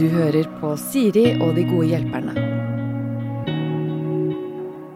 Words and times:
Du 0.00 0.06
hører 0.08 0.46
på 0.62 0.70
Siri 0.80 1.34
og 1.44 1.50
de 1.58 1.66
gode 1.68 1.90
hjelperne. 1.90 2.32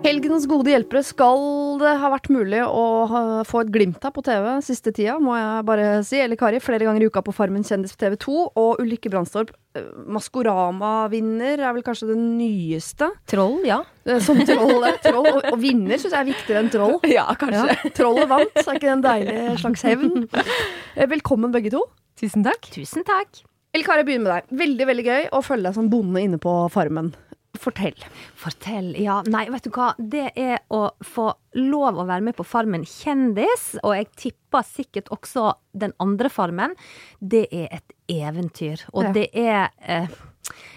Helgens 0.05 0.47
gode 0.49 0.73
hjelpere 0.73 1.03
skal 1.05 1.43
det 1.81 1.91
ha 2.01 2.09
vært 2.13 2.31
mulig 2.33 2.63
å 2.65 2.85
ha, 3.11 3.21
få 3.45 3.63
et 3.67 3.73
glimt 3.75 4.01
av 4.05 4.15
på 4.17 4.25
TV 4.25 4.47
siste 4.65 4.95
tida, 4.97 5.19
må 5.21 5.37
jeg 5.37 5.67
bare 5.69 5.87
si. 6.09 6.23
Eller 6.25 6.41
Kari, 6.41 6.61
flere 6.65 6.89
ganger 6.89 7.05
i 7.05 7.11
uka 7.13 7.21
på 7.25 7.35
Farmen 7.37 7.65
kjendis 7.69 7.93
på 7.93 8.01
TV 8.01 8.17
2. 8.25 8.41
Og 8.65 8.81
Ulrikke 8.81 9.13
Brandstorp, 9.13 9.53
eh, 9.77 9.87
Maskorama-vinner, 10.17 11.61
er 11.61 11.77
vel 11.77 11.85
kanskje 11.85 12.09
det 12.15 12.19
nyeste. 12.25 13.13
Troll, 13.29 13.61
ja. 13.69 13.83
Eh, 14.09 14.21
Som 14.25 14.41
troll. 14.49 14.89
troll 15.05 15.31
og, 15.35 15.41
og 15.53 15.61
vinner 15.61 16.01
syns 16.01 16.13
jeg 16.17 16.21
er 16.23 16.31
viktigere 16.33 16.65
enn 16.65 16.73
troll. 16.73 16.97
Ja, 17.19 17.29
kanskje. 17.41 17.67
Ja, 17.77 17.97
trollet 18.01 18.33
vant, 18.33 18.57
er 18.57 18.73
ikke 18.73 18.89
det 18.89 18.95
en 18.99 19.09
deilig 19.09 19.41
slags 19.61 19.85
hevn? 19.85 20.15
Eh, 20.95 21.09
Velkommen 21.11 21.53
begge 21.53 21.73
to. 21.75 21.81
Tusen 22.21 22.45
takk. 22.47 22.73
Tusen 22.73 23.05
takk. 23.05 23.45
Eller 23.75 23.85
Kari, 23.89 24.05
begynn 24.07 24.23
med 24.23 24.31
deg. 24.37 24.51
Veldig 24.55 24.87
veldig 24.87 25.05
gøy 25.09 25.25
å 25.35 25.41
følge 25.43 25.67
deg 25.69 25.75
som 25.81 25.89
bonde 25.91 26.21
inne 26.23 26.39
på 26.43 26.53
Farmen. 26.71 27.13
Fortell. 27.59 27.97
Fortell. 28.39 28.93
Ja, 28.99 29.21
nei, 29.31 29.45
vet 29.51 29.67
du 29.67 29.71
hva. 29.75 29.93
Det 29.99 30.29
er 30.39 30.61
å 30.75 30.89
få 31.07 31.29
lov 31.59 32.01
å 32.03 32.07
være 32.07 32.23
med 32.27 32.35
på 32.39 32.47
Farmen 32.47 32.83
kjendis, 32.87 33.73
og 33.83 33.95
jeg 33.95 34.09
tipper 34.19 34.67
sikkert 34.67 35.11
også 35.15 35.53
den 35.75 35.95
andre 36.03 36.31
Farmen. 36.35 36.75
Det 37.23 37.45
er 37.55 37.69
et 37.79 37.95
eventyr. 38.11 38.83
Og 38.93 39.05
Ja. 39.09 39.13
det 39.15 39.29
er 39.35 39.71
eh, 39.87 40.07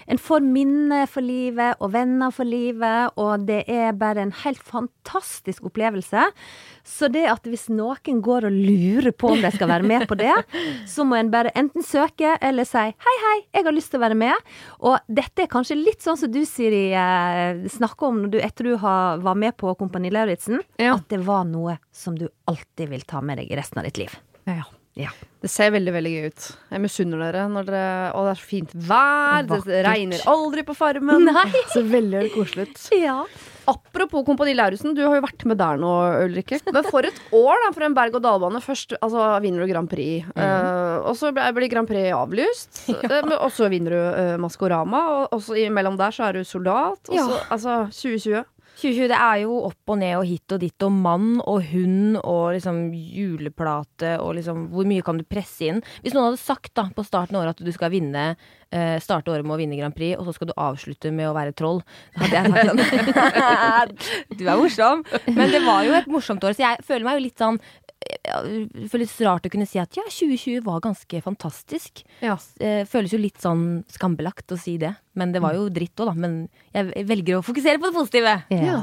En 0.08 0.18
får 0.18 0.44
minner 0.44 1.08
for 1.10 1.24
livet 1.24 1.76
og 1.84 1.92
venner 1.92 2.32
for 2.34 2.48
livet, 2.48 3.12
og 3.20 3.44
det 3.48 3.60
er 3.68 3.96
bare 3.98 4.24
en 4.24 4.32
helt 4.44 4.62
fantastisk 4.64 5.66
opplevelse. 5.68 6.28
Så 6.88 7.10
det 7.12 7.26
at 7.28 7.44
hvis 7.44 7.66
noen 7.68 8.22
går 8.24 8.48
og 8.48 8.54
lurer 8.56 9.12
på 9.12 9.34
om 9.34 9.42
de 9.44 9.50
skal 9.52 9.68
være 9.68 9.88
med 9.88 10.06
på 10.08 10.16
det, 10.20 10.32
så 10.94 11.04
må 11.04 11.18
en 11.18 11.32
bare 11.32 11.52
enten 11.58 11.84
søke 11.84 12.36
eller 12.40 12.68
si 12.68 12.86
hei, 12.88 13.16
hei, 13.26 13.36
jeg 13.58 13.68
har 13.68 13.76
lyst 13.76 13.92
til 13.92 14.00
å 14.00 14.06
være 14.06 14.18
med. 14.18 14.48
Og 14.80 14.96
dette 15.12 15.44
er 15.44 15.52
kanskje 15.52 15.76
litt 15.76 16.04
sånn 16.04 16.18
som 16.20 16.32
du, 16.32 16.40
Siri, 16.48 16.88
eh, 16.96 17.66
snakker 17.76 18.08
om 18.08 18.22
når 18.24 18.32
du, 18.32 18.40
etter 18.44 18.70
du 18.70 18.78
har, 18.80 19.20
var 19.24 19.36
med 19.38 19.58
på 19.60 19.74
Kompani 19.78 20.12
Lauritzen. 20.14 20.62
Ja. 20.80 20.96
At 20.96 21.08
det 21.12 21.20
var 21.28 21.44
noe 21.48 21.76
som 21.92 22.16
du 22.18 22.28
alltid 22.48 22.94
vil 22.94 23.04
ta 23.08 23.20
med 23.20 23.42
deg 23.42 23.52
i 23.52 23.60
resten 23.60 23.82
av 23.82 23.88
ditt 23.90 24.00
liv. 24.00 24.16
Ja. 24.48 24.62
Ja. 24.62 24.64
Det 25.38 25.46
ser 25.52 25.70
veldig 25.70 25.92
veldig 25.94 26.12
gøy 26.16 26.24
ut. 26.32 26.46
Jeg 26.72 26.82
misunner 26.82 27.20
dere. 27.22 27.44
Når 27.52 27.68
dere 27.68 27.90
og 28.18 28.24
det 28.26 28.32
er 28.32 28.40
så 28.40 28.48
fint 28.48 28.72
vær. 28.74 29.44
Det 29.46 29.52
Vakkert. 29.54 29.84
regner 29.86 30.24
aldri 30.32 30.64
på 30.66 30.74
Farmen. 30.74 31.28
Nei. 31.28 31.46
Så 31.74 31.84
veldig, 31.86 32.24
koselig 32.34 32.66
ut. 32.66 32.80
Ja. 32.98 33.20
Apropos 33.68 34.24
Kompani 34.24 34.54
Lauritzen, 34.56 34.94
du 34.96 35.02
har 35.04 35.18
jo 35.18 35.22
vært 35.22 35.44
med 35.46 35.58
der 35.60 35.78
nå, 35.78 35.92
Ulrikke. 36.24 36.58
Men 36.72 36.86
for 36.88 37.04
et 37.06 37.18
år 37.36 37.62
da, 37.66 37.70
for 37.76 37.84
en 37.84 37.94
berg-og-dal-bane. 37.98 38.62
Først 38.64 38.96
altså, 38.96 39.26
vinner 39.44 39.62
du 39.62 39.70
Grand 39.70 39.90
Prix, 39.92 40.24
eh, 40.34 40.96
og 41.04 41.12
så 41.20 41.30
blir 41.36 41.68
Grand 41.70 41.88
Prix 41.90 42.10
avlyst. 42.16 42.84
Ja. 42.98 43.20
Uh, 43.22 43.34
og 43.44 43.50
så 43.54 43.68
vinner 43.70 43.92
du 43.94 43.98
uh, 44.00 44.36
Maskorama, 44.40 45.00
og 45.12 45.34
og 45.36 45.42
så 45.44 45.58
imellom 45.60 45.98
der 46.00 46.14
så 46.14 46.26
er 46.28 46.38
du 46.38 46.44
soldat. 46.48 46.98
Og 47.08 47.14
så, 47.14 47.28
Ja. 47.28 47.42
altså 47.54 47.74
2020. 47.92 48.42
2020 48.78 49.08
det 49.10 49.18
er 49.18 49.40
jo 49.42 49.56
opp 49.66 49.90
og 49.90 49.98
ned 49.98 50.14
og 50.20 50.26
hit 50.28 50.54
og 50.54 50.60
dit 50.62 50.84
og 50.86 50.92
mann 50.94 51.40
og 51.40 51.64
hund 51.72 52.18
og 52.20 52.52
liksom 52.54 52.92
juleplate 52.94 54.14
og 54.22 54.36
liksom 54.38 54.68
Hvor 54.70 54.86
mye 54.86 55.02
kan 55.02 55.18
du 55.18 55.26
presse 55.26 55.66
inn? 55.66 55.82
Hvis 56.04 56.14
noen 56.14 56.30
hadde 56.30 56.42
sagt 56.42 56.74
da 56.78 56.86
på 56.94 57.06
starten 57.06 57.36
av 57.36 57.42
året 57.42 57.58
at 57.58 57.66
du 57.66 57.72
skal 57.74 57.90
vinne 57.94 58.30
eh, 58.74 58.96
starte 59.02 59.32
året 59.32 59.46
med 59.46 59.56
å 59.56 59.60
vinne 59.60 59.78
Grand 59.78 59.96
Prix, 59.96 60.18
og 60.18 60.28
så 60.28 60.36
skal 60.36 60.50
du 60.50 60.54
avslutte 60.56 61.12
med 61.14 61.30
å 61.30 61.34
være 61.36 61.56
troll, 61.56 61.82
da 62.14 62.24
hadde 62.24 62.38
jeg 62.38 62.54
sagt 62.54 62.70
sånn 62.70 64.38
Du 64.38 64.46
er 64.46 64.56
morsom. 64.60 65.04
Men 65.34 65.52
det 65.54 65.64
var 65.66 65.84
jo 65.86 65.98
et 65.98 66.08
morsomt 66.10 66.44
år, 66.44 66.56
så 66.56 66.66
jeg 66.66 66.88
føler 66.88 67.08
meg 67.08 67.20
jo 67.20 67.26
litt 67.28 67.44
sånn 67.46 67.60
det 67.98 68.86
føles 68.92 69.12
rart 69.26 69.46
å 69.48 69.50
kunne 69.52 69.66
si 69.68 69.80
at 69.80 69.96
ja, 69.98 70.04
2020 70.06 70.62
var 70.66 70.80
ganske 70.84 71.20
fantastisk. 71.24 72.04
Ja. 72.22 72.36
Eh, 72.62 72.84
Føles 72.88 73.12
jo 73.12 73.20
litt 73.20 73.40
sånn 73.42 73.82
skambelagt 73.90 74.54
å 74.54 74.58
si 74.60 74.76
det. 74.80 74.92
Men 75.18 75.32
det 75.34 75.42
var 75.42 75.56
jo 75.58 75.66
dritt 75.72 75.98
òg, 75.98 76.12
da. 76.12 76.14
Men 76.14 76.36
jeg 76.76 77.06
velger 77.08 77.40
å 77.40 77.44
fokusere 77.44 77.80
på 77.82 77.90
det 77.90 77.96
positive. 77.96 78.34
Ja. 78.54 78.78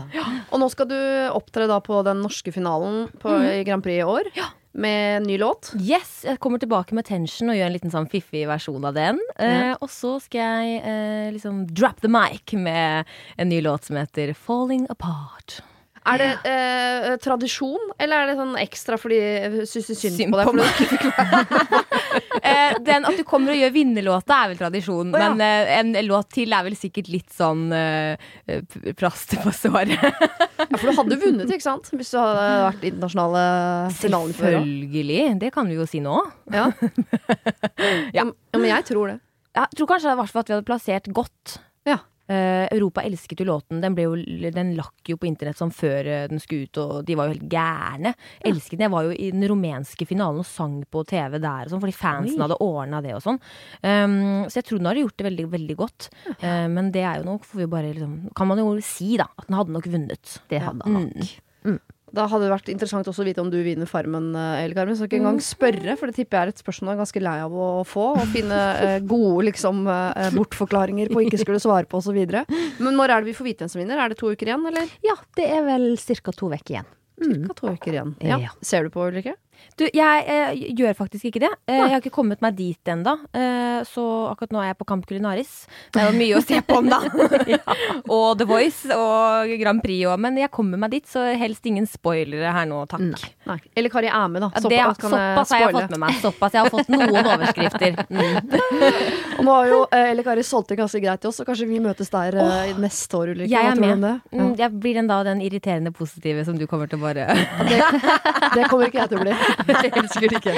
Og 0.51 0.61
nå 0.61 0.69
skal 0.73 0.89
du 0.91 0.97
opptre 1.31 1.69
da 1.71 1.79
på 1.83 2.01
den 2.05 2.21
norske 2.25 2.53
finalen 2.55 3.05
på, 3.21 3.31
i 3.39 3.63
Grand 3.67 3.85
Prix 3.85 4.03
i 4.03 4.07
år. 4.17 4.29
Med 4.75 5.23
ny 5.23 5.37
låt. 5.39 5.71
Yes, 5.79 6.25
jeg 6.27 6.39
kommer 6.43 6.59
tilbake 6.59 6.95
med 6.97 7.07
Tension 7.07 7.47
og 7.53 7.55
gjør 7.55 7.69
en 7.69 7.75
liten 7.77 7.93
sånn 7.93 8.09
fiffig 8.11 8.41
versjon 8.49 8.83
av 8.83 8.97
den. 8.97 9.21
Eh, 9.39 9.71
og 9.79 9.87
så 9.87 10.17
skal 10.19 10.65
jeg 10.65 10.81
eh, 10.83 11.29
liksom 11.31 11.61
drop 11.71 12.03
the 12.03 12.11
mic 12.11 12.51
med 12.59 13.07
en 13.39 13.49
ny 13.51 13.61
låt 13.63 13.87
som 13.87 13.95
heter 14.01 14.33
Falling 14.35 14.83
Apart. 14.91 15.61
Er 16.05 16.21
det 16.21 16.27
eh, 16.45 17.15
tradisjon, 17.23 17.81
eller 17.97 18.21
er 18.21 18.29
det 18.29 18.35
sånn 18.37 18.53
ekstra 18.61 18.97
fordi 19.01 19.17
jeg 19.17 19.65
syns 19.71 19.87
synd, 19.97 20.17
Synd 20.19 20.35
på 20.35 20.53
deg? 20.59 21.81
Eh, 22.45 22.75
den 22.85 23.05
At 23.07 23.17
du 23.17 23.23
kommer 23.27 23.51
og 23.51 23.57
gjør 23.57 23.71
vinnerlåta, 23.73 24.35
er 24.43 24.51
vel 24.51 24.59
tradisjon. 24.59 25.09
oh, 25.11 25.19
ja. 25.19 25.31
Men 25.33 25.41
eh, 25.43 25.71
en 25.79 25.89
låt 26.05 26.29
til 26.35 26.53
er 26.53 26.63
vel 26.67 26.75
sikkert 26.77 27.09
litt 27.11 27.31
sånn 27.33 27.63
eh, 27.75 28.15
plaster 28.99 29.41
på 29.43 29.53
såret. 29.55 29.95
Ja, 30.65 30.79
for 30.79 30.89
du 30.89 30.97
hadde 30.97 31.17
vunnet, 31.21 31.51
ikke 31.51 31.65
sant? 31.65 31.89
Hvis 31.93 32.09
du 32.13 32.17
hadde 32.17 32.45
vært 32.65 32.85
internasjonale 32.87 33.41
finalen 33.99 34.33
før. 34.37 34.55
Selvfølgelig. 34.55 35.19
Det 35.43 35.51
kan 35.53 35.67
vi 35.69 35.77
jo 35.77 35.85
si 35.89 36.01
nå. 36.03 36.15
Ja. 36.53 36.69
Ja. 38.15 38.23
ja, 38.23 38.59
men 38.59 38.67
jeg 38.69 38.85
tror 38.87 39.11
det. 39.11 39.17
Jeg 39.55 39.77
tror 39.77 39.89
kanskje 39.89 40.11
det 40.11 40.17
var 40.19 40.29
at 40.31 40.49
vi 40.49 40.55
hadde 40.55 40.67
plassert 40.67 41.09
godt. 41.15 41.57
Ja. 41.87 41.99
Eh, 42.27 42.65
Europa 42.73 43.03
elsket 43.05 43.39
jo 43.39 43.45
låten. 43.45 43.81
Den, 43.83 43.95
jo, 44.01 44.15
den 44.55 44.73
lakk 44.77 45.11
jo 45.11 45.17
på 45.21 45.27
internett 45.29 45.59
som 45.59 45.71
før 45.73 46.07
eh, 46.09 46.25
den 46.31 46.41
skulle 46.41 46.65
ut, 46.65 46.79
og 46.81 46.93
de 47.05 47.17
var 47.17 47.29
jo 47.29 47.35
helt 47.35 47.47
gærne. 47.51 48.15
Elsket 48.45 48.79
den. 48.79 48.87
Jeg 48.87 48.93
var 48.95 49.05
jo 49.05 49.13
i 49.13 49.31
den 49.35 49.45
rumenske 49.51 50.07
finalen 50.09 50.41
og 50.41 50.49
sang 50.49 50.79
på 50.89 51.05
TV 51.07 51.37
der, 51.37 51.67
og 51.67 51.73
sånn, 51.73 51.83
fordi 51.83 51.97
fansen 51.97 52.41
hadde 52.41 52.59
ordna 52.65 53.01
det 53.05 53.13
og 53.17 53.23
sånn. 53.25 53.41
Um, 53.85 54.45
så 54.49 54.59
jeg 54.59 54.69
tror 54.69 54.81
den 54.81 54.89
hadde 54.89 55.05
gjort 55.05 55.17
det 55.21 55.29
veldig, 55.29 55.47
veldig 55.53 55.79
godt. 55.79 56.09
Eh, 56.35 56.65
men 56.71 56.93
det 56.95 57.05
er 57.05 57.21
jo 57.21 57.29
nok, 57.29 57.45
får 57.45 57.61
vi 57.63 57.71
bare 57.77 57.93
liksom, 57.93 58.15
kan 58.37 58.49
man 58.49 58.63
jo 58.63 58.71
si, 58.85 59.13
da, 59.21 59.29
at 59.35 59.49
den 59.49 59.59
hadde 59.59 59.77
nok 59.77 59.91
vunnet. 59.97 60.39
Det 60.49 60.63
hadde 60.65 60.89
han 60.89 61.11
nok. 61.13 61.35
Da 62.15 62.25
hadde 62.31 62.47
det 62.47 62.53
vært 62.53 62.71
interessant 62.71 63.07
også 63.09 63.23
å 63.23 63.27
vite 63.27 63.43
om 63.43 63.51
du 63.51 63.57
vinner 63.65 63.89
Farmen, 63.89 64.31
eh, 64.39 64.63
Eli 64.63 64.77
Carmen. 64.77 64.95
Skal 64.95 65.09
ikke 65.09 65.19
engang 65.21 65.41
spørre, 65.43 65.97
for 65.99 66.11
det 66.11 66.17
tipper 66.19 66.37
jeg 66.37 66.47
er 66.47 66.53
et 66.53 66.63
spørsmål 66.63 66.93
jeg 66.93 66.97
er 66.97 67.03
ganske 67.03 67.23
lei 67.27 67.37
av 67.43 67.55
å 67.65 67.69
få. 67.87 68.07
Å 68.21 68.27
finne 68.31 68.59
eh, 68.85 68.97
gode 69.03 69.47
liksom, 69.49 69.85
eh, 69.91 70.29
bortforklaringer 70.35 71.11
på 71.11 71.25
ikke 71.25 71.41
skulle 71.43 71.63
svare 71.63 71.89
på 71.89 71.99
osv. 71.99 72.19
Men 72.79 72.99
når 72.99 73.15
er 73.15 73.23
det 73.23 73.33
vi 73.33 73.37
får 73.37 73.49
vite 73.49 73.65
hvem 73.65 73.73
som 73.73 73.83
vinner? 73.83 73.99
Er 73.99 74.13
det 74.13 74.19
to 74.21 74.31
uker 74.31 74.51
igjen, 74.51 74.67
eller? 74.71 74.91
Ja, 75.05 75.17
det 75.35 75.49
er 75.57 75.65
vel 75.67 75.91
ca. 75.97 76.31
to 76.31 76.51
uker 76.53 76.77
igjen. 76.79 76.93
Cirka 77.15 77.55
to 77.55 77.71
uker 77.71 77.95
igjen. 77.95 78.15
Ja. 78.27 78.39
Ser 78.61 78.87
du 78.87 78.91
på, 78.91 79.05
Ulrikke? 79.07 79.35
Du, 79.75 79.83
jeg 79.91 80.23
eh, 80.31 80.61
gjør 80.71 80.93
faktisk 80.95 81.27
ikke 81.27 81.41
det. 81.43 81.51
Eh, 81.67 81.75
jeg 81.75 81.91
har 81.91 81.99
ikke 81.99 82.13
kommet 82.15 82.39
meg 82.43 82.55
dit 82.55 82.91
ennå. 82.91 83.17
Eh, 83.35 83.81
så 83.83 84.03
akkurat 84.29 84.53
nå 84.55 84.61
er 84.61 84.69
jeg 84.69 84.77
på 84.79 84.87
Kamp 84.87 85.03
Kulinaris. 85.09 85.51
Det 85.91 85.99
er 85.99 86.11
jo 86.11 86.15
mye 86.15 86.37
å 86.37 86.43
se 86.45 86.61
på 86.63 86.77
om, 86.79 86.87
da. 86.87 87.01
og 88.15 88.37
The 88.39 88.47
Voice 88.47 88.95
og 88.95 89.51
Grand 89.59 89.83
Prix 89.83 90.07
òg. 90.07 90.21
Men 90.23 90.39
jeg 90.39 90.51
kommer 90.55 90.79
meg 90.79 90.95
dit, 90.95 91.07
så 91.11 91.25
helst 91.35 91.67
ingen 91.67 91.89
spoilere 91.91 92.53
her 92.55 92.69
nå, 92.69 92.85
takk. 92.91 93.03
Nei. 93.03 93.31
Nei. 93.49 93.57
Eller 93.75 93.91
Kari 93.91 94.07
er 94.07 94.31
med, 94.31 94.45
da. 94.45 94.49
Såpass, 94.55 94.71
det, 94.71 95.09
Såpass 95.09 95.51
jeg 95.51 95.65
har 95.65 95.75
jeg 95.75 95.81
fått 95.81 95.95
med 95.95 96.03
meg. 96.05 96.21
Såpass, 96.23 96.55
Jeg 96.55 96.63
har 96.63 96.71
fått 96.71 96.93
noen 96.95 97.29
overskrifter. 97.35 97.99
Mm. 98.15 99.43
Nå 99.43 99.57
har 99.59 99.69
jo 99.73 99.81
eh, 99.89 100.13
Elle 100.13 100.23
Kari 100.25 100.47
solgt 100.47 100.71
det 100.71 100.79
ganske 100.79 101.03
greit 101.03 101.23
til 101.23 101.33
oss, 101.33 101.41
så 101.41 101.47
kanskje 101.47 101.67
vi 101.69 101.81
møtes 101.83 102.11
der 102.13 102.39
oh, 102.41 102.71
neste 102.79 103.19
år, 103.19 103.35
Ulrikke. 103.35 103.51
Jeg 103.51 103.73
er 103.73 103.81
med. 103.83 104.07
det? 104.07 104.15
Mm, 104.39 104.55
jeg 104.63 104.79
blir 104.79 105.01
den 105.01 105.11
da 105.11 105.19
den 105.27 105.43
irriterende 105.43 105.91
positive 105.95 106.47
som 106.47 106.55
du 106.55 106.63
kommer 106.71 106.87
til 106.87 107.01
å 107.01 107.05
bare 107.05 107.27
Det 108.55 108.69
kommer 108.71 108.87
ikke 108.87 109.03
jeg 109.03 109.11
til 109.11 109.19
å 109.19 109.25
bli. 109.27 109.35
Helt 109.69 110.13
sikkert 110.13 110.39
ikke. 110.39 110.53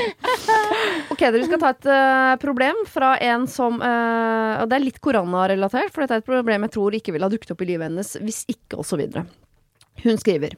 Ok, 1.13 1.21
dere 1.23 1.43
skal 1.47 1.61
ta 1.61 1.73
et 1.73 1.89
uh, 1.89 2.35
problem 2.41 2.83
fra 2.89 3.15
en 3.23 3.47
som 3.49 3.79
uh, 3.81 4.61
Og 4.61 4.69
det 4.69 4.77
er 4.77 4.85
litt 4.85 5.01
koronarelatert, 5.03 5.93
for 5.93 6.03
dette 6.03 6.19
er 6.19 6.23
et 6.23 6.29
problem 6.29 6.67
jeg 6.67 6.75
tror 6.77 6.97
ikke 6.97 7.15
ville 7.15 7.27
ha 7.27 7.33
dukket 7.33 7.53
opp 7.55 7.63
i 7.65 7.69
livet 7.71 7.89
hennes 7.89 8.15
hvis 8.21 8.43
ikke, 8.51 8.79
osv. 8.83 9.07
Hun 10.03 10.19
skriver 10.22 10.53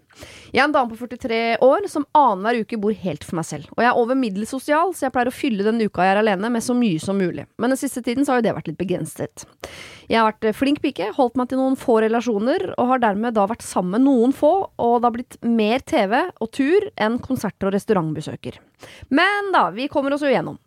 Jeg 0.51 0.59
er 0.59 0.65
en 0.65 0.73
dame 0.75 0.91
på 0.91 1.07
43 1.07 1.59
år 1.63 1.87
som 1.91 2.05
annenhver 2.17 2.63
uke 2.65 2.79
bor 2.81 2.95
helt 3.03 3.23
for 3.23 3.39
meg 3.39 3.47
selv. 3.47 3.69
Og 3.77 3.83
jeg 3.83 3.89
er 3.91 3.99
over 4.01 4.17
middels 4.19 4.51
sosial, 4.51 4.91
så 4.95 5.07
jeg 5.07 5.15
pleier 5.15 5.31
å 5.31 5.35
fylle 5.35 5.65
den 5.65 5.79
uka 5.79 6.05
jeg 6.05 6.15
er 6.15 6.21
alene 6.23 6.51
med 6.51 6.65
så 6.65 6.75
mye 6.77 6.99
som 7.03 7.19
mulig. 7.19 7.45
Men 7.61 7.73
den 7.73 7.79
siste 7.79 8.03
tiden 8.05 8.27
så 8.27 8.33
har 8.33 8.41
jo 8.41 8.47
det 8.49 8.55
vært 8.57 8.71
litt 8.71 8.79
begrenset. 8.81 9.45
Jeg 10.09 10.19
har 10.19 10.27
vært 10.31 10.49
eh, 10.49 10.57
flink 10.57 10.81
pike, 10.83 11.11
holdt 11.15 11.39
meg 11.39 11.51
til 11.51 11.61
noen 11.61 11.77
få 11.79 11.99
relasjoner, 12.03 12.71
og 12.75 12.91
har 12.93 13.03
dermed 13.05 13.37
da 13.37 13.47
vært 13.49 13.65
sammen 13.65 13.95
med 13.97 14.07
noen 14.07 14.35
få, 14.35 14.53
og 14.75 14.97
det 14.97 15.07
har 15.07 15.15
blitt 15.15 15.39
mer 15.45 15.85
TV 15.87 16.17
og 16.25 16.51
tur 16.55 16.89
enn 16.99 17.19
konserter 17.23 17.69
og 17.69 17.77
restaurantbesøker. 17.77 18.59
Men 19.13 19.53
da, 19.55 19.69
vi 19.75 19.89
kommer 19.91 20.15
oss 20.15 20.25
jo 20.25 20.33
gjennom. 20.33 20.59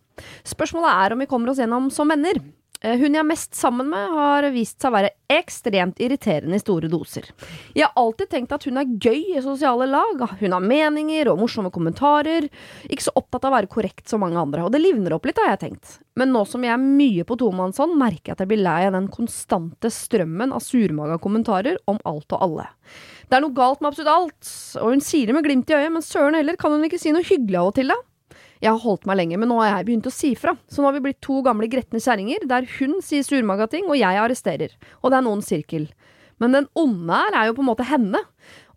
Spørsmålet 0.46 1.04
er 1.04 1.14
om 1.14 1.22
vi 1.22 1.30
kommer 1.30 1.52
oss 1.52 1.60
gjennom 1.62 1.88
som 1.92 2.10
venner. 2.12 2.38
Eh, 2.82 2.98
Hun 2.98 3.14
jeg 3.14 3.20
er 3.22 3.26
mest 3.28 3.54
sammen 3.54 3.88
med, 3.92 4.10
har 4.16 4.46
vist 4.54 4.80
seg 4.82 4.90
å 4.90 4.96
være 4.96 5.12
ekstremt 5.32 6.00
irriterende 6.02 6.58
i 6.58 6.62
store 6.62 6.90
doser. 6.92 7.28
Jeg 7.76 7.86
har 7.86 7.94
alltid 7.96 8.30
tenkt 8.32 8.52
at 8.52 8.66
hun 8.66 8.80
er 8.80 8.90
gøy 9.00 9.36
i 9.36 9.42
sosiale 9.44 9.86
lag. 9.88 10.24
Hun 10.40 10.56
har 10.56 10.64
meninger 10.66 11.30
og 11.30 11.40
morsomme 11.40 11.70
kommentarer. 11.72 12.48
Ikke 12.90 13.06
så 13.06 13.14
opptatt 13.16 13.46
av 13.46 13.52
å 13.52 13.56
være 13.60 13.70
korrekt 13.72 14.10
som 14.10 14.24
mange 14.24 14.40
andre. 14.40 14.66
Og 14.66 14.74
det 14.74 14.82
livner 14.82 15.14
opp 15.16 15.28
litt, 15.28 15.38
har 15.40 15.54
jeg 15.54 15.62
tenkt. 15.62 15.96
Men 16.18 16.34
nå 16.34 16.42
som 16.48 16.66
jeg 16.66 16.74
er 16.74 16.82
mye 16.82 17.24
på 17.24 17.38
tomannshånd, 17.40 17.94
merker 17.96 18.32
jeg 18.32 18.36
at 18.36 18.44
jeg 18.44 18.50
blir 18.50 18.64
lei 18.66 18.80
av 18.90 18.96
den 18.98 19.08
konstante 19.14 19.88
strømmen 19.92 20.52
av 20.52 20.60
surmaga 20.66 21.16
kommentarer 21.22 21.78
om 21.88 22.02
alt 22.04 22.34
og 22.34 22.44
alle. 22.50 22.66
Det 23.30 23.38
er 23.38 23.46
noe 23.46 23.56
galt 23.56 23.80
med 23.80 23.88
absolutt 23.92 24.12
alt, 24.12 24.48
og 24.82 24.90
hun 24.92 25.00
sier 25.00 25.30
det 25.30 25.38
med 25.38 25.46
glimt 25.46 25.70
i 25.72 25.78
øyet, 25.78 25.92
men 25.94 26.04
søren 26.04 26.36
heller, 26.36 26.58
kan 26.60 26.74
hun 26.74 26.84
ikke 26.84 27.00
si 27.00 27.14
noe 27.14 27.24
hyggelig 27.24 27.62
av 27.62 27.70
og 27.70 27.78
til, 27.78 27.94
da? 27.94 27.96
Jeg 28.62 28.70
har 28.70 28.82
holdt 28.84 29.08
meg 29.10 29.18
lenge, 29.18 29.38
men 29.42 29.50
nå 29.50 29.58
har 29.58 29.72
jeg 29.72 29.88
begynt 29.88 30.06
å 30.06 30.14
si 30.14 30.32
fra. 30.38 30.54
Så 30.70 30.82
nå 30.82 30.86
har 30.86 30.94
vi 30.94 31.02
blitt 31.08 31.22
to 31.24 31.40
gamle 31.42 31.66
gretne 31.70 31.98
kjerringer, 32.02 32.44
der 32.46 32.68
hun 32.78 33.00
sier 33.02 33.26
surmaga 33.26 33.66
ting, 33.70 33.88
og 33.90 33.98
jeg 33.98 34.20
arresterer. 34.22 34.76
Og 35.02 35.10
det 35.10 35.18
er 35.18 35.26
noen 35.26 35.42
sirkel. 35.42 35.88
Men 36.42 36.54
den 36.54 36.68
onde 36.78 37.18
her 37.24 37.36
er 37.38 37.48
jo 37.48 37.56
på 37.58 37.64
en 37.64 37.70
måte 37.72 37.86
henne. 37.86 38.22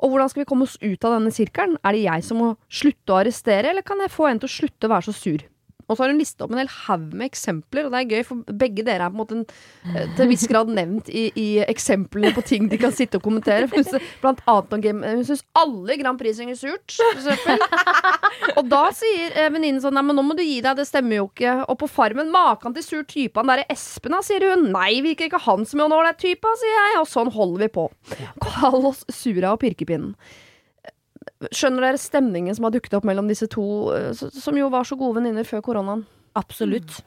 Og 0.01 0.11
hvordan 0.11 0.31
skal 0.31 0.43
vi 0.43 0.49
komme 0.49 0.65
oss 0.65 0.79
ut 0.81 1.05
av 1.05 1.19
denne 1.19 1.33
sirkelen? 1.33 1.77
Er 1.85 1.93
det 1.93 2.05
jeg 2.05 2.25
som 2.25 2.41
må 2.41 2.49
slutte 2.65 3.13
å 3.13 3.19
arrestere, 3.21 3.71
eller 3.71 3.85
kan 3.85 4.01
jeg 4.01 4.13
få 4.13 4.29
en 4.29 4.41
til 4.41 4.49
å 4.49 4.55
slutte 4.55 4.89
å 4.89 4.95
være 4.95 5.07
så 5.07 5.15
sur? 5.17 5.45
Og 5.85 5.95
så 5.95 6.03
har 6.03 6.11
hun 6.13 6.19
listet 6.21 6.41
opp 6.41 6.53
en 6.53 6.61
hel 6.61 6.71
haug 6.71 7.11
med 7.13 7.27
eksempler, 7.29 7.85
og 7.85 7.93
det 7.93 7.99
er 8.01 8.11
gøy, 8.15 8.23
for 8.27 8.55
begge 8.61 8.85
dere 8.85 9.05
er 9.05 9.13
på 9.13 9.17
en 9.17 9.21
måte 9.21 9.37
en, 9.37 9.43
eh, 9.91 10.07
til 10.15 10.25
en 10.25 10.31
viss 10.31 10.45
grad 10.49 10.71
nevnt 10.73 11.11
i, 11.13 11.27
i 11.37 11.47
eksemplene 11.65 12.33
på 12.35 12.43
ting 12.45 12.69
de 12.71 12.79
kan 12.81 12.93
sitte 12.95 13.19
og 13.19 13.25
kommentere. 13.27 13.69
Blant 14.23 14.41
annet 14.49 14.73
om 14.75 14.81
game 14.83 15.13
Hun 15.15 15.25
syns 15.27 15.43
alle 15.57 15.97
Grand 15.99 16.19
Prix 16.19 16.39
synger 16.39 16.57
surt, 16.59 16.95
for 16.97 17.21
eksempel. 17.21 17.61
Og 18.59 18.69
da 18.71 18.81
sier 18.95 19.35
eh, 19.35 19.51
venninnen 19.53 19.81
sånn 19.83 19.95
Nei, 19.95 20.03
men 20.03 20.17
nå 20.17 20.25
må 20.27 20.35
du 20.35 20.43
gi 20.43 20.57
deg, 20.59 20.75
det 20.75 20.87
stemmer 20.89 21.21
jo 21.21 21.27
ikke. 21.29 21.53
Og 21.71 21.77
på 21.79 21.87
Farmen, 21.87 22.33
maken 22.33 22.75
til 22.75 22.83
sur 22.83 23.05
type 23.07 23.39
han 23.39 23.47
derre 23.47 23.67
Espen, 23.71 24.11
da, 24.15 24.19
sier 24.25 24.43
hun. 24.49 24.67
Nei, 24.73 24.97
virker 25.05 25.29
ikke 25.29 25.43
han 25.45 25.63
som 25.69 25.85
en 25.85 25.95
ålreit 25.95 26.19
type, 26.19 26.55
sier 26.59 26.75
jeg. 26.75 26.97
Og 26.99 27.07
sånn 27.11 27.31
holder 27.31 27.67
vi 27.67 27.69
på. 27.77 27.85
Kall 28.43 28.81
oss 28.91 29.05
Sura 29.13 29.53
og 29.55 29.61
Pirkepinnen. 29.63 30.15
Skjønner 31.51 31.87
dere 31.87 32.01
stemningen 32.01 32.55
som 32.55 32.67
har 32.67 32.75
dukket 32.75 32.95
opp 32.97 33.07
mellom 33.07 33.29
disse 33.29 33.47
to, 33.51 33.65
eh, 33.95 34.13
som 34.13 34.57
jo 34.57 34.69
var 34.73 34.87
så 34.87 34.97
gode 34.99 35.19
venninner 35.19 35.47
før 35.47 35.63
koronaen? 35.65 36.05
Absolutt. 36.37 37.01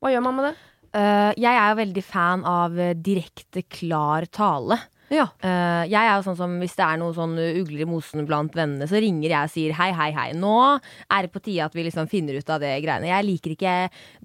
Hva 0.00 0.12
gjør 0.12 0.24
man 0.26 0.38
med 0.38 0.50
det? 0.50 0.54
Uh, 0.90 1.30
jeg 1.38 1.54
er 1.54 1.68
jo 1.70 1.78
veldig 1.78 2.02
fan 2.02 2.40
av 2.48 2.78
eh, 2.80 2.96
direkte, 2.98 3.62
klar 3.70 4.26
tale. 4.34 4.80
Ja. 5.10 5.28
Uh, 5.42 5.86
jeg 5.90 5.98
er 5.98 6.12
jo 6.16 6.22
sånn 6.22 6.38
som 6.38 6.52
Hvis 6.62 6.76
det 6.78 6.84
er 6.86 6.98
noe 7.00 7.14
sånn 7.14 7.34
ugler 7.34 7.82
i 7.82 7.86
mosen 7.86 8.26
blant 8.26 8.54
vennene, 8.58 8.86
så 8.90 8.98
ringer 9.02 9.28
jeg 9.30 9.38
og 9.38 9.52
sier 9.54 9.74
hei, 9.78 9.90
hei, 9.94 10.10
hei. 10.16 10.28
Nå 10.38 10.54
er 10.78 11.26
det 11.26 11.32
på 11.34 11.42
tide 11.42 11.66
at 11.66 11.74
vi 11.78 11.86
liksom 11.86 12.10
finner 12.10 12.38
ut 12.38 12.50
av 12.50 12.62
det 12.62 12.72
greiene. 12.82 13.10
Jeg 13.10 13.26
liker 13.26 13.54
ikke 13.54 13.74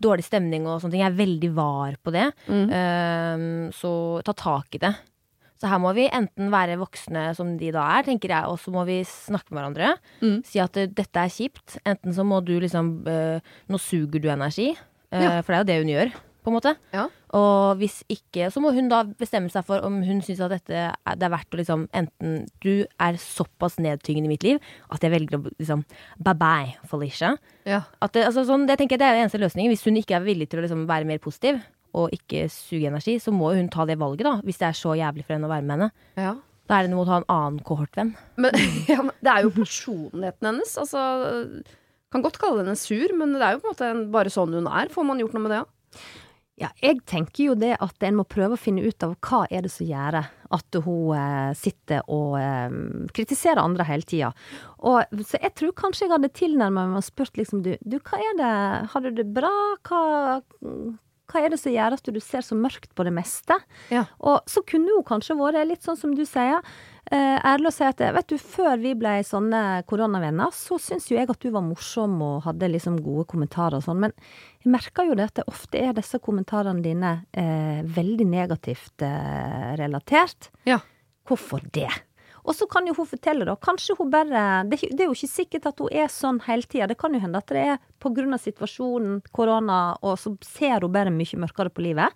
dårlig 0.07 0.25
stemning 0.25 0.65
og 0.65 0.79
sånne 0.79 0.95
ting. 0.95 1.05
Jeg 1.05 1.13
er 1.13 1.19
veldig 1.21 1.51
var 1.57 1.99
på 2.01 2.15
det. 2.17 2.29
Mm. 2.49 2.65
Uh, 2.73 3.75
så 3.77 3.91
ta 4.25 4.33
tak 4.37 4.79
i 4.79 4.81
det. 4.87 4.95
Så 5.61 5.69
her 5.71 5.79
må 5.79 5.93
vi 5.95 6.09
enten 6.11 6.49
være 6.51 6.75
voksne 6.81 7.29
som 7.37 7.53
de 7.57 7.69
da 7.71 7.85
er, 7.97 8.03
tenker 8.09 8.33
jeg, 8.33 8.43
og 8.51 8.59
så 8.59 8.73
må 8.75 8.83
vi 8.89 8.99
snakke 9.07 9.53
med 9.55 9.61
hverandre. 9.61 9.93
Mm. 10.21 10.37
Si 10.43 10.59
at 10.59 10.75
eh, 10.81 10.89
dette 10.91 11.15
er 11.21 11.31
kjipt. 11.31 11.77
Enten 11.87 12.11
så 12.17 12.25
må 12.27 12.41
du 12.43 12.57
liksom 12.59 12.95
eh, 13.07 13.39
Nå 13.71 13.79
suger 13.79 14.19
du 14.19 14.27
energi. 14.33 14.73
eh, 15.11 15.21
Ja. 15.23 15.41
For 15.41 15.53
det 15.53 15.55
er 15.55 15.63
jo 15.63 15.69
det 15.71 15.77
hun 15.85 15.93
gjør, 15.95 16.11
på 16.45 16.51
en 16.51 16.57
måte. 16.57 16.75
Ja. 16.93 17.05
Og 17.35 17.77
hvis 17.79 18.01
ikke, 18.11 18.49
så 18.53 18.61
må 18.63 18.69
hun 18.75 18.87
da 18.91 18.99
bestemme 19.03 19.49
seg 19.51 19.63
for 19.67 19.83
om 19.83 19.97
hun 20.05 20.19
syns 20.23 20.39
at 20.45 20.51
dette 20.53 20.75
er, 20.75 20.93
det 21.17 21.25
er 21.25 21.31
verdt 21.33 21.55
å 21.55 21.57
liksom 21.59 21.87
Enten 21.95 22.45
du 22.63 22.85
er 23.01 23.17
såpass 23.19 23.75
nedtyngende 23.81 24.29
i 24.29 24.33
mitt 24.35 24.43
liv 24.45 24.59
at 24.93 25.03
jeg 25.03 25.11
velger 25.11 25.39
å 25.39 25.49
liksom 25.57 25.81
Bye 26.19 26.35
bye, 26.39 26.75
Felicia. 26.87 27.33
Ja. 27.67 27.81
At 28.03 28.13
det, 28.15 28.27
altså, 28.27 28.43
sånn, 28.47 28.67
det 28.69 28.77
tenker 28.79 28.95
jeg 28.95 29.01
det 29.03 29.07
er 29.09 29.17
den 29.17 29.25
eneste 29.25 29.41
løsningen. 29.41 29.71
Hvis 29.73 29.83
hun 29.87 29.97
ikke 29.99 30.19
er 30.19 30.27
villig 30.27 30.47
til 30.51 30.59
å 30.61 30.67
liksom 30.67 30.85
være 30.91 31.07
mer 31.09 31.19
positiv 31.23 31.59
og 31.95 32.15
ikke 32.15 32.45
suge 32.51 32.89
energi, 32.89 33.17
så 33.23 33.33
må 33.33 33.53
hun 33.55 33.71
ta 33.71 33.87
det 33.87 33.99
valget, 34.01 34.27
da. 34.27 34.35
Hvis 34.45 34.59
det 34.61 34.69
er 34.69 34.77
så 34.77 34.97
jævlig 34.99 35.25
for 35.25 35.37
henne 35.37 35.49
å 35.49 35.53
være 35.55 35.65
med 35.65 35.77
henne. 35.77 35.95
ja. 36.19 36.35
Da 36.65 36.79
er 36.79 36.87
det 36.87 36.95
noe 36.95 37.03
å 37.03 37.05
ta 37.05 37.17
en 37.19 37.27
annen 37.29 37.57
kohortvenn. 37.61 38.15
Men, 38.41 38.55
ja, 38.89 39.03
men 39.05 39.13
det 39.21 39.29
er 39.29 39.45
jo 39.45 39.51
personligheten 39.53 40.47
hennes. 40.49 40.71
Altså, 40.81 41.01
kan 42.13 42.25
godt 42.25 42.39
kalle 42.41 42.63
henne 42.63 42.77
sur, 42.79 43.11
men 43.17 43.35
det 43.37 43.45
er 43.45 43.57
jo 43.57 43.61
på 43.61 43.69
en 43.69 43.75
måte 43.75 44.11
bare 44.15 44.33
sånn 44.33 44.55
hun 44.57 44.69
er. 44.71 44.89
Får 44.93 45.05
man 45.05 45.21
gjort 45.21 45.35
noe 45.37 45.45
med 45.45 45.53
det, 45.53 45.59
ja? 45.61 45.99
Ja, 46.55 46.69
jeg 46.79 47.01
tenker 47.03 47.49
jo 47.49 47.53
det 47.59 47.73
at 47.83 48.03
en 48.07 48.15
må 48.15 48.23
prøve 48.31 48.55
å 48.55 48.59
finne 48.59 48.85
ut 48.85 49.03
av 49.03 49.17
hva 49.27 49.41
er 49.51 49.65
det 49.65 49.73
som 49.73 49.89
gjør 49.89 50.21
at 50.23 50.77
hun 50.85 51.09
eh, 51.11 51.49
sitter 51.59 52.05
og 52.07 52.37
eh, 52.39 52.77
kritiserer 53.11 53.59
andre 53.59 53.83
hele 53.89 54.07
tida. 54.07 54.29
Så 54.79 55.35
jeg 55.35 55.51
tror 55.59 55.73
kanskje 55.75 56.05
jeg 56.05 56.13
hadde 56.13 56.31
tilnærma 56.31 56.85
meg 56.93 57.01
og 57.01 57.07
spurt 57.09 57.35
liksom 57.35 57.65
du, 57.65 57.73
du, 57.83 57.97
hva 57.99 58.21
er 58.23 58.39
det, 58.39 58.53
har 58.93 59.03
du 59.03 59.11
det 59.19 59.27
bra, 59.35 59.51
hva, 59.89 59.99
hva 61.31 61.41
er 61.41 61.53
det 61.53 61.59
som 61.61 61.73
gjør 61.73 61.95
at 61.97 62.09
du 62.13 62.19
ser 62.23 62.45
så 62.45 62.57
mørkt 62.57 62.91
på 62.95 63.05
det 63.07 63.13
meste? 63.15 63.57
Ja. 63.93 64.05
Og 64.19 64.45
så 64.49 64.63
kunne 64.67 64.93
hun 64.93 65.05
kanskje 65.07 65.37
vært 65.39 65.65
litt 65.69 65.85
sånn 65.85 65.99
som 65.99 66.13
du 66.15 66.23
sier, 66.27 66.61
eh, 67.11 67.37
ærlig 67.39 67.71
å 67.71 67.75
si 67.75 67.85
at 67.87 68.01
vet 68.15 68.29
du, 68.31 68.37
før 68.41 68.77
vi 68.81 68.93
ble 68.97 69.17
sånne 69.25 69.83
koronavenner, 69.89 70.53
så 70.55 70.79
syns 70.81 71.09
jo 71.09 71.17
jeg 71.17 71.29
at 71.31 71.41
du 71.41 71.51
var 71.53 71.65
morsom 71.65 72.17
og 72.25 72.43
hadde 72.47 72.71
liksom 72.73 72.99
gode 73.05 73.27
kommentarer 73.31 73.79
og 73.79 73.87
sånn, 73.87 74.03
men 74.05 74.15
jeg 74.63 74.73
merker 74.73 75.09
jo 75.09 75.17
det 75.17 75.29
at 75.31 75.39
det 75.41 75.47
ofte 75.51 75.81
er 75.81 75.95
disse 75.97 76.21
kommentarene 76.23 76.85
dine 76.85 77.15
eh, 77.33 77.81
veldig 77.85 78.29
negativt 78.29 79.05
eh, 79.05 79.71
relatert. 79.79 80.51
Ja. 80.69 80.81
Hvorfor 81.25 81.63
det? 81.73 81.89
Og 82.45 82.53
så 82.53 82.67
kan 82.69 82.85
jo 82.87 82.93
hun 82.97 83.09
fortelle, 83.09 83.45
da. 83.47 83.55
Kanskje 83.57 83.95
hun 83.97 84.11
bare 84.13 84.63
Det, 84.69 84.83
er 84.85 85.09
jo 85.09 85.15
ikke 85.15 85.31
sikkert 85.31 85.65
at 85.71 85.79
hun 85.81 85.89
er 85.91 86.11
sånn 86.13 86.39
hele 86.45 86.63
tida. 86.69 86.87
Det 86.87 86.97
kan 86.97 87.13
jo 87.13 87.19
hende 87.19 87.41
at 87.41 87.49
det 87.49 87.63
er 87.63 87.79
av 88.37 88.41
situasjonen, 88.43 89.21
korona, 89.33 89.97
og 90.01 90.19
så 90.21 90.35
ser 90.45 90.85
hun 90.85 90.93
bare 90.93 91.13
mye 91.13 91.41
mørkere 91.41 91.73
på 91.73 91.81
livet. 91.81 92.13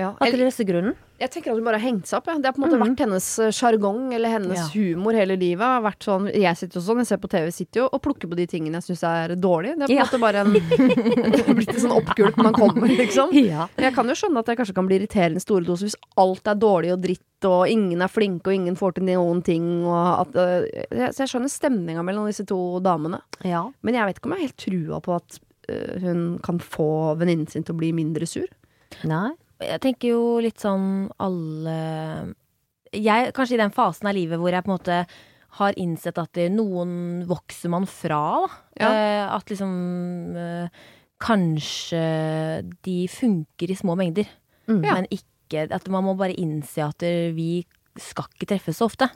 Ja. 0.00 0.10
At 0.16 0.32
det 0.32 0.40
er 0.60 0.66
grunnen. 0.72 0.96
Jeg 1.20 1.28
tenker 1.34 1.50
at 1.52 1.58
hun 1.60 1.66
bare 1.66 1.76
har 1.76 1.84
hengt 1.84 2.06
seg 2.08 2.16
opp. 2.16 2.28
Ja. 2.30 2.38
Det 2.40 2.48
har 2.48 2.54
på 2.56 2.62
en 2.62 2.64
måte 2.64 2.78
vært 2.80 3.00
hennes 3.04 3.26
eh, 3.44 3.50
sjargong 3.52 4.06
eller 4.16 4.30
hennes 4.32 4.56
Ja. 4.56 4.68
humor 4.72 5.12
hele 5.12 5.36
livet. 5.36 5.60
Har 5.60 5.82
vært 5.84 6.06
sånn, 6.06 6.30
jeg 6.32 6.56
sitter 6.56 6.80
jo 6.80 6.84
sånn, 6.86 7.02
jeg 7.02 7.08
ser 7.10 7.20
på 7.20 7.28
TV, 7.28 7.50
sitter 7.52 7.82
jo 7.82 7.88
og 7.92 8.00
plukker 8.00 8.30
på 8.32 8.38
de 8.38 8.46
tingene 8.48 8.80
jeg 8.80 8.86
syns 8.88 9.02
er 9.04 9.34
dårlige. 9.36 9.76
Det 9.76 9.84
er 9.84 9.92
på 9.92 9.98
en 9.98 10.06
måte 10.06 10.20
bare 10.22 10.44
en 10.46 11.54
blitt 11.60 11.74
en 11.74 11.82
sånn 11.84 11.92
oppgulp 11.98 12.40
man 12.40 12.56
kommer, 12.56 12.88
liksom. 12.88 13.34
Ja. 13.50 13.66
Jeg 13.76 13.92
kan 13.94 14.08
jo 14.08 14.16
skjønne 14.16 14.40
at 14.40 14.48
jeg 14.48 14.60
kanskje 14.62 14.76
kan 14.80 14.88
bli 14.88 14.96
irriterende 15.02 15.42
store 15.44 15.64
doser 15.68 15.90
hvis 15.90 15.98
alt 16.24 16.48
er 16.48 16.56
dårlig 16.56 16.94
og 16.96 17.02
dritt, 17.04 17.26
og 17.50 17.68
ingen 17.72 18.00
er 18.04 18.08
flinke, 18.12 18.48
og 18.48 18.56
ingen 18.56 18.76
får 18.80 18.96
til 18.96 19.04
noen 19.10 19.44
ting, 19.44 19.68
at 19.92 20.32
jeg- 20.40 21.12
Så 21.12 21.24
jeg 21.26 21.34
skjønner 21.34 21.52
stemninga 21.52 22.02
mellom 22.04 22.26
disse 22.32 22.46
to 22.48 22.80
damene. 22.80 23.20
ja. 23.44 23.66
Men 23.82 23.94
jeg 23.94 24.06
vet 24.08 24.16
ikke 24.20 24.26
om 24.26 24.32
jeg 24.32 24.40
har 24.40 24.48
helt 24.48 24.64
trua 24.64 25.00
på 25.04 25.14
at 25.20 25.38
øh, 25.68 26.00
hun 26.00 26.38
kan 26.42 26.58
få 26.58 27.16
venninnen 27.20 27.48
sin 27.48 27.62
til 27.62 27.74
å 27.74 27.78
bli 27.78 27.92
mindre 27.92 28.26
sur. 28.26 28.48
Nei. 29.04 29.30
Jeg 29.60 29.80
tenker 29.84 30.14
jo 30.14 30.22
litt 30.42 30.60
sånn 30.62 31.10
alle 31.20 31.74
Jeg 32.96 33.34
kanskje 33.36 33.58
i 33.58 33.60
den 33.60 33.74
fasen 33.74 34.08
av 34.10 34.16
livet 34.16 34.40
hvor 34.40 34.54
jeg 34.54 34.64
på 34.64 34.72
en 34.72 34.76
måte 34.78 35.00
har 35.60 35.76
innsett 35.82 36.18
at 36.22 36.38
noen 36.54 37.24
vokser 37.26 37.72
man 37.72 37.86
fra, 37.90 38.20
da. 38.46 38.58
Ja. 38.78 38.90
Eh, 38.90 39.24
at 39.34 39.50
liksom 39.50 39.72
eh, 40.38 40.84
Kanskje 41.20 42.00
de 42.86 42.94
funker 43.12 43.68
i 43.68 43.76
små 43.76 43.92
mengder. 43.98 44.30
Mm. 44.70 44.78
Men 44.86 45.08
ikke 45.12 45.66
At 45.74 45.88
man 45.92 46.06
må 46.06 46.14
bare 46.16 46.32
innse 46.38 46.80
at 46.80 47.04
vi 47.36 47.66
skal 48.00 48.30
ikke 48.30 48.46
treffes 48.54 48.78
så 48.78 48.86
ofte. 48.86 49.10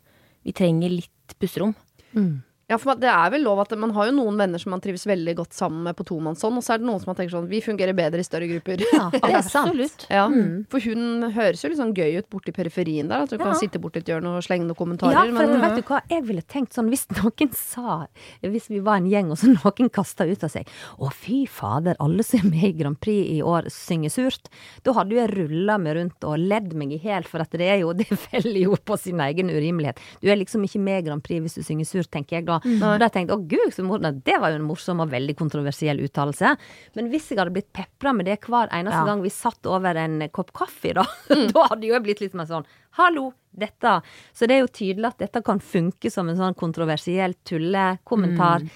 Vi 0.45 0.53
trenger 0.53 0.93
litt 0.93 1.37
pusterom. 1.41 1.73
Mm. 2.13 2.43
Ja, 2.71 2.79
for 2.81 2.97
det 2.97 3.11
er 3.13 3.29
vel 3.35 3.43
lov 3.45 3.59
at 3.61 3.73
Man 3.77 3.91
har 3.93 4.09
jo 4.09 4.15
noen 4.17 4.39
venner 4.41 4.61
som 4.63 4.71
man 4.73 4.81
trives 4.81 5.03
veldig 5.07 5.35
godt 5.37 5.53
sammen 5.53 5.83
med 5.85 5.97
på 5.99 6.05
tomannshånd, 6.09 6.57
og 6.57 6.65
så 6.65 6.75
er 6.75 6.81
det 6.81 6.87
noen 6.89 7.03
som 7.03 7.11
man 7.11 7.19
tenker 7.19 7.35
sånn 7.35 7.49
Vi 7.51 7.61
fungerer 7.65 7.93
bedre 7.97 8.23
i 8.23 8.27
større 8.27 8.49
grupper. 8.49 8.81
Ja, 8.89 9.09
det 9.13 9.33
er 9.41 9.43
sant. 9.45 10.07
Ja, 10.09 10.25
Mm. 10.35 10.65
For 10.73 10.81
hun 10.81 11.27
høres 11.35 11.61
jo 11.63 11.69
litt 11.69 11.79
sånn 11.79 11.93
gøy 11.95 12.17
ut 12.19 12.29
borti 12.33 12.53
periferien 12.57 13.11
der. 13.11 13.27
At 13.27 13.31
du 13.31 13.37
kan 13.39 13.53
sitte 13.59 13.79
borti 13.83 14.01
et 14.01 14.09
hjørne 14.09 14.33
og 14.39 14.43
slenge 14.47 14.65
noen 14.67 14.79
kommentarer. 14.79 15.29
Ja, 15.29 15.35
for 15.37 15.51
men, 15.53 15.61
vet 15.61 15.77
du 15.79 15.83
hva, 15.91 16.01
jeg 16.11 16.25
ville 16.27 16.43
tenkt 16.49 16.75
sånn 16.75 16.89
hvis 16.91 17.05
noen 17.13 17.53
sa 17.55 18.07
Hvis 18.41 18.71
vi 18.73 18.81
var 18.85 18.99
en 19.03 19.09
gjeng, 19.11 19.31
og 19.35 19.39
så 19.39 19.53
noen 19.53 19.91
kasta 19.93 20.25
ut 20.27 20.43
av 20.47 20.51
seg 20.53 20.69
Å, 20.99 21.11
fy 21.13 21.45
fader, 21.51 21.99
alle 22.03 22.25
som 22.27 22.41
er 22.41 22.49
med 22.51 22.67
i 22.71 22.73
Grand 22.81 22.99
Prix 23.05 23.29
i 23.37 23.39
år, 23.45 23.69
synger 23.73 24.13
surt. 24.15 24.49
Da 24.87 24.95
hadde 24.97 25.15
jo 25.15 25.21
jeg 25.21 25.33
rulla 25.35 25.77
meg 25.79 25.99
rundt 25.99 26.27
og 26.29 26.41
ledd 26.41 26.73
meg 26.79 26.97
i 26.97 27.01
hjel, 27.05 27.29
for 27.29 27.45
at 27.45 27.53
det 27.55 27.69
er 27.69 27.83
jo 27.85 27.93
Det 28.01 28.09
faller 28.11 28.61
jo 28.65 28.77
på 28.81 28.97
sin 29.01 29.21
egen 29.23 29.53
urimelighet. 29.53 30.01
Du 30.25 30.31
er 30.33 30.41
liksom 30.41 30.65
ikke 30.67 30.81
med 30.83 31.03
i 31.05 31.07
Grand 31.11 31.25
Prix 31.25 31.45
hvis 31.45 31.59
du 31.61 31.63
synger 31.67 31.89
surt, 31.89 32.11
tenker 32.15 32.41
jeg 32.41 32.49
da. 32.49 32.54
Og 32.63 32.99
da 33.01 33.09
tenkte 33.09 33.35
jeg 33.35 33.41
å 33.41 33.49
gud, 33.49 33.75
så. 33.75 34.13
Det 34.25 34.37
var 34.41 34.51
jo 34.55 34.59
en 34.61 34.67
morsom 34.69 35.01
og 35.01 35.11
veldig 35.11 35.37
kontroversiell 35.37 35.99
uttalelse. 36.05 36.55
Men 36.97 37.11
hvis 37.11 37.31
jeg 37.31 37.39
hadde 37.39 37.55
blitt 37.57 37.73
pepra 37.73 38.13
med 38.15 38.27
det 38.27 38.39
hver 38.45 38.69
eneste 38.71 39.01
Ja. 39.01 39.05
gang 39.09 39.23
vi 39.23 39.31
satt 39.31 39.67
over 39.67 39.95
en 39.97 40.29
kopp 40.31 40.53
kaffe, 40.53 40.95
da, 40.95 41.05
da 41.55 41.67
hadde 41.71 41.87
jo 41.89 41.95
jeg 41.95 42.03
blitt 42.07 42.21
litt 42.21 42.35
mer 42.35 42.47
sånn 42.47 42.65
Hallo, 42.99 43.33
dette 43.51 44.01
Så 44.33 44.47
det 44.47 44.55
er 44.57 44.61
jo 44.65 44.71
tydelig 44.71 45.07
at 45.11 45.19
dette 45.19 45.43
kan 45.43 45.59
funke 45.59 46.11
som 46.13 46.29
en 46.29 46.37
sånn 46.39 46.55
kontroversiell 46.55 47.35
tullekommentar 47.45 48.69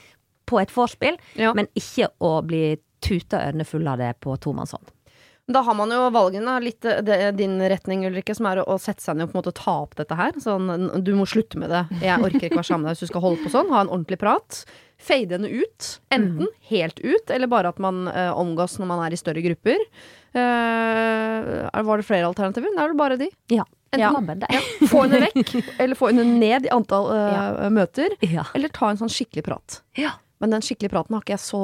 på 0.49 0.61
et 0.63 0.71
vorspiel, 0.73 1.19
Ja. 1.37 1.53
men 1.55 1.69
ikke 1.77 2.09
å 2.25 2.39
bli 2.43 2.79
tuta 3.05 3.39
ørene 3.47 3.67
fulle 3.69 3.91
av 3.93 3.99
det 4.01 4.15
på 4.21 4.33
tomannshånd. 4.41 4.89
Da 5.49 5.63
har 5.65 5.75
man 5.75 5.89
jo 5.89 6.03
valgene, 6.13 6.59
litt 6.61 6.85
eh, 6.85 6.99
det, 7.01 7.17
din 7.39 7.57
retning, 7.73 8.03
Ulrikke, 8.05 8.35
som 8.37 8.51
er 8.51 8.61
å, 8.61 8.67
å 8.69 8.77
sette 8.81 9.01
seg 9.01 9.17
ned 9.17 9.29
og 9.29 9.33
på 9.33 9.39
en 9.39 9.41
måte 9.41 9.55
ta 9.57 9.77
opp 9.87 9.95
dette 9.97 10.19
her. 10.19 10.37
Sånn, 10.45 10.69
du 11.01 11.15
må 11.17 11.25
slutte 11.29 11.61
med 11.61 11.73
det. 11.73 11.87
Jeg 12.05 12.21
orker 12.21 12.51
ikke 12.51 12.61
være 12.61 12.69
sammen 12.69 12.85
med 12.85 12.91
deg 12.93 12.99
hvis 12.99 13.09
du 13.09 13.13
skal 13.15 13.25
holde 13.25 13.41
på 13.47 13.53
sånn. 13.55 13.73
Ha 13.73 13.81
en 13.87 13.93
ordentlig 13.95 14.21
prat. 14.21 14.61
Fade 15.01 15.39
henne 15.39 15.49
ut. 15.49 15.89
Enten 16.13 16.53
helt 16.69 17.01
ut, 17.01 17.33
eller 17.33 17.49
bare 17.49 17.73
at 17.73 17.81
man 17.81 18.05
uh, 18.11 18.35
omgås 18.37 18.77
når 18.83 18.91
man 18.91 19.01
er 19.07 19.17
i 19.17 19.21
større 19.21 19.45
grupper. 19.47 19.81
Uh, 20.37 21.65
var 21.87 22.03
det 22.03 22.09
flere 22.11 22.29
alternativer? 22.29 22.75
Det 22.75 22.85
er 22.85 22.93
vel 22.93 23.01
bare 23.01 23.21
de. 23.21 23.33
Ja. 23.55 23.65
Enten 23.89 24.05
Ja. 24.05 24.37
Det. 24.45 24.89
få 24.91 25.07
henne 25.07 25.23
vekk, 25.31 25.55
eller 25.81 25.97
få 25.97 26.11
henne 26.11 26.29
ned 26.29 26.69
i 26.69 26.75
antall 26.75 27.09
møter. 27.73 28.19
Ja. 28.21 28.45
Eller 28.53 28.69
ta 28.75 28.93
en 28.93 29.01
sånn 29.01 29.13
skikkelig 29.13 29.47
prat. 29.49 29.81
Ja. 29.97 30.19
Men 30.41 30.53
den 30.55 30.63
skikkelige 30.63 30.93
praten 30.93 31.15
har 31.17 31.23
ikke 31.25 31.35
jeg 31.35 31.43
så 31.43 31.61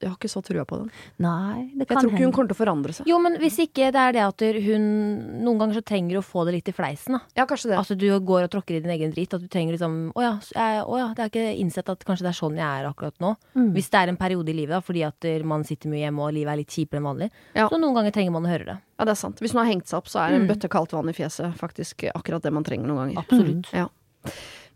Jeg 0.00 0.08
har 0.08 0.16
ikke 0.16 0.30
så 0.32 0.40
trua 0.44 0.64
på 0.64 0.78
den. 0.80 0.90
Nei, 1.20 1.70
det 1.76 1.86
kan 1.88 1.96
Jeg 1.98 2.02
tror 2.06 2.12
ikke 2.14 2.24
hun 2.24 2.32
kommer 2.32 2.48
til 2.52 2.56
å 2.56 2.60
forandre 2.62 2.94
seg. 2.96 3.06
Jo, 3.10 3.18
men 3.20 3.36
hvis 3.42 3.58
ikke 3.66 3.90
det 3.92 4.02
er 4.02 4.12
det 4.16 4.22
at 4.24 4.44
hun 4.66 4.86
Noen 5.44 5.58
ganger 5.60 5.78
så 5.80 5.84
trenger 5.84 6.18
å 6.20 6.24
få 6.24 6.44
det 6.48 6.54
litt 6.56 6.70
i 6.70 6.74
fleisen, 6.76 7.18
da. 7.18 7.20
Ja, 7.36 7.44
kanskje 7.46 7.70
det. 7.72 7.76
Altså 7.80 7.96
du 7.98 8.06
går 8.20 8.46
og 8.46 8.50
tråkker 8.54 8.78
i 8.78 8.80
din 8.80 8.94
egen 8.96 9.12
dritt. 9.12 9.34
At 9.36 9.44
du 9.44 9.48
trenger 9.52 9.76
liksom 9.76 9.98
Å 10.16 10.24
ja, 10.24 10.32
jeg, 10.54 10.84
å 10.88 10.98
ja, 11.00 11.08
det 11.16 11.26
er 11.26 11.32
ikke 11.32 11.46
innsett 11.60 11.92
at 11.92 12.04
kanskje 12.08 12.24
det 12.26 12.32
er 12.32 12.38
sånn 12.40 12.56
jeg 12.56 12.66
er 12.82 12.88
akkurat 12.88 13.16
nå. 13.20 13.34
Mm. 13.54 13.70
Hvis 13.76 13.90
det 13.92 14.00
er 14.00 14.12
en 14.14 14.20
periode 14.20 14.48
i 14.52 14.56
livet, 14.56 14.74
da, 14.78 14.80
fordi 14.84 15.04
at 15.06 15.28
eh, 15.28 15.44
man 15.44 15.64
sitter 15.68 15.92
mye 15.92 16.06
hjemme 16.06 16.24
og 16.24 16.32
livet 16.36 16.52
er 16.54 16.62
litt 16.62 16.72
kjipere 16.72 17.02
enn 17.02 17.08
vanlig. 17.10 17.30
Ja. 17.54 17.68
Så 17.68 17.78
noen 17.82 17.94
ganger 18.00 18.16
trenger 18.16 18.32
man 18.32 18.48
å 18.48 18.52
høre 18.52 18.64
det. 18.72 18.78
Ja, 18.96 19.04
det 19.04 19.12
er 19.12 19.20
sant. 19.20 19.40
Hvis 19.44 19.52
man 19.52 19.66
har 19.66 19.72
hengt 19.74 19.90
seg 19.92 19.98
opp, 20.00 20.08
så 20.08 20.22
er 20.24 20.32
en 20.38 20.46
Mm. 20.46 20.50
bøtte 20.54 20.68
kaldt 20.72 20.92
vann 20.96 21.08
i 21.08 21.12
fjeset 21.12 21.52
faktisk 21.60 22.06
akkurat 22.14 22.42
det 22.42 22.52
man 22.52 22.64
trenger 22.64 22.88
noen 22.88 23.12
ganger. 23.12 23.18
Absolutt. 23.26 23.72
Ja. 23.76 23.88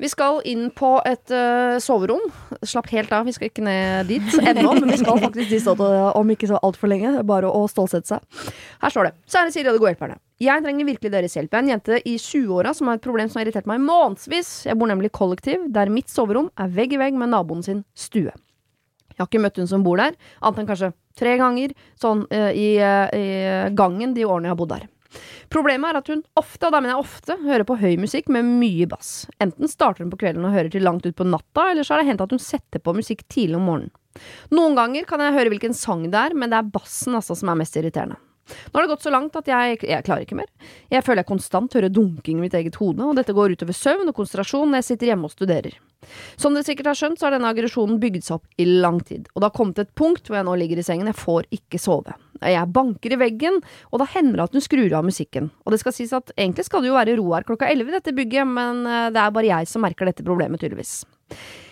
Vi 0.01 0.09
skal 0.09 0.39
inn 0.49 0.71
på 0.73 0.95
et 1.05 1.33
uh, 1.35 1.77
soverom. 1.83 2.23
Slapp 2.65 2.89
helt 2.95 3.11
av, 3.13 3.27
vi 3.29 3.35
skal 3.37 3.51
ikke 3.51 3.65
ned 3.67 4.09
dit 4.09 4.37
ennå, 4.51 4.73
men 4.79 4.89
vi 4.95 4.97
skal 5.03 5.21
faktisk 5.21 5.51
dit 5.53 5.67
eh, 5.69 6.07
om 6.17 6.33
ikke 6.33 6.49
så 6.49 6.61
altfor 6.65 6.89
lenge. 6.89 7.13
Bare 7.29 7.51
å 7.53 7.67
stålsette 7.69 8.15
seg. 8.15 8.53
Her 8.81 8.95
står 8.95 9.11
det. 9.11 9.13
Kjære 9.29 9.53
Siri 9.53 9.69
og 9.69 9.77
de 9.77 9.83
gode 9.83 9.93
hjelperne. 9.93 10.17
Jeg 10.41 10.65
trenger 10.65 10.89
virkelig 10.89 11.13
deres 11.13 11.37
hjelp. 11.37 11.53
Jeg 11.53 11.59
er 11.59 11.67
en 11.67 11.73
jente 11.75 11.99
i 12.01 12.15
20-åra 12.17 12.73
som 12.77 12.89
har 12.89 12.97
et 12.97 13.05
problem 13.05 13.29
som 13.29 13.43
har 13.43 13.45
irritert 13.45 13.69
meg 13.69 13.83
månedsvis. 13.85 14.53
Jeg 14.71 14.81
bor 14.81 14.89
nemlig 14.89 15.11
i 15.11 15.17
kollektiv, 15.21 15.67
der 15.75 15.93
mitt 15.93 16.09
soverom 16.09 16.49
er 16.57 16.73
vegg 16.73 16.97
i 16.97 17.01
vegg 17.03 17.19
med 17.21 17.35
naboen 17.35 17.61
sin 17.67 17.83
stue. 17.93 18.33
Jeg 18.33 19.21
har 19.21 19.29
ikke 19.29 19.43
møtt 19.45 19.61
hun 19.61 19.69
som 19.69 19.85
bor 19.85 20.01
der, 20.01 20.17
annet 20.41 20.63
enn 20.63 20.71
kanskje 20.71 20.95
tre 21.21 21.37
ganger 21.37 21.77
sånn 22.01 22.25
uh, 22.33 22.49
i, 22.57 22.71
uh, 22.81 23.13
i 23.13 23.27
gangen 23.77 24.17
de 24.17 24.25
årene 24.25 24.49
jeg 24.49 24.55
har 24.55 24.61
bodd 24.63 24.73
der. 24.79 24.89
Problemet 25.51 25.91
er 25.91 25.99
at 26.01 26.11
hun 26.13 26.23
ofte, 26.39 26.69
og 26.69 26.75
da 26.75 26.81
mener 26.81 26.95
jeg 26.95 27.05
ofte, 27.05 27.37
hører 27.43 27.67
på 27.67 27.79
høy 27.81 27.95
musikk 28.01 28.31
med 28.33 28.47
mye 28.47 28.87
bass. 28.91 29.27
Enten 29.43 29.71
starter 29.71 30.05
hun 30.05 30.13
på 30.13 30.21
kvelden 30.23 30.47
og 30.47 30.55
hører 30.55 30.71
til 30.73 30.87
langt 30.87 31.07
ut 31.07 31.19
på 31.19 31.27
natta, 31.27 31.71
eller 31.73 31.87
så 31.87 31.97
har 31.97 32.05
det 32.05 32.13
hendt 32.13 32.25
at 32.25 32.35
hun 32.35 32.43
setter 32.43 32.83
på 32.83 32.95
musikk 32.97 33.27
tidlig 33.29 33.59
om 33.59 33.69
morgenen. 33.69 33.95
Noen 34.55 34.75
ganger 34.79 35.07
kan 35.07 35.23
jeg 35.23 35.37
høre 35.37 35.53
hvilken 35.53 35.77
sang 35.77 36.09
det 36.11 36.19
er, 36.19 36.35
men 36.35 36.51
det 36.51 36.59
er 36.59 36.75
bassen 36.75 37.15
altså 37.19 37.37
som 37.39 37.53
er 37.53 37.61
mest 37.63 37.79
irriterende. 37.79 38.19
Nå 38.51 38.79
har 38.79 38.83
det 38.83 38.91
gått 38.91 39.05
så 39.07 39.13
langt 39.15 39.37
at 39.39 39.47
jeg, 39.47 39.79
jeg 39.87 40.05
klarer 40.07 40.25
ikke 40.25 40.39
mer. 40.41 40.49
Jeg 40.91 41.05
føler 41.07 41.23
jeg 41.23 41.29
konstant 41.29 41.77
hører 41.77 41.93
dunking 41.93 42.41
i 42.41 42.47
mitt 42.47 42.57
eget 42.59 42.81
hode, 42.81 43.05
og 43.07 43.19
dette 43.19 43.35
går 43.37 43.55
utover 43.55 43.77
søvn 43.77 44.11
og 44.11 44.17
konsentrasjon 44.17 44.73
når 44.73 44.83
jeg 44.83 44.89
sitter 44.89 45.13
hjemme 45.13 45.31
og 45.31 45.35
studerer. 45.35 45.77
Som 46.41 46.57
dere 46.57 46.67
sikkert 46.67 46.91
har 46.91 46.99
skjønt, 46.99 47.21
så 47.21 47.29
har 47.29 47.37
denne 47.37 47.51
aggresjonen 47.53 48.01
bygd 48.03 48.27
seg 48.27 48.41
opp 48.41 48.61
i 48.61 48.67
lang 48.67 48.99
tid, 49.07 49.29
og 49.35 49.43
det 49.43 49.51
har 49.51 49.57
kommet 49.57 49.83
et 49.83 49.95
punkt 49.95 50.27
hvor 50.27 50.41
jeg 50.41 50.49
nå 50.49 50.57
ligger 50.63 50.81
i 50.81 50.87
sengen, 50.87 51.11
jeg 51.11 51.21
får 51.21 51.47
ikke 51.61 51.81
sove. 51.83 52.17
Jeg 52.41 52.73
banker 52.73 53.15
i 53.15 53.21
veggen, 53.21 53.61
og 53.93 54.03
da 54.03 54.09
hender 54.15 54.41
det 54.41 54.49
at 54.49 54.57
hun 54.57 54.65
skrur 54.65 54.97
av 54.97 55.07
musikken. 55.07 55.51
Og 55.65 55.75
det 55.75 55.81
skal 55.83 55.97
sies 55.97 56.15
at 56.17 56.33
egentlig 56.37 56.67
skal 56.69 56.85
det 56.85 56.93
jo 56.93 56.99
være 56.99 57.17
ro 57.21 57.27
her 57.35 57.47
klokka 57.49 57.69
elleve 57.69 57.93
i 57.93 57.99
dette 57.99 58.17
bygget, 58.17 58.49
men 58.49 58.85
eh, 58.89 59.09
det 59.15 59.21
er 59.21 59.35
bare 59.35 59.51
jeg 59.51 59.71
som 59.71 59.85
merker 59.85 60.09
dette 60.09 60.27
problemet, 60.27 60.63
tydeligvis. 60.63 61.03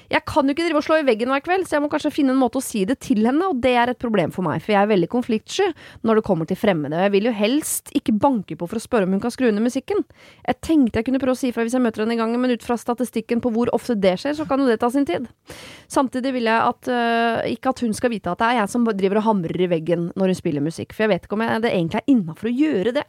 Jeg 0.09 0.25
kan 0.29 0.49
jo 0.49 0.55
ikke 0.55 0.65
drive 0.65 0.81
og 0.81 0.87
slå 0.87 0.99
i 1.03 1.05
veggen 1.05 1.29
hver 1.29 1.43
kveld, 1.45 1.67
så 1.69 1.77
jeg 1.77 1.85
må 1.85 1.91
kanskje 1.93 2.13
finne 2.15 2.33
en 2.33 2.41
måte 2.41 2.61
å 2.61 2.65
si 2.65 2.85
det 2.89 2.97
til 3.05 3.27
henne, 3.29 3.51
og 3.51 3.59
det 3.61 3.75
er 3.77 3.93
et 3.93 4.01
problem 4.01 4.33
for 4.33 4.47
meg, 4.47 4.63
for 4.65 4.73
jeg 4.73 4.81
er 4.81 4.89
veldig 4.89 5.09
konfliktsky 5.13 5.67
når 6.09 6.21
det 6.21 6.25
kommer 6.25 6.49
til 6.49 6.57
fremmede, 6.57 6.97
og 6.97 7.05
jeg 7.05 7.13
vil 7.13 7.29
jo 7.29 7.35
helst 7.37 7.93
ikke 7.99 8.15
banke 8.17 8.57
på 8.57 8.69
for 8.71 8.81
å 8.81 8.83
spørre 8.83 9.09
om 9.09 9.17
hun 9.17 9.23
kan 9.23 9.35
skru 9.35 9.51
ned 9.51 9.65
musikken. 9.65 10.01
Jeg 10.47 10.61
tenkte 10.65 11.03
jeg 11.03 11.09
kunne 11.11 11.21
prøve 11.21 11.37
å 11.37 11.41
si 11.41 11.51
ifra 11.53 11.67
hvis 11.67 11.77
jeg 11.77 11.85
møter 11.85 12.05
henne 12.05 12.17
i 12.17 12.21
gangen, 12.21 12.41
men 12.41 12.57
ut 12.57 12.65
fra 12.65 12.79
statistikken 12.81 13.45
på 13.45 13.53
hvor 13.53 13.73
ofte 13.77 13.99
det 14.01 14.15
skjer, 14.23 14.39
så 14.39 14.49
kan 14.49 14.65
jo 14.65 14.71
det 14.71 14.79
ta 14.81 14.89
sin 14.95 15.05
tid. 15.09 15.29
Samtidig 15.93 16.33
vil 16.39 16.49
jeg 16.49 16.73
at, 16.73 16.89
øh, 16.89 17.43
ikke 17.53 17.75
at 17.75 17.85
hun 17.85 17.93
skal 17.97 18.15
vite 18.15 18.33
at 18.33 18.41
det 18.41 18.49
er 18.49 18.61
jeg 18.63 18.73
som 18.73 18.89
driver 18.89 19.21
og 19.21 19.29
hamrer 19.29 19.67
i 19.67 19.71
veggen 19.77 20.09
når 20.17 20.33
hun 20.33 20.41
spiller 20.41 20.65
musikk, 20.65 20.97
for 20.97 21.05
jeg 21.05 21.13
vet 21.13 21.29
ikke 21.29 21.37
om 21.37 21.45
jeg, 21.45 21.65
det 21.67 21.75
egentlig 21.75 22.01
er 22.01 22.13
innafor 22.17 22.49
å 22.49 22.57
gjøre 22.65 22.97
det. 23.03 23.07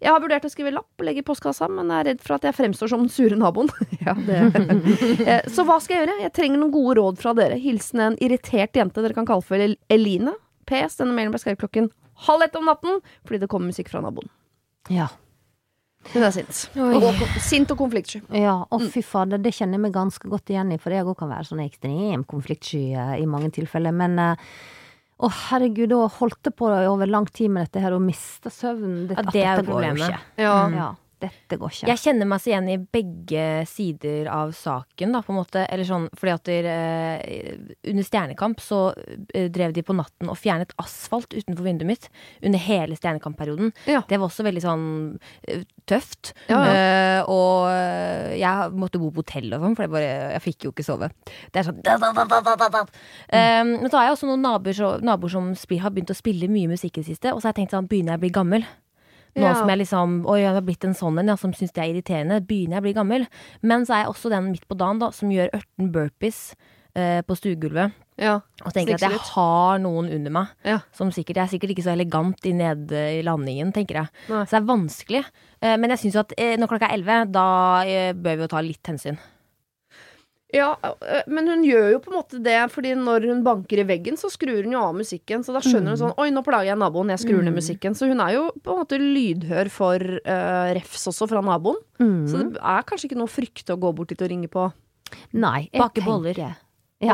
Jeg 0.00 0.10
har 0.14 0.20
vurdert 0.24 0.46
å 0.48 0.50
skrive 0.52 0.72
lapp 0.72 0.88
og 1.02 1.04
legge 1.04 1.20
i 1.20 1.26
postkassa, 1.26 1.66
men 1.68 1.90
er 1.92 2.06
redd 2.08 2.22
for 2.24 2.38
at 2.38 2.46
jeg 2.48 2.56
fremstår 2.56 2.88
som 2.88 3.02
den 3.04 3.12
sure 3.12 3.36
naboen. 3.36 3.68
ja, 4.06 4.14
det. 4.16 4.38
Eh, 5.26 5.42
Så 5.52 5.66
hva 5.68 5.76
skal 5.84 5.98
jeg 5.98 6.06
gjøre? 6.06 6.18
Jeg 6.24 6.32
trenger 6.38 6.62
noen 6.62 6.72
gode 6.74 6.96
råd 7.00 7.20
fra 7.20 7.34
dere. 7.36 7.58
Hilsen 7.60 8.00
en 8.06 8.16
irritert 8.24 8.78
jente 8.80 9.04
dere 9.04 9.16
kan 9.16 9.28
kalle 9.28 9.44
for 9.44 9.60
El- 9.60 9.76
Eline. 9.92 10.32
PS. 10.70 10.96
Denne 11.02 11.12
mailen 11.16 11.34
ble 11.34 11.40
skrevet 11.42 11.60
klokken 11.60 11.90
halv 12.28 12.44
ett 12.46 12.56
om 12.56 12.66
natten 12.68 13.00
fordi 13.26 13.40
det 13.42 13.48
kommer 13.52 13.72
musikk 13.72 13.88
fra 13.92 14.00
naboen. 14.04 14.28
Ja. 14.92 15.08
Hun 16.14 16.24
er 16.24 16.32
sint. 16.32 16.62
Og, 16.80 17.20
sint 17.44 17.72
og 17.74 17.80
konfliktsky. 17.82 18.22
Ja, 18.32 18.54
og 18.72 18.86
fy 18.92 19.02
fader, 19.04 19.36
det 19.42 19.52
kjenner 19.52 19.76
jeg 19.76 19.82
meg 19.84 19.92
ganske 19.98 20.30
godt 20.32 20.48
igjen 20.48 20.70
i, 20.72 20.78
for 20.80 20.94
jeg 20.96 21.04
òg 21.04 21.18
kan 21.20 21.28
være 21.28 21.44
sånn 21.50 21.60
ekstrem 21.66 22.22
konfliktsky 22.30 22.86
eh, 22.96 23.18
i 23.20 23.26
mange 23.28 23.50
tilfeller. 23.52 23.92
Men 23.92 24.16
eh, 24.22 24.46
å 25.20 25.28
herregud, 25.28 25.90
da 25.92 26.08
holdt 26.16 26.48
jeg 26.48 26.56
på 26.56 26.70
over 26.70 27.10
lang 27.10 27.26
tid 27.28 27.52
med 27.52 27.68
dette 27.68 27.82
her 27.84 27.96
og 27.96 28.02
mista 28.04 28.52
søvn. 28.52 29.06
Ja, 29.10 29.24
det 29.28 29.42
er 29.44 29.60
jo 29.60 29.62
dette 29.62 29.66
går 29.66 29.66
jo 29.66 29.70
problemet. 29.74 30.08
ikke. 30.08 30.44
Ja. 30.46 30.56
Ja, 30.74 30.90
dette 31.20 31.58
går 31.60 31.74
ikke. 31.74 31.88
Jeg 31.90 32.00
kjenner 32.02 32.28
meg 32.30 32.40
så 32.42 32.50
igjen 32.52 32.68
i 32.72 32.78
begge 32.80 33.44
sider 33.70 34.30
av 34.32 34.52
saken, 34.56 35.12
da, 35.14 35.20
på 35.26 35.34
en 35.34 35.38
måte. 35.40 35.64
Eller 35.68 35.86
sånn, 35.88 36.08
fordi 36.16 36.34
at 36.34 36.44
der, 36.48 36.68
eh, 36.70 37.58
under 37.92 38.06
Stjernekamp 38.06 38.60
så 38.64 38.80
eh, 39.34 39.48
drev 39.52 39.74
de 39.76 39.84
på 39.86 39.96
natten 39.96 40.30
og 40.32 40.38
fjernet 40.40 40.72
asfalt 40.80 41.32
utenfor 41.36 41.66
vinduet 41.66 41.88
mitt 41.90 42.08
under 42.42 42.62
hele 42.64 42.96
Stjernekamp-perioden. 42.98 43.72
Ja. 43.90 44.02
Det 44.08 44.18
var 44.20 44.30
også 44.30 44.46
veldig 44.46 44.64
sånn 44.64 44.86
eh, 45.48 45.64
tøft. 45.90 46.32
Ja, 46.48 46.60
Eh, 46.70 47.20
og 47.28 47.66
eh, 47.72 48.36
jeg 48.38 48.72
måtte 48.78 49.00
bo 49.00 49.08
på 49.10 49.24
hotell 49.24 49.48
og 49.56 49.64
sånn, 49.64 49.74
for 49.76 49.84
jeg, 49.86 49.92
bare, 49.92 50.10
jeg 50.36 50.42
fikk 50.44 50.66
jo 50.66 50.72
ikke 50.74 50.84
sove. 50.86 51.08
Det 51.50 51.60
er 51.62 51.66
sånn 51.66 51.80
da, 51.84 51.96
da, 51.98 52.24
da, 52.24 52.68
da. 52.70 52.82
Eh, 53.28 53.62
Men 53.64 53.88
så 53.90 53.98
har 53.98 54.08
jeg 54.08 54.16
også 54.18 54.28
noen 54.30 54.44
naboer, 54.44 55.00
naboer 55.04 55.32
som 55.32 55.50
spil, 55.58 55.80
har 55.82 55.92
begynt 55.94 56.12
å 56.14 56.16
spille 56.18 56.48
mye 56.52 56.70
musikk 56.70 56.98
i 56.98 57.02
det 57.02 57.10
siste, 57.10 57.32
og 57.34 57.40
så 57.40 57.48
har 57.48 57.54
jeg 57.56 57.62
tenkt 57.64 57.74
sånn, 57.76 57.88
begynner 57.90 58.14
jeg 58.16 58.22
å 58.22 58.24
bli 58.26 58.32
gammel? 58.36 58.66
Nå 59.36 59.42
Ja. 59.46 59.54
som 59.54 59.68
jeg 59.68 59.78
liksom 59.78 60.26
Oi, 60.26 60.40
jeg 60.40 60.52
har 60.54 60.60
blitt 60.66 60.84
en 60.84 60.94
sånn 60.94 61.18
en 61.20 61.28
ja, 61.28 61.36
som 61.36 61.52
syns 61.52 61.72
det 61.72 61.82
er 61.84 61.92
irriterende. 61.94 62.40
Begynner 62.46 62.78
jeg 62.78 62.82
å 62.82 62.86
bli 62.88 62.94
gammel? 62.96 63.26
Men 63.62 63.84
så 63.86 63.94
er 63.94 64.04
jeg 64.04 64.12
også 64.14 64.30
den 64.30 64.50
midt 64.50 64.66
på 64.68 64.76
dagen 64.76 64.98
da 64.98 65.10
som 65.14 65.30
gjør 65.30 65.50
18 65.54 65.90
burpees 65.92 66.54
eh, 66.96 67.22
på 67.22 67.36
stuegulvet. 67.38 67.92
Ja. 68.20 68.40
Og 68.66 68.74
tenker 68.74 68.98
at 68.98 69.00
jeg 69.06 69.20
har 69.32 69.78
noen 69.80 70.10
under 70.12 70.30
meg. 70.34 70.48
Ja. 70.66 70.80
Som 70.92 71.10
sikkert, 71.10 71.36
Jeg 71.36 71.44
er 71.46 71.52
sikkert 71.58 71.70
ikke 71.72 71.86
så 71.86 71.94
elegant 71.94 72.44
i 72.44 72.52
nede 72.52 73.04
i 73.18 73.22
landingen, 73.22 73.72
tenker 73.72 74.02
jeg. 74.02 74.08
Nei. 74.28 74.44
Så 74.44 74.50
det 74.58 74.60
er 74.60 74.68
vanskelig. 74.74 75.24
Eh, 75.62 75.76
men 75.76 75.90
jeg 75.90 75.98
syns 76.02 76.14
jo 76.18 76.20
at 76.20 76.32
eh, 76.36 76.56
når 76.60 76.68
klokka 76.68 76.90
er 76.90 76.98
11, 76.98 77.32
da 77.32 77.46
eh, 77.86 78.12
bør 78.12 78.36
vi 78.36 78.42
jo 78.44 78.50
ta 78.52 78.60
litt 78.60 78.82
hensyn. 78.92 79.16
Ja, 80.54 80.72
men 81.30 81.46
hun 81.46 81.62
gjør 81.62 81.92
jo 81.92 81.98
på 82.02 82.10
en 82.10 82.16
måte 82.16 82.40
det, 82.42 82.56
fordi 82.72 82.94
når 82.98 83.26
hun 83.30 83.42
banker 83.46 83.82
i 83.82 83.86
veggen, 83.86 84.16
så 84.18 84.30
skrur 84.32 84.64
hun 84.64 84.74
jo 84.74 84.80
av 84.82 84.96
musikken. 84.98 85.44
Så 85.46 85.54
da 85.54 85.62
skjønner 85.62 85.94
hun 85.94 86.00
sånn 86.00 86.14
Oi, 86.18 86.30
nå 86.34 86.42
plager 86.46 86.72
jeg 86.72 86.80
naboen, 86.80 87.12
jeg 87.14 87.22
skrur 87.22 87.44
ned 87.46 87.54
musikken. 87.54 87.94
Så 87.98 88.08
hun 88.10 88.22
er 88.24 88.34
jo 88.34 88.48
på 88.58 88.74
en 88.74 88.80
måte 88.82 88.98
lydhør 88.98 89.70
for 89.72 90.02
uh, 90.02 90.70
refs 90.76 91.06
også 91.12 91.28
fra 91.30 91.42
naboen. 91.46 91.78
Mm. 92.02 92.24
Så 92.30 92.42
det 92.56 92.64
er 92.72 92.88
kanskje 92.88 93.10
ikke 93.10 93.20
noe 93.20 93.30
frykte 93.30 93.76
å 93.76 93.80
gå 93.80 93.92
bort 93.94 94.10
dit 94.10 94.26
og 94.26 94.32
ringe 94.32 94.50
på. 94.50 94.66
Nei, 95.38 95.68
Bake 95.74 96.02
boller. 96.06 96.38
Ja. 96.38 96.52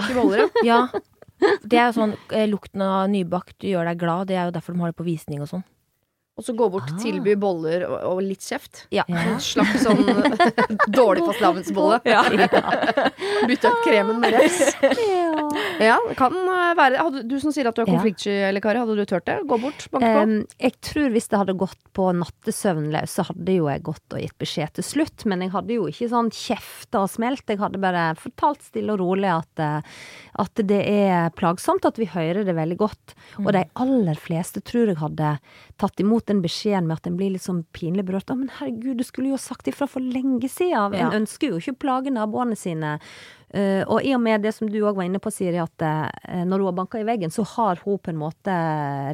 Bake 0.01 0.17
boller, 0.17 0.47
ja. 0.47 0.49
Ja. 1.37 1.51
Det 1.61 1.77
er 1.77 1.91
jo 1.91 1.97
sånn 1.99 2.15
Lukten 2.49 2.81
av 2.81 3.11
nybakt 3.13 3.65
gjør 3.69 3.91
deg 3.91 3.99
glad. 4.01 4.31
Det 4.31 4.39
er 4.39 4.49
jo 4.49 4.55
derfor 4.55 4.73
de 4.73 4.81
har 4.81 4.95
det 4.95 4.97
på 4.97 5.05
visning 5.05 5.43
og 5.45 5.51
sånn. 5.51 5.67
Og 6.37 6.45
så 6.45 6.53
gå 6.53 6.67
bort, 6.69 6.91
Ah. 6.93 6.99
tilby 7.01 7.33
boller 7.41 7.87
og, 7.89 7.95
og 8.11 8.19
litt 8.23 8.45
kjeft. 8.45 8.83
Ja. 8.93 9.05
Ja. 9.09 9.23
En 9.33 9.41
slags 9.41 9.81
sånn 9.87 10.03
dårlig 10.93 11.23
fastelavnsbolle. 11.25 12.01
Bytte 13.49 13.71
ut 13.73 13.85
kremen 13.87 14.19
med 14.21 14.35
refs. 14.37 14.75
Ja. 14.83 15.23
Ja, 15.81 15.97
kan 16.17 16.33
øh, 16.37 16.73
være 16.77 17.01
hadde, 17.01 17.23
Du 17.29 17.35
som 17.41 17.53
sier 17.53 17.69
at 17.69 17.77
du 17.77 17.83
er 17.83 17.89
Ja. 17.89 17.95
konfliktsky, 17.97 18.33
eller 18.49 18.61
Kari, 18.65 18.81
hadde 18.81 18.97
du 18.97 19.05
turt 19.09 19.25
det? 19.29 19.39
Gå 19.49 19.59
bort, 19.61 19.87
banke 19.93 20.09
på? 20.13 20.23
Um, 20.27 20.35
jeg 20.61 20.73
tror 20.85 21.11
hvis 21.15 21.29
det 21.33 21.41
hadde 21.41 21.55
gått 21.61 21.81
på 21.97 22.07
nattesøvn 22.17 22.89
løs, 22.95 23.17
så 23.19 23.27
hadde 23.29 23.57
jo 23.57 23.69
jeg 23.71 23.83
gått 23.87 24.17
og 24.17 24.21
gitt 24.23 24.37
beskjed 24.41 24.73
til 24.79 24.87
slutt. 24.87 25.27
Men 25.29 25.45
jeg 25.45 25.53
hadde 25.55 25.77
jo 25.77 25.87
ikke 25.91 26.09
sånn 26.13 26.31
kjefta 26.35 27.05
og 27.05 27.11
smelt. 27.13 27.45
Jeg 27.53 27.61
hadde 27.63 27.81
bare 27.83 28.07
fortalt 28.21 28.65
stille 28.69 28.93
og 28.97 29.01
rolig 29.05 29.31
at, 29.33 29.63
eh, 29.63 29.81
at 30.45 30.65
det 30.69 30.83
er 30.89 31.31
plagsomt, 31.37 31.85
at 31.89 32.01
vi 32.01 32.09
hører 32.13 32.45
det 32.49 32.57
veldig 32.57 32.79
godt. 32.81 33.17
Og 33.45 33.53
de 33.57 33.65
aller 33.77 34.21
fleste 34.21 34.61
tror 34.65 34.93
jeg 34.93 35.01
hadde 35.01 35.37
tatt 35.81 36.01
imot 36.05 36.26
den 36.27 36.43
beskjeden 36.45 36.89
med 36.89 36.99
at 36.99 37.09
en 37.09 37.17
blir 37.19 37.33
litt 37.35 37.45
sånn 37.45 37.63
pinlig 37.77 38.07
berørt. 38.09 38.31
Men 38.35 38.51
herregud, 38.59 38.99
du 38.99 39.07
skulle 39.07 39.33
jo 39.33 39.41
sagt 39.41 39.69
ifra 39.71 39.89
for 39.91 40.05
lenge 40.05 40.49
siden. 40.51 40.95
Ja. 40.97 41.07
En 41.07 41.23
ønsker 41.23 41.53
jo 41.53 41.61
ikke 41.61 41.77
å 41.77 41.83
plage 41.87 42.15
naboene 42.15 42.59
sine. 42.59 42.97
Uh, 43.55 43.85
og 43.87 44.03
i 44.03 44.11
og 44.17 44.23
med 44.25 44.43
det 44.43 44.53
som 44.57 44.69
du 44.69 44.81
òg 44.83 44.99
var 44.99 45.07
inne 45.07 45.21
på, 45.23 45.31
Siri, 45.33 45.61
at 45.63 45.85
uh, 45.87 46.09
når 46.43 46.59
hun 46.59 46.71
har 46.71 46.79
banka 46.81 47.01
i 47.01 47.07
veggen, 47.07 47.33
så 47.33 47.47
har 47.55 47.79
hun 47.85 48.01
på 48.03 48.13
en 48.13 48.19
måte 48.21 48.57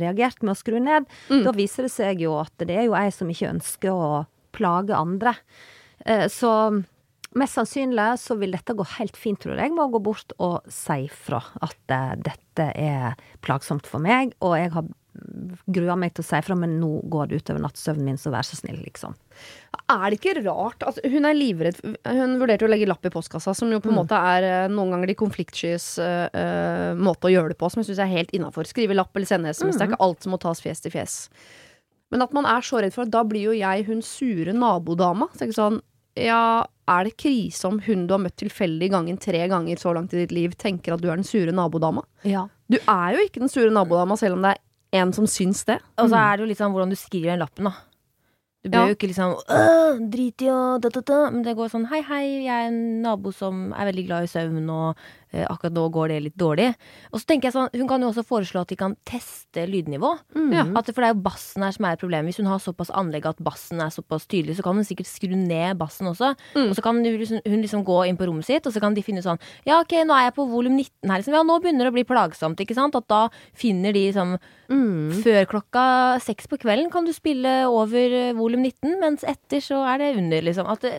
reagert 0.02 0.40
med 0.42 0.54
å 0.54 0.58
skru 0.58 0.78
ned. 0.82 1.10
Da 1.28 1.52
viser 1.56 1.86
det 1.86 1.92
seg 1.94 2.24
jo 2.24 2.38
at 2.40 2.64
det 2.64 2.78
er 2.80 2.88
jo 2.88 2.96
ei 2.98 3.10
som 3.14 3.30
ikke 3.30 3.52
ønsker 3.52 3.92
å 3.92 4.24
plage 4.56 4.96
andre. 4.96 5.36
Uh, 6.06 6.26
så 6.32 6.54
mest 7.38 7.56
sannsynlig 7.56 8.08
så 8.20 8.36
vil 8.40 8.56
dette 8.56 8.76
gå 8.76 8.88
helt 8.96 9.20
fint, 9.20 9.40
tror 9.44 9.60
jeg, 9.60 9.72
med 9.76 9.84
å 9.84 9.92
gå 9.94 10.02
bort 10.04 10.34
og 10.42 10.64
si 10.72 11.06
fra 11.12 11.40
at 11.64 11.94
dette 12.24 12.66
er 12.76 13.14
plagsomt 13.44 13.88
for 13.88 14.04
meg, 14.04 14.34
og 14.44 14.56
jeg 14.58 14.72
har 14.74 14.90
grua 15.66 15.94
meg 15.98 16.14
til 16.16 16.24
å 16.24 16.26
si 16.26 16.38
fra, 16.44 16.56
men 16.56 16.78
nå 16.80 16.90
går 17.12 17.28
det 17.28 17.42
utover 17.42 17.60
nattsøvnen 17.62 18.06
min, 18.06 18.18
så 18.20 18.32
vær 18.32 18.46
så 18.46 18.56
snill, 18.56 18.78
liksom. 18.84 19.16
Er 19.92 20.04
det 20.08 20.18
ikke 20.18 20.42
rart 20.44 20.84
altså, 20.86 21.02
Hun 21.08 21.24
er 21.24 21.36
livredd 21.36 21.78
Hun 22.04 22.34
vurderte 22.40 22.66
å 22.66 22.70
legge 22.70 22.86
lapp 22.88 23.04
i 23.08 23.12
postkassa, 23.12 23.54
som 23.56 23.70
jo 23.72 23.80
på 23.82 23.90
en 23.90 23.96
måte 23.96 24.16
er 24.16 24.46
eh, 24.46 24.70
noen 24.72 24.92
ganger 24.94 25.10
de 25.10 25.16
konfliktskyes 25.18 25.86
eh, 26.04 26.26
eh, 26.38 26.90
måte 26.96 27.28
å 27.28 27.32
gjøre 27.32 27.52
det 27.52 27.58
på, 27.60 27.70
som 27.72 27.82
jeg 27.82 27.90
syns 27.90 28.02
er 28.04 28.12
helt 28.12 28.32
innafor. 28.36 28.68
Skrive 28.68 28.96
lapp 28.96 29.16
eller 29.16 29.28
sende 29.28 29.52
SMS. 29.52 29.78
Det 29.78 29.86
er 29.86 29.92
ikke 29.92 30.04
alt 30.04 30.24
som 30.24 30.34
må 30.34 30.40
tas 30.42 30.62
fjes 30.64 30.84
til 30.84 30.94
fjes. 30.94 31.16
Men 32.12 32.24
at 32.24 32.36
man 32.36 32.48
er 32.48 32.64
så 32.64 32.82
redd 32.84 32.94
for 32.94 33.06
at 33.06 33.12
da 33.12 33.24
blir 33.24 33.48
jo 33.48 33.56
jeg 33.56 33.86
hun 33.88 34.04
sure 34.04 34.54
nabodama. 34.56 35.30
Så 35.32 35.40
jeg 35.40 35.44
tenker 35.46 35.60
sånn 35.60 35.80
Ja, 36.20 36.42
er 36.92 37.08
det 37.08 37.16
krise 37.20 37.68
om 37.68 37.78
hun 37.86 38.04
du 38.08 38.12
har 38.16 38.20
møtt 38.20 38.36
tilfeldig 38.40 38.90
gangen 38.92 39.20
tre 39.20 39.46
ganger 39.48 39.80
så 39.80 39.94
langt 39.96 40.12
i 40.12 40.24
ditt 40.24 40.34
liv, 40.36 40.56
tenker 40.60 40.96
at 40.96 41.02
du 41.02 41.08
er 41.08 41.16
den 41.16 41.26
sure 41.26 41.54
nabodama. 41.56 42.04
Ja. 42.28 42.48
Du 42.68 42.78
er 42.80 43.16
jo 43.16 43.24
ikke 43.24 43.40
den 43.40 43.52
sure 43.52 43.72
nabodama, 43.72 44.18
selv 44.20 44.36
om 44.36 44.44
det 44.44 44.54
er 44.54 44.62
en 44.92 45.12
som 45.16 45.26
syns 45.26 45.64
det. 45.68 45.78
Og 45.98 46.10
så 46.12 46.18
er 46.20 46.36
det 46.36 46.44
jo 46.44 46.50
litt 46.50 46.58
sånn 46.60 46.72
hvordan 46.74 46.90
du 46.92 46.96
skriver 46.96 47.32
den 47.32 47.40
lappen, 47.44 47.64
da. 47.70 47.74
Du 48.62 48.70
bør 48.70 48.78
Ja. 48.78 48.86
jo 48.92 48.94
ikke 48.94 49.08
liksom 49.10 49.32
«Åh, 49.50 49.98
Drit 50.12 50.42
i 50.42 50.46
å 50.52 50.78
da, 50.80 50.88
da, 50.88 51.00
da. 51.00 51.30
Men 51.30 51.42
det 51.42 51.56
går 51.58 51.68
sånn 51.72 51.88
Hei, 51.90 52.00
hei, 52.06 52.44
jeg 52.44 52.52
er 52.52 52.68
en 52.68 53.02
nabo 53.02 53.32
som 53.34 53.72
er 53.72 53.88
veldig 53.90 54.04
glad 54.06 54.22
i 54.28 54.30
søvn, 54.30 54.68
og 54.70 54.96
akkurat 55.32 55.74
nå 55.74 55.86
går 55.94 56.12
det 56.12 56.18
litt 56.26 56.36
dårlig. 56.38 56.68
Og 57.10 57.20
så 57.20 57.28
tenker 57.30 57.48
jeg 57.48 57.56
sånn 57.56 57.70
Hun 57.72 57.88
kan 57.88 58.02
jo 58.04 58.10
også 58.10 58.24
foreslå 58.26 58.62
at 58.62 58.72
de 58.72 58.78
kan 58.78 58.96
teste 59.08 59.64
lydnivå. 59.68 60.12
Mm. 60.36 60.76
At, 60.76 60.90
for 60.92 61.00
det 61.00 61.08
er 61.08 61.14
jo 61.14 61.24
bassen 61.24 61.64
her 61.64 61.74
som 61.74 61.88
er 61.88 61.96
et 61.96 62.02
problem. 62.02 62.28
Hvis 62.28 62.40
hun 62.42 62.50
har 62.50 62.62
såpass 62.62 62.92
anlegg 62.92 63.28
at 63.30 63.42
bassen 63.44 63.80
er 63.80 63.92
såpass 63.94 64.28
tydelig, 64.28 64.58
så 64.58 64.66
kan 64.66 64.76
hun 64.76 64.86
sikkert 64.88 65.10
skru 65.10 65.34
ned 65.36 65.78
bassen 65.80 66.10
også. 66.10 66.34
Mm. 66.56 66.68
Og 66.68 66.76
så 66.78 66.84
kan 66.84 67.00
hun 67.00 67.08
liksom, 67.08 67.42
hun 67.46 67.64
liksom 67.64 67.84
gå 67.88 67.98
inn 68.08 68.20
på 68.20 68.28
rommet 68.28 68.48
sitt, 68.48 68.66
og 68.68 68.74
så 68.74 68.82
kan 68.82 68.96
de 68.96 69.04
finne 69.04 69.24
sånn 69.24 69.40
Ja, 69.68 69.80
ok, 69.80 69.96
nå 70.06 70.16
er 70.16 70.28
jeg 70.28 70.36
på 70.36 70.48
volum 70.50 70.76
19 70.76 71.10
her, 71.10 71.22
liksom. 71.22 71.38
Ja, 71.38 71.44
nå 71.46 71.60
begynner 71.62 71.88
det 71.88 71.94
å 71.94 71.96
bli 71.96 72.08
plagsomt, 72.08 72.60
ikke 72.60 72.76
sant? 72.76 72.98
At 72.98 73.08
da 73.12 73.26
finner 73.56 73.94
de 73.96 74.08
liksom 74.10 74.36
Mm. 74.72 75.10
Før 75.24 75.44
klokka 75.50 75.82
seks 76.24 76.48
på 76.48 76.56
kvelden 76.62 76.88
kan 76.92 77.04
du 77.04 77.12
spille 77.12 77.50
over 77.68 78.14
eh, 78.16 78.32
volum 78.36 78.62
19, 78.64 78.96
mens 79.02 79.26
etter 79.28 79.60
så 79.60 79.82
er 79.90 80.00
det 80.00 80.14
under, 80.16 80.44
liksom. 80.46 80.70
At 80.70 80.86
det, 80.86 80.94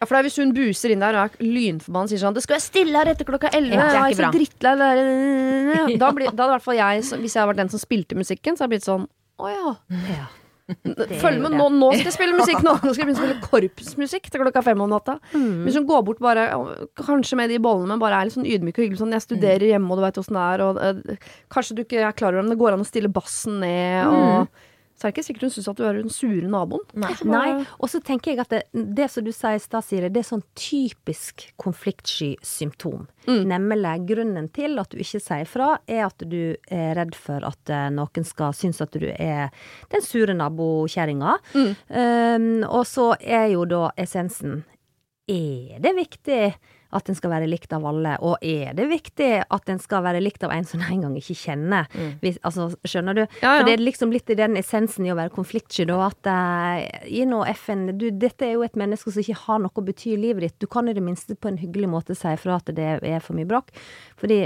Ja, 0.00 0.06
for 0.08 0.16
det 0.16 0.20
er 0.20 0.28
Hvis 0.30 0.40
hun 0.40 0.52
buser 0.56 0.94
inn 0.94 1.02
der 1.04 1.16
og 1.20 1.28
er 1.28 1.44
lynforbanna 1.44 2.08
og 2.08 2.12
sier 2.12 2.22
sånn 2.22 2.34
'Det 2.34 2.42
skal 2.46 2.56
være 2.56 2.64
stille 2.64 2.96
her 2.96 3.12
etter 3.12 3.28
klokka 3.28 3.50
11.' 3.52 3.74
Ja, 3.76 3.88
det 3.92 4.00
er 4.00 4.16
så 4.16 4.32
drittlei 4.32 4.74
det 4.80 4.88
der. 4.88 5.98
Da, 6.02 6.10
blir, 6.16 6.32
da 6.32 6.46
hadde 6.46 6.50
i 6.50 6.56
hvert 6.56 6.64
fall 6.64 6.78
jeg, 6.80 7.02
hvis 7.20 7.34
jeg 7.34 7.40
hadde 7.40 7.50
vært 7.52 7.60
den 7.60 7.72
som 7.72 7.82
spilte 7.82 8.16
musikken, 8.16 8.56
så 8.56 8.64
hadde 8.64 8.72
jeg 8.72 8.80
blitt 8.80 8.88
sånn 8.88 9.08
'Å 9.40 9.50
ja'. 9.52 9.76
Ja. 10.08 10.28
Følg 11.20 11.40
med, 11.42 11.54
nå, 11.58 11.66
nå 11.74 11.88
skal 11.96 12.08
jeg 12.08 12.14
spille 12.14 12.36
musikk! 12.38 12.62
Nå, 12.62 12.76
nå 12.78 12.92
skal 12.94 13.02
jeg 13.02 13.08
begynne 13.08 13.18
å 13.18 13.26
spille 13.26 13.48
korpsmusikk 13.50 14.30
til 14.30 14.42
klokka 14.44 14.62
fem 14.62 14.80
om 14.80 14.90
natta. 14.92 15.16
Mm. 15.34 15.64
Hvis 15.66 15.78
hun 15.80 15.86
går 15.88 16.04
bort 16.06 16.20
bare, 16.22 16.46
kanskje 17.00 17.38
med 17.40 17.50
de 17.50 17.58
bollene, 17.62 17.90
men 17.90 18.02
bare 18.02 18.20
er 18.20 18.28
litt 18.28 18.36
sånn 18.36 18.46
ydmyk 18.46 18.78
og 18.78 18.84
hyggelig 18.84 19.00
sånn 19.02 19.14
'Jeg 19.16 19.26
studerer 19.26 19.66
hjemme, 19.72 19.90
og 19.90 19.98
du 19.98 20.04
veit 20.06 20.20
åssen 20.22 20.38
det 20.38 20.46
er', 20.46 20.64
og 20.64 20.78
øh, 20.78 21.16
kanskje 21.50 21.74
du 21.74 21.82
ikke 21.82 22.04
er 22.06 22.12
klar 22.14 22.32
over 22.32 22.42
Men 22.42 22.54
det 22.54 22.62
går 22.62 22.72
an 22.76 22.84
å 22.86 22.88
stille 22.88 23.12
bassen 23.12 23.60
ned, 23.60 24.06
og 24.06 24.48
Så 25.00 25.06
er 25.06 25.14
det 25.14 25.16
ikke 25.16 25.24
sikkert 25.30 25.44
hun 25.46 25.52
syns 25.54 25.68
at 25.70 25.78
du 25.78 25.84
er 25.88 25.96
den 25.96 26.12
sure 26.12 26.48
naboen. 26.52 26.82
Nei. 27.00 27.14
Nei, 27.24 27.52
og 27.80 27.88
så 27.88 28.02
tenker 28.04 28.34
jeg 28.34 28.42
at 28.42 28.50
det, 28.52 28.58
det 28.98 29.06
som 29.08 29.24
du 29.24 29.30
sier 29.32 29.56
i 29.56 29.62
stad, 29.62 29.86
Siri, 29.86 30.10
det 30.12 30.20
er 30.20 30.26
sånn 30.28 30.44
typisk 30.60 31.46
konfliktsky 31.60 32.34
symptom. 32.44 33.06
Nemlig 33.24 33.94
grunnen 34.10 34.50
til 34.52 34.76
at 34.82 34.92
du 34.92 35.00
ikke 35.00 35.22
sier 35.22 35.48
fra, 35.48 35.70
er 35.88 36.04
at 36.04 36.24
du 36.28 36.52
er 36.68 36.92
redd 36.98 37.16
for 37.16 37.44
at 37.48 37.72
eh, 37.72 37.86
noen 37.96 38.26
skal 38.28 38.52
synes 38.56 38.82
at 38.84 38.92
du 38.92 39.06
er 39.08 39.48
den 39.92 40.04
sure 40.04 40.36
nabokjerringa. 40.36 41.38
Um, 41.56 42.50
og 42.68 42.84
så 42.88 43.14
er 43.20 43.48
jo 43.54 43.64
da 43.68 43.88
essensen 44.00 44.62
Er 45.30 45.80
det 45.80 45.94
viktig 45.96 46.42
at 46.96 47.10
en 47.10 47.18
skal 47.18 47.32
være 47.32 47.48
likt 47.50 47.72
av 47.76 47.84
alle, 47.86 48.16
og 48.24 48.42
er 48.42 48.74
det 48.78 48.86
viktig 48.90 49.30
at 49.42 49.72
en 49.72 49.80
skal 49.82 50.04
være 50.06 50.22
likt 50.22 50.44
av 50.46 50.54
en 50.54 50.66
som 50.66 50.82
en 50.82 50.92
engang 50.96 51.16
ikke 51.20 51.36
kjenner? 51.38 51.86
Hvis, 52.22 52.40
altså, 52.46 52.70
skjønner 52.88 53.20
du? 53.20 53.22
Ja, 53.42 53.54
ja. 53.54 53.54
For 53.60 53.68
det 53.68 53.76
er 53.76 53.84
liksom 53.84 54.14
litt 54.14 54.30
i 54.32 54.38
den 54.38 54.58
essensen 54.60 55.06
i 55.06 55.12
å 55.12 55.18
være 55.18 55.34
konfliktsky, 55.34 55.86
da, 55.90 56.00
at 56.08 56.30
uh, 56.30 57.06
gi 57.06 57.26
nå 57.28 57.42
FN 57.54 57.88
du, 58.00 58.10
Dette 58.20 58.48
er 58.48 58.56
jo 58.56 58.66
et 58.66 58.78
menneske 58.78 59.12
som 59.12 59.22
ikke 59.22 59.38
har 59.46 59.62
noe 59.62 59.74
å 59.74 59.86
bety 59.86 60.14
i 60.14 60.20
livet 60.20 60.46
ditt. 60.46 60.58
Du 60.62 60.68
kan 60.70 60.88
i 60.90 60.96
det 60.96 61.04
minste 61.04 61.38
på 61.38 61.50
en 61.50 61.60
hyggelig 61.60 61.90
måte 61.90 62.18
si 62.18 62.34
ifra 62.34 62.58
at 62.60 62.70
det 62.76 62.92
er 63.00 63.24
for 63.24 63.38
mye 63.38 63.48
bråk. 63.48 63.72
Fordi 64.20 64.42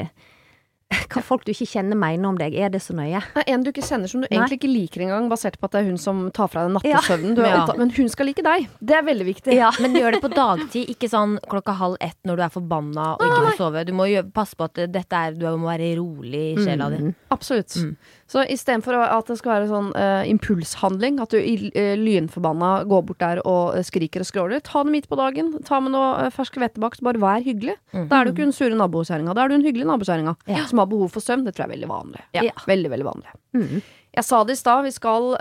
hva 1.13 1.23
folk 1.25 1.45
du 1.47 1.53
ikke 1.53 1.67
kjenner 1.69 1.99
mener 1.99 2.29
om 2.29 2.39
deg, 2.41 2.55
er 2.57 2.73
det 2.73 2.81
så 2.85 2.95
nøye? 2.97 3.21
Er 3.41 3.49
en 3.55 3.65
du 3.65 3.71
ikke 3.73 3.85
kjenner 3.87 4.11
som 4.11 4.23
du 4.23 4.29
Nei. 4.29 4.37
egentlig 4.37 4.59
ikke 4.61 4.71
liker 4.71 5.05
engang, 5.07 5.29
basert 5.33 5.59
på 5.61 5.69
at 5.69 5.77
det 5.77 5.83
er 5.83 5.89
hun 5.91 6.01
som 6.01 6.25
tar 6.35 6.51
fra 6.53 6.65
deg 6.67 6.75
nattesøvnen. 6.77 7.37
Ja. 7.39 7.51
er 7.51 7.55
Ja. 7.55 7.77
Men 7.79 7.93
hun 7.97 8.11
skal 8.13 8.31
like 8.31 8.45
deg. 8.45 8.69
Det 8.81 8.99
er 8.99 9.07
veldig 9.07 9.29
viktig. 9.29 9.57
Ja. 9.57 9.71
Men 9.83 9.97
gjør 9.99 10.17
det 10.17 10.23
på 10.25 10.33
dagtid, 10.35 10.91
ikke 10.95 11.11
sånn 11.13 11.39
klokka 11.51 11.77
halv 11.79 11.99
ett 12.05 12.19
når 12.27 12.41
du 12.41 12.45
er 12.47 12.55
forbanna 12.55 13.09
og 13.15 13.25
ikke 13.27 13.45
vil 13.49 13.59
sove. 13.61 13.85
Du 13.89 13.95
må 13.97 14.09
passe 14.35 14.59
på 14.59 14.69
at 14.69 14.85
dette 14.95 15.25
er, 15.27 15.39
du 15.39 15.47
må 15.61 15.71
være 15.71 15.95
rolig 16.01 16.45
i 16.55 16.65
sjela 16.65 16.91
di. 16.93 17.01
Absolutt. 17.35 17.75
Mm. 17.81 17.97
Så 18.27 18.41
istedenfor 18.49 18.97
at 19.05 19.27
det 19.29 19.37
skal 19.37 19.53
være 19.53 19.67
sånn 19.69 19.91
uh, 19.95 20.23
impulshandling, 20.31 21.19
at 21.21 21.31
du 21.35 21.37
i- 21.37 21.71
eh, 21.77 21.93
lynforbanna 22.01 22.85
går 22.89 23.03
bort 23.11 23.19
der 23.21 23.43
og 23.45 23.77
eh, 23.77 23.83
skriker 23.85 24.25
og 24.25 24.27
skråler, 24.31 24.63
ta 24.65 24.83
det 24.83 24.95
midt 24.95 25.09
på 25.11 25.19
dagen. 25.21 25.51
Ta 25.69 25.79
med 25.85 25.93
noe 25.93 26.25
uh, 26.25 26.31
fersk 26.33 26.57
hvetebakst, 26.57 27.03
bare 27.05 27.21
vær 27.21 27.45
hyggelig. 27.45 27.77
Mm. 27.93 28.09
Da 28.09 28.21
er 28.21 28.25
du 28.25 28.33
ikke 28.33 28.47
hun 28.49 28.57
sure 28.57 28.75
nabokjerringa, 28.81 29.35
da 29.37 29.45
er 29.45 29.53
du 29.53 29.55
en 29.59 29.67
hyggelig 29.69 29.87
nabokjerringa 29.93 30.37
Ja. 30.49 30.65
som 30.71 30.81
har 30.81 30.87
behov 30.89 31.13
for 31.13 31.21
søvn. 31.21 31.45
Det 31.45 31.53
tror 31.55 31.67
jeg 31.67 31.71
er 31.73 31.77
veldig 31.77 31.91
vanlig. 31.93 32.25
Ja. 32.33 32.49
Veldig, 32.67 32.91
veldig 32.97 33.09
vanlig. 33.13 33.35
Mm. 33.55 33.83
Jeg 34.17 34.25
sa 34.25 34.43
det 34.45 34.57
i 34.57 34.63
stad, 34.63 34.85
vi 34.87 34.91
skal 34.95 35.35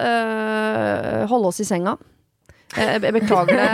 holde 1.30 1.48
oss 1.52 1.60
i 1.62 1.68
senga. 1.68 1.96
Eh, 2.78 2.98
Jeg 3.04 3.14
beklager 3.16 3.58
det. 3.60 3.68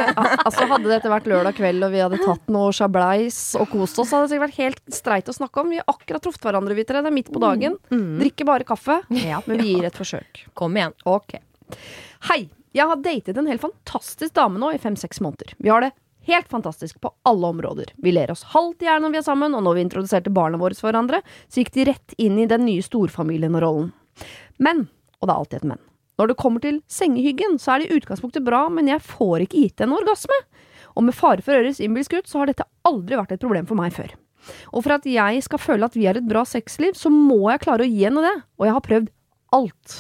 Altså 0.44 0.68
Hadde 0.70 0.92
dette 0.92 1.12
vært 1.12 1.28
lørdag 1.32 1.56
kveld 1.60 1.86
og 1.88 1.94
vi 1.94 2.02
hadde 2.04 2.20
tatt 2.24 2.50
noe 2.52 2.74
chableis 2.76 3.38
og 3.60 3.70
kost 3.72 4.00
oss, 4.02 4.12
hadde 4.16 4.28
det 4.28 4.34
sikkert 4.34 4.46
vært 4.50 4.60
helt 4.64 4.82
streit 5.00 5.32
å 5.32 5.36
snakke 5.36 5.62
om. 5.64 5.70
Vi 5.74 5.80
har 5.82 5.88
akkurat 5.92 6.24
truffet 6.26 6.46
hverandre, 6.50 6.76
vi 6.78 6.86
tre. 6.88 7.02
Det 7.06 7.12
er 7.12 7.16
midt 7.16 7.32
på 7.34 7.42
dagen. 7.44 7.78
Drikker 7.92 8.50
bare 8.50 8.68
kaffe. 8.68 9.00
Ja. 9.16 9.42
Men 9.48 9.64
vi 9.64 9.74
gir 9.76 9.88
et 9.90 9.98
forsøk. 9.98 10.46
Kom 10.60 10.78
igjen. 10.80 10.96
Ok. 11.10 11.38
Hei. 12.32 12.44
Jeg 12.76 12.86
har 12.86 13.00
datet 13.02 13.38
en 13.40 13.48
helt 13.50 13.64
fantastisk 13.64 14.36
dame 14.38 14.60
nå 14.62 14.68
i 14.76 14.78
fem-seks 14.82 15.18
måneder. 15.26 15.56
Vi 15.58 15.72
har 15.74 15.82
det 15.82 15.90
helt 16.30 16.46
fantastisk 16.52 17.00
på 17.02 17.10
alle 17.26 17.48
områder. 17.50 17.96
Vi 17.98 18.12
ler 18.14 18.30
oss 18.30 18.44
halvt 18.52 18.84
i 18.86 18.86
hjel 18.86 19.02
når 19.02 19.16
vi 19.16 19.18
er 19.24 19.26
sammen, 19.26 19.56
og 19.58 19.64
når 19.66 19.80
vi 19.80 19.84
introduserte 19.88 20.30
barna 20.30 20.60
våre 20.62 20.78
for 20.78 20.92
hverandre, 20.92 21.24
så 21.50 21.64
gikk 21.64 21.72
de 21.80 21.88
rett 21.90 22.14
inn 22.22 22.38
i 22.38 22.46
den 22.52 22.68
nye 22.68 22.84
storfamilien 22.86 23.58
og 23.58 23.64
rollen. 23.66 23.88
Men, 24.62 24.84
og 25.18 25.26
det 25.26 25.34
er 25.34 25.40
alltid 25.42 25.58
et 25.64 25.68
men, 25.72 25.82
når 26.20 26.34
det 26.34 26.40
kommer 26.42 26.64
til 26.64 26.82
sengehyggen, 26.92 27.58
så 27.62 27.74
er 27.74 27.82
det 27.82 27.90
i 27.90 28.00
utgangspunktet 28.00 28.44
bra, 28.46 28.66
men 28.74 28.92
jeg 28.92 29.04
får 29.06 29.46
ikke 29.46 29.64
gitt 29.64 29.84
en 29.86 29.96
orgasme. 29.96 30.36
Og 30.98 31.06
med 31.08 31.16
fare 31.16 31.44
for 31.46 31.56
Øres 31.56 31.80
innbilsk 31.80 32.18
gutt, 32.18 32.28
så 32.28 32.42
har 32.42 32.52
dette 32.52 32.68
aldri 32.88 33.16
vært 33.16 33.38
et 33.38 33.44
problem 33.44 33.70
for 33.70 33.80
meg 33.80 33.96
før. 33.96 34.12
Og 34.74 34.84
for 34.84 34.96
at 34.98 35.08
jeg 35.08 35.44
skal 35.46 35.62
føle 35.62 35.88
at 35.88 35.96
vi 35.96 36.08
har 36.10 36.20
et 36.20 36.28
bra 36.28 36.44
sexliv, 36.48 36.96
så 37.00 37.12
må 37.14 37.42
jeg 37.54 37.64
klare 37.64 37.86
å 37.86 37.90
gi 37.90 38.06
henne 38.06 38.24
det. 38.26 38.36
Og 38.60 38.68
jeg 38.68 38.76
har 38.76 38.86
prøvd 38.86 39.12
alt. 39.56 40.00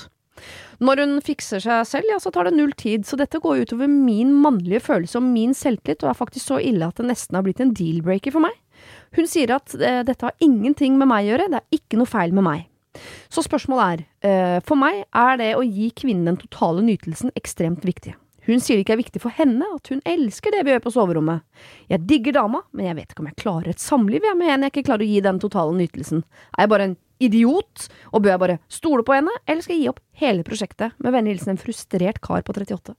Når 0.79 1.01
hun 1.03 1.15
fikser 1.23 1.63
seg 1.63 1.83
selv, 1.87 2.07
ja, 2.11 2.19
så 2.23 2.31
tar 2.31 2.47
det 2.47 2.55
null 2.55 2.71
tid, 2.79 3.03
så 3.07 3.19
dette 3.19 3.41
går 3.43 3.65
utover 3.65 3.91
min 3.91 4.31
mannlige 4.39 4.83
følelse 4.85 5.19
og 5.19 5.27
min 5.27 5.55
selvtillit, 5.55 6.05
og 6.05 6.13
er 6.13 6.19
faktisk 6.19 6.53
så 6.53 6.59
ille 6.63 6.87
at 6.87 6.99
det 6.99 7.09
nesten 7.09 7.35
har 7.35 7.43
blitt 7.47 7.59
en 7.63 7.73
deal-breaker 7.75 8.35
for 8.35 8.47
meg. 8.47 8.55
Hun 9.17 9.27
sier 9.27 9.51
at 9.57 9.75
eh, 9.75 10.01
dette 10.07 10.23
har 10.23 10.37
ingenting 10.43 10.95
med 10.99 11.11
meg 11.11 11.25
å 11.25 11.33
gjøre, 11.33 11.49
det 11.51 11.59
er 11.59 11.79
ikke 11.81 11.99
noe 11.99 12.09
feil 12.09 12.35
med 12.35 12.47
meg. 12.47 12.68
Så 13.29 13.43
spørsmålet 13.45 13.99
er, 13.99 14.05
eh, 14.29 14.59
for 14.65 14.75
meg 14.79 15.05
er 15.13 15.37
det 15.37 15.55
å 15.55 15.63
gi 15.65 15.91
kvinnen 15.91 16.25
den 16.25 16.37
totale 16.37 16.81
nytelsen 16.81 17.31
ekstremt 17.35 17.81
viktig. 17.85 18.15
Hun 18.49 18.57
sier 18.63 18.77
det 18.79 18.85
ikke 18.87 18.93
er 18.95 19.03
viktig 19.03 19.21
for 19.21 19.29
henne, 19.29 19.61
at 19.75 19.87
hun 19.91 19.99
elsker 20.09 20.49
det 20.51 20.63
vi 20.65 20.71
gjør 20.71 20.81
på 20.81 20.91
soverommet. 20.95 21.41
Jeg 21.91 22.07
digger 22.07 22.33
dama, 22.33 22.63
men 22.73 22.87
jeg 22.87 22.95
vet 22.95 23.11
ikke 23.13 23.19
om 23.19 23.27
jeg 23.29 23.35
klarer 23.43 23.67
et 23.69 23.83
samliv 23.83 24.23
jeg 24.25 24.37
med 24.39 24.49
en 24.49 24.61
jeg 24.65 24.71
ikke 24.73 24.85
klarer 24.87 25.05
å 25.05 25.09
gi 25.11 25.19
den 25.21 25.39
totale 25.39 25.75
nytelsen. 25.77 26.23
Er 26.57 26.63
jeg 26.65 26.69
bare 26.69 26.87
en 26.89 26.97
idiot, 27.21 27.89
og 28.13 28.23
bør 28.23 28.31
jeg 28.31 28.39
bare 28.39 28.59
stole 28.69 29.03
på 29.03 29.13
henne, 29.13 29.29
eller 29.45 29.61
skal 29.61 29.75
jeg 29.75 29.83
gi 29.83 29.89
opp 29.91 29.99
hele 30.23 30.43
prosjektet? 30.47 30.93
Med 31.03 31.13
vennlig 31.13 31.35
hilsen 31.37 31.49
en 31.53 31.61
frustrert 31.61 32.21
kar 32.21 32.41
på 32.41 32.55
38. 32.55 32.95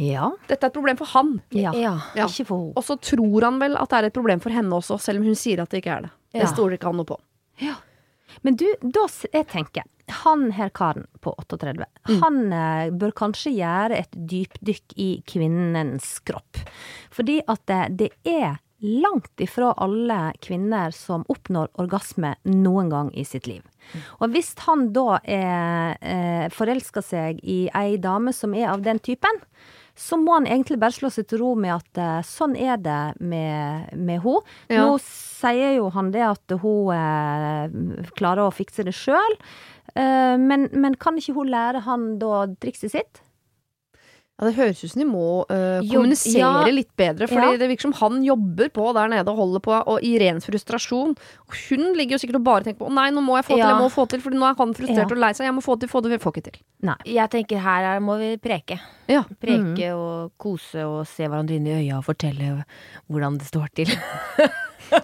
Ja. 0.00 0.30
Dette 0.48 0.64
er 0.64 0.70
et 0.70 0.76
problem 0.76 0.96
for 0.96 1.10
han, 1.12 1.34
ja. 1.52 1.72
Ja. 1.76 1.96
Ja. 2.16 2.24
Ikke 2.30 2.46
for 2.48 2.62
henne. 2.62 2.72
og 2.78 2.84
så 2.86 2.96
tror 3.00 3.44
han 3.44 3.58
vel 3.60 3.74
at 3.76 3.90
det 3.92 3.98
er 3.98 4.08
et 4.08 4.14
problem 4.16 4.40
for 4.40 4.54
henne 4.54 4.72
også, 4.78 4.96
selv 5.00 5.20
om 5.20 5.26
hun 5.28 5.36
sier 5.36 5.60
at 5.60 5.68
det 5.72 5.82
ikke 5.82 5.96
er 5.98 6.06
det. 6.06 6.10
Det 6.32 6.40
Ja. 6.42 6.46
stoler 6.48 6.78
ikke 6.78 6.88
han 6.88 6.96
noe 6.96 7.04
på. 7.04 7.18
Men 8.42 8.56
du, 8.56 8.66
da 8.80 9.06
jeg 9.32 9.46
tenker 9.52 9.84
han 10.22 10.50
her 10.56 10.68
karen 10.74 11.06
på 11.20 11.34
38, 11.38 11.86
han 12.20 12.40
eh, 12.52 12.90
bør 12.90 13.14
kanskje 13.16 13.54
gjøre 13.54 14.00
et 14.02 14.12
dypdykk 14.12 14.96
i 15.00 15.10
kvinnens 15.28 16.18
kropp. 16.26 16.60
Fordi 17.14 17.40
at 17.46 17.64
det, 17.70 17.82
det 18.00 18.10
er 18.28 18.58
langt 18.82 19.40
ifra 19.40 19.70
alle 19.78 20.32
kvinner 20.42 20.90
som 20.90 21.22
oppnår 21.30 21.70
orgasme 21.78 22.34
noen 22.48 22.90
gang 22.90 23.12
i 23.14 23.24
sitt 23.24 23.46
liv. 23.46 23.62
Og 24.18 24.34
hvis 24.34 24.52
han 24.66 24.88
da 24.94 25.20
eh, 25.22 26.48
forelsker 26.52 27.06
seg 27.06 27.38
i 27.46 27.64
ei 27.78 27.96
dame 28.02 28.34
som 28.34 28.56
er 28.58 28.72
av 28.72 28.82
den 28.82 28.98
typen, 29.02 29.38
så 29.98 30.16
må 30.16 30.38
han 30.38 30.46
egentlig 30.48 30.78
bare 30.80 30.94
slå 30.96 31.10
seg 31.12 31.28
til 31.28 31.42
ro 31.42 31.52
med 31.58 31.74
at 31.74 32.00
eh, 32.00 32.20
sånn 32.26 32.54
er 32.56 32.78
det 32.80 33.00
med, 33.20 33.92
med 33.96 34.22
henne. 34.24 34.54
Ja. 34.72 34.86
Nå 34.86 34.96
sier 35.04 35.76
jo 35.76 35.90
han 35.92 36.12
det 36.14 36.24
at 36.24 36.54
hun 36.62 36.92
eh, 36.96 38.08
klarer 38.16 38.46
å 38.46 38.54
fikse 38.54 38.86
det 38.88 38.94
sjøl. 38.96 39.36
Eh, 39.94 40.36
men, 40.40 40.70
men 40.72 40.96
kan 41.00 41.18
ikke 41.20 41.36
hun 41.36 41.52
lære 41.52 41.84
han 41.88 42.14
da 42.22 42.46
trikset 42.62 42.96
sitt? 42.96 43.22
Ja, 44.42 44.48
Det 44.48 44.56
høres 44.56 44.80
ut 44.82 44.90
som 44.90 45.02
de 45.04 45.06
må 45.06 45.26
øh, 45.46 45.84
kommunisere 45.86 46.66
ja. 46.66 46.72
litt 46.74 46.90
bedre, 46.98 47.28
Fordi 47.30 47.52
Ja. 47.52 47.58
det 47.60 47.68
virker 47.70 47.86
som 47.86 47.92
han 48.00 48.24
jobber 48.26 48.72
på 48.74 48.88
der 48.96 49.12
nede 49.12 49.30
og 49.30 49.38
holder 49.38 49.62
på, 49.62 49.76
og 49.86 50.02
i 50.02 50.16
ren 50.18 50.40
frustrasjon. 50.42 51.14
Hun 51.68 51.84
ligger 51.94 52.16
jo 52.16 52.18
sikkert 52.18 52.40
og 52.40 52.44
bare 52.48 52.66
tenker 52.66 52.82
på 52.82 52.90
nei, 52.90 53.10
nå 53.14 53.22
må 53.22 53.36
jeg 53.38 53.46
få 53.46 53.54
til, 53.54 53.62
Ja. 53.62 53.68
jeg 53.70 53.78
må 53.78 53.88
få 53.94 54.08
til', 54.10 54.20
Fordi 54.24 54.36
nå 54.42 54.50
er 54.50 54.58
han 54.58 54.74
frustrert 54.74 55.12
og 55.12 55.18
lei 55.18 55.32
seg. 55.32 55.46
Jeg 55.46 55.54
må 55.54 55.62
få 55.62 55.78
til, 55.78 55.88
få 55.88 56.02
til, 56.02 56.18
får 56.18 56.32
ikke 56.34 56.42
til. 56.50 56.58
Nei. 56.82 56.96
Jeg 57.06 57.30
tenker 57.30 57.58
her 57.62 57.94
er, 57.94 58.00
må 58.00 58.18
vi 58.18 58.36
preke. 58.36 58.80
Ja. 59.08 59.22
Preke 59.40 59.94
og 59.94 60.32
kose 60.38 60.82
og 60.82 61.06
se 61.06 61.22
hverandre 61.28 61.54
inn 61.54 61.66
i 61.66 61.78
øya 61.86 61.98
og 61.98 62.04
fortelle 62.04 62.64
hvordan 63.08 63.38
det 63.38 63.46
står 63.46 63.68
til. 63.74 63.86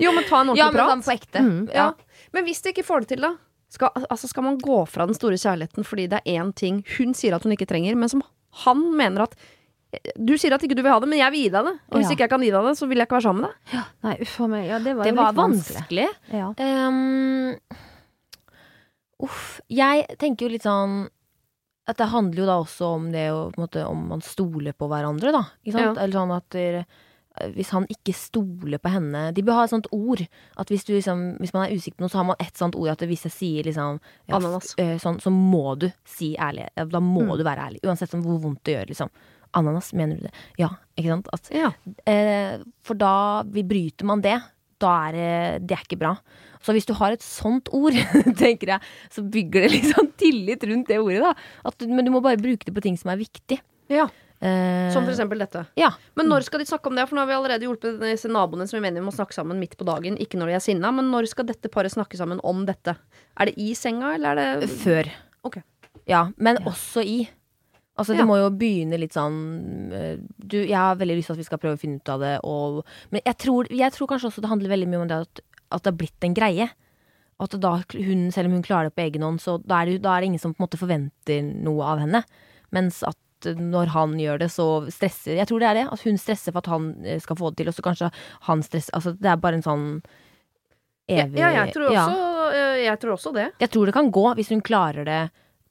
Jo, 0.01 0.12
men 0.12 0.24
ta 0.29 0.42
en 0.42 0.51
ordentlig 0.53 0.59
Ja, 0.59 0.70
men 0.94 1.03
på 1.03 1.12
ekte. 1.14 1.40
Mm. 1.40 1.68
Ja. 1.72 1.92
Men 2.35 2.44
hvis 2.44 2.61
de 2.61 2.72
ikke 2.74 2.85
får 2.85 3.01
det 3.07 3.09
til, 3.14 3.22
da? 3.24 3.37
Skal, 3.72 3.88
altså 4.11 4.29
skal 4.29 4.42
man 4.46 4.59
gå 4.59 4.79
fra 4.88 5.05
den 5.09 5.16
store 5.16 5.37
kjærligheten 5.37 5.85
fordi 5.85 6.07
det 6.09 6.20
er 6.24 6.40
én 6.40 6.55
ting 6.57 6.81
hun 6.96 7.12
sier 7.16 7.35
at 7.37 7.44
hun 7.44 7.53
ikke 7.53 7.66
trenger, 7.68 7.94
men 8.01 8.09
som 8.09 8.22
han 8.64 8.83
mener 8.97 9.27
at 9.29 9.35
Du 10.21 10.35
sier 10.37 10.53
at 10.53 10.61
ikke 10.61 10.77
du 10.77 10.83
vil 10.85 10.92
ha 10.92 10.99
det, 11.01 11.09
men 11.09 11.16
jeg 11.18 11.33
vil 11.33 11.42
gi 11.47 11.51
deg 11.55 11.64
det. 11.64 11.73
Og 11.88 11.97
hvis 11.97 12.11
Ja. 12.11 12.12
ikke 12.12 12.25
jeg 12.27 12.31
kan 12.35 12.42
gi 12.44 12.51
deg 12.53 12.64
det, 12.66 12.73
så 12.77 12.87
vil 12.90 12.99
jeg 13.01 13.07
ikke 13.09 13.16
være 13.16 13.25
sammen 13.25 13.40
med 13.47 13.55
deg. 13.73 13.85
Nei, 14.05 14.16
uff 14.21 14.35
meg. 14.53 14.66
Ja, 14.68 14.79
det 14.85 14.92
var, 14.99 15.05
Det 15.09 15.14
var 15.16 15.33
vanskelig. 15.33 15.77
vanskelig. 15.79 16.09
Ja. 16.29 16.49
Ehm, 16.61 17.57
uff. 19.25 19.61
Jeg 19.73 20.05
tenker 20.21 20.47
jo 20.47 20.53
litt 20.55 20.66
sånn 20.66 21.07
at 21.88 21.97
det 21.97 22.11
handler 22.12 22.42
jo 22.42 22.47
da 22.51 22.57
også 22.61 22.88
om 22.99 23.07
det 23.14 23.25
å, 23.33 23.47
måte, 23.57 23.81
om 23.88 24.03
man 24.11 24.21
stoler 24.21 24.75
på 24.77 24.90
hverandre, 24.90 25.33
da. 25.33 25.42
Ikke 25.64 25.79
sant? 25.79 25.97
Ja. 25.97 26.03
Eller 26.05 26.18
sånn 26.21 26.35
at 26.37 26.59
hvis 27.55 27.70
han 27.74 27.87
ikke 27.92 28.14
stoler 28.16 28.79
på 28.83 28.90
henne 28.92 29.33
De 29.37 29.42
bør 29.46 29.59
ha 29.61 29.64
et 29.64 29.72
sånt 29.72 29.87
ord. 29.92 30.20
At 30.59 30.68
hvis, 30.72 30.85
du 30.85 30.92
liksom, 30.94 31.22
hvis 31.40 31.53
man 31.55 31.66
er 31.68 31.74
usikker 31.77 31.96
på 31.98 32.05
noe, 32.07 32.12
så 32.12 32.18
har 32.20 32.29
man 32.31 32.37
et 32.42 32.57
sånt 32.59 32.74
ord 32.79 32.88
at 32.94 33.05
hvis 33.09 33.24
jeg 33.29 33.33
sier 33.35 33.68
liksom 33.70 34.01
ja, 34.29 34.37
Ananas. 34.37 34.74
eh, 34.79 34.96
sånn, 35.03 35.20
så 35.22 35.31
må 35.35 35.77
du 35.79 35.88
si 36.09 36.35
ærlig. 36.37 36.68
Da 36.77 37.01
må 37.01 37.24
Mm. 37.29 37.37
du 37.38 37.44
være 37.44 37.64
ærlig. 37.70 37.81
Uansett 37.85 38.11
sånn, 38.11 38.22
hvor 38.24 38.38
vondt 38.42 38.62
det 38.64 38.74
gjør, 38.77 38.88
liksom. 38.92 39.11
Ananas, 39.55 39.92
mener 39.96 40.16
du 40.16 40.27
det? 40.29 40.33
Ja, 40.59 40.68
ikke 40.98 41.09
sant? 41.14 41.29
At, 41.33 41.48
Ja. 41.55 41.70
Eh, 42.07 42.59
for 42.85 42.94
da 42.94 43.42
vi 43.48 43.62
bryter 43.62 44.05
man 44.05 44.20
det, 44.20 44.37
da 44.79 45.09
er 45.09 45.12
det, 45.12 45.66
det 45.66 45.77
er 45.79 45.83
ikke 45.87 45.98
bra. 45.98 46.12
Så 46.62 46.72
hvis 46.74 46.87
du 46.87 46.92
har 46.94 47.12
et 47.14 47.22
sånt 47.22 47.68
ord, 47.72 47.92
tenker 48.38 48.74
jeg, 48.74 48.81
så 49.11 49.22
bygger 49.24 49.64
det 49.66 49.70
liksom 49.79 50.12
tillit 50.18 50.62
rundt 50.68 50.88
det 50.88 50.98
ordet, 51.01 51.20
da. 51.22 51.33
At, 51.64 51.81
men 51.88 52.05
du 52.05 52.11
må 52.14 52.20
bare 52.22 52.37
bruke 52.38 52.64
det 52.66 52.74
på 52.74 52.83
ting 52.85 52.96
som 52.98 53.11
er 53.14 53.16
viktig. 53.24 53.61
ja. 53.88 54.09
Eh, 54.40 54.92
Som 54.94 55.03
for 55.03 55.11
eksempel 55.11 55.40
dette. 55.42 55.64
Ja. 55.74 55.90
Men 56.14 56.29
når 56.31 56.44
skal 56.46 56.62
de 56.62 56.68
snakke 56.68 56.90
om 56.90 56.98
det? 56.98 57.09
For 57.09 57.18
nå 57.18 57.24
har 57.24 57.31
vi 57.31 57.37
allerede 57.38 57.66
hjulpet 57.66 57.98
disse 58.03 58.31
naboene 58.31 58.68
som 58.70 58.79
vi 58.79 58.85
mener 58.85 59.03
vi 59.03 59.09
må 59.09 59.14
snakke 59.14 59.35
sammen 59.35 59.59
midt 59.59 59.74
på 59.79 59.87
dagen. 59.88 60.18
Ikke 60.22 60.38
når 60.38 60.53
de 60.53 60.59
er 60.61 60.62
sinna, 60.62 60.92
men 60.94 61.11
når 61.11 61.27
skal 61.33 61.48
dette 61.48 61.70
paret 61.74 61.94
snakke 61.94 62.20
sammen 62.20 62.42
om 62.46 62.62
dette? 62.68 62.94
Er 63.38 63.51
det 63.51 63.57
i 63.59 63.72
senga, 63.79 64.14
eller 64.14 64.38
er 64.38 64.62
det 64.62 64.70
Før. 64.70 65.11
Ok. 65.48 65.59
Ja, 66.09 66.29
men 66.38 66.62
også 66.68 67.03
i. 67.03 67.18
Altså, 67.98 68.14
det 68.14 68.29
må 68.29 68.37
jo 68.38 68.51
begynne 68.55 68.98
litt 69.01 69.16
sånn 69.16 69.90
eh, 69.90 70.20
du, 70.38 70.61
Jeg 70.61 70.77
har 70.79 70.98
veldig 71.01 71.16
lyst 71.18 71.33
til 71.33 71.35
at 71.35 71.40
vi 71.40 71.46
skal 71.48 71.59
prøve 71.59 71.74
å 71.74 71.81
finne 71.81 71.98
ut 71.98 72.11
av 72.14 72.22
det, 72.22 72.37
og 72.46 72.85
Men 73.11 73.24
jeg 73.27 73.38
tror, 73.42 73.66
jeg 73.74 73.90
tror 73.96 74.11
kanskje 74.12 74.31
også 74.31 74.44
det 74.44 74.51
handler 74.53 74.70
veldig 74.70 74.90
mye 74.92 75.01
om 75.03 75.09
det 75.11 75.18
at, 75.24 75.40
at 75.74 75.83
det 75.83 75.90
har 75.90 75.96
blitt 75.98 76.27
en 76.29 76.37
greie. 76.38 76.68
At 77.42 77.57
da 77.59 77.72
hun, 77.94 78.29
selv 78.35 78.51
om 78.51 78.55
hun 78.59 78.66
klarer 78.66 78.88
det 78.88 78.94
på 78.94 79.03
egen 79.03 79.27
hånd, 79.27 79.42
så 79.42 79.57
da 79.62 79.83
er, 79.83 79.90
det, 79.90 80.03
da 80.07 80.14
er 80.14 80.22
det 80.22 80.31
ingen 80.31 80.42
som 80.42 80.55
på 80.55 80.62
en 80.62 80.68
måte 80.68 80.79
forventer 80.79 81.42
noe 81.42 81.90
av 81.90 82.05
henne. 82.05 82.22
Mens 82.74 83.03
at 83.07 83.18
når 83.46 83.87
han 83.94 84.12
gjør 84.18 84.38
det, 84.38 84.51
så 84.51 84.87
stresser 84.90 85.37
Jeg 85.37 85.46
tror 85.46 85.61
det 85.61 85.68
er 85.68 85.74
det. 85.74 85.87
At 85.92 86.01
hun 86.03 86.16
stresser 86.18 86.53
for 86.53 86.59
at 86.59 86.66
han 86.66 87.05
eh, 87.05 87.18
skal 87.20 87.37
få 87.37 87.51
det 87.51 87.57
til, 87.62 87.68
og 87.68 87.74
så 87.74 87.83
kanskje 87.83 88.11
han 88.48 88.62
stresser 88.62 88.94
Altså, 88.94 89.12
det 89.18 89.27
er 89.31 89.37
bare 89.37 89.55
en 89.55 89.62
sånn 89.62 90.03
evig 91.09 91.38
Ja, 91.40 91.51
jeg 91.64 91.72
tror, 91.74 91.88
også, 91.88 92.18
ja. 92.53 92.66
jeg 92.85 92.98
tror 93.01 93.12
også 93.16 93.33
det. 93.35 93.46
Jeg 93.61 93.70
tror 93.70 93.87
det 93.88 93.94
kan 93.96 94.11
gå 94.12 94.27
hvis 94.37 94.51
hun 94.53 94.61
klarer 94.62 95.05
det 95.09 95.22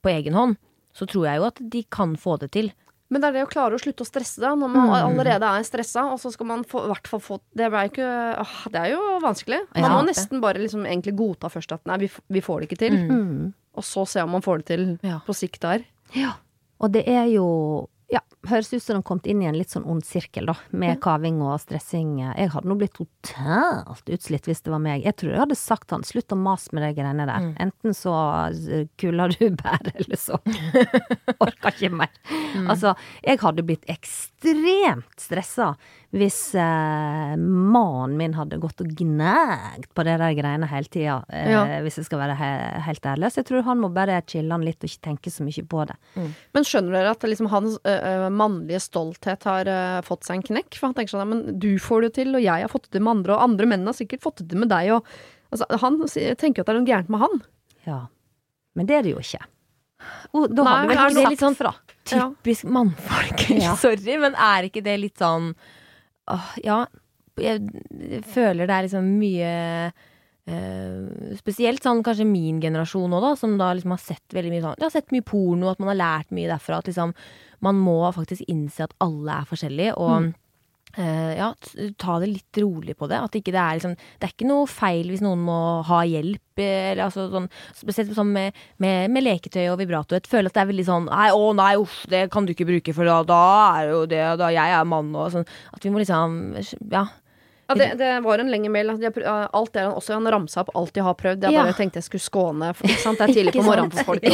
på 0.01 0.09
egen 0.13 0.33
hånd. 0.33 0.57
Så 0.97 1.05
tror 1.09 1.27
jeg 1.27 1.37
jo 1.37 1.45
at 1.51 1.59
de 1.61 1.83
kan 1.93 2.15
få 2.17 2.37
det 2.41 2.51
til. 2.55 2.71
Men 3.09 3.21
det 3.21 3.29
er 3.29 3.35
det 3.37 3.43
å 3.45 3.51
klare 3.51 3.77
å 3.77 3.79
slutte 3.79 4.03
å 4.03 4.07
stresse 4.09 4.41
da, 4.41 4.49
når 4.57 4.67
man 4.73 4.89
Mm. 4.89 4.95
allerede 4.97 5.47
er 5.47 5.63
stressa, 5.63 6.01
og 6.11 6.19
så 6.19 6.31
skal 6.33 6.45
man 6.49 6.63
få, 6.67 6.81
i 6.83 6.87
hvert 6.91 7.07
fall 7.07 7.19
få 7.23 7.37
Det, 7.55 7.63
er 7.71 7.87
ikke, 7.87 8.07
åh, 8.41 8.55
det 8.73 8.81
er 8.81 8.89
jo 8.97 9.19
vanskelig. 9.23 9.59
Man 9.75 9.83
Ja, 9.83 9.89
må 9.95 10.01
nesten 10.09 10.41
bare 10.41 10.59
liksom 10.59 10.83
egentlig 10.85 11.15
godta 11.15 11.47
først 11.49 11.71
at 11.71 11.85
nei, 11.85 11.97
vi, 11.99 12.09
vi 12.29 12.41
får 12.41 12.59
det 12.61 12.67
ikke 12.69 12.79
til. 12.81 12.97
Mm. 13.07 13.53
Og 13.77 13.83
så 13.83 14.05
se 14.07 14.19
om 14.21 14.29
man 14.31 14.41
får 14.41 14.57
det 14.57 14.65
til 14.65 14.99
Ja. 15.03 15.19
på 15.25 15.33
sikt 15.33 15.61
der. 15.61 15.85
Ja. 16.15 16.33
Og 16.83 16.93
det 16.93 17.05
er 17.09 17.25
jo 17.31 17.47
ja, 18.07 18.21
høres 18.47 18.69
ut 18.71 18.79
som 18.79 18.95
de 18.95 18.99
har 19.01 19.05
kommet 19.07 19.27
inn 19.27 19.41
i 19.43 19.47
en 19.49 19.57
litt 19.57 19.73
sånn 19.73 19.85
ond 19.89 20.05
sirkel, 20.07 20.47
da, 20.47 20.55
med 20.71 20.99
kaving 21.03 21.41
og 21.43 21.57
stressing. 21.59 22.21
Jeg 22.23 22.53
hadde 22.53 22.69
nå 22.69 22.77
blitt 22.79 22.95
totalt 22.95 24.07
utslitt 24.13 24.47
hvis 24.47 24.63
det 24.63 24.71
var 24.71 24.79
meg. 24.83 25.03
Jeg 25.03 25.17
tror 25.19 25.33
jeg 25.33 25.41
hadde 25.43 25.57
sagt 25.59 25.91
han, 25.91 26.05
slutt 26.07 26.31
å 26.31 26.39
mase 26.39 26.71
med 26.75 26.85
de 26.85 26.93
greiene 26.95 27.27
der. 27.27 27.49
Mm. 27.49 27.51
Enten 27.67 27.97
så 27.97 28.13
kuler 29.01 29.35
du 29.35 29.49
bær, 29.61 29.91
eller 29.91 30.21
så 30.21 30.39
orker 31.43 31.73
ikke 31.73 31.91
mer. 31.99 32.13
Mm. 32.55 32.71
Altså, 32.71 32.95
jeg 33.27 33.43
hadde 33.43 33.67
blitt 33.67 33.83
ekstremt 33.91 34.36
stressa 34.41 35.71
hvis 36.15 36.55
eh, 36.55 37.33
mannen 37.37 38.15
min 38.17 38.33
hadde 38.37 38.59
gått 38.61 38.79
og 38.81 38.91
gnægt 38.95 39.89
på 39.97 40.05
de 40.07 40.13
der 40.17 40.35
greiene 40.37 40.69
hele 40.71 40.87
tida, 40.93 41.17
eh, 41.29 41.49
Ja. 41.51 41.63
hvis 41.83 41.97
jeg 41.99 42.05
skal 42.07 42.19
være 42.21 42.35
he 42.39 42.49
helt 42.85 43.01
ærlig. 43.05 43.31
Så 43.33 43.41
jeg 43.41 43.47
tror 43.49 43.63
han 43.67 43.81
må 43.81 43.89
bare 43.93 44.21
chille 44.25 44.51
han 44.51 44.63
litt 44.63 44.79
og 44.83 44.89
ikke 44.89 45.03
tenke 45.09 45.29
så 45.33 45.43
mye 45.43 45.65
på 45.67 45.85
det. 45.89 45.97
Men 46.53 46.63
skjønner 46.63 46.91
dere 46.95 47.11
at 47.11 47.27
liksom 47.27 47.49
hans 47.51 47.77
øh, 47.83 48.29
mannlige 48.31 48.79
stolthet 48.79 49.43
har 49.43 49.65
øh, 49.67 50.01
fått 50.07 50.23
seg 50.23 50.37
en 50.37 50.47
knekk? 50.51 50.77
For 50.79 50.87
han 50.87 50.95
tenker 50.95 51.17
sånn 51.17 51.27
men 51.27 51.59
du 51.59 51.77
får 51.77 52.07
det 52.07 52.13
til, 52.21 52.35
og 52.35 52.41
jeg 52.41 52.61
har 52.61 52.71
fått 52.71 52.87
det 52.87 52.97
til 52.97 53.03
med 53.03 53.17
andre, 53.17 53.35
og 53.35 53.43
andre 53.49 53.65
menn 53.67 53.85
har 53.85 53.97
sikkert 53.97 54.23
fått 54.23 54.43
det 54.43 54.49
til 54.53 54.59
med 54.63 54.69
deg, 54.69 54.93
og 54.95 55.03
altså, 55.51 55.65
Han 55.81 55.99
tenker 56.07 56.61
jo 56.61 56.63
at 56.63 56.67
det 56.67 56.75
er 56.75 56.79
noe 56.79 56.87
gærent 56.93 57.09
med 57.09 57.19
han. 57.19 57.41
Ja. 57.85 57.99
Men 58.75 58.85
det 58.85 58.95
er 58.95 59.03
det 59.03 59.11
jo 59.15 59.19
ikke. 59.19 59.43
Og 60.33 60.51
da 60.53 60.63
Nei, 60.63 60.81
du 60.81 60.87
vel 60.91 60.97
er 61.03 61.15
det 61.15 61.29
litt 61.33 61.43
sånn- 61.43 61.57
fra. 61.57 61.73
Ja. 62.11 62.29
Typisk 62.29 62.67
mannfolk. 62.71 63.47
Ja. 63.65 63.73
Sorry, 63.79 64.17
men 64.21 64.35
er 64.35 64.67
ikke 64.69 64.83
det 64.85 64.99
litt 65.01 65.17
sånn 65.19 65.53
åh, 66.31 66.51
Ja, 66.63 66.85
jeg 67.39 68.23
føler 68.27 68.67
det 68.67 68.75
er 68.77 68.87
liksom 68.87 69.09
mye 69.19 69.55
Uh, 70.47 71.35
Spesielt 71.35 71.83
sånn 71.83 71.99
kanskje 72.07 72.23
min 72.23 72.61
generasjon 72.63 73.11
òg, 73.11 73.19
da, 73.19 73.31
som 73.35 73.57
da 73.59 73.73
liksom 73.75 73.91
har 73.91 73.99
sett 73.99 74.31
veldig 74.31 74.53
mye 74.53 74.61
sånn 74.63 74.79
har 74.79 74.93
sett 74.93 75.11
mye 75.11 75.25
porno, 75.27 75.67
at 75.67 75.81
man 75.83 75.89
har 75.91 75.97
lært 75.99 76.31
mye 76.31 76.47
derfra. 76.47 76.77
At 76.79 76.87
liksom 76.87 77.11
man 77.67 77.75
må 77.83 77.97
faktisk 78.15 78.45
innse 78.47 78.85
at 78.87 78.93
alle 79.03 79.41
er 79.41 79.49
forskjellige, 79.49 79.97
og 79.99 80.13
eh, 80.21 80.29
ja, 81.37 81.51
ta 82.01 82.17
det 82.23 82.29
litt 82.31 82.59
rolig 82.61 82.95
på 82.97 83.09
det. 83.09 83.19
At 83.21 83.35
ikke 83.37 83.53
det 83.53 83.61
er 83.61 83.77
liksom 83.77 83.93
Det 83.97 84.27
er 84.27 84.33
ikke 84.33 84.49
noe 84.49 84.65
feil 84.71 85.11
hvis 85.11 85.21
noen 85.21 85.43
må 85.45 85.57
ha 85.85 85.99
hjelp, 86.09 86.61
eh, 86.63 86.91
eller 86.93 87.05
altså 87.05 87.27
sånn 87.33 87.45
Spesielt 87.77 88.15
sånn 88.17 88.31
med, 88.33 88.57
med, 88.81 89.11
med 89.13 89.25
leketøy 89.27 89.67
og 89.69 89.77
vibrato. 89.81 90.17
Jeg 90.17 90.29
føler 90.31 90.49
at 90.49 90.57
det 90.57 90.63
er 90.63 90.71
veldig 90.71 90.87
sånn 90.87 91.07
Nei, 91.11 91.29
å 91.35 91.53
nei, 91.57 91.71
uff, 91.81 92.01
det 92.09 92.25
kan 92.33 92.47
du 92.47 92.55
ikke 92.55 92.69
bruke, 92.69 92.95
for 92.97 93.05
da, 93.09 93.21
da 93.27 93.43
er 93.77 93.93
jo 93.93 94.01
det 94.09 94.23
Da 94.41 94.49
jeg 94.55 94.75
er 94.79 94.89
mann 94.89 95.13
og 95.15 95.31
sånn. 95.35 95.47
At 95.73 95.85
vi 95.85 95.93
må 95.93 96.01
liksom 96.01 96.57
Ja. 96.91 97.07
Ja, 97.69 97.75
det, 97.75 97.87
det 97.99 98.09
var 98.23 98.39
en 98.39 98.47
lengre 98.49 98.69
mail. 98.71 98.89
øh, 98.89 99.47
Alt 99.53 99.73
det 99.73 99.81
han 99.81 99.91
også 99.91 100.13
Han 100.13 100.27
ramsa 100.31 100.61
opp 100.61 100.69
alt 100.75 100.93
de 100.95 101.01
har 101.03 101.13
prøvd. 101.19 101.41
Jeg 101.43 101.51
Ja. 101.51 101.63
bare 101.63 101.73
tenkte 101.75 101.97
jeg 101.99 102.03
skulle 102.03 102.21
skåne. 102.23 102.69
For? 102.73 102.87
Det 102.87 103.21
er 103.21 103.33
tidlig 103.33 103.53
på 103.53 103.63
morgenen 103.65 103.91
for 103.91 104.03
folk, 104.03 104.23
og 104.23 104.31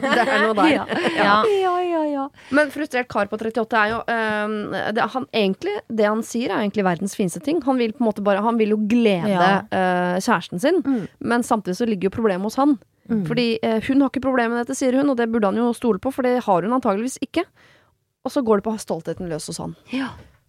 det 0.04 0.22
er 0.22 0.42
noe 0.46 0.54
der. 0.54 0.68
ja. 1.16 1.42
Ja, 1.62 1.74
ja, 1.82 2.02
ja. 2.06 2.28
Men 2.54 2.70
frustrert 2.70 3.08
kar 3.08 3.26
på 3.26 3.36
38 3.40 3.76
er 3.80 3.88
jo 3.90 3.98
øhm, 4.14 4.94
det, 4.94 5.08
han, 5.10 5.26
egentlig, 5.34 5.74
det 5.90 6.06
han 6.06 6.22
sier, 6.22 6.50
er 6.54 6.62
egentlig 6.62 6.84
verdens 6.86 7.16
fineste 7.18 7.40
ting. 7.42 7.58
Han 7.66 7.78
vil 7.78 7.92
på 7.92 8.04
en 8.04 8.08
måte 8.12 8.22
bare 8.22 8.42
Han 8.46 8.58
vil 8.58 8.70
jo 8.76 8.78
glede 8.88 9.26
Ja. 9.28 9.62
øh, 9.72 10.20
kjæresten 10.22 10.60
sin, 10.60 10.82
Mm. 10.84 11.08
men 11.20 11.42
samtidig 11.42 11.76
så 11.76 11.84
ligger 11.86 12.08
jo 12.12 12.14
problemet 12.20 12.42
hos 12.46 12.54
han. 12.56 12.78
Fordi 13.26 13.58
øh, 13.64 13.80
hun 13.88 14.00
har 14.02 14.10
ikke 14.10 14.20
problemer 14.20 14.50
med 14.54 14.66
dette, 14.66 14.74
sier 14.76 14.92
hun, 14.94 15.08
og 15.10 15.16
det 15.16 15.30
burde 15.32 15.46
han 15.48 15.56
jo 15.56 15.72
stole 15.72 15.98
på, 15.98 16.10
for 16.12 16.22
det 16.22 16.44
har 16.44 16.62
hun 16.62 16.72
antageligvis 16.76 17.18
ikke. 17.24 17.42
Og 18.24 18.30
så 18.30 18.42
går 18.44 18.56
det 18.60 18.64
på 18.64 18.74
stoltheten 18.78 19.28
løs 19.30 19.46
hos 19.48 19.56
han. 19.58 19.74
Ja. 19.92 20.08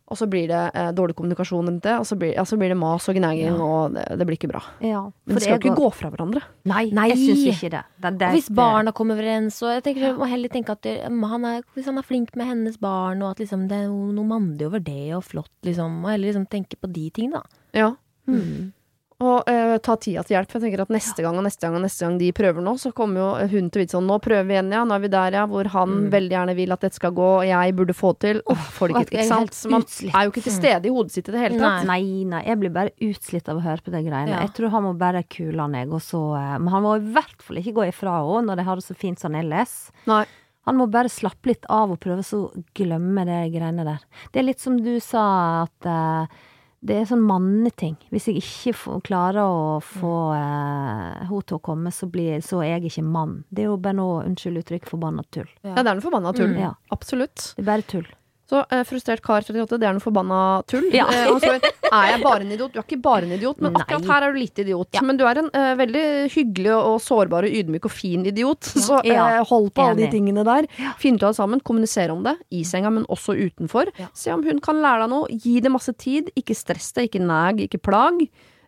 Og 0.10 0.18
så 0.18 0.26
blir 0.26 0.48
det 0.50 0.60
eh, 0.74 0.88
dårlig 0.98 1.14
kommunikasjon 1.16 1.68
rundt 1.70 1.84
det, 1.86 1.94
og 2.02 2.06
så 2.10 2.16
blir, 2.18 2.32
ja, 2.34 2.42
så 2.50 2.58
blir 2.58 2.72
det 2.74 2.78
mas 2.82 3.06
og 3.12 3.16
gnaging, 3.16 3.54
Ja. 3.54 3.62
og 3.62 3.94
det, 3.94 4.06
det 4.18 4.26
blir 4.26 4.38
ikke 4.40 4.50
bra. 4.50 4.62
ja. 4.82 5.04
Men 5.26 5.36
de 5.38 5.44
skal 5.44 5.60
jo 5.60 5.70
ikke 5.70 5.76
gå 5.78 5.90
fra 5.94 6.10
hverandre. 6.10 6.42
Nei, 6.66 6.90
Nei. 6.98 7.08
jeg 7.12 7.20
syns 7.22 7.44
ikke 7.54 7.70
det. 7.76 7.84
det, 8.02 8.12
det 8.24 8.32
hvis 8.34 8.50
barna 8.50 8.92
kommer 8.92 9.20
overens, 9.20 9.62
og 9.62 9.76
jeg 9.76 9.84
tenker 9.86 10.08
jeg 10.08 10.18
må 10.18 10.26
heller 10.32 10.50
tenke 10.50 10.74
at 10.74 10.90
han 11.06 11.46
er, 11.46 11.62
hvis 11.76 11.86
han 11.86 11.98
er 12.02 12.08
flink 12.10 12.34
med 12.36 12.50
hennes 12.50 12.80
barn, 12.82 13.22
og 13.22 13.32
at 13.36 13.44
liksom 13.46 13.68
det 13.70 13.84
er 13.86 13.88
noe 13.94 14.26
mandig 14.26 14.66
over 14.66 14.80
det, 14.82 15.14
og 15.14 15.24
flott, 15.30 15.54
liksom, 15.64 16.02
og 16.04 16.10
heller 16.10 16.32
liksom 16.32 16.50
tenke 16.50 16.76
på 16.82 16.90
de 16.92 17.10
tingene, 17.14 17.44
da. 17.44 17.64
Ja. 17.86 17.92
Mm. 18.26 18.74
Og 19.20 19.50
uh, 19.52 19.74
ta 19.84 19.98
tida 20.00 20.22
til 20.24 20.38
hjelp. 20.38 20.54
Jeg 20.56 20.62
tenker 20.64 20.82
at 20.86 20.92
neste 20.96 21.24
gang 21.26 21.36
og 21.36 21.44
neste 21.44 21.66
gang 21.66 21.74
og 21.76 21.82
neste 21.84 22.06
gang 22.06 22.14
de 22.22 22.30
prøver 22.38 22.64
nå, 22.64 22.72
så 22.80 22.94
kommer 22.96 23.20
jo 23.20 23.48
hun 23.52 23.66
til 23.68 23.82
å 23.82 23.84
vite 23.84 23.96
sånn 23.98 24.06
Nå 24.08 24.16
prøver 24.24 24.46
vi 24.48 24.56
igjen, 24.56 24.70
ja. 24.72 24.86
Nå 24.88 24.96
er 24.96 25.04
vi 25.04 25.10
der, 25.12 25.36
ja. 25.36 25.42
Hvor 25.52 25.68
han 25.74 25.90
Mm. 25.90 26.06
veldig 26.14 26.36
gjerne 26.38 26.56
vil 26.56 26.72
at 26.72 26.80
dette 26.86 26.96
skal 26.96 27.12
gå, 27.18 27.28
og 27.42 27.44
jeg 27.50 27.76
burde 27.76 27.96
få 27.98 28.14
til. 28.18 28.40
Oh, 28.48 28.56
får 28.78 28.88
det 28.94 28.96
ikke 29.04 29.18
Ikke 29.20 29.28
sant? 29.28 29.52
Så 29.60 29.70
man 29.74 29.84
er 29.84 30.24
jo 30.24 30.32
ikke 30.32 30.46
til 30.48 30.56
stede 30.56 30.88
i 30.88 30.94
hodet 30.96 31.12
sitt 31.12 31.28
i 31.28 31.36
det 31.36 31.44
hele 31.44 31.60
tatt. 31.60 31.86
Nei, 31.90 32.24
nei, 32.24 32.44
jeg 32.48 32.60
blir 32.64 32.72
bare 32.80 32.96
utslitt 33.10 33.50
av 33.52 33.60
å 33.60 33.66
høre 33.68 33.84
på 33.84 33.92
de 33.92 34.04
greiene. 34.08 34.30
Ja. 34.38 34.40
Jeg 34.48 34.54
tror 34.56 34.70
han 34.78 34.84
må 34.88 34.94
bare 34.98 35.24
kule 35.28 35.60
han, 35.60 35.74
jeg, 35.76 35.92
og 35.92 36.00
så 36.06 36.22
eh, 36.40 36.58
Men 36.60 36.68
han 36.78 36.84
må 36.88 36.96
i 36.96 37.08
hvert 37.12 37.42
fall 37.44 37.58
ikke 37.60 37.74
gå 37.76 37.90
ifra 37.92 38.22
henne 38.24 38.48
når 38.48 38.56
de 38.64 38.64
har 38.72 38.76
det 38.80 38.86
så 38.88 38.96
fint 38.96 39.20
som 39.20 39.36
ellers. 39.36 39.92
Nei. 40.08 40.24
Han 40.68 40.78
må 40.78 40.86
bare 40.92 41.10
slappe 41.10 41.50
litt 41.50 41.66
av 41.68 41.92
og 41.92 42.00
prøve 42.00 42.24
så 42.24 42.46
å 42.46 42.64
glemme 42.78 43.24
de 43.26 43.38
greiene 43.52 43.84
der. 43.88 44.00
Det 44.32 44.40
er 44.40 44.48
litt 44.48 44.60
som 44.64 44.78
du 44.80 45.00
sa, 45.04 45.66
at 45.66 45.88
eh, 45.90 46.40
det 46.80 46.96
er 46.96 47.08
sånn 47.10 47.24
manneting. 47.28 47.98
Hvis 48.14 48.30
jeg 48.30 48.40
ikke 48.40 48.74
får, 48.80 49.02
klarer 49.10 49.42
å 49.44 49.80
få 49.84 50.14
eh, 50.36 51.26
henne 51.26 51.42
til 51.50 51.58
å 51.58 51.64
komme, 51.64 51.92
så, 51.92 52.08
blir, 52.12 52.40
så 52.46 52.62
er 52.64 52.78
jeg 52.78 52.94
ikke 52.94 53.04
mann. 53.04 53.42
Det 53.52 53.66
er 53.66 53.72
jo 53.74 53.80
bare 53.84 53.98
noe, 54.00 54.22
unnskyld 54.30 54.62
uttrykk, 54.62 54.88
forbanna 54.88 55.26
tull. 55.28 55.50
Ja, 55.68 55.82
det 55.82 55.86
er 55.86 56.00
noe 56.00 56.06
forbanna 56.06 56.32
tull. 56.38 56.54
Mm. 56.56 56.62
Ja. 56.64 56.72
Absolutt. 56.96 57.52
Det 57.58 57.66
er 57.66 57.70
bare 57.74 57.88
tull. 57.92 58.08
Så 58.50 58.64
eh, 58.74 58.82
frustrert 58.90 59.22
kar 59.22 59.44
38, 59.46 59.78
det 59.78 59.86
er 59.86 59.94
noe 59.94 60.02
forbanna 60.02 60.38
tull. 60.66 60.88
Ja. 60.96 61.06
Eh, 61.14 61.28
og 61.30 61.38
så 61.44 61.52
er 61.60 62.08
jeg 62.10 62.22
bare 62.24 62.42
en 62.42 62.52
idiot? 62.56 62.72
Du 62.74 62.80
er 62.80 62.86
ikke 62.88 62.98
bare 63.06 63.28
en 63.28 63.34
idiot, 63.36 63.60
men 63.62 63.76
Nei. 63.76 63.82
akkurat 63.84 64.08
her 64.10 64.26
er 64.26 64.34
du 64.34 64.40
litt 64.42 64.58
idiot. 64.64 64.90
Ja. 64.98 65.04
Men 65.06 65.20
du 65.20 65.24
er 65.30 65.38
en 65.44 65.52
eh, 65.54 65.76
veldig 65.78 66.04
hyggelig 66.34 66.74
og 66.80 66.98
sårbar 67.06 67.46
og 67.46 67.54
ydmyk 67.62 67.86
og 67.86 67.94
fin 67.94 68.26
idiot. 68.26 68.66
Så 68.88 68.98
eh, 69.04 69.14
Ja. 69.14 69.44
hold 69.46 69.70
på 69.78 69.86
alle 69.86 70.02
de 70.02 70.10
tingene 70.16 70.42
der. 70.48 70.66
Finn 70.98 71.20
ut 71.20 71.24
av 71.28 71.36
det 71.36 71.38
sammen, 71.38 71.62
kommunisere 71.62 72.10
om 72.16 72.24
det. 72.26 72.36
I 72.50 72.64
senga, 72.66 72.90
men 72.90 73.06
også 73.06 73.38
utenfor. 73.38 73.94
Ja. 74.02 74.10
Se 74.18 74.34
om 74.34 74.42
hun 74.44 74.60
kan 74.66 74.82
lære 74.82 75.06
deg 75.06 75.14
noe. 75.14 75.30
Gi 75.46 75.60
det 75.62 75.70
masse 75.72 75.94
tid. 76.02 76.34
Ikke 76.40 76.58
stress 76.58 76.90
deg, 76.98 77.12
ikke 77.12 77.22
nag, 77.22 77.62
ikke 77.70 77.78
plag. 77.86 78.18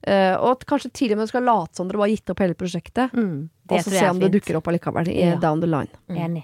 Uh, 0.02 0.34
og 0.42 0.48
at 0.56 0.64
kanskje 0.66 0.90
tidligere 0.98 1.20
med 1.20 1.30
skal 1.30 1.44
late 1.46 1.78
som 1.78 1.86
dere 1.90 2.00
bare 2.02 2.10
har 2.10 2.16
gitt 2.16 2.32
opp 2.34 2.40
hele 2.42 2.56
prosjektet. 2.58 3.12
Mm, 3.14 3.50
Og 3.70 3.84
så 3.86 3.92
se 3.94 4.08
om 4.10 4.18
det 4.22 4.32
dukker 4.34 4.58
opp 4.58 4.66
allikevel 4.72 5.12
Ja. 5.14 5.36
down 5.38 5.62
the 5.62 5.70
line. 5.70 5.94
Enig. 6.10 6.42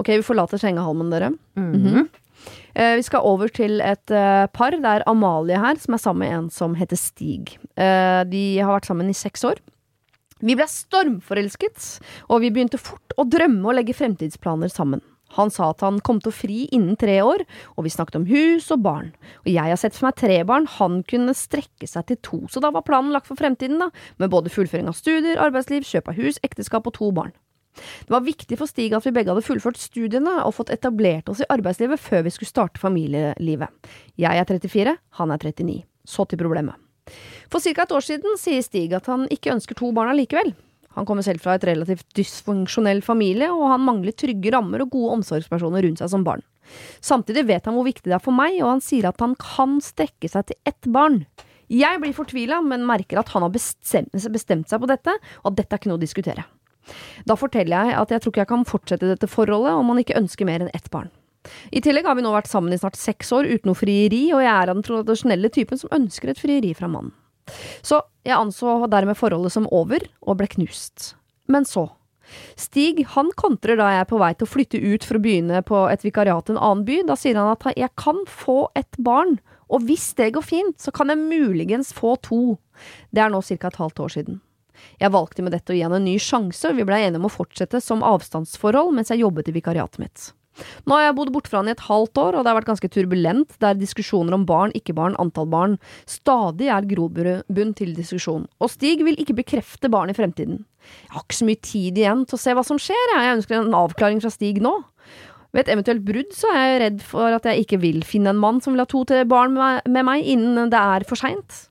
Ok, 0.00 0.08
vi 0.14 0.22
forlater 0.24 0.56
sengehalmen, 0.60 1.10
dere. 1.12 1.28
Mm 1.60 1.76
Eh, 1.84 2.06
vi 2.74 3.04
skal 3.04 3.26
over 3.26 3.50
til 3.52 3.80
et 3.84 4.12
eh, 4.14 4.46
par. 4.54 4.76
Det 4.76 4.92
er 4.94 5.04
Amalie 5.10 5.58
her, 5.58 5.78
som 5.80 5.96
er 5.96 6.02
sammen 6.02 6.24
med 6.24 6.36
en 6.36 6.48
som 6.54 6.76
heter 6.78 6.96
Stig. 6.96 7.56
Eh, 7.76 8.22
de 8.30 8.44
har 8.60 8.76
vært 8.76 8.88
sammen 8.90 9.10
i 9.10 9.16
seks 9.16 9.44
år. 9.44 9.60
Vi 10.40 10.56
ble 10.56 10.64
stormforelsket, 10.70 11.86
og 12.32 12.40
vi 12.40 12.52
begynte 12.52 12.80
fort 12.80 13.16
å 13.20 13.26
drømme 13.28 13.66
og 13.68 13.76
legge 13.76 13.96
fremtidsplaner 13.96 14.72
sammen. 14.72 15.02
Han 15.36 15.50
sa 15.52 15.68
at 15.70 15.84
han 15.84 16.00
kom 16.02 16.18
til 16.22 16.32
å 16.32 16.34
fri 16.34 16.62
innen 16.74 16.96
tre 16.98 17.20
år, 17.22 17.44
og 17.76 17.86
vi 17.86 17.92
snakket 17.92 18.18
om 18.18 18.26
hus 18.26 18.70
og 18.74 18.82
barn. 18.86 19.12
Og 19.44 19.52
jeg 19.52 19.70
har 19.70 19.78
sett 19.78 19.94
for 19.94 20.08
meg 20.08 20.18
tre 20.18 20.40
barn, 20.46 20.66
han 20.78 21.04
kunne 21.10 21.36
strekke 21.38 21.86
seg 21.86 22.08
til 22.08 22.18
to, 22.26 22.40
så 22.50 22.62
da 22.64 22.72
var 22.74 22.86
planen 22.88 23.14
lagt 23.14 23.30
for 23.30 23.38
fremtiden, 23.38 23.78
da, 23.82 23.90
med 24.18 24.32
både 24.32 24.50
fullføring 24.50 24.90
av 24.90 24.98
studier, 24.98 25.38
arbeidsliv, 25.38 25.86
kjøp 25.86 26.10
av 26.10 26.18
hus, 26.18 26.40
ekteskap 26.46 26.88
og 26.90 26.96
to 26.98 27.12
barn. 27.14 27.36
Det 28.06 28.14
var 28.14 28.26
viktig 28.26 28.58
for 28.60 28.70
Stig 28.70 28.94
at 28.96 29.06
vi 29.06 29.14
begge 29.16 29.32
hadde 29.32 29.46
fullført 29.46 29.80
studiene 29.80 30.40
og 30.44 30.54
fått 30.56 30.72
etablert 30.74 31.30
oss 31.32 31.42
i 31.44 31.50
arbeidslivet 31.50 32.00
før 32.02 32.24
vi 32.26 32.34
skulle 32.34 32.52
starte 32.52 32.82
familielivet. 32.82 33.70
Jeg 34.20 34.40
er 34.40 34.48
34, 34.48 34.96
han 35.20 35.34
er 35.34 35.44
39. 35.50 35.82
Så 36.08 36.26
til 36.26 36.40
problemet. 36.40 36.78
For 37.50 37.62
ca. 37.62 37.82
et 37.82 37.94
år 37.94 38.04
siden 38.06 38.38
sier 38.40 38.62
Stig 38.64 38.92
at 38.96 39.08
han 39.10 39.26
ikke 39.32 39.54
ønsker 39.54 39.78
to 39.78 39.90
barn 39.96 40.12
allikevel. 40.12 40.54
Han 40.98 41.06
kommer 41.06 41.22
selv 41.22 41.42
fra 41.42 41.54
et 41.54 41.64
relativt 41.68 42.08
dysfunksjonell 42.18 43.02
familie, 43.06 43.50
og 43.54 43.68
han 43.70 43.84
mangler 43.86 44.14
trygge 44.16 44.50
rammer 44.54 44.82
og 44.82 44.90
gode 44.94 45.20
omsorgspersoner 45.20 45.86
rundt 45.86 46.02
seg 46.02 46.10
som 46.10 46.24
barn. 46.26 46.42
Samtidig 47.02 47.46
vet 47.48 47.66
han 47.66 47.76
hvor 47.76 47.86
viktig 47.86 48.10
det 48.10 48.16
er 48.18 48.24
for 48.24 48.34
meg, 48.34 48.58
og 48.62 48.74
han 48.74 48.82
sier 48.84 49.10
at 49.10 49.22
han 49.22 49.36
kan 49.38 49.78
strekke 49.84 50.30
seg 50.30 50.50
til 50.50 50.58
ett 50.66 50.90
barn. 50.90 51.22
Jeg 51.70 52.02
blir 52.02 52.14
fortvila, 52.14 52.58
men 52.66 52.86
merker 52.86 53.20
at 53.20 53.30
han 53.30 53.46
har 53.46 53.52
bestemt, 53.54 54.10
bestemt 54.34 54.70
seg 54.70 54.82
på 54.82 54.90
dette, 54.90 55.14
og 55.44 55.52
at 55.52 55.60
dette 55.60 55.76
er 55.76 55.82
ikke 55.82 55.92
noe 55.92 56.00
å 56.00 56.02
diskutere. 56.02 56.46
Da 57.28 57.36
forteller 57.38 57.90
jeg 57.90 57.98
at 58.00 58.12
jeg 58.14 58.22
tror 58.22 58.34
ikke 58.34 58.44
jeg 58.44 58.52
kan 58.52 58.68
fortsette 58.68 59.10
dette 59.10 59.30
forholdet 59.30 59.76
om 59.76 59.90
man 59.92 60.00
ikke 60.02 60.18
ønsker 60.18 60.48
mer 60.48 60.64
enn 60.64 60.72
ett 60.74 60.90
barn. 60.92 61.10
I 61.72 61.80
tillegg 61.80 62.04
har 62.04 62.18
vi 62.18 62.24
nå 62.24 62.32
vært 62.34 62.50
sammen 62.50 62.74
i 62.74 62.78
snart 62.80 62.98
seks 63.00 63.30
år 63.32 63.48
uten 63.48 63.70
noe 63.70 63.78
frieri, 63.78 64.26
og 64.34 64.42
jeg 64.44 64.52
er 64.52 64.68
av 64.68 64.76
den 64.76 64.84
tradisjonelle 64.84 65.50
typen 65.52 65.80
som 65.80 65.92
ønsker 65.96 66.32
et 66.32 66.40
frieri 66.40 66.74
fra 66.76 66.90
mannen. 66.90 67.14
Så 67.82 68.02
jeg 68.26 68.36
anså 68.36 68.84
dermed 68.92 69.18
forholdet 69.18 69.54
som 69.54 69.68
over, 69.72 70.04
og 70.20 70.38
ble 70.38 70.50
knust. 70.52 71.14
Men 71.50 71.66
så. 71.66 71.88
Stig 72.60 73.02
han 73.16 73.32
kontrer 73.38 73.78
da 73.80 73.88
jeg 73.90 74.04
er 74.04 74.10
på 74.10 74.20
vei 74.20 74.30
til 74.36 74.46
å 74.46 74.50
flytte 74.52 74.78
ut 74.78 75.06
for 75.06 75.18
å 75.18 75.22
begynne 75.24 75.62
på 75.66 75.80
et 75.90 76.04
vikariat 76.06 76.50
i 76.50 76.54
en 76.54 76.60
annen 76.60 76.84
by. 76.86 77.00
Da 77.08 77.16
sier 77.18 77.38
han 77.40 77.50
at 77.50 77.66
jeg 77.74 77.90
kan 77.98 78.20
få 78.28 78.60
et 78.78 79.00
barn, 79.02 79.40
og 79.70 79.86
hvis 79.88 80.12
det 80.18 80.32
går 80.36 80.46
fint, 80.46 80.76
så 80.82 80.94
kan 80.94 81.10
jeg 81.10 81.22
muligens 81.24 81.94
få 81.96 82.16
to. 82.22 82.58
Det 83.10 83.24
er 83.24 83.32
nå 83.32 83.42
ca. 83.42 83.58
et 83.66 83.82
halvt 83.82 84.04
år 84.06 84.14
siden. 84.18 84.40
Jeg 85.00 85.14
valgte 85.14 85.44
med 85.46 85.56
dette 85.56 85.72
å 85.72 85.78
gi 85.78 85.84
han 85.86 85.96
en 85.96 86.06
ny 86.06 86.18
sjanse, 86.22 86.68
og 86.68 86.76
vi 86.78 86.86
blei 86.88 87.04
enige 87.06 87.22
om 87.22 87.30
å 87.30 87.32
fortsette 87.32 87.80
som 87.84 88.04
avstandsforhold 88.06 88.94
mens 88.96 89.12
jeg 89.12 89.24
jobbet 89.24 89.50
i 89.50 89.56
vikariatet 89.56 90.02
mitt. 90.02 90.30
Nå 90.84 90.96
har 90.96 91.06
jeg 91.06 91.16
bodd 91.16 91.30
borte 91.32 91.50
fra 91.52 91.60
han 91.62 91.70
i 91.70 91.74
et 91.74 91.86
halvt 91.86 92.20
år, 92.20 92.36
og 92.36 92.44
det 92.44 92.50
har 92.50 92.58
vært 92.58 92.70
ganske 92.70 92.90
turbulent, 92.92 93.54
der 93.62 93.78
diskusjoner 93.78 94.36
om 94.36 94.44
barn, 94.48 94.74
ikke 94.76 94.96
barn, 94.96 95.16
antall 95.22 95.48
barn 95.50 95.78
stadig 96.10 96.68
er 96.72 96.88
grobunn 96.90 97.74
til 97.78 97.94
diskusjon. 97.96 98.46
Og 98.60 98.72
Stig 98.72 99.04
vil 99.06 99.18
ikke 99.20 99.38
bekrefte 99.38 99.90
barn 99.92 100.12
i 100.12 100.16
fremtiden. 100.16 100.64
Jeg 101.06 101.14
har 101.14 101.24
ikke 101.24 101.40
så 101.40 101.48
mye 101.48 101.62
tid 101.64 102.00
igjen 102.00 102.26
til 102.26 102.38
å 102.38 102.42
se 102.42 102.56
hva 102.56 102.64
som 102.66 102.80
skjer, 102.82 103.14
jeg, 103.14 103.26
jeg 103.26 103.38
ønsker 103.38 103.60
en 103.60 103.80
avklaring 103.82 104.22
fra 104.24 104.32
Stig 104.34 104.60
nå. 104.64 104.74
Ved 105.50 105.64
et 105.64 105.72
eventuelt 105.74 106.04
brudd 106.06 106.34
så 106.36 106.52
er 106.54 106.60
jeg 106.62 106.82
redd 106.84 107.00
for 107.02 107.34
at 107.34 107.46
jeg 107.48 107.64
ikke 107.64 107.80
vil 107.82 108.04
finne 108.06 108.30
en 108.30 108.42
mann 108.42 108.60
som 108.62 108.74
vil 108.74 108.84
ha 108.84 108.90
to 108.90 109.02
til 109.08 109.24
barn 109.30 109.56
med 109.56 110.06
meg 110.06 110.22
innen 110.22 110.70
det 110.70 110.78
er 110.78 111.06
for 111.08 111.18
seint. 111.18 111.66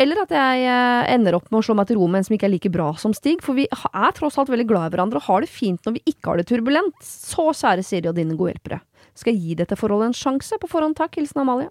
Eller 0.00 0.22
at 0.22 0.32
jeg 0.32 0.64
eh, 0.64 1.10
ender 1.12 1.36
opp 1.36 1.50
med 1.50 1.60
å 1.60 1.66
slå 1.66 1.76
meg 1.78 1.90
til 1.90 1.98
ro 2.00 2.08
med 2.08 2.22
en 2.22 2.28
som 2.28 2.36
ikke 2.36 2.48
er 2.48 2.54
like 2.54 2.72
bra 2.72 2.88
som 3.00 3.14
Stig. 3.16 3.42
For 3.44 3.58
vi 3.58 3.66
er 3.68 4.16
tross 4.16 4.38
alt 4.40 4.52
veldig 4.52 4.68
glad 4.70 4.88
i 4.88 4.94
hverandre 4.96 5.20
og 5.20 5.28
har 5.28 5.44
det 5.44 5.52
fint 5.52 5.84
når 5.86 5.98
vi 5.98 6.04
ikke 6.14 6.30
har 6.30 6.40
det 6.40 6.48
turbulent. 6.48 6.96
Så 7.04 7.50
kjære 7.50 7.84
Siri 7.86 8.10
og 8.10 8.16
dine 8.18 8.38
gode 8.38 8.54
hjelpere. 8.54 8.82
Skal 9.18 9.34
jeg 9.34 9.42
gi 9.44 9.60
dette 9.60 9.76
forholdet 9.76 10.12
en 10.12 10.16
sjanse? 10.16 10.56
På 10.60 10.70
forhånd 10.70 10.96
takk. 10.98 11.18
Hilsen 11.20 11.44
Amalie. 11.44 11.68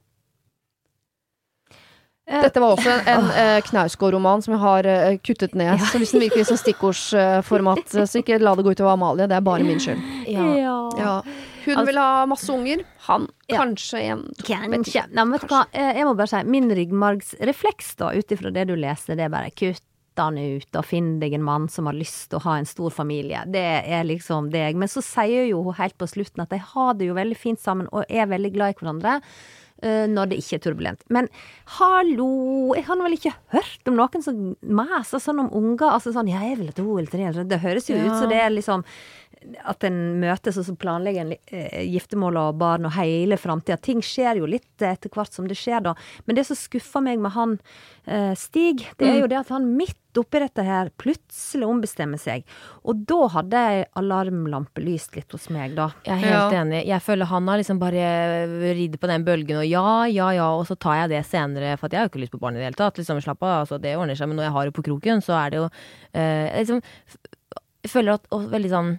Eh, 2.30 2.42
Dette 2.46 2.62
var 2.62 2.76
også 2.76 2.92
en, 2.94 3.08
en 3.10 3.30
uh, 3.34 3.62
Knausgård-roman 3.66 4.44
som 4.46 4.54
jeg 4.56 4.62
har 4.62 4.88
uh, 4.88 5.16
kuttet 5.26 5.56
ned. 5.58 5.82
Så 5.90 6.00
hvis 6.00 6.14
den 6.14 6.22
virker 6.24 6.44
i 6.44 6.60
stikkordsformat, 6.62 7.82
uh, 7.98 8.06
så 8.10 8.22
ikke 8.22 8.38
la 8.40 8.54
det 8.56 8.68
gå 8.68 8.76
utover 8.76 8.94
Amalie. 8.94 9.28
Det 9.28 9.40
er 9.40 9.48
bare 9.48 9.66
min 9.68 9.82
skyld. 9.82 10.04
Ja. 10.30 10.52
Ja. 11.00 11.16
Hun 11.66 11.76
Altså- 11.78 11.86
vil 11.88 11.98
ha 11.98 12.26
masse 12.26 12.50
unger. 12.50 12.84
Han 13.08 13.28
Ja. 13.50 13.58
kanskje 13.60 14.02
en. 14.02 14.24
Kanskje. 14.44 15.06
Nei, 15.12 15.24
men 15.26 15.32
vet 15.32 15.42
du 15.42 15.48
hva, 15.48 15.66
Eh, 15.74 15.94
jeg 15.98 16.06
må 16.06 16.16
bare 16.18 16.28
si, 16.28 16.44
min 16.44 16.70
ryggmargsrefleks 16.70 17.96
da, 17.98 18.10
ut 18.12 18.28
ifra 18.32 18.52
det 18.54 18.68
du 18.68 18.76
leser, 18.76 19.16
det 19.16 19.26
er 19.26 19.30
bare 19.30 19.52
kutt 19.52 19.82
han 20.18 20.38
ut 20.38 20.76
og 20.76 20.86
finn 20.86 21.20
deg 21.20 21.34
en 21.34 21.42
mann 21.44 21.68
som 21.70 21.86
har 21.86 21.94
lyst 21.94 22.30
til 22.30 22.38
å 22.40 22.42
ha 22.44 22.56
en 22.58 22.66
stor 22.66 22.90
familie. 22.92 23.44
Det 23.50 23.86
er 23.88 24.04
liksom 24.04 24.52
deg. 24.52 24.76
Men 24.76 24.88
så 24.88 25.02
sier 25.02 25.48
jo 25.50 25.64
hun 25.64 25.74
helt 25.74 25.98
på 25.98 26.06
slutten 26.08 26.42
at 26.44 26.50
de 26.50 26.58
har 26.58 26.94
det 26.94 27.08
jo 27.08 27.14
veldig 27.16 27.38
fint 27.38 27.60
sammen 27.60 27.88
og 27.92 28.06
er 28.10 28.28
veldig 28.28 28.54
glad 28.54 28.76
i 28.76 28.80
hverandre. 28.86 29.22
Uh, 29.84 30.06
når 30.06 30.30
det 30.30 30.38
ikke 30.38 30.60
er 30.60 30.60
turbulent. 30.72 31.00
Men 31.10 31.28
hallo, 31.66 32.74
jeg 32.76 32.84
har 32.86 33.00
vel 33.02 33.16
ikke 33.18 33.34
hørt 33.52 33.88
om 33.90 33.96
noen 33.98 34.22
som 34.22 34.56
maser 34.62 35.18
sånn 35.24 35.40
om 35.42 35.50
unger. 35.58 35.90
Altså 35.96 36.14
sånn, 36.14 36.30
ja, 36.30 36.38
jeg 36.46 36.60
vil 36.60 36.68
ha 36.70 36.76
to 36.78 36.86
eller 37.00 37.10
tre. 37.10 37.44
Det 37.50 37.60
høres 37.64 37.90
jo 37.90 37.96
ut 37.96 38.06
Ja. 38.06 38.20
som 38.20 38.30
det 38.30 38.38
er 38.38 38.50
liksom 38.52 38.84
at 39.66 39.84
en 39.88 39.96
møtes 40.22 40.58
og 40.62 40.66
så 40.68 40.76
planlegger 40.78 41.24
en 41.26 41.32
eh, 41.34 41.82
giftermål 41.90 42.38
og 42.38 42.60
barn 42.62 42.86
og 42.86 42.94
hele 42.94 43.38
framtida. 43.42 43.78
Ting 43.82 44.02
skjer 44.06 44.38
jo 44.38 44.46
litt 44.50 44.84
eh, 44.86 44.94
etter 44.94 45.10
hvert 45.14 45.34
som 45.34 45.48
det 45.50 45.58
skjer, 45.58 45.82
da. 45.88 45.96
Men 46.28 46.38
det 46.38 46.44
som 46.46 46.60
skuffer 46.60 47.02
meg 47.02 47.18
med 47.24 47.34
han 47.34 47.56
eh, 48.06 48.36
Stig, 48.38 48.84
det 49.00 49.08
er 49.10 49.20
jo 49.24 49.30
det 49.32 49.40
at 49.42 49.50
han 49.56 49.66
midt 49.80 49.98
oppi 50.20 50.42
dette 50.44 50.64
her 50.68 50.90
plutselig 51.00 51.66
ombestemmer 51.66 52.20
seg. 52.20 52.44
Og 52.86 53.02
da 53.08 53.20
hadde 53.32 53.60
ei 53.72 53.82
alarmlampe 53.98 54.84
lyst 54.84 55.16
litt 55.16 55.32
hos 55.34 55.50
meg, 55.56 55.74
da. 55.78 55.90
Jeg 56.06 56.18
er 56.18 56.24
helt 56.26 56.54
Ja. 56.54 56.62
enig. 56.62 56.82
Jeg 56.90 57.02
føler 57.06 57.30
han 57.32 57.48
har 57.48 57.62
liksom 57.62 57.80
bare 57.82 58.06
ridd 58.78 59.00
på 59.02 59.08
den 59.10 59.24
bølgen 59.26 59.62
og 59.64 59.68
ja, 59.70 59.86
ja, 60.12 60.30
ja, 60.38 60.50
og 60.54 60.68
så 60.68 60.76
tar 60.78 61.00
jeg 61.02 61.14
det 61.16 61.26
senere, 61.30 61.78
for 61.80 61.88
at 61.88 61.94
jeg 61.96 62.02
har 62.04 62.10
jo 62.10 62.14
ikke 62.14 62.24
lyst 62.26 62.36
på 62.36 62.42
barn 62.44 62.58
i 62.58 62.62
det 62.62 62.68
hele 62.70 62.78
tatt. 62.82 63.00
Liksom, 63.00 63.22
slapp 63.24 63.42
av, 63.42 63.62
altså, 63.64 63.80
det 63.82 63.96
ordner 63.98 64.20
seg. 64.20 64.30
Men 64.30 64.38
når 64.42 64.50
jeg 64.50 64.56
har 64.60 64.66
det 64.70 64.76
på 64.78 64.86
kroken, 64.92 65.24
så 65.26 65.38
er 65.40 65.50
det 65.56 65.62
jo 65.64 65.70
eh, 66.14 66.60
liksom, 66.60 66.84
Jeg 67.82 67.90
føler 67.96 68.14
at 68.20 68.28
og 68.36 68.44
veldig 68.52 68.70
sånn 68.70 68.92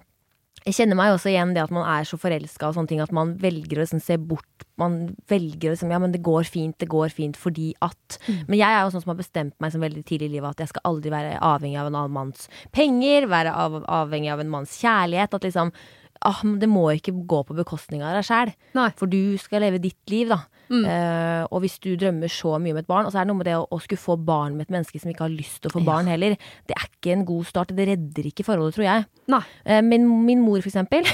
jeg 0.63 0.77
kjenner 0.77 0.99
meg 0.99 1.13
også 1.15 1.31
igjen 1.33 1.55
det 1.57 1.63
at 1.65 1.73
man 1.75 1.87
er 1.89 2.07
så 2.07 2.19
forelska 2.21 2.69
og 2.69 2.77
sånne 2.77 2.91
ting, 2.93 3.01
at 3.03 3.15
man 3.15 3.35
velger 3.41 3.81
å 3.81 3.83
liksom 3.83 4.03
se 4.03 4.19
bort. 4.19 4.67
Man 4.81 5.15
velger 5.31 5.71
å 5.71 5.75
liksom 5.75 5.91
Ja, 5.93 5.99
men 6.03 6.15
det 6.15 6.23
går 6.25 6.47
fint, 6.49 6.77
det 6.81 6.89
går 6.91 7.11
fint 7.13 7.37
fordi 7.39 7.73
at 7.85 8.19
Men 8.49 8.57
jeg 8.57 8.69
er 8.69 8.85
jo 8.85 8.93
sånn 8.95 9.03
som 9.05 9.13
har 9.13 9.19
bestemt 9.19 9.57
meg 9.63 9.75
som 9.75 9.83
veldig 9.83 10.05
tidlig 10.09 10.31
i 10.31 10.37
livet 10.37 10.55
at 10.55 10.63
jeg 10.63 10.73
skal 10.73 10.87
aldri 10.89 11.13
være 11.13 11.35
avhengig 11.43 11.81
av 11.83 11.91
en 11.91 11.99
annen 11.99 12.15
manns 12.15 12.47
penger, 12.75 13.27
være 13.31 13.53
av, 13.53 13.83
avhengig 13.85 14.33
av 14.33 14.41
en 14.45 14.55
manns 14.55 14.79
kjærlighet. 14.81 15.35
At 15.35 15.49
liksom 15.49 15.75
ah, 16.23 16.41
Det 16.63 16.71
må 16.71 16.87
ikke 16.95 17.15
gå 17.27 17.43
på 17.49 17.59
bekostning 17.59 18.05
av 18.07 18.17
deg 18.17 18.29
sjæl. 18.31 18.55
For 18.99 19.11
du 19.11 19.37
skal 19.43 19.67
leve 19.67 19.83
ditt 19.83 20.01
liv, 20.15 20.31
da. 20.33 20.45
Eh, 20.73 21.45
og 21.51 21.63
hvis 21.65 21.79
du 21.83 21.93
drømmer 22.01 22.33
så 22.33 22.57
mye 22.63 22.75
om 22.75 22.81
et 22.81 22.89
barn, 22.89 23.07
og 23.07 23.13
så 23.13 23.21
er 23.21 23.27
det 23.27 23.33
noe 23.33 23.41
med 23.41 23.49
det 23.51 23.57
å, 23.59 23.67
å 23.69 23.81
skulle 23.83 24.01
få 24.01 24.17
barn 24.17 24.57
med 24.57 24.67
et 24.67 24.75
menneske 24.77 25.01
som 25.03 25.13
ikke 25.13 25.27
har 25.27 25.35
lyst 25.35 25.61
til 25.63 25.73
å 25.73 25.77
få 25.77 25.85
barn 25.87 26.11
heller, 26.11 26.39
det 26.71 26.77
er 26.77 26.89
ikke 26.89 27.15
en 27.17 27.27
god 27.29 27.49
start. 27.51 27.75
Det 27.77 27.89
redder 27.93 28.29
ikke 28.31 28.47
forholdet, 28.47 28.79
tror 28.79 28.89
jeg. 28.89 29.09
Nei. 29.33 29.43
Uh, 29.69 29.81
min, 29.87 30.09
min 30.27 30.43
mor, 30.45 30.61
for 30.65 30.73
eksempel. 30.73 31.07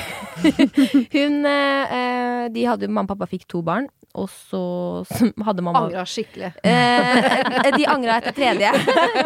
Hun 1.15 1.45
eh, 1.49 1.97
eh, 1.99 2.45
De 2.55 2.65
hadde 2.69 2.89
Mamma 2.89 3.09
og 3.09 3.13
pappa 3.13 3.29
fikk 3.31 3.47
to 3.51 3.61
barn, 3.65 3.89
og 4.19 4.29
så 4.33 4.61
hadde 5.47 5.65
mamma 5.65 5.85
Angra 5.87 6.05
skikkelig. 6.09 6.53
Eh, 6.63 7.73
de 7.77 7.87
angra 7.91 8.19
etter 8.21 8.37
tredje. 8.37 8.73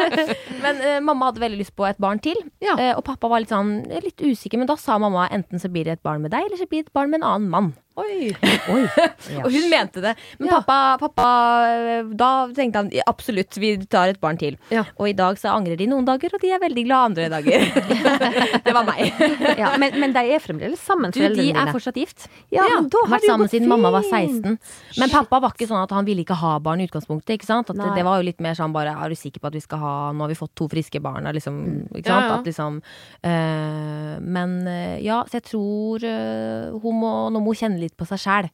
men 0.63 0.81
eh, 0.83 0.99
mamma 1.03 1.29
hadde 1.29 1.43
veldig 1.43 1.61
lyst 1.61 1.75
på 1.77 1.87
et 1.87 2.01
barn 2.03 2.21
til. 2.23 2.39
Ja. 2.63 2.75
Eh, 2.77 2.91
og 2.97 3.03
pappa 3.07 3.31
var 3.31 3.43
litt 3.43 3.53
sånn 3.53 3.79
litt 4.03 4.21
usikker, 4.21 4.59
men 4.61 4.69
da 4.69 4.77
sa 4.79 4.99
mamma 5.01 5.29
enten 5.33 5.61
så 5.61 5.71
blir 5.71 5.87
det 5.87 5.97
et 5.97 6.05
barn 6.05 6.23
med 6.25 6.33
deg, 6.35 6.47
eller 6.47 6.59
så 6.59 6.69
blir 6.69 6.83
det 6.83 6.91
et 6.91 6.99
barn 6.99 7.13
med 7.13 7.21
en 7.21 7.29
annen 7.31 7.49
mann. 7.53 7.71
Oi. 7.93 8.31
Oi. 8.73 8.81
Og 9.45 9.51
hun 9.53 9.65
mente 9.69 10.01
det. 10.01 10.15
Men 10.39 10.47
Ja. 10.49 10.61
pappa, 10.61 10.97
pappa 10.97 12.07
Da 12.17 12.29
tenkte 12.55 12.81
han 12.81 12.89
absolutt, 13.05 13.53
vi 13.61 13.75
tar 13.85 14.09
et 14.09 14.19
barn 14.21 14.37
til. 14.41 14.57
Ja. 14.73 14.81
Og 14.97 15.11
i 15.11 15.13
dag 15.13 15.37
så 15.37 15.51
angrer 15.53 15.77
de 15.77 15.85
noen 15.91 16.07
dager, 16.07 16.33
og 16.33 16.41
de 16.41 16.49
er 16.55 16.61
veldig 16.63 16.85
glad 16.87 17.11
andre 17.11 17.27
dager. 17.29 17.67
det 18.65 18.73
var 18.73 18.87
meg. 18.87 19.13
Ja, 19.59 19.75
men, 19.77 19.99
men 20.01 20.15
de 20.15 20.23
er 20.33 20.41
fremdeles 20.41 20.81
sammen, 20.81 21.13
Du, 21.13 21.21
de 21.21 21.51
er 21.53 21.69
fortsatt 21.69 21.99
gift. 22.01 22.25
Ja, 22.53 22.65
men 22.65 22.89
da 22.89 23.03
har 23.05 23.13
vært 23.13 23.27
sammen 23.29 23.51
siden 23.51 23.69
mamma 23.69 23.91
var 23.93 24.07
16. 24.09 24.57
Men 24.97 25.13
pappa 25.13 25.41
var 25.43 25.53
ikke 25.53 25.69
sånn 25.69 25.83
at 25.83 25.93
han 25.93 26.07
ville 26.09 26.25
ikke 26.25 26.39
ha 26.41 26.55
barn 26.63 26.81
i 26.81 26.89
utgangspunktet. 26.89 27.37
Ikke 27.37 27.49
sant? 27.51 27.69
At 27.69 27.77
det, 27.77 27.91
det 27.99 28.07
var 28.07 28.17
jo 28.21 28.27
litt 28.31 28.41
mer 28.41 28.57
sånn 28.57 28.73
bare 28.73 28.95
Er 28.97 29.13
du 29.13 29.17
sikker 29.19 29.43
på 29.43 29.51
at 29.51 29.57
vi 29.57 29.61
skal 29.63 29.81
ha 29.81 29.93
Nå 30.13 30.25
har 30.25 30.31
vi 30.33 30.37
fått 30.39 30.55
to 30.57 30.65
friske 30.71 30.97
barn. 31.03 31.29
Liksom, 31.37 31.61
ikke 31.93 32.09
sant? 32.09 32.31
At 32.39 32.49
liksom 32.49 32.81
øh, 32.81 34.17
Men 34.23 34.57
eh, 34.67 34.97
ja, 35.05 35.21
så 35.29 35.37
jeg 35.39 35.45
tror 35.51 36.03
øh, 36.09 36.73
hun 36.83 36.99
må 37.03 37.13
Nå 37.33 37.41
må 37.43 37.53
hun 37.53 37.59
kjenne 37.61 37.82
litt 37.83 37.95
på 37.99 38.07
seg 38.09 38.21
sjæl. 38.23 38.49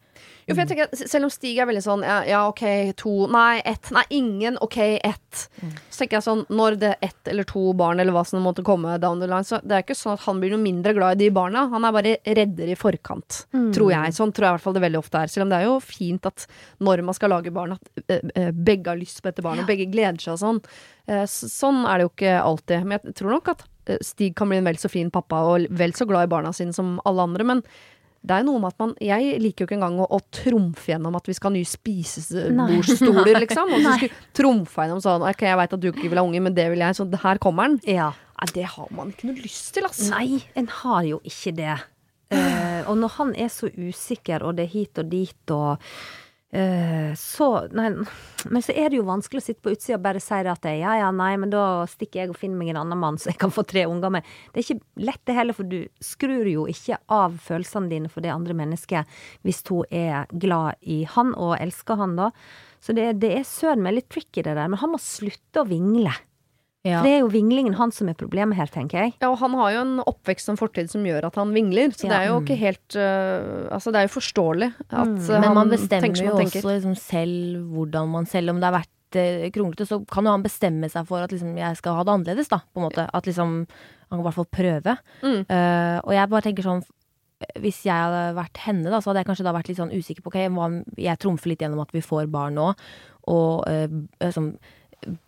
Jo, 0.49 0.55
for 0.55 0.63
jeg 0.63 0.69
tenker, 0.73 1.07
Selv 1.07 1.27
om 1.27 1.31
Stig 1.31 1.59
er 1.61 1.67
veldig 1.69 1.83
sånn 1.85 2.01
ja, 2.03 2.17
ja, 2.27 2.39
ok, 2.49 2.63
to 2.99 3.13
Nei, 3.31 3.61
ett. 3.69 3.87
Nei, 3.95 4.03
ingen. 4.17 4.57
Ok, 4.65 4.77
ett. 4.97 5.45
Så 5.87 6.01
tenker 6.01 6.17
jeg 6.17 6.25
sånn 6.25 6.41
Når 6.51 6.75
det 6.81 6.89
er 6.95 7.07
ett 7.07 7.31
eller 7.31 7.47
to 7.47 7.69
barn 7.77 8.01
eller 8.01 8.15
hva 8.15 8.25
som 8.27 8.43
måtte 8.43 8.65
komme 8.65 8.97
down 8.99 9.21
the 9.21 9.29
line, 9.29 9.47
så 9.47 9.61
det 9.63 9.77
er 9.77 9.85
ikke 9.85 9.97
sånn 9.97 10.17
at 10.17 10.25
han 10.25 10.41
blir 10.41 10.51
noe 10.55 10.63
mindre 10.63 10.95
glad 10.97 11.19
i 11.19 11.27
de 11.27 11.31
barna. 11.35 11.67
Han 11.71 11.87
er 11.87 11.95
bare 11.95 12.15
redder 12.25 12.73
i 12.73 12.77
forkant, 12.79 13.43
tror 13.75 13.93
jeg. 13.93 14.15
Sånn 14.17 14.33
tror 14.35 14.47
jeg 14.47 14.51
i 14.51 14.57
hvert 14.57 14.65
fall 14.67 14.77
det 14.79 14.85
veldig 14.87 15.01
ofte 15.01 15.23
er. 15.23 15.31
Selv 15.31 15.45
om 15.45 15.53
det 15.53 15.59
er 15.61 15.67
jo 15.69 15.79
fint 15.83 16.29
at 16.29 16.47
når 16.83 17.05
man 17.07 17.17
skal 17.17 17.35
lage 17.35 17.53
barn, 17.55 17.77
at 17.77 18.53
begge 18.57 18.89
har 18.89 18.99
lyst 18.99 19.21
på 19.21 19.29
dette 19.29 19.45
barnet, 19.45 19.63
og 19.67 19.71
begge 19.71 19.87
gleder 19.91 20.19
seg 20.23 20.35
og 20.35 20.41
sånn. 20.41 20.63
Eh, 21.09 21.25
sånn 21.29 21.83
er 21.85 21.99
det 21.99 22.07
jo 22.07 22.13
ikke 22.15 22.39
alltid. 22.41 22.87
Men 22.89 22.99
jeg 22.99 23.19
tror 23.21 23.37
nok 23.37 23.53
at 23.55 23.67
Stig 24.05 24.35
kan 24.37 24.49
bli 24.51 24.59
en 24.59 24.67
vel 24.67 24.77
så 24.77 24.89
fin 24.91 25.09
pappa 25.09 25.41
og 25.49 25.69
vel 25.73 25.95
så 25.97 26.05
glad 26.09 26.27
i 26.27 26.31
barna 26.31 26.51
sine 26.53 26.75
som 26.75 26.99
alle 27.09 27.25
andre, 27.25 27.47
men 27.47 27.63
det 28.19 28.35
er 28.35 28.43
noe 28.43 28.59
med 28.59 28.73
at 28.73 28.81
man 28.81 28.93
Jeg 28.99 29.37
liker 29.39 29.63
jo 29.63 29.67
ikke 29.69 29.77
engang 29.77 29.99
å, 30.03 30.07
å 30.11 30.19
trumfe 30.35 30.91
gjennom 30.91 31.15
at 31.15 31.29
vi 31.29 31.35
skal 31.37 31.51
ha 31.51 31.55
nye 31.55 31.69
spisebordstoler, 31.69 33.39
liksom. 33.45 33.71
Og 33.75 33.85
så 33.85 33.93
skulle 33.95 34.25
trumfe 34.35 34.85
gjennom 34.85 35.03
sånn 35.03 35.27
Ok, 35.29 35.45
jeg 35.47 35.59
veit 35.61 35.75
at 35.77 35.83
du 35.83 35.87
ikke 35.91 36.09
vil 36.09 36.19
ha 36.19 36.25
unge, 36.27 36.41
men 36.43 36.57
det 36.57 36.67
vil 36.73 36.83
jeg, 36.83 36.97
så 36.99 37.07
her 37.23 37.39
kommer 37.41 37.69
den. 37.69 37.79
Ja. 37.99 38.11
Nei, 38.39 38.49
det 38.55 38.67
har 38.75 38.91
man 38.95 39.13
ikke 39.13 39.31
noe 39.31 39.39
lyst 39.39 39.71
til, 39.75 39.87
altså. 39.87 40.11
Nei, 40.13 40.41
en 40.59 40.69
har 40.81 41.03
jo 41.07 41.21
ikke 41.27 41.55
det. 41.57 41.77
Uh, 42.29 42.85
og 42.91 42.99
når 43.01 43.15
han 43.15 43.31
er 43.41 43.49
så 43.51 43.71
usikker, 43.73 44.45
og 44.45 44.59
det 44.59 44.67
er 44.67 44.73
hit 44.75 45.01
og 45.01 45.09
dit 45.11 45.53
og 45.55 45.89
eh, 46.51 47.11
så 47.19 47.47
Nei, 47.75 47.89
men 48.49 48.63
så 48.65 48.73
er 48.73 48.89
det 48.89 48.99
jo 48.99 49.07
vanskelig 49.07 49.41
å 49.41 49.45
sitte 49.45 49.63
på 49.65 49.73
utsida 49.75 49.97
og 49.97 50.05
bare 50.05 50.21
si 50.23 50.39
at 50.39 50.69
ja 50.69 50.95
ja, 51.01 51.09
nei, 51.15 51.31
men 51.41 51.51
da 51.53 51.85
stikker 51.89 52.23
jeg 52.23 52.33
og 52.33 52.39
finner 52.39 52.59
meg 52.61 52.71
en 52.73 52.81
annen 52.83 53.01
mann 53.01 53.19
så 53.19 53.31
jeg 53.31 53.39
kan 53.41 53.53
få 53.53 53.65
tre 53.67 53.85
unger 53.89 54.13
med. 54.17 54.31
Det 54.53 54.61
er 54.61 54.67
ikke 54.67 55.05
lett 55.09 55.23
det 55.29 55.37
heller, 55.37 55.57
for 55.57 55.69
du 55.69 55.81
skrur 56.03 56.47
jo 56.49 56.65
ikke 56.71 56.99
av 57.13 57.37
følelsene 57.43 57.91
dine 57.91 58.11
for 58.11 58.25
det 58.25 58.33
andre 58.33 58.57
mennesket 58.57 59.19
hvis 59.47 59.61
hun 59.69 59.85
er 59.91 60.29
glad 60.31 60.79
i 60.81 61.03
han 61.09 61.35
og 61.35 61.57
elsker 61.59 61.99
han, 61.99 62.17
da. 62.19 62.31
Så 62.79 62.95
det, 62.95 63.11
det 63.19 63.33
er 63.35 63.47
søren 63.47 63.83
meg 63.83 63.97
litt 63.97 64.09
tricky, 64.11 64.41
det 64.41 64.55
der. 64.55 64.69
Men 64.71 64.79
han 64.79 64.93
må 64.93 64.99
slutte 65.03 65.63
å 65.63 65.67
vingle. 65.67 66.13
Ja. 66.87 67.01
For 67.01 67.09
det 67.09 67.15
er 67.17 67.23
jo 67.25 67.31
vinglingen 67.33 67.75
han 67.75 67.91
som 67.91 68.07
er 68.07 68.15
problemet 68.15 68.55
her, 68.55 68.69
tenker 68.71 69.03
jeg. 69.03 69.15
Ja, 69.19 69.33
og 69.33 69.41
han 69.41 69.55
har 69.59 69.73
jo 69.75 69.79
en 69.83 69.97
oppvekst 70.07 70.47
som 70.47 70.59
fortid 70.59 70.87
som 70.91 71.03
gjør 71.03 71.27
at 71.27 71.39
han 71.39 71.51
vingler. 71.55 71.91
Så 71.91 72.07
det 72.07 72.15
er 72.15 72.29
jo 72.29 72.37
ikke 72.39 72.55
helt 72.59 72.95
uh, 72.95 73.67
Altså, 73.75 73.91
det 73.91 73.99
er 73.99 74.07
jo 74.07 74.13
forståelig 74.13 74.69
at 74.87 75.11
øh, 75.11 75.33
Men 75.33 75.49
han 75.49 75.57
man 75.57 75.73
bestemmer 75.73 76.07
tenker 76.07 76.21
som 76.21 76.29
jo 76.29 76.37
han 76.37 76.45
tenker. 76.45 76.61
også 76.61 76.75
liksom 76.77 76.95
selv 77.01 77.73
hvordan 77.73 78.13
man 78.13 78.29
Selv 78.31 78.53
om 78.53 78.61
det 78.61 78.69
har 78.69 78.77
vært 78.77 79.19
uh, 79.19 79.49
kronglete, 79.57 79.89
så 79.89 79.99
kan 80.07 80.29
jo 80.29 80.37
han 80.37 80.45
bestemme 80.45 80.91
seg 80.93 81.09
for 81.09 81.25
at 81.25 81.35
liksom, 81.35 81.51
jeg 81.59 81.81
skal 81.81 81.99
ha 81.99 82.07
det 82.07 82.15
annerledes, 82.15 82.53
da. 82.53 82.61
På 82.71 82.79
en 82.79 82.87
måte. 82.87 83.09
At 83.11 83.27
liksom 83.27 83.59
Han 83.67 84.15
kan 84.15 84.23
i 84.23 84.29
hvert 84.29 84.39
fall 84.39 84.49
prøve. 84.49 84.95
Mm. 85.19 85.43
Uh, 85.51 85.97
og 86.05 86.15
jeg 86.15 86.31
bare 86.31 86.47
tenker 86.47 86.69
sånn 86.69 86.87
hvis 87.59 87.85
jeg 87.85 87.95
hadde 87.95 88.33
vært 88.35 88.59
henne, 88.65 88.89
da, 88.91 88.97
så 88.99 89.11
hadde 89.11 89.21
jeg 89.21 89.29
kanskje 89.29 89.45
da 89.47 89.53
vært 89.55 89.69
litt 89.69 89.77
sånn 89.79 89.93
usikker 89.95 90.25
på 90.25 90.31
Ok, 90.33 90.39
jeg 90.99 91.19
trumfer 91.23 91.53
litt 91.53 91.61
gjennom 91.63 91.79
at 91.79 91.93
vi 91.95 92.01
får 92.03 92.27
barn 92.27 92.57
nå, 92.59 92.65
og 93.31 93.63
øh, 93.63 94.33
sånn 94.35 94.49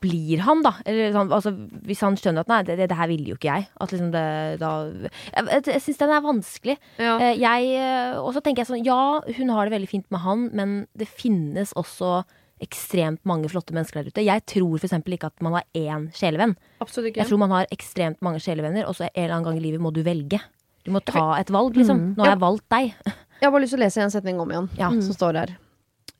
blir 0.03 0.41
han, 0.45 0.61
da? 0.65 0.73
Eller 0.85 1.13
sånn, 1.15 1.31
altså, 1.33 1.53
hvis 1.87 2.01
han 2.03 2.17
skjønner 2.19 2.43
at 2.43 2.51
nei, 2.51 2.59
det, 2.67 2.77
det, 2.81 2.97
her 2.97 3.09
ville 3.11 3.31
jo 3.31 3.37
ikke 3.37 3.53
jeg. 3.53 3.69
At 3.83 3.93
liksom 3.93 4.11
det 4.13 4.25
da 4.61 4.71
Jeg, 4.91 5.45
jeg, 5.47 5.63
jeg 5.71 5.83
syns 5.85 6.01
den 6.01 6.13
er 6.15 6.25
vanskelig. 6.25 6.77
Ja. 7.01 7.15
Eh, 7.15 7.39
jeg, 7.39 7.71
eh, 7.79 8.19
og 8.19 8.33
så 8.35 8.43
tenker 8.43 8.63
jeg 8.63 8.71
sånn, 8.71 8.85
ja, 8.87 8.99
hun 9.39 9.53
har 9.55 9.67
det 9.67 9.75
veldig 9.77 9.91
fint 9.91 10.07
med 10.13 10.23
han, 10.25 10.47
men 10.57 10.77
det 10.97 11.09
finnes 11.09 11.73
også 11.79 12.21
ekstremt 12.61 13.23
mange 13.25 13.49
flotte 13.49 13.73
mennesker 13.73 14.01
der 14.01 14.11
ute. 14.13 14.25
Jeg 14.25 14.45
tror 14.49 14.77
f.eks. 14.77 14.93
ikke 15.01 15.31
at 15.31 15.45
man 15.45 15.57
har 15.57 15.65
én 15.77 16.09
sjelevenn. 16.13 16.53
Absolutt 16.83 17.09
ikke. 17.09 17.23
Jeg 17.23 17.31
tror 17.31 17.41
man 17.41 17.55
har 17.55 17.71
ekstremt 17.73 18.21
mange 18.25 18.41
sjelevenner, 18.43 18.85
og 18.85 18.97
så 18.97 19.07
en 19.07 19.15
eller 19.15 19.37
annen 19.39 19.49
gang 19.49 19.57
i 19.61 19.65
livet 19.65 19.81
må 19.81 19.93
du 19.95 20.03
velge. 20.05 20.41
Du 20.85 20.91
må 20.93 21.01
ta 21.05 21.31
et 21.39 21.49
valg, 21.53 21.75
liksom. 21.77 22.11
Nå 22.17 22.25
har 22.25 22.35
jeg 22.35 22.41
valgt 22.41 22.67
deg. 22.73 22.95
Jeg 23.41 23.47
har 23.47 23.53
bare 23.53 23.63
lyst 23.63 23.73
til 23.73 23.81
å 23.81 23.85
lese 23.85 24.01
en 24.05 24.13
setning 24.13 24.39
om 24.41 24.53
igjen, 24.53 24.69
Ja. 24.77 24.89
som 24.93 25.13
står 25.17 25.37
her. 25.41 25.57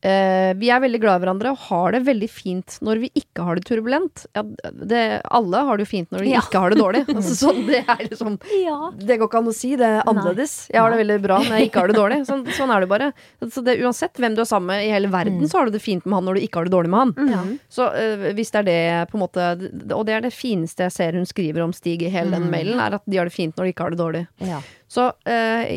Eh, 0.01 0.51
vi 0.57 0.69
er 0.73 0.79
veldig 0.81 0.97
glad 1.03 1.19
i 1.19 1.21
hverandre 1.25 1.51
og 1.53 1.59
har 1.67 1.91
det 1.93 1.99
veldig 2.07 2.29
fint 2.33 2.77
når 2.81 3.01
vi 3.03 3.09
ikke 3.21 3.43
har 3.45 3.59
det 3.59 3.65
turbulent. 3.69 4.23
Ja, 4.33 4.41
det, 4.71 5.01
alle 5.29 5.61
har 5.67 5.77
det 5.77 5.85
jo 5.85 5.91
fint 5.91 6.09
når 6.09 6.23
de 6.25 6.31
Ja. 6.31 6.41
ikke 6.41 6.61
har 6.63 6.73
det 6.73 6.79
dårlig. 6.81 7.01
Altså, 7.21 7.35
så 7.37 7.51
det 7.67 7.83
er 7.85 8.01
liksom 8.07 8.39
Ja. 8.63 8.77
Det 8.97 9.19
går 9.21 9.29
ikke 9.29 9.41
an 9.43 9.51
å 9.51 9.53
si. 9.53 9.75
Det 9.77 9.85
er 9.85 10.01
annerledes. 10.09 10.55
Jeg 10.73 10.81
har 10.81 10.89
det 10.95 11.01
veldig 11.03 11.19
bra 11.21 11.37
når 11.43 11.53
jeg 11.59 11.69
ikke 11.69 11.83
har 11.83 11.91
det 11.93 11.97
dårlig. 11.99 12.17
Sånn, 12.31 12.41
sånn 12.57 12.73
er 12.73 12.81
det 12.85 12.89
bare. 12.89 13.11
Så 13.45 13.61
det, 13.65 13.77
uansett 13.83 14.17
hvem 14.17 14.33
du 14.37 14.41
er 14.41 14.49
sammen 14.49 14.71
med 14.73 14.87
i 14.87 14.91
hele 14.93 15.11
verden, 15.13 15.45
så 15.51 15.61
har 15.61 15.69
du 15.69 15.75
det 15.77 15.83
fint 15.85 16.05
med 16.05 16.17
han 16.17 16.25
når 16.31 16.39
du 16.39 16.45
ikke 16.47 16.61
har 16.63 16.65
det 16.69 16.73
dårlig 16.73 16.89
med 16.95 16.99
han. 16.99 17.13
Mm. 17.31 17.55
Så 17.69 17.87
øh, 17.93 18.27
hvis 18.37 18.51
det 18.55 18.63
er 18.63 18.69
det 18.71 18.81
på 19.11 19.17
en 19.19 19.25
måte 19.27 19.47
Og 19.93 20.05
det 20.07 20.17
er 20.17 20.25
det 20.25 20.33
fineste 20.33 20.87
jeg 20.87 20.95
ser 20.97 21.17
hun 21.19 21.29
skriver 21.29 21.61
om 21.65 21.73
Stig 21.77 22.01
i 22.01 22.09
hele 22.13 22.33
den 22.33 22.49
mailen, 22.49 22.79
er 22.81 22.97
at 22.97 23.05
de 23.05 23.17
har 23.21 23.29
det 23.29 23.35
fint 23.37 23.53
når 23.57 23.69
de 23.69 23.73
ikke 23.75 23.85
har 23.85 23.93
det 23.93 24.01
dårlig. 24.01 24.23
Ja. 24.49 24.61
Så 24.91 25.07
øh, 25.07 25.67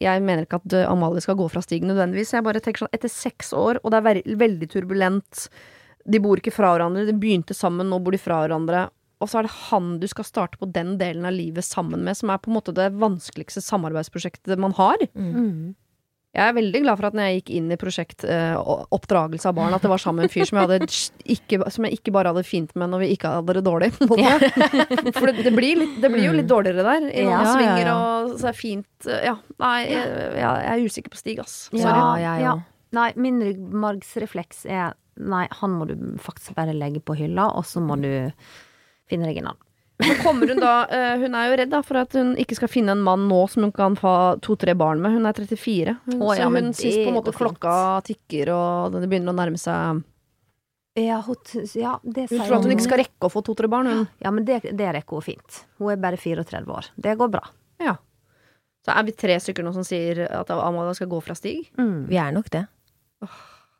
jeg 0.00 0.22
mener 0.24 0.46
ikke 0.46 0.60
at 0.62 0.76
øh, 0.78 0.88
Amalie 0.88 1.20
skal 1.24 1.36
gå 1.36 1.48
fra 1.52 1.60
stigen 1.64 1.90
nødvendigvis. 1.92 2.32
Jeg 2.32 2.46
bare 2.46 2.62
tenker 2.64 2.86
sånn 2.86 2.94
etter 2.96 3.12
seks 3.12 3.52
år, 3.56 3.82
og 3.82 3.92
det 3.92 4.00
er 4.00 4.36
veldig 4.40 4.68
turbulent 4.72 5.48
De 6.06 6.20
bor 6.22 6.40
ikke 6.40 6.54
fra 6.54 6.72
hverandre, 6.72 7.04
de 7.08 7.16
begynte 7.18 7.56
sammen, 7.56 7.90
nå 7.90 7.98
bor 8.00 8.14
de 8.14 8.22
fra 8.22 8.40
hverandre. 8.44 8.86
Og 9.20 9.30
så 9.30 9.40
er 9.40 9.46
det 9.46 9.56
han 9.70 9.96
du 10.00 10.06
skal 10.08 10.28
starte 10.28 10.60
på 10.60 10.68
den 10.72 10.96
delen 11.00 11.26
av 11.28 11.34
livet 11.34 11.64
sammen 11.64 12.04
med, 12.04 12.16
som 12.18 12.30
er 12.32 12.40
på 12.40 12.52
en 12.52 12.56
måte 12.58 12.74
det 12.76 12.90
vanskeligste 13.00 13.64
samarbeidsprosjektet 13.64 14.60
man 14.60 14.76
har. 14.76 15.02
Mm. 15.16 15.74
Jeg 16.36 16.50
er 16.50 16.56
veldig 16.58 16.80
glad 16.84 16.98
for 17.00 17.08
at 17.08 17.14
når 17.16 17.28
jeg 17.30 17.38
gikk 17.38 17.50
inn 17.56 17.68
i 17.72 17.78
prosjekt 17.80 18.24
eh, 18.28 18.56
oppdragelse 18.92 19.48
av 19.48 19.54
barn, 19.56 19.72
at 19.72 19.84
det 19.84 19.88
var 19.88 20.02
sammen 20.02 20.20
med 20.20 20.28
en 20.28 20.34
fyr 20.34 20.48
som 20.50 20.58
jeg, 20.60 20.68
hadde 20.68 20.88
ikke, 21.32 21.58
som 21.72 21.86
jeg 21.88 21.96
ikke 21.96 22.12
bare 22.12 22.32
hadde 22.34 22.44
fint 22.44 22.74
med 22.76 22.92
når 22.92 23.04
vi 23.06 23.08
ikke 23.14 23.32
hadde 23.38 23.56
det 23.56 23.62
dårlig. 23.64 23.88
Ja. 24.20 24.34
For 25.16 25.30
det, 25.30 25.46
det, 25.46 25.54
blir 25.56 25.80
litt, 25.80 25.96
det 26.02 26.10
blir 26.12 26.26
jo 26.28 26.34
litt 26.36 26.50
dårligere 26.50 26.84
der. 26.84 27.08
I 27.08 27.24
noen 27.24 27.32
Ja, 27.32 27.54
svinger 27.54 27.90
og 27.94 28.36
så 28.42 28.50
er 28.52 28.58
fint 28.58 29.08
eh, 29.08 29.24
Ja, 29.30 29.36
nei, 29.62 29.74
jeg, 29.88 30.04
jeg, 30.04 30.44
jeg 30.44 30.70
er 30.74 30.84
usikker 30.92 31.14
på 31.16 31.20
Stig, 31.22 31.40
ass. 31.40 31.56
Ja, 31.72 31.88
Sorry. 31.88 32.28
ja. 32.44 32.54
Nei, 32.96 33.08
min 33.20 33.40
ryggmargsrefleks 33.42 34.64
er 34.68 34.94
Nei, 35.16 35.46
han 35.62 35.72
må 35.72 35.86
du 35.88 35.94
faktisk 36.20 36.52
bare 36.58 36.76
legge 36.76 37.00
på 37.00 37.16
hylla, 37.16 37.48
og 37.56 37.64
så 37.64 37.80
må 37.80 37.96
du 37.96 38.10
finne 39.08 39.30
deg 39.30 39.40
en 39.40 39.54
annen. 39.54 39.65
Men 39.98 40.16
kommer 40.20 40.48
hun 40.52 40.58
da 40.60 40.72
eh, 40.92 41.14
Hun 41.22 41.34
er 41.38 41.46
jo 41.48 41.54
redd 41.56 41.70
da 41.72 41.78
for 41.86 41.96
at 42.02 42.12
hun 42.18 42.34
ikke 42.36 42.56
skal 42.58 42.68
finne 42.68 42.92
en 42.92 43.00
mann 43.04 43.22
nå 43.30 43.38
som 43.48 43.64
hun 43.64 43.72
kan 43.72 43.94
få 43.96 44.10
to-tre 44.44 44.74
barn 44.76 45.00
med. 45.00 45.14
Hun 45.16 45.24
er 45.28 45.32
34. 45.38 45.94
Hun, 46.10 46.18
oh, 46.20 46.34
ja, 46.36 46.44
så 46.44 46.52
hun 46.52 46.68
syns 46.76 46.98
på 47.00 47.08
en 47.08 47.16
måte 47.16 47.32
klokka 47.36 47.76
tikker, 48.04 48.50
og 48.52 48.92
det 48.92 49.08
begynner 49.08 49.32
å 49.32 49.38
nærme 49.38 49.56
seg 49.60 50.02
Ja, 51.00 51.22
hun, 51.24 51.36
ja 51.76 51.94
det 52.04 52.26
Hun 52.30 52.42
tror 52.44 52.58
at 52.58 52.64
hun 52.68 52.74
ikke 52.76 52.86
skal 52.88 53.00
rekke 53.04 53.28
å 53.28 53.32
få 53.32 53.42
to-tre 53.46 53.68
barn, 53.72 53.88
hun. 53.88 54.04
Ja, 54.20 54.30
men 54.36 54.44
det, 54.48 54.62
det 54.76 54.90
rekker 54.98 55.16
hun 55.20 55.24
fint. 55.24 55.62
Hun 55.80 55.92
er 55.92 56.00
bare 56.00 56.20
34 56.20 56.64
år. 56.76 56.90
Det 56.96 57.16
går 57.20 57.32
bra. 57.32 57.42
Ja. 57.80 57.96
Så 58.86 58.92
er 58.94 59.02
vi 59.08 59.16
tre 59.18 59.34
stykker 59.42 59.64
nå 59.66 59.72
som 59.74 59.84
sier 59.84 60.26
at 60.28 60.50
Amalia 60.54 60.92
skal 60.96 61.08
gå 61.10 61.18
fra 61.24 61.34
Stig. 61.36 61.70
Mm. 61.80 62.04
Vi 62.08 62.20
er 62.20 62.32
nok 62.36 62.48
det. 62.54 62.66
det 63.24 63.28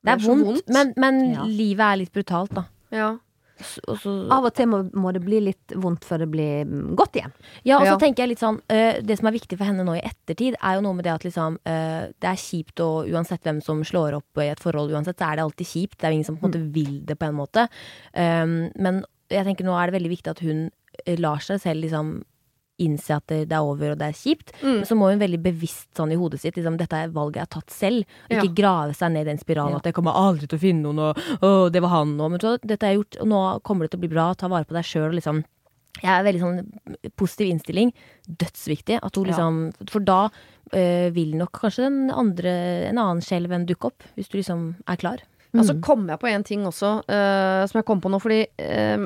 Det 0.03 0.13
er 0.13 0.17
er 0.17 0.27
vondt, 0.27 0.49
vondt. 0.49 0.73
men, 0.75 0.93
men 0.97 1.21
Ja. 1.35 1.45
livet 1.45 1.85
er 1.93 2.01
litt 2.03 2.13
brutalt, 2.17 2.53
da. 2.57 2.65
Ja. 2.91 3.13
S- 3.61 3.81
Og 3.89 3.97
så, 4.03 4.13
Av 4.31 4.45
og 4.45 4.53
til 4.55 4.67
må, 4.69 4.83
må 4.93 5.13
det 5.17 5.23
bli 5.25 5.39
litt 5.41 5.73
vondt 5.81 6.05
før 6.05 6.19
det 6.25 6.29
blir 6.31 6.67
mm, 6.69 6.95
godt 6.99 7.17
igjen. 7.17 7.33
ja, 7.65 7.79
og 7.79 7.87
så 7.87 7.95
Ja. 7.95 7.97
tenker 8.03 8.23
jeg 8.25 8.29
litt 8.35 8.43
sånn 8.43 8.59
uh, 8.69 9.01
Det 9.01 9.17
som 9.19 9.29
er 9.31 9.37
viktig 9.39 9.57
for 9.59 9.65
henne 9.65 9.85
nå 9.87 9.95
i 9.97 10.03
ettertid, 10.05 10.57
er 10.61 10.75
jo 10.77 10.85
noe 10.85 10.95
med 10.99 11.05
det 11.09 11.15
at 11.15 11.25
liksom 11.25 11.57
uh, 11.65 12.07
Det 12.21 12.29
er 12.33 12.37
kjipt, 12.43 12.81
og 12.85 13.09
uansett 13.09 13.43
hvem 13.43 13.63
som 13.65 13.81
slår 13.85 14.19
opp 14.21 14.43
i 14.45 14.51
et 14.53 14.61
forhold, 14.61 14.93
uansett, 14.93 15.17
så 15.19 15.31
er 15.33 15.37
det 15.37 15.45
alltid 15.47 15.67
kjipt. 15.73 15.99
Det 15.99 16.05
er 16.05 16.11
jo 16.13 16.19
ingen 16.21 16.29
som 16.31 16.37
på 16.37 16.45
en 16.47 16.53
måte 16.53 16.73
vil 16.77 17.01
det 17.09 17.17
på 17.19 17.27
en 17.31 17.39
måte. 17.41 17.69
Um, 18.15 18.71
men 18.77 19.05
jeg 19.33 19.45
tenker 19.49 19.65
nå 19.65 19.75
er 19.75 19.89
det 19.91 19.97
veldig 20.01 20.13
viktig 20.13 20.31
at 20.37 20.41
hun 20.45 20.71
lar 21.19 21.41
seg 21.45 21.61
selv 21.61 21.83
liksom 21.83 22.23
innse 22.79 23.17
at 23.17 23.27
det, 23.29 23.53
er 23.53 23.65
over 23.65 23.93
og 23.95 23.99
det 23.99 24.09
er 24.11 24.17
kjipt. 24.19 24.53
Mm. 24.63 24.75
Men 24.79 24.85
så 24.89 24.97
må 24.99 25.09
hun 25.11 25.19
veldig 25.23 25.41
bevisst 25.43 25.89
sånn 25.97 26.13
i 26.13 26.19
hodet 26.21 26.41
sitt 26.43 26.57
liksom, 26.59 26.77
dette 26.77 26.93
er 26.93 27.09
valget 27.15 27.41
jeg 27.41 27.47
har 27.47 27.55
tatt 27.61 27.71
selv. 27.71 28.05
Og 28.29 28.35
Ja. 28.37 28.43
ikke 28.43 28.55
grave 28.63 28.95
seg 28.95 29.13
ned 29.13 29.27
i 29.27 29.31
den 29.31 29.39
spiralen 29.39 29.73
Ja. 29.73 29.77
at 29.79 29.85
jeg 29.85 29.95
kommer 29.95 30.13
aldri 30.13 30.47
til 30.49 30.59
å 30.59 30.61
finne 30.61 30.83
noen, 30.83 30.99
og 30.99 31.17
å, 31.41 31.71
det 31.73 31.81
var 31.83 31.89
han 31.97 32.21
og 32.21 32.31
Men 32.31 32.41
så, 32.41 32.59
dette 32.61 32.81
jeg 32.87 32.99
gjort, 33.01 33.21
og 33.23 33.29
nå 33.29 33.63
kommer 33.63 33.85
det 33.87 33.91
til 33.93 33.99
å 34.01 34.05
bli 34.07 34.13
bra. 34.15 34.35
Ta 34.35 34.49
vare 34.49 34.65
på 34.69 34.75
deg 34.77 34.85
sjøl. 34.85 35.15
Liksom. 35.15 35.45
Jeg 36.03 36.13
er 36.13 36.25
veldig 36.25 36.41
sånn 36.43 37.07
positiv 37.17 37.49
innstilling. 37.55 37.93
Dødsviktig. 38.29 38.99
At 39.03 39.15
hun 39.17 39.25
Ja. 39.25 39.31
liksom 39.33 39.89
For 39.89 40.01
da 40.01 40.29
øh, 40.73 41.11
vil 41.15 41.37
nok 41.37 41.53
kanskje 41.53 41.89
den 41.89 42.11
andre, 42.11 42.89
en 42.91 42.99
annen 42.99 43.23
skjelven 43.23 43.65
dukke 43.67 43.87
opp. 43.87 44.03
Hvis 44.17 44.29
du 44.29 44.37
liksom 44.39 44.75
er 44.87 44.97
klar. 44.97 45.19
Mm. 45.55 45.65
så 45.65 45.81
kom 45.81 46.07
jeg 46.09 46.19
på 46.21 46.29
en 46.29 46.43
ting 46.45 46.67
også, 46.67 47.03
øh, 47.09 47.67
som 47.69 47.79
jeg 47.79 47.85
kom 47.87 48.01
på 48.03 48.11
nå, 48.11 48.21
fordi 48.21 48.47
eh, 48.59 48.99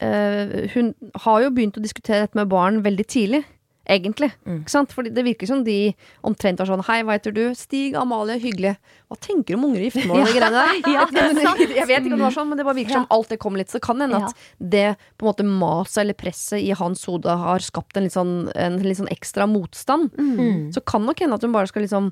hun 0.00 0.94
har 1.24 1.42
jo 1.42 1.52
begynt 1.56 1.78
å 1.78 1.82
diskutere 1.84 2.26
dette 2.26 2.36
med 2.36 2.50
barn 2.52 2.82
veldig 2.84 3.06
tidlig. 3.08 3.44
Egentlig. 3.86 4.32
Mm. 4.42 4.64
Ikke 4.64 4.72
sant? 4.72 4.90
Fordi 4.90 5.12
det 5.14 5.22
virker 5.22 5.46
som 5.46 5.60
de 5.62 5.92
omtrent 6.26 6.58
var 6.58 6.66
sånn 6.66 6.82
Hei, 6.88 6.98
hva 7.06 7.14
heter 7.14 7.30
du? 7.30 7.42
Stig, 7.54 7.94
Amalie, 7.94 8.34
hyggelig. 8.42 8.72
Hva 9.06 9.18
tenker 9.22 9.54
du 9.54 9.58
om 9.60 9.68
unger 9.68 9.84
i 9.84 9.86
giftermål 9.86 10.24
og 10.24 10.26
de 10.26 10.34
greiene 10.34 10.64
der? 10.64 10.80
Ja. 10.96 11.04
Jeg 11.78 11.86
vet 11.86 12.00
ikke 12.00 12.16
om 12.16 12.18
det 12.18 12.24
var 12.24 12.34
sånn, 12.34 12.48
men 12.50 12.58
det 12.58 12.66
bare 12.66 12.78
virker 12.80 12.98
som 12.98 13.06
alt 13.14 13.30
det 13.30 13.38
kom 13.44 13.58
litt. 13.58 13.70
Så 13.70 13.78
det 13.78 13.84
kan 13.86 14.02
hende 14.02 14.18
Ja. 14.24 14.30
at 14.32 14.70
det 14.74 14.86
på 15.14 15.26
en 15.26 15.30
måte 15.30 15.46
maset 15.46 16.00
eller 16.02 16.18
presset 16.18 16.58
i 16.64 16.72
hans 16.74 17.04
hode 17.06 17.30
har 17.44 17.62
skapt 17.62 17.96
en 18.00 18.08
litt 18.08 18.16
sånn, 18.16 18.34
en 18.58 18.80
litt 18.82 18.98
sånn 18.98 19.12
ekstra 19.14 19.46
motstand. 19.46 20.10
Mm. 20.18 20.72
Så 20.74 20.82
kan 20.82 21.06
nok 21.06 21.22
hende 21.22 21.38
at 21.38 21.46
hun 21.46 21.54
bare 21.54 21.70
skal 21.70 21.86
liksom 21.86 22.10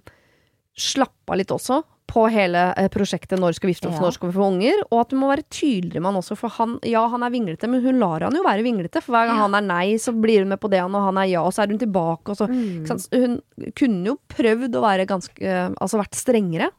slappe 0.79 1.35
av 1.35 1.39
litt 1.43 1.51
også 1.55 1.83
på 2.07 2.27
hele 2.31 2.75
eh, 2.77 2.89
prosjektet 2.93 3.41
når 3.41 3.55
skal 3.57 3.69
vi 3.69 3.73
gifte 3.75 3.89
oss, 3.89 3.97
Ja. 3.97 4.03
når 4.05 4.13
skal 4.13 4.29
vi 4.31 4.37
få 4.39 4.47
unger, 4.53 4.83
og 4.93 5.01
at 5.01 5.09
du 5.09 5.17
må 5.17 5.29
være 5.33 5.43
tydeligere 5.51 6.01
med 6.05 6.13
han 6.13 6.21
også, 6.23 6.37
for 6.37 6.49
han, 6.59 6.79
ja, 6.85 7.07
han 7.09 7.23
er 7.23 7.31
vinglete, 7.33 7.67
men 7.69 7.83
hun 7.83 7.99
lar 7.99 8.21
han 8.27 8.35
jo 8.37 8.43
være 8.45 8.63
vinglete, 8.63 9.01
for 9.03 9.13
hver 9.17 9.27
gang 9.31 9.37
Ja. 9.41 9.43
han 9.49 9.55
er 9.55 9.67
nei, 9.67 9.95
så 9.97 10.13
blir 10.13 10.41
hun 10.45 10.49
med 10.53 10.61
på 10.61 10.69
det, 10.71 10.83
og 10.85 10.91
når 10.93 11.05
han 11.09 11.19
er 11.19 11.29
ja, 11.33 11.43
og 11.43 11.53
så 11.53 11.63
er 11.65 11.69
hun 11.73 11.79
tilbake, 11.79 12.29
og 12.29 12.37
så 12.37 12.47
Mm. 12.49 12.85
ikke 12.85 12.89
sant? 12.89 13.09
Hun 13.13 13.43
kunne 13.75 14.05
jo 14.07 14.19
prøvd 14.29 14.73
å 14.77 14.83
være 14.85 15.07
ganske 15.07 15.43
eh, 15.43 15.71
Altså 15.81 15.99
vært 15.99 16.15
strengere 16.15 16.71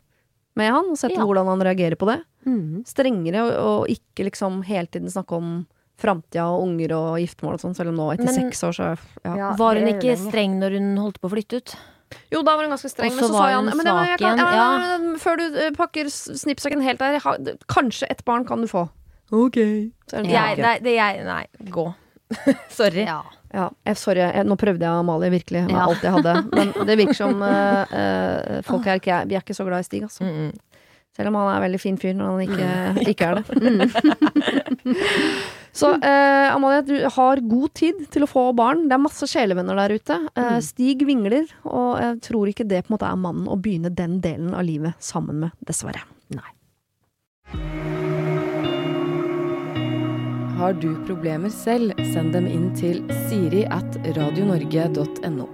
med 0.56 0.72
han, 0.72 0.86
og 0.92 0.98
sett 0.98 1.12
Ja. 1.12 1.26
hvordan 1.26 1.48
han 1.48 1.60
reagerer 1.60 1.96
på 1.98 2.06
det. 2.08 2.22
Mm. 2.46 2.86
Strengere, 2.86 3.42
og, 3.44 3.82
og 3.82 3.88
ikke 3.90 4.30
liksom 4.30 4.64
hele 4.64 4.88
tiden 4.88 5.10
snakke 5.10 5.34
om 5.36 5.66
framtida 5.98 6.46
og 6.52 6.64
unger 6.68 6.92
og 6.94 7.18
giftermål 7.20 7.54
og 7.56 7.60
sånn, 7.62 7.76
selv 7.76 7.90
om 7.90 7.96
nå 7.96 8.14
etter 8.14 8.26
Men- 8.26 8.52
seks 8.52 8.64
år, 8.64 8.74
så 8.76 8.98
ja. 9.26 9.36
Ja, 9.36 9.56
Var 9.56 9.76
hun 9.76 9.88
ikke 9.88 10.16
streng 10.18 10.60
når 10.60 10.72
hun 10.78 10.98
holdt 10.98 11.20
på 11.20 11.30
å 11.30 11.34
flytte 11.34 11.58
ut? 11.58 11.76
Jo, 12.34 12.42
da 12.42 12.56
var 12.56 12.64
hun 12.66 12.74
ganske 12.74 12.90
streng, 12.92 13.14
men 13.16 13.24
så 13.24 13.30
sa 13.34 13.44
han 13.54 13.66
men 13.70 13.86
det 13.86 13.94
jeg 14.10 14.20
kan, 14.22 14.42
ja, 14.42 14.48
ja, 14.58 14.68
Før 15.22 15.34
du 15.40 15.46
eh, 15.62 15.72
pakker 15.76 16.06
snippsaken 16.12 16.82
helt 16.86 17.00
der, 17.02 17.20
ha, 17.24 17.32
kanskje 17.72 18.06
et 18.12 18.22
barn 18.28 18.44
kan 18.48 18.60
du 18.66 18.70
få. 18.72 18.84
Ok. 19.34 19.58
Så 20.10 20.14
er 20.20 20.24
det 20.28 20.34
Jeg, 20.36 20.52
nei, 20.62 20.76
det, 20.86 20.94
jeg, 20.98 21.12
nei, 21.26 21.46
gå. 21.74 21.86
Sorry. 22.80 23.04
Ja. 23.06 23.22
Ja, 23.56 23.70
jeg, 23.88 23.96
sorry, 23.96 24.20
jeg, 24.20 24.44
nå 24.50 24.56
prøvde 24.60 24.84
jeg 24.84 24.92
Amalie 25.00 25.30
virkelig 25.32 25.62
med 25.70 25.78
Ja. 25.78 25.86
alt 25.88 26.02
jeg 26.04 26.12
hadde. 26.12 26.34
Men 26.58 26.74
det 26.90 26.96
virker 27.00 27.16
som 27.16 27.40
uh, 27.40 27.88
uh, 27.88 28.60
folk 28.68 28.84
her 28.90 29.00
ikke, 29.00 29.22
vi 29.30 29.38
er 29.38 29.42
ikke 29.46 29.56
så 29.56 29.64
glad 29.68 29.80
i 29.86 29.88
Stig, 29.88 30.02
altså. 30.04 30.24
Mm, 30.28 30.50
mm. 30.50 30.54
Selv 31.16 31.28
om 31.32 31.38
han 31.40 31.48
er 31.48 31.56
en 31.62 31.64
veldig 31.64 31.80
fin 31.80 31.96
fyr 31.98 32.12
når 32.18 32.26
han 32.34 32.42
ikke, 32.44 32.68
ikke 33.14 33.26
er 33.30 33.34
det. 33.40 33.46
Så 35.76 35.90
eh, 36.00 36.56
Amalie, 36.56 36.82
du 36.88 36.96
har 37.18 37.42
god 37.44 37.74
tid 37.76 38.06
til 38.14 38.24
å 38.24 38.30
få 38.32 38.46
barn. 38.56 38.86
Det 38.88 38.96
er 38.96 39.02
masse 39.04 39.28
sjelevenner 39.28 39.76
der 39.76 39.96
ute. 39.98 40.20
Eh, 40.40 40.60
Stig 40.64 41.04
vingler, 41.08 41.50
og 41.68 41.98
jeg 42.00 42.22
tror 42.30 42.52
ikke 42.52 42.68
det 42.70 42.86
på 42.86 42.94
en 42.94 42.96
måte 42.96 43.10
er 43.10 43.20
mannen 43.20 43.50
å 43.52 43.60
begynne 43.60 43.92
den 43.92 44.22
delen 44.24 44.56
av 44.56 44.64
livet 44.64 44.96
sammen 45.04 45.44
med, 45.44 45.58
dessverre. 45.68 46.06
Nei. 46.32 46.48
Har 50.56 50.80
du 50.80 50.94
problemer 51.04 51.52
selv, 51.52 51.92
send 52.14 52.32
dem 52.32 52.48
inn 52.48 52.70
til 52.80 53.04
siri 53.28 53.66
at 53.68 54.00
radionorge.no. 54.16 55.50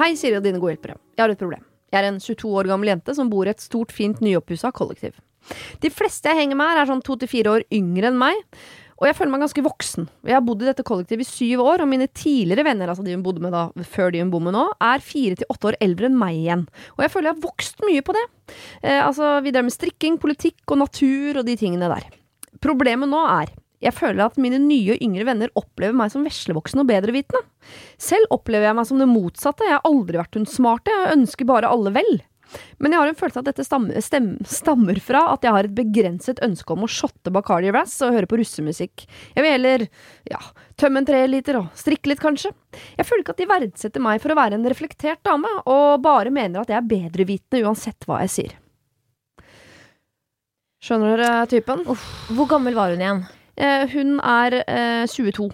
Hei, 0.00 0.14
Siri 0.18 0.40
og 0.40 0.42
dine 0.42 0.58
gode 0.58 0.74
hjelpere. 0.74 0.98
Jeg 1.14 1.22
har 1.22 1.30
et 1.36 1.40
problem. 1.40 1.62
Jeg 1.92 2.00
er 2.02 2.08
en 2.08 2.18
22 2.18 2.50
år 2.50 2.72
gammel 2.72 2.90
jente 2.90 3.14
som 3.14 3.30
bor 3.30 3.46
i 3.46 3.52
et 3.52 3.62
stort, 3.62 3.94
fint, 3.94 4.18
nyoppussa 4.24 4.72
kollektiv. 4.74 5.14
De 5.82 5.90
fleste 5.92 6.30
jeg 6.30 6.38
henger 6.38 6.58
med 6.58 6.70
her, 6.70 6.82
er 6.82 6.90
sånn 6.90 7.02
to 7.04 7.16
til 7.20 7.30
fire 7.30 7.54
år 7.58 7.64
yngre 7.74 8.10
enn 8.10 8.18
meg. 8.18 8.42
Og 9.02 9.08
jeg 9.08 9.16
føler 9.18 9.32
meg 9.32 9.42
ganske 9.42 9.64
voksen. 9.66 10.04
Jeg 10.30 10.36
har 10.36 10.44
bodd 10.46 10.60
i 10.62 10.68
dette 10.68 10.84
kollektivet 10.86 11.26
i 11.26 11.26
syv 11.26 11.64
år, 11.64 11.82
og 11.82 11.90
mine 11.90 12.06
tidligere 12.06 12.62
venner, 12.68 12.92
altså 12.92 13.02
de 13.02 13.16
hun 13.16 13.24
bodde 13.26 13.42
med 13.42 13.50
da, 13.50 13.64
før 13.82 14.14
de 14.14 14.20
hun 14.22 14.30
bor 14.30 14.44
med 14.44 14.54
nå, 14.54 14.68
er 14.78 15.02
fire 15.02 15.40
til 15.40 15.50
åtte 15.50 15.72
år 15.72 15.78
eldre 15.82 16.06
enn 16.06 16.20
meg 16.20 16.38
igjen. 16.38 16.62
Og 16.94 17.02
jeg 17.02 17.10
føler 17.10 17.32
jeg 17.32 17.36
har 17.40 17.48
vokst 17.48 17.82
mye 17.82 18.04
på 18.06 18.14
det. 18.14 18.22
Eh, 18.84 19.00
altså, 19.02 19.34
vi 19.42 19.50
drev 19.50 19.66
med 19.66 19.74
strikking, 19.74 20.20
politikk 20.22 20.62
og 20.70 20.84
natur 20.84 21.42
og 21.42 21.50
de 21.50 21.58
tingene 21.58 21.90
der. 21.90 22.06
Problemet 22.62 23.10
nå 23.10 23.26
er 23.26 23.50
jeg 23.82 23.94
føler 23.96 24.28
at 24.28 24.38
mine 24.38 24.60
nye 24.62 24.94
og 24.94 25.02
yngre 25.02 25.26
venner 25.26 25.50
opplever 25.58 25.96
meg 25.98 26.12
som 26.12 26.22
veslevoksen 26.26 26.84
og 26.84 26.88
bedrevitende. 26.90 27.42
Selv 28.00 28.30
opplever 28.34 28.68
jeg 28.68 28.78
meg 28.78 28.86
som 28.86 29.00
det 29.02 29.08
motsatte. 29.10 29.66
Jeg 29.66 29.80
har 29.80 29.88
aldri 29.88 30.20
vært 30.20 30.38
hun 30.38 30.46
smarte, 30.46 30.94
jeg 30.94 31.16
ønsker 31.16 31.48
bare 31.48 31.70
alle 31.72 31.90
vel. 31.96 32.20
Men 32.82 32.94
jeg 32.94 33.02
har 33.02 33.10
en 33.10 33.18
følelse 33.18 33.40
av 33.40 33.44
at 33.44 33.50
dette 33.52 33.66
stammer, 33.66 34.00
stem, 34.04 34.28
stammer 34.48 34.98
fra 35.02 35.24
at 35.32 35.46
jeg 35.46 35.54
har 35.54 35.68
et 35.68 35.76
begrenset 35.76 36.42
ønske 36.44 36.74
om 36.74 36.86
å 36.86 36.90
shotte 36.90 37.32
Bacardi 37.34 37.72
Razz 37.74 37.98
og 38.06 38.16
høre 38.16 38.30
på 38.30 38.40
russemusikk. 38.40 39.06
Jeg 39.36 39.44
vil 39.44 39.54
heller 39.54 39.86
ja, 40.30 40.40
tømme 40.80 41.02
en 41.02 41.08
treliter 41.08 41.60
og 41.60 41.70
strikke 41.78 42.12
litt, 42.12 42.22
kanskje. 42.22 42.52
Jeg 42.98 43.08
føler 43.08 43.24
ikke 43.24 43.36
at 43.36 43.42
de 43.42 43.50
verdsetter 43.52 44.04
meg 44.04 44.22
for 44.22 44.34
å 44.34 44.38
være 44.38 44.58
en 44.58 44.68
reflektert 44.68 45.22
dame, 45.26 45.50
og 45.64 46.02
bare 46.04 46.34
mener 46.34 46.62
at 46.62 46.72
jeg 46.72 46.80
er 46.80 46.90
bedrevitende 46.94 47.64
uansett 47.66 48.08
hva 48.08 48.22
jeg 48.24 48.34
sier. 48.36 48.58
Skjønner 50.82 51.14
dere 51.14 51.46
typen? 51.46 51.84
Hvor 51.86 52.48
gammel 52.50 52.74
var 52.74 52.90
hun 52.90 53.04
igjen? 53.04 53.26
Eh, 53.54 53.84
hun 53.92 54.16
er 54.18 54.62
eh, 54.64 55.04
22. 55.06 55.52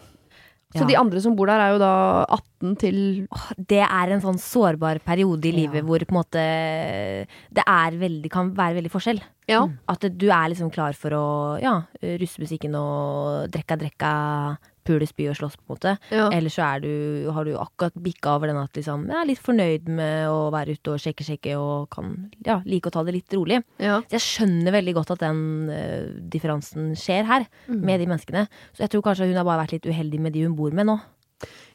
Så 0.74 0.82
Ja. 0.82 0.86
de 0.86 0.96
andre 1.00 1.20
som 1.20 1.34
bor 1.34 1.46
der, 1.46 1.60
er 1.60 1.72
jo 1.72 1.78
da 1.78 2.26
18 2.28 2.76
til 2.76 3.26
Det 3.56 3.80
er 3.80 4.12
en 4.12 4.20
sånn 4.20 4.36
sårbar 4.38 4.98
periode 5.00 5.46
i 5.48 5.52
livet 5.52 5.80
Ja. 5.80 5.82
hvor 5.82 5.98
på 6.04 6.12
en 6.12 6.20
måte 6.20 7.26
det 7.52 7.64
er 7.66 7.90
veldig, 7.96 8.30
kan 8.30 8.50
være 8.54 8.76
veldig 8.82 8.90
forskjell. 8.92 9.20
Ja. 9.48 9.66
At 9.88 10.00
du 10.00 10.26
er 10.28 10.48
liksom 10.52 10.70
klar 10.70 10.92
for 10.94 11.10
å 11.10 11.60
ja, 11.62 11.82
russemusikken 12.02 12.74
og 12.76 13.50
drekka 13.50 13.78
drekka, 13.80 14.58
pule, 14.88 15.08
spy 15.08 15.28
og 15.32 15.36
slåss, 15.38 15.58
på 15.60 15.66
en 15.66 15.74
måte. 15.76 15.94
ja. 16.14 16.28
Eller 16.34 16.52
så 16.52 16.64
er 16.66 16.82
du, 16.84 16.90
har 17.34 17.46
du 17.46 17.52
akkurat 17.60 17.98
bikka 18.02 18.36
over 18.38 18.50
den 18.50 18.60
at 18.60 18.74
liksom, 18.78 19.06
jeg 19.10 19.18
er 19.20 19.28
litt 19.28 19.42
fornøyd 19.44 19.90
med 20.00 20.30
å 20.32 20.48
være 20.54 20.78
ute 20.78 20.94
og 20.94 21.02
sjekke, 21.02 21.26
sjekke 21.26 21.58
og 21.60 21.88
kan 21.94 22.14
ja, 22.46 22.58
like 22.68 22.90
å 22.90 22.94
ta 22.94 23.04
det 23.06 23.16
litt 23.18 23.36
rolig. 23.36 23.62
ja. 23.82 24.00
Så 24.08 24.18
jeg 24.18 24.24
skjønner 24.24 24.74
veldig 24.74 24.96
godt 24.96 25.12
at 25.14 25.22
den 25.26 25.40
uh, 25.68 26.08
differansen 26.32 26.94
skjer 26.98 27.28
her, 27.28 27.46
med 27.68 28.00
de 28.00 28.08
menneskene. 28.08 28.46
Så 28.72 28.84
jeg 28.86 28.92
tror 28.94 29.04
kanskje 29.10 29.28
hun 29.28 29.38
har 29.38 29.46
bare 29.46 29.64
vært 29.64 29.76
litt 29.78 29.88
uheldig 29.88 30.20
med 30.24 30.34
de 30.34 30.46
hun 30.46 30.56
bor 30.58 30.74
med 30.74 30.88
nå. 30.88 30.98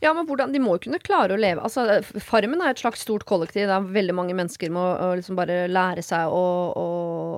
Ja, 0.03 0.11
men 0.11 0.25
hvordan, 0.27 0.51
De 0.51 0.59
må 0.59 0.75
jo 0.75 0.81
kunne 0.87 0.99
klare 0.99 1.35
å 1.35 1.39
leve 1.39 1.63
altså, 1.63 2.01
Farmen 2.19 2.59
er 2.59 2.73
et 2.73 2.81
slags 2.81 3.05
stort 3.05 3.23
kollektiv 3.29 3.69
der 3.71 3.85
veldig 3.95 4.15
mange 4.17 4.35
mennesker 4.35 4.71
må 4.73 4.81
liksom 5.15 5.37
bare 5.39 5.69
lære 5.71 6.03
seg 6.03 6.27
å, 6.27 6.41
å, 6.75 6.87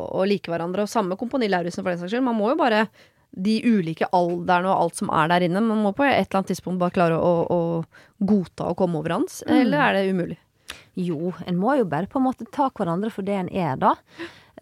å 0.10 0.26
like 0.26 0.50
hverandre. 0.50 0.86
Og 0.86 0.90
samme 0.92 1.18
Kompani 1.20 1.52
Lauritzen, 1.52 1.84
for 1.84 1.94
den 1.94 2.02
saks 2.02 2.16
skyld. 2.16 2.26
Man 2.26 2.40
må 2.40 2.50
jo 2.54 2.58
bare 2.60 2.88
De 3.36 3.58
ulike 3.66 4.08
alderne 4.16 4.72
og 4.72 4.86
alt 4.86 5.02
som 5.02 5.12
er 5.12 5.28
der 5.34 5.46
inne. 5.48 5.64
Man 5.64 5.84
må 5.84 5.92
på 5.96 6.06
et 6.08 6.16
eller 6.16 6.40
annet 6.40 6.54
tidspunkt 6.54 6.80
bare 6.80 6.96
klare 6.96 7.20
å, 7.20 7.34
å 7.52 8.24
godta 8.24 8.72
å 8.72 8.78
komme 8.80 9.02
overens. 9.02 9.42
Eller 9.48 9.82
er 9.90 9.98
det 9.98 10.16
umulig? 10.16 10.40
Jo, 10.96 11.34
en 11.44 11.60
må 11.60 11.76
jo 11.80 11.88
bare 11.92 12.08
på 12.08 12.22
en 12.22 12.30
måte 12.30 12.48
ta 12.56 12.70
hverandre 12.72 13.12
for 13.12 13.28
det 13.28 13.36
en 13.36 13.52
er, 13.52 13.76
da. 13.82 13.96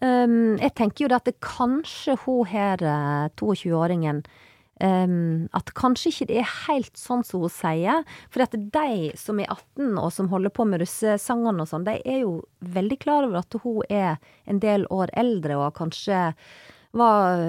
Um, 0.02 0.58
jeg 0.58 0.74
tenker 0.76 1.06
jo 1.06 1.12
det 1.12 1.20
at 1.22 1.30
det 1.30 1.38
kanskje 1.46 2.18
hun 2.26 2.48
her, 2.50 2.82
eh, 2.82 3.28
22-åringen 3.40 4.24
um, 4.82 5.46
At 5.56 5.70
kanskje 5.78 6.10
ikke 6.10 6.28
det 6.32 6.40
er 6.42 6.50
helt 6.66 6.98
sånn 7.00 7.22
som 7.28 7.46
hun 7.46 7.54
sier. 7.54 8.02
For 8.34 8.44
at 8.44 8.58
de 8.58 9.14
som 9.20 9.40
er 9.40 9.52
18 9.54 10.00
og 10.02 10.10
som 10.16 10.32
holder 10.34 10.54
på 10.54 10.66
med 10.68 10.82
russesangene 10.84 11.64
og 11.64 11.70
sånn, 11.70 11.86
de 11.88 12.00
er 12.02 12.24
jo 12.24 12.40
veldig 12.74 13.00
klar 13.06 13.28
over 13.28 13.44
at 13.44 13.60
hun 13.64 13.84
er 13.88 14.18
en 14.50 14.60
del 14.64 14.88
år 14.92 15.14
eldre 15.20 15.62
og 15.62 15.76
kanskje 15.78 16.32
var, 16.98 17.48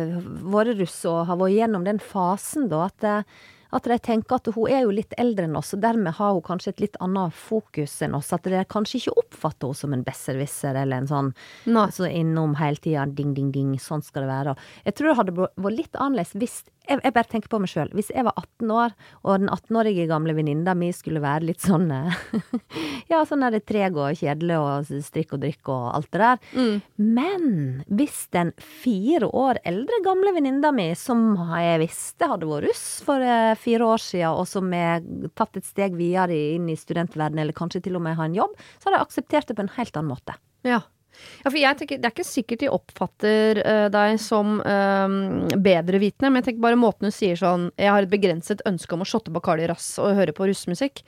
vært 0.54 0.78
russ 0.80 1.02
og 1.10 1.26
har 1.28 1.40
vært 1.40 1.58
gjennom 1.58 1.84
den 1.86 2.00
fasen, 2.02 2.68
da. 2.72 2.86
At, 2.88 3.04
eh, 3.04 3.50
at 3.74 3.88
de 3.90 3.96
tenker 3.98 4.38
at 4.38 4.48
hun 4.54 4.70
er 4.70 4.84
jo 4.84 4.92
litt 4.94 5.14
eldre 5.18 5.48
enn 5.48 5.58
oss, 5.58 5.72
og 5.74 5.82
dermed 5.82 6.14
har 6.18 6.34
hun 6.36 6.44
kanskje 6.46 6.74
et 6.74 6.84
litt 6.84 6.98
annet 7.04 7.34
fokus 7.34 7.96
enn 8.06 8.14
oss. 8.14 8.32
At 8.36 8.46
de 8.46 8.62
kanskje 8.70 9.00
ikke 9.00 9.16
oppfatter 9.24 9.68
henne 9.68 9.80
som 9.80 9.96
en 9.96 10.04
besserwisser 10.06 10.78
eller 10.78 11.02
en 11.02 11.10
sånn 11.10 11.32
no. 11.66 11.84
altså 11.86 12.06
innom 12.08 12.54
hele 12.60 12.80
tida 12.80 13.06
ding, 13.10 13.34
ding, 13.34 13.50
ding, 13.54 13.74
sånn 13.82 14.04
skal 14.06 14.24
det 14.24 14.32
være. 14.32 14.56
Jeg 14.86 14.98
tror 14.98 15.10
det 15.10 15.18
hadde 15.20 15.36
vært 15.40 15.78
litt 15.80 15.98
annerledes 15.98 16.36
hvis 16.38 16.60
jeg, 16.84 17.00
jeg 17.00 17.14
bare 17.16 17.30
tenker 17.30 17.50
på 17.52 17.60
meg 17.62 17.70
sjøl. 17.72 17.90
Hvis 17.96 18.10
jeg 18.12 18.26
var 18.26 18.36
18 18.36 18.72
år, 18.74 18.94
og 19.22 19.40
den 19.40 19.50
18-årige 19.52 20.06
gamle 20.10 20.34
venninna 20.36 20.74
mi 20.78 20.90
skulle 20.94 21.22
være 21.24 21.48
litt 21.48 21.64
sånn 21.64 21.88
eh, 21.94 22.18
Ja, 23.12 23.22
sånn 23.28 23.44
er 23.46 23.54
det 23.54 23.64
treg 23.68 23.96
og 24.00 24.16
kjedelig 24.18 24.58
og 24.60 24.92
strikk 25.06 25.34
og 25.36 25.44
drikk 25.44 25.70
og 25.72 25.88
alt 25.96 26.10
det 26.14 26.22
der. 26.22 26.42
Mm. 26.54 26.74
Men 27.16 27.44
hvis 27.88 28.24
den 28.34 28.52
fire 28.60 29.28
år 29.28 29.60
eldre 29.68 30.00
gamle 30.04 30.34
venninna 30.36 30.72
mi, 30.74 30.90
som 30.98 31.34
jeg 31.60 31.82
visste 31.84 32.28
hadde 32.30 32.48
vært 32.48 32.68
russ 32.68 32.86
for 33.06 33.24
eh, 33.24 33.52
fire 33.60 33.92
år 33.94 34.04
siden, 34.04 34.40
og 34.40 34.48
som 34.50 34.72
er 34.76 35.04
tatt 35.38 35.60
et 35.60 35.68
steg 35.68 35.96
videre 35.98 36.36
inn 36.56 36.68
i 36.72 36.78
studentverdenen, 36.78 37.44
eller 37.44 37.56
kanskje 37.56 37.84
til 37.84 37.98
og 37.98 38.04
med 38.06 38.18
har 38.18 38.28
en 38.28 38.40
jobb, 38.40 38.58
så 38.78 38.88
hadde 38.88 39.00
jeg 39.00 39.08
akseptert 39.08 39.50
det 39.50 39.58
på 39.58 39.66
en 39.66 39.76
helt 39.78 39.96
annen 40.00 40.12
måte. 40.12 40.36
Ja. 40.64 40.80
Ja, 41.42 41.50
for 41.50 41.58
jeg 41.60 41.78
tenker, 41.78 42.00
Det 42.00 42.08
er 42.08 42.14
ikke 42.14 42.26
sikkert 42.26 42.64
de 42.64 42.72
oppfatter 42.72 43.60
uh, 43.62 43.86
deg 43.92 44.18
som 44.22 44.58
uh, 44.64 45.54
bedrevitende, 45.54 46.30
men 46.30 46.40
jeg 46.40 46.50
tenker 46.50 46.66
bare 46.66 46.80
måten 46.80 47.10
du 47.10 47.14
sier 47.14 47.38
sånn 47.38 47.70
Jeg 47.80 47.92
har 47.92 48.04
et 48.04 48.12
begrenset 48.12 48.64
ønske 48.68 48.96
om 48.96 49.04
å 49.04 49.08
shotte 49.08 49.34
Bacardi 49.34 49.68
Rass 49.70 49.94
og 50.02 50.16
høre 50.18 50.34
på 50.36 50.48
russemusikk. 50.50 51.04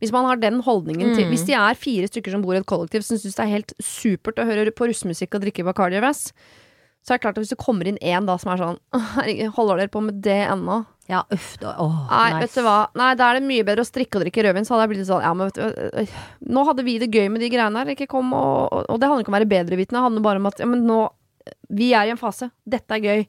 Hvis 0.00 0.14
man 0.14 0.24
har 0.24 0.40
den 0.40 0.62
holdningen 0.64 1.12
til 1.12 1.28
Hvis 1.28 1.44
de 1.48 1.56
er 1.58 1.76
fire 1.76 2.08
stykker 2.08 2.32
som 2.32 2.44
bor 2.44 2.56
i 2.56 2.60
et 2.62 2.68
kollektiv 2.68 3.04
som 3.04 3.20
syns 3.20 3.36
det 3.36 3.44
er 3.44 3.54
helt 3.58 3.76
supert 3.84 4.40
å 4.40 4.48
høre 4.48 4.72
på 4.72 4.88
russemusikk 4.88 5.36
og 5.36 5.44
drikke 5.44 5.66
Bacardi 5.66 6.00
Rass, 6.00 6.30
så 7.00 7.14
er 7.14 7.18
det 7.18 7.24
klart 7.24 7.38
at 7.38 7.44
hvis 7.44 7.52
det 7.54 7.60
kommer 7.60 7.88
inn 7.88 8.00
én 8.04 8.26
da 8.28 8.36
som 8.40 8.52
er 8.52 8.60
sånn 8.60 8.80
Herregud, 9.16 9.54
holder 9.56 9.82
dere 9.82 9.92
på 9.92 10.02
med 10.04 10.20
det 10.24 10.40
ennå? 10.46 10.82
Ja, 11.10 11.24
uff 11.34 11.56
da. 11.58 11.72
Åh, 11.82 11.94
Nei, 12.10 12.26
nei. 12.32 12.40
vet 12.44 12.54
du 12.54 12.62
hva. 12.62 12.76
Nei, 12.98 13.08
da 13.18 13.30
er 13.32 13.40
det 13.40 13.46
mye 13.48 13.64
bedre 13.66 13.82
å 13.82 13.88
strikke 13.88 14.20
og 14.20 14.22
drikke 14.24 14.44
rødvin. 14.46 14.66
Så 14.68 14.76
hadde 14.76 14.84
jeg 14.86 14.92
blitt 14.92 15.08
sånn 15.08 15.24
Ja, 15.26 15.32
men 15.34 15.50
vet 15.50 15.58
du 15.58 15.64
øh, 15.66 15.88
øh, 16.04 16.12
Nå 16.54 16.62
hadde 16.68 16.84
vi 16.86 16.94
det 17.02 17.08
gøy 17.10 17.26
med 17.34 17.42
de 17.42 17.48
greiene 17.50 17.82
her. 17.82 17.90
Ikke 17.96 18.06
kom 18.12 18.30
og 18.36 18.70
Og, 18.70 18.84
og 18.86 19.00
det 19.02 19.08
handler 19.10 19.24
ikke 19.24 19.32
om 19.32 19.36
å 19.36 19.40
være 19.40 19.50
bedrevitende. 19.50 19.98
Det 19.98 20.06
handler 20.06 20.26
bare 20.28 20.42
om 20.42 20.46
at 20.52 20.62
Ja, 20.62 20.68
men 20.70 20.86
nå 20.86 21.00
Vi 21.80 21.90
er 21.98 22.06
i 22.06 22.14
en 22.14 22.20
fase. 22.20 22.50
Dette 22.68 22.94
er 22.94 23.02
gøy. 23.08 23.26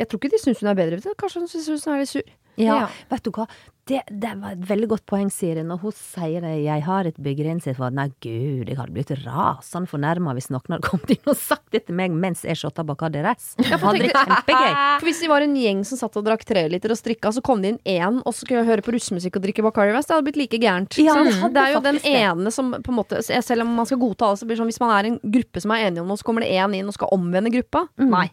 Jeg 0.00 0.08
tror 0.08 0.20
ikke 0.22 0.32
de 0.34 0.40
syns 0.40 0.60
hun 0.64 0.72
er 0.72 0.78
bedrevitende. 0.78 1.16
Kanskje 1.20 1.44
hun 1.44 1.48
syns 1.52 1.84
hun 1.86 1.94
er 1.94 2.02
litt 2.04 2.12
sur. 2.14 2.34
Ja, 2.56 2.76
Ja. 2.82 2.88
vet 3.10 3.22
du 3.24 3.30
hva. 3.36 3.46
Det, 3.86 4.00
det 4.10 4.32
var 4.42 4.56
et 4.56 4.62
veldig 4.66 4.88
godt 4.90 5.04
poeng, 5.06 5.28
Siri, 5.30 5.62
når 5.62 5.78
hun 5.78 5.92
sier 5.94 6.40
det. 6.42 6.56
Jeg 6.64 6.82
har 6.82 7.06
et 7.06 7.18
begrenset 7.22 7.76
for 7.78 7.94
Nei, 7.94 8.08
gud, 8.24 8.66
jeg 8.66 8.74
hadde 8.74 8.90
blitt 8.96 9.12
rasende 9.22 9.86
fornærma 9.86 10.32
hvis 10.34 10.48
noen 10.50 10.74
hadde 10.74 10.82
kommet 10.88 11.12
inn 11.14 11.30
og 11.30 11.36
sagt 11.38 11.70
det 11.70 11.84
til 11.86 11.94
meg 11.94 12.10
mens 12.10 12.42
jeg 12.42 12.58
shotta 12.58 12.82
Bacardi 12.82 13.22
Rass. 13.22 13.52
Ja, 13.62 13.78
for. 13.78 13.94
For 13.94 15.06
hvis 15.06 15.20
de 15.22 15.28
var 15.30 15.44
en 15.46 15.54
gjeng 15.54 15.84
som 15.86 16.00
satt 16.00 16.18
og 16.18 16.26
drakk 16.26 16.42
treliter 16.48 16.90
og 16.90 16.98
strikka, 16.98 17.30
så 17.36 17.42
kom 17.46 17.62
det 17.62 17.76
inn 17.76 17.78
én 18.00 18.18
og 18.26 18.34
skulle 18.34 18.64
høre 18.66 18.82
på 18.82 18.96
russemusikk 18.96 19.38
og 19.38 19.46
drikke 19.46 19.62
Bacardi 19.68 19.94
West, 19.94 20.10
det 20.10 20.16
hadde 20.18 20.26
blitt 20.32 20.40
like 20.42 20.60
gærent. 20.62 20.98
Ja, 20.98 21.14
det 21.22 21.52
det 21.54 21.62
er 21.62 21.76
jo 21.76 21.84
den 21.86 22.00
ene 22.02 22.50
som 22.50 22.72
på 22.74 22.90
en 22.90 22.98
måte 22.98 23.22
Selv 23.22 23.62
om 23.62 23.70
man 23.76 23.86
skal 23.86 24.02
godta 24.02 24.26
alle, 24.32 24.40
så 24.40 24.48
blir 24.48 24.56
det 24.56 24.64
sånn 24.64 24.72
hvis 24.72 24.82
man 24.82 24.96
er 24.98 25.12
en 25.12 25.20
gruppe 25.22 25.62
som 25.62 25.70
er 25.76 25.86
enige 25.86 26.02
om 26.02 26.10
noe, 26.10 26.18
så 26.18 26.26
kommer 26.26 26.42
det 26.42 26.50
én 26.58 26.74
inn 26.74 26.90
og 26.90 26.96
skal 26.98 27.14
omvende 27.14 27.54
gruppa. 27.54 27.86
Mm. 28.00 28.10
Nei. 28.10 28.26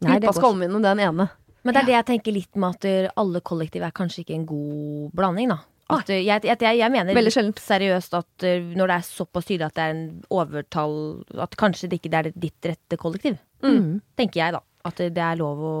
Nei, 0.00 0.14
Gruppa 0.16 0.32
skal 0.32 0.54
omvende 0.54 0.80
den 0.80 1.00
ene. 1.04 1.26
Men 1.64 1.74
det 1.74 1.82
er 1.82 1.86
det 1.90 1.96
jeg 1.98 2.06
tenker 2.14 2.32
litt 2.32 2.56
med 2.56 2.76
at 2.78 2.86
uh, 2.88 3.10
alle 3.20 3.40
kollektiv 3.44 3.82
er 3.84 3.92
kanskje 3.92 4.22
ikke 4.24 4.34
en 4.38 4.46
god 4.48 5.10
blanding, 5.18 5.50
da. 5.52 5.58
At, 5.90 6.08
uh, 6.08 6.14
jeg, 6.16 6.44
jeg, 6.46 6.78
jeg, 6.78 6.90
mener 6.94 7.30
seriøst 7.60 8.14
at 8.14 8.46
uh, 8.46 8.72
når 8.78 8.86
det 8.92 8.96
er 8.96 9.06
såpass 9.10 9.44
tydelig 9.50 9.66
at 9.68 9.74
det 9.76 9.84
er 9.88 9.94
en 9.96 10.04
overtall 10.30 10.96
At 11.34 11.56
kanskje 11.58 11.90
det 11.90 11.98
ikke 12.00 12.14
er 12.16 12.30
ditt 12.32 12.70
rette 12.70 12.96
kollektiv. 12.96 13.36
Mm. 13.62 14.00
Tenker 14.16 14.40
jeg, 14.44 14.56
da. 14.56 14.60
At 14.88 14.96
det 15.02 15.20
er 15.20 15.36
lov 15.36 15.60
å 15.60 15.74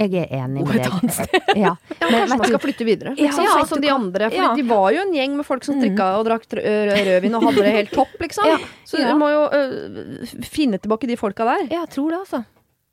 Jeg 0.00 0.12
er 0.26 0.34
enig 0.42 0.66
med 0.68 0.76
deg. 0.82 1.24
Ja. 1.64 1.72
Ja, 2.00 2.10
Men 2.10 2.12
kanskje 2.12 2.28
man 2.36 2.44
du- 2.44 2.50
skal 2.52 2.62
flytte 2.66 2.84
videre. 2.88 3.14
Liksom, 3.16 3.44
ja, 3.46 3.56
sånn 3.56 3.68
som 3.72 3.80
de 3.80 3.88
andre. 3.94 4.28
For 4.30 4.42
Ja. 4.42 4.52
de 4.56 4.62
var 4.68 4.92
jo 4.92 5.00
en 5.06 5.14
gjeng 5.16 5.36
med 5.40 5.46
folk 5.48 5.64
som 5.64 5.80
strikka 5.80 6.10
og 6.18 6.26
drakk 6.28 6.44
rø- 6.52 6.62
rø- 6.90 7.02
rødvin 7.08 7.34
og 7.40 7.48
hadde 7.48 7.64
det 7.64 7.72
helt 7.78 7.92
topp, 7.96 8.12
liksom. 8.20 8.46
Ja. 8.52 8.58
Så 8.84 9.00
Ja. 9.00 9.12
du 9.12 9.18
må 9.22 9.30
jo 9.32 9.42
øh, 9.48 10.44
finne 10.44 10.78
tilbake 10.78 11.08
de 11.08 11.16
folka 11.16 11.44
der. 11.48 11.66
Ja, 11.70 11.84
jeg 11.86 11.90
tror 11.96 12.10
det, 12.10 12.20
altså. 12.26 12.44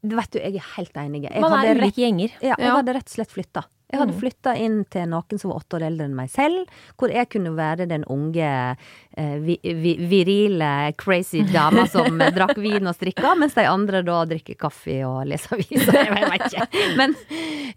Vet 0.03 0.31
du, 0.31 0.37
jeg 0.39 0.55
er 0.55 0.67
helt 0.75 0.93
enig. 0.93 1.23
Jeg 1.25 1.41
Man 1.41 1.51
hadde 1.51 1.69
er 1.71 1.75
rett, 1.75 1.83
ulike 1.83 2.03
gjenger. 2.03 2.31
ja, 2.41 2.53
jeg 2.57 2.67
Ja. 2.67 2.75
hadde 2.75 2.93
rett 2.93 3.07
og 3.09 3.15
slett 3.15 3.31
flytta. 3.33 3.63
Jeg 3.89 3.99
hadde 4.01 4.13
flytta 4.19 4.51
inn 4.59 4.83
til 4.91 5.05
noen 5.07 5.39
som 5.39 5.49
var 5.49 5.61
åtte 5.61 5.77
år 5.79 5.85
eldre 5.87 6.05
enn 6.05 6.13
meg 6.15 6.29
selv, 6.29 6.67
hvor 6.99 7.07
jeg 7.09 7.29
kunne 7.29 7.53
være 7.55 7.87
den 7.87 8.03
unge, 8.11 8.75
eh, 9.15 9.37
vi, 9.39 9.55
vi, 9.63 9.93
virile, 10.11 10.93
crazy 10.99 11.41
dama 11.47 11.87
som 11.87 12.19
drakk 12.35 12.57
vin 12.59 12.85
og 12.85 12.95
strikka, 12.99 13.31
mens 13.39 13.55
de 13.55 13.63
andre 13.65 14.03
da 14.03 14.25
drikker 14.27 14.55
kaffe 14.59 14.99
og 15.07 15.25
leser 15.25 15.55
aviser. 15.55 15.93
Jeg 16.03 16.13
vet 16.13 16.51
ikke. 16.51 16.67
Men 16.99 17.15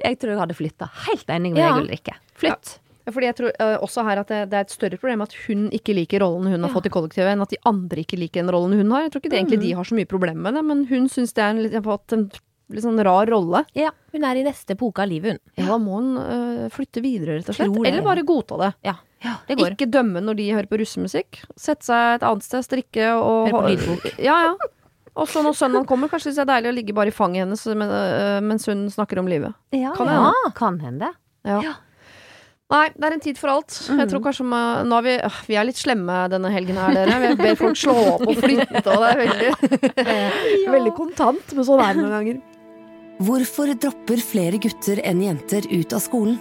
jeg 0.02 0.18
tror 0.18 0.30
jeg 0.34 0.40
hadde 0.42 0.58
flytta. 0.58 0.90
Helt 1.06 1.26
enig 1.30 1.52
med 1.54 1.62
Ja. 1.62 1.72
deg, 1.76 1.84
Ulrikke. 1.86 2.14
Flytt. 2.34 2.74
Ja, 2.74 2.89
Fordi 3.08 3.30
jeg 3.30 3.36
tror 3.38 3.54
uh, 3.56 3.76
også 3.86 4.04
her 4.06 4.20
at 4.22 4.30
det, 4.32 4.42
det 4.52 4.58
er 4.58 4.66
et 4.66 4.74
større 4.74 4.98
problem 5.00 5.24
at 5.24 5.34
hun 5.46 5.68
ikke 5.74 5.96
liker 5.96 6.22
rollen 6.24 6.50
hun 6.52 6.66
har 6.66 6.72
fått 6.74 6.90
i 6.90 6.92
kollektivet, 6.92 7.32
enn 7.32 7.44
at 7.44 7.54
de 7.54 7.60
andre 7.68 8.04
ikke 8.04 8.18
liker 8.20 8.42
den 8.42 8.52
rollen 8.52 8.76
hun 8.76 8.94
har. 8.94 9.06
Jeg 9.06 9.14
tror 9.14 9.24
ikke 9.24 9.32
det, 9.32 9.40
egentlig 9.40 9.62
de 9.64 9.74
har 9.78 9.88
så 9.88 9.98
mye 9.98 10.10
problemer 10.10 10.44
med 10.46 10.58
det, 10.58 10.64
men 10.68 10.86
hun 10.90 11.10
syns 11.12 11.34
det 11.36 11.44
er 11.44 11.54
en 11.54 11.76
har 11.78 11.86
fått 11.86 12.16
en 12.16 12.28
litt 12.70 12.84
sånn 12.84 13.00
rar 13.02 13.30
rolle. 13.30 13.64
Ja, 13.74 13.90
hun 14.14 14.26
er 14.26 14.38
i 14.38 14.44
neste 14.46 14.76
epoke 14.76 15.02
av 15.02 15.10
livet, 15.10 15.36
hun. 15.38 15.54
Ja, 15.58 15.68
da 15.72 15.78
må 15.82 15.98
hun 15.98 16.10
uh, 16.18 16.66
flytte 16.72 17.02
videre, 17.04 17.40
rett 17.40 17.50
og 17.50 17.58
slett. 17.58 17.72
Det, 17.74 17.86
Eller 17.90 18.04
bare 18.06 18.26
godta 18.26 18.58
det. 18.60 18.72
Ja, 18.86 18.96
det 19.48 19.58
går. 19.60 19.74
Ikke 19.76 19.90
dømme 19.90 20.22
når 20.24 20.38
de 20.38 20.50
hører 20.54 20.68
på 20.70 20.78
russemusikk. 20.80 21.42
Sette 21.58 21.88
seg 21.90 22.18
et 22.18 22.26
annet 22.26 22.46
sted, 22.46 22.64
strikke 22.66 23.10
og 23.16 23.50
Høre 23.50 23.56
på 23.56 23.72
lydbok. 23.74 24.06
Ja, 24.22 24.38
ja. 24.50 24.70
Og 25.18 25.26
så 25.28 25.42
når 25.42 25.56
sønnen 25.58 25.86
kommer, 25.88 26.08
kanskje 26.08 26.30
det 26.32 26.44
er 26.44 26.48
deilig 26.52 26.70
å 26.70 26.74
ligge 26.76 26.94
bare 26.96 27.10
i 27.10 27.14
fanget 27.14 27.42
hennes 27.42 27.64
øh, 27.66 28.38
mens 28.46 28.68
hun 28.70 28.86
snakker 28.92 29.18
om 29.20 29.28
livet. 29.28 29.56
Ja, 29.74 29.90
Kan 29.98 30.08
ja. 30.08 30.20
hende. 30.20 30.52
Kan 30.56 30.78
hende. 30.84 31.10
Ja. 31.44 31.74
Ja. 32.70 32.76
Nei, 32.76 32.88
det 32.94 33.04
er 33.08 33.14
en 33.16 33.20
tid 33.24 33.38
for 33.40 33.50
alt. 33.50 33.76
Jeg 33.90 34.08
tror 34.12 34.20
kanskje 34.22 34.44
ma- 34.46 34.82
nå 34.86 34.98
er 35.00 35.02
vi, 35.02 35.14
øh, 35.26 35.38
vi 35.48 35.56
er 35.58 35.64
litt 35.66 35.76
slemme 35.80 36.28
denne 36.30 36.52
helgen 36.54 36.76
her, 36.78 36.94
dere. 36.94 37.16
Vi 37.24 37.34
ber 37.42 37.56
folk 37.58 37.76
slå 37.76 37.94
opp 38.14 38.22
og 38.30 38.36
flytte, 38.38 38.84
og 38.86 39.02
det 39.02 39.10
er 39.10 39.20
veldig, 39.24 39.50
veldig 40.76 40.92
kontant, 40.94 41.52
men 41.56 41.66
sånn 41.66 41.82
er 41.82 41.94
det 41.98 42.04
noen 42.04 42.14
ganger. 42.14 42.40
Hvorfor 43.20 43.74
dropper 43.82 44.22
flere 44.22 44.60
gutter 44.62 45.02
enn 45.04 45.20
jenter 45.26 45.66
ut 45.68 45.92
av 45.92 46.00
skolen? 46.06 46.38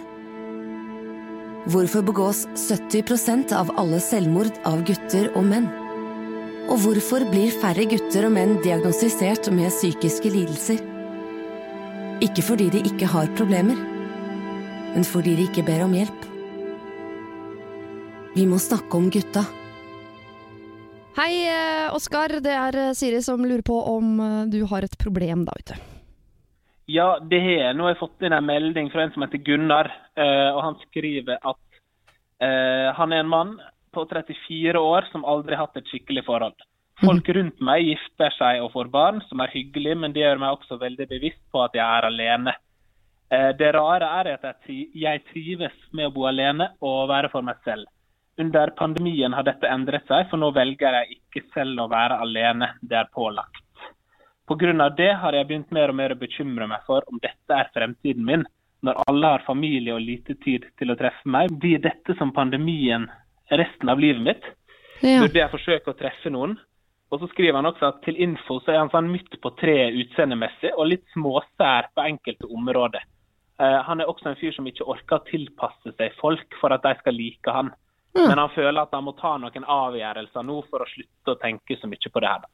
Hvorfor 1.69 2.05
begås 2.07 2.45
70% 2.55 3.51
av 3.57 3.73
alle 3.81 3.99
selvmord 4.01 4.53
av 4.69 4.79
gutter 4.87 5.27
og 5.35 5.43
menn? 5.49 5.67
Og 6.69 6.77
hvorfor 6.85 7.25
blir 7.31 7.49
færre 7.61 7.83
gutter 7.89 8.27
og 8.29 8.35
menn 8.37 8.55
diagnostisert 8.63 9.49
med 9.51 9.73
psykiske 9.73 10.29
lidelser? 10.31 10.79
Ikke 12.23 12.43
fordi 12.45 12.69
de 12.77 12.81
ikke 12.85 13.09
har 13.09 13.27
problemer, 13.37 13.75
men 14.95 15.05
fordi 15.07 15.35
de 15.37 15.47
ikke 15.49 15.65
ber 15.67 15.85
om 15.85 15.93
hjelp. 15.95 16.27
Vi 18.35 18.45
må 18.49 18.59
snakke 18.61 18.97
om 18.97 19.09
gutta. 19.13 19.43
Hei, 21.19 21.33
eh, 21.51 21.89
Oskar. 21.95 22.37
Det 22.43 22.53
er 22.53 22.77
eh, 22.79 22.91
Siri 22.95 23.21
som 23.25 23.41
lurer 23.43 23.65
på 23.65 23.75
om 23.91 24.19
eh, 24.23 24.43
du 24.53 24.61
har 24.69 24.85
et 24.85 24.95
problem 25.01 25.43
da 25.47 25.55
ute. 25.59 25.75
Ja, 26.89 27.17
det 27.19 27.41
har 27.43 27.57
jeg. 27.57 27.73
Nå 27.75 27.85
har 27.85 27.93
jeg 27.93 28.01
fått 28.01 28.23
inn 28.25 28.33
en 28.33 28.47
melding 28.47 28.87
fra 28.93 29.03
en 29.03 29.11
som 29.13 29.25
heter 29.25 29.41
Gunnar. 29.45 29.89
eh, 30.15 30.49
og 30.53 30.61
Han 30.63 30.79
skriver 30.87 31.41
at 31.41 31.81
eh, 32.41 32.87
han 32.95 33.13
er 33.13 33.25
en 33.25 33.33
mann 33.33 33.57
på 33.93 34.05
34 34.09 34.79
år 34.79 35.09
som 35.11 35.25
aldri 35.25 35.57
har 35.57 35.67
hatt 35.67 35.81
et 35.81 35.89
skikkelig 35.91 36.23
forhold. 36.29 36.55
Folk 36.99 37.29
rundt 37.35 37.61
meg 37.63 37.85
gifter 37.87 38.33
seg 38.35 38.61
og 38.63 38.73
får 38.73 38.89
barn, 38.91 39.21
som 39.29 39.39
er 39.39 39.51
hyggelig, 39.53 39.95
men 39.97 40.13
det 40.13 40.23
gjør 40.23 40.41
meg 40.41 40.57
også 40.57 40.79
veldig 40.81 41.07
bevisst 41.09 41.41
på 41.51 41.61
at 41.63 41.77
jeg 41.77 41.85
er 41.85 42.07
alene. 42.09 42.53
Eh, 43.29 43.49
det 43.57 43.71
rare 43.75 44.09
er 44.19 44.31
at 44.33 44.69
jeg 44.69 45.23
trives 45.29 45.75
med 45.93 46.09
å 46.09 46.13
bo 46.13 46.25
alene 46.29 46.71
og 46.81 47.09
være 47.11 47.29
for 47.29 47.45
meg 47.45 47.59
selv. 47.65 47.85
Under 48.39 48.71
pandemien 48.79 49.33
har 49.35 49.45
dette 49.45 49.67
endret 49.69 50.07
seg, 50.07 50.29
for 50.31 50.39
nå 50.39 50.49
velger 50.55 50.95
jeg 51.01 51.19
ikke 51.19 51.43
selv 51.53 51.83
å 51.83 51.89
være 51.91 52.21
alene. 52.23 52.71
Det 52.81 52.97
er 52.97 53.11
pålagt. 53.13 53.65
Pga. 54.49 54.89
det 54.97 55.11
har 55.21 55.33
jeg 55.33 55.45
begynt 55.45 55.71
mer 55.71 55.91
og 55.91 55.95
mer 55.99 56.15
å 56.15 56.17
bekymre 56.17 56.65
meg 56.67 56.81
for 56.87 57.03
om 57.11 57.19
dette 57.21 57.53
er 57.53 57.69
fremtiden 57.73 58.25
min. 58.25 58.45
Når 58.81 59.03
alle 59.11 59.33
har 59.35 59.45
familie 59.45 59.93
og 59.93 60.01
lite 60.01 60.33
tid 60.41 60.65
til 60.79 60.89
å 60.89 60.95
treffe 60.97 61.27
meg, 61.29 61.51
blir 61.51 61.77
dette 61.83 62.15
som 62.17 62.31
pandemien 62.33 63.05
resten 63.51 63.89
av 63.89 63.99
livet 63.99 64.23
mitt. 64.23 64.49
Ja. 65.03 65.19
Burde 65.21 65.37
jeg 65.37 65.51
forsøke 65.51 65.91
å 65.91 65.99
treffe 65.99 66.31
noen? 66.33 66.57
Og 67.11 67.21
så 67.21 67.29
skriver 67.29 67.59
han 67.59 67.69
også 67.69 67.91
at 67.91 68.01
til 68.05 68.17
info 68.21 68.59
så 68.63 68.73
er 68.73 68.81
han 68.81 68.91
sånn 68.93 69.11
midt 69.11 69.37
på 69.41 69.51
treet 69.59 69.97
utseendemessig 69.99 70.73
og 70.75 70.91
litt 70.93 71.05
småsær 71.13 71.91
på 71.93 72.05
enkelte 72.07 72.49
områder. 72.49 73.05
Eh, 73.59 73.79
han 73.85 73.99
er 73.99 74.09
også 74.09 74.31
en 74.31 74.39
fyr 74.39 74.55
som 74.55 74.67
ikke 74.69 74.87
orker 74.87 75.19
å 75.19 75.27
tilpasse 75.27 75.93
seg 75.97 76.15
folk 76.21 76.55
for 76.61 76.75
at 76.75 76.85
de 76.85 76.95
skal 77.01 77.17
like 77.17 77.55
han. 77.55 77.73
Men 78.15 78.39
han 78.41 78.49
føler 78.55 78.81
at 78.81 78.95
han 78.95 79.05
må 79.05 79.13
ta 79.19 79.35
noen 79.37 79.67
avgjørelser 79.69 80.45
nå 80.47 80.61
for 80.71 80.81
å 80.81 80.89
slutte 80.89 81.35
å 81.35 81.39
tenke 81.41 81.77
så 81.77 81.87
mye 81.91 82.11
på 82.13 82.23
det 82.23 82.31
her. 82.31 82.41
da. 82.45 82.49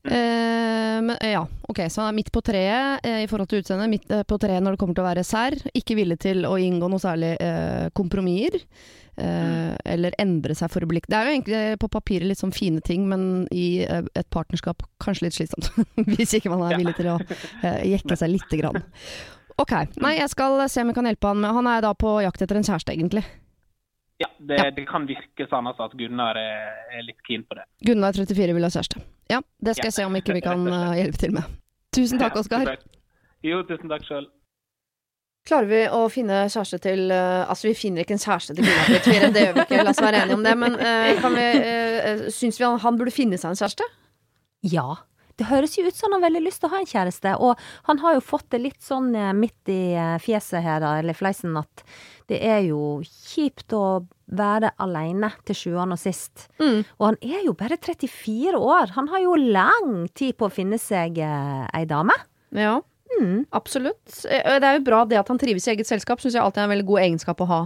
Ok. 0.00 0.12
Eh, 0.12 1.00
men, 1.02 1.16
eh, 1.20 1.32
ja, 1.32 1.46
ok, 1.68 1.78
så 1.90 2.00
han 2.00 2.08
er 2.12 2.16
midt 2.16 2.30
på 2.32 2.42
treet 2.44 3.04
eh, 3.04 3.22
i 3.24 3.28
forhold 3.28 3.50
til 3.50 3.60
utseendet. 3.62 3.90
Midt 3.92 4.10
eh, 4.10 4.22
på 4.24 4.38
treet 4.40 4.62
når 4.64 4.76
det 4.76 4.80
kommer 4.80 4.96
til 4.96 5.04
å 5.04 5.10
være 5.10 5.24
sær. 5.26 5.56
Ikke 5.76 5.96
villig 5.98 6.18
til 6.22 6.46
å 6.48 6.56
inngå 6.60 6.88
noe 6.90 7.02
særlig 7.02 7.34
kompromisser. 7.96 8.64
Eh, 9.20 9.74
Eller 9.92 10.16
endre 10.22 10.54
seg 10.56 10.72
for 10.72 10.86
blikk. 10.88 11.08
Det 11.10 11.18
er 11.18 11.26
jo 11.28 11.34
egentlig 11.34 11.80
på 11.82 11.90
papiret 11.92 12.28
litt 12.30 12.40
sånn 12.40 12.54
fine 12.56 12.80
ting, 12.84 13.04
men 13.10 13.44
i 13.52 13.82
et 13.84 14.30
partnerskap 14.32 14.86
kanskje 15.02 15.28
litt 15.28 15.36
slitsomt. 15.36 15.68
Hvis 16.14 16.36
ikke 16.38 16.52
man 16.52 16.64
er 16.68 16.80
villig 16.80 16.96
til 16.96 17.12
å 17.12 17.18
jekke 17.84 18.16
seg 18.16 18.32
lite 18.32 18.60
grann. 18.62 18.80
Ok, 19.60 19.74
nei, 20.00 20.14
jeg 20.16 20.32
skal 20.32 20.56
se 20.72 20.80
om 20.80 20.88
jeg 20.88 20.96
kan 20.96 21.04
hjelpe 21.10 21.28
han 21.28 21.40
med 21.42 21.52
Han 21.52 21.66
er 21.68 21.82
da 21.84 21.90
på 21.92 22.14
jakt 22.24 22.40
etter 22.40 22.56
en 22.56 22.64
kjæreste, 22.64 22.94
egentlig. 22.96 23.20
Ja, 24.20 24.28
det, 24.38 24.58
Ja. 24.58 24.70
det 24.76 24.84
kan 24.88 25.06
virke 25.08 25.46
sånn 25.48 25.66
altså 25.70 25.86
at 25.88 25.94
Gunnar 25.96 26.36
er, 26.36 26.74
er 26.92 27.02
litt 27.06 27.22
keen 27.26 27.44
på 27.48 27.56
det. 27.56 27.64
Gunnar 27.88 28.12
34 28.12 28.52
vil 28.56 28.66
ha 28.66 28.70
kjæreste. 28.74 29.00
Ja, 29.32 29.40
det 29.64 29.76
skal 29.76 29.86
Ja. 29.86 29.88
jeg 29.88 29.96
se 29.96 30.04
om 30.04 30.18
ikke 30.18 30.34
vi 30.36 30.42
kan 30.44 30.66
eh, 30.74 30.98
hjelpe 31.00 31.18
til 31.22 31.32
med. 31.38 31.56
Tusen 31.96 32.20
takk, 32.20 32.36
Oskar. 32.36 32.76
Jo, 33.42 33.62
tusen 33.64 33.88
takk 33.88 34.04
sjøl. 34.04 34.28
Klarer 35.48 35.70
vi 35.70 35.78
å 35.88 36.02
finne 36.12 36.42
kjæreste 36.52 36.78
til 36.84 37.06
uh, 37.08 37.48
Altså, 37.48 37.70
vi 37.70 37.74
finner 37.74 38.04
ikke 38.04 38.12
en 38.18 38.20
kjæreste 38.20 38.54
til 38.58 38.66
Gunnar 38.68 38.90
34, 39.00 39.30
det 39.32 39.44
gjør 39.46 39.54
vi 39.56 39.62
ikke, 39.64 39.84
la 39.86 39.94
oss 39.94 40.02
være 40.04 40.20
enige 40.26 40.36
om 40.36 40.44
det. 40.44 40.52
Men 40.60 40.76
uh, 40.76 41.12
kan 41.22 41.38
vi 41.38 41.46
uh, 41.64 42.26
Syns 42.36 42.60
vi 42.60 42.66
han, 42.68 42.76
han 42.84 42.98
burde 43.00 43.14
finne 43.16 43.38
seg 43.40 43.54
en 43.54 43.56
kjæreste? 43.62 43.88
Ja. 44.68 44.84
Det 45.40 45.46
høres 45.48 45.78
jo 45.78 45.86
ut 45.88 45.96
som 45.96 46.12
han 46.12 46.18
har 46.20 46.26
veldig 46.28 46.42
lyst 46.44 46.60
til 46.60 46.68
å 46.68 46.74
ha 46.74 46.82
en 46.82 46.90
kjæreste, 46.90 47.30
og 47.40 47.56
han 47.88 48.00
har 48.02 48.18
jo 48.18 48.20
fått 48.20 48.50
det 48.52 48.58
litt 48.60 48.82
sånn 48.84 49.08
midt 49.38 49.70
i 49.72 49.96
fjeset 50.20 50.60
her, 50.60 50.84
eller 50.98 51.16
fleisen, 51.16 51.56
at 51.56 51.80
det 52.30 52.38
er 52.46 52.60
jo 52.68 53.00
kjipt 53.04 53.74
å 53.74 53.84
være 54.30 54.70
aleine 54.78 55.32
til 55.48 55.56
sjuende 55.58 55.96
og 55.96 56.00
sist. 56.02 56.46
Mm. 56.62 56.84
Og 57.00 57.06
han 57.08 57.18
er 57.26 57.40
jo 57.48 57.54
bare 57.58 57.74
34 57.82 58.54
år. 58.60 58.92
Han 58.94 59.10
har 59.10 59.24
jo 59.24 59.34
lang 59.34 60.06
tid 60.14 60.36
på 60.38 60.46
å 60.46 60.54
finne 60.54 60.78
seg 60.78 61.18
eh, 61.18 61.66
ei 61.74 61.84
dame. 61.90 62.14
Ja, 62.54 62.78
Mm. 63.10 63.40
absolutt. 63.52 64.06
Eh, 64.30 64.60
Det 64.62 64.64
er 64.68 64.76
jo 64.78 64.84
bra 64.86 65.00
det 65.04 65.18
at 65.18 65.26
han 65.28 65.36
trives 65.36 65.66
i 65.66 65.72
eget 65.72 65.88
selskap, 65.88 66.20
syns 66.22 66.36
jeg 66.36 66.40
alltid 66.44 66.60
er 66.62 66.68
en 66.68 66.70
veldig 66.70 66.86
god 66.86 67.00
egenskap 67.02 67.40
å 67.42 67.46
ha. 67.50 67.58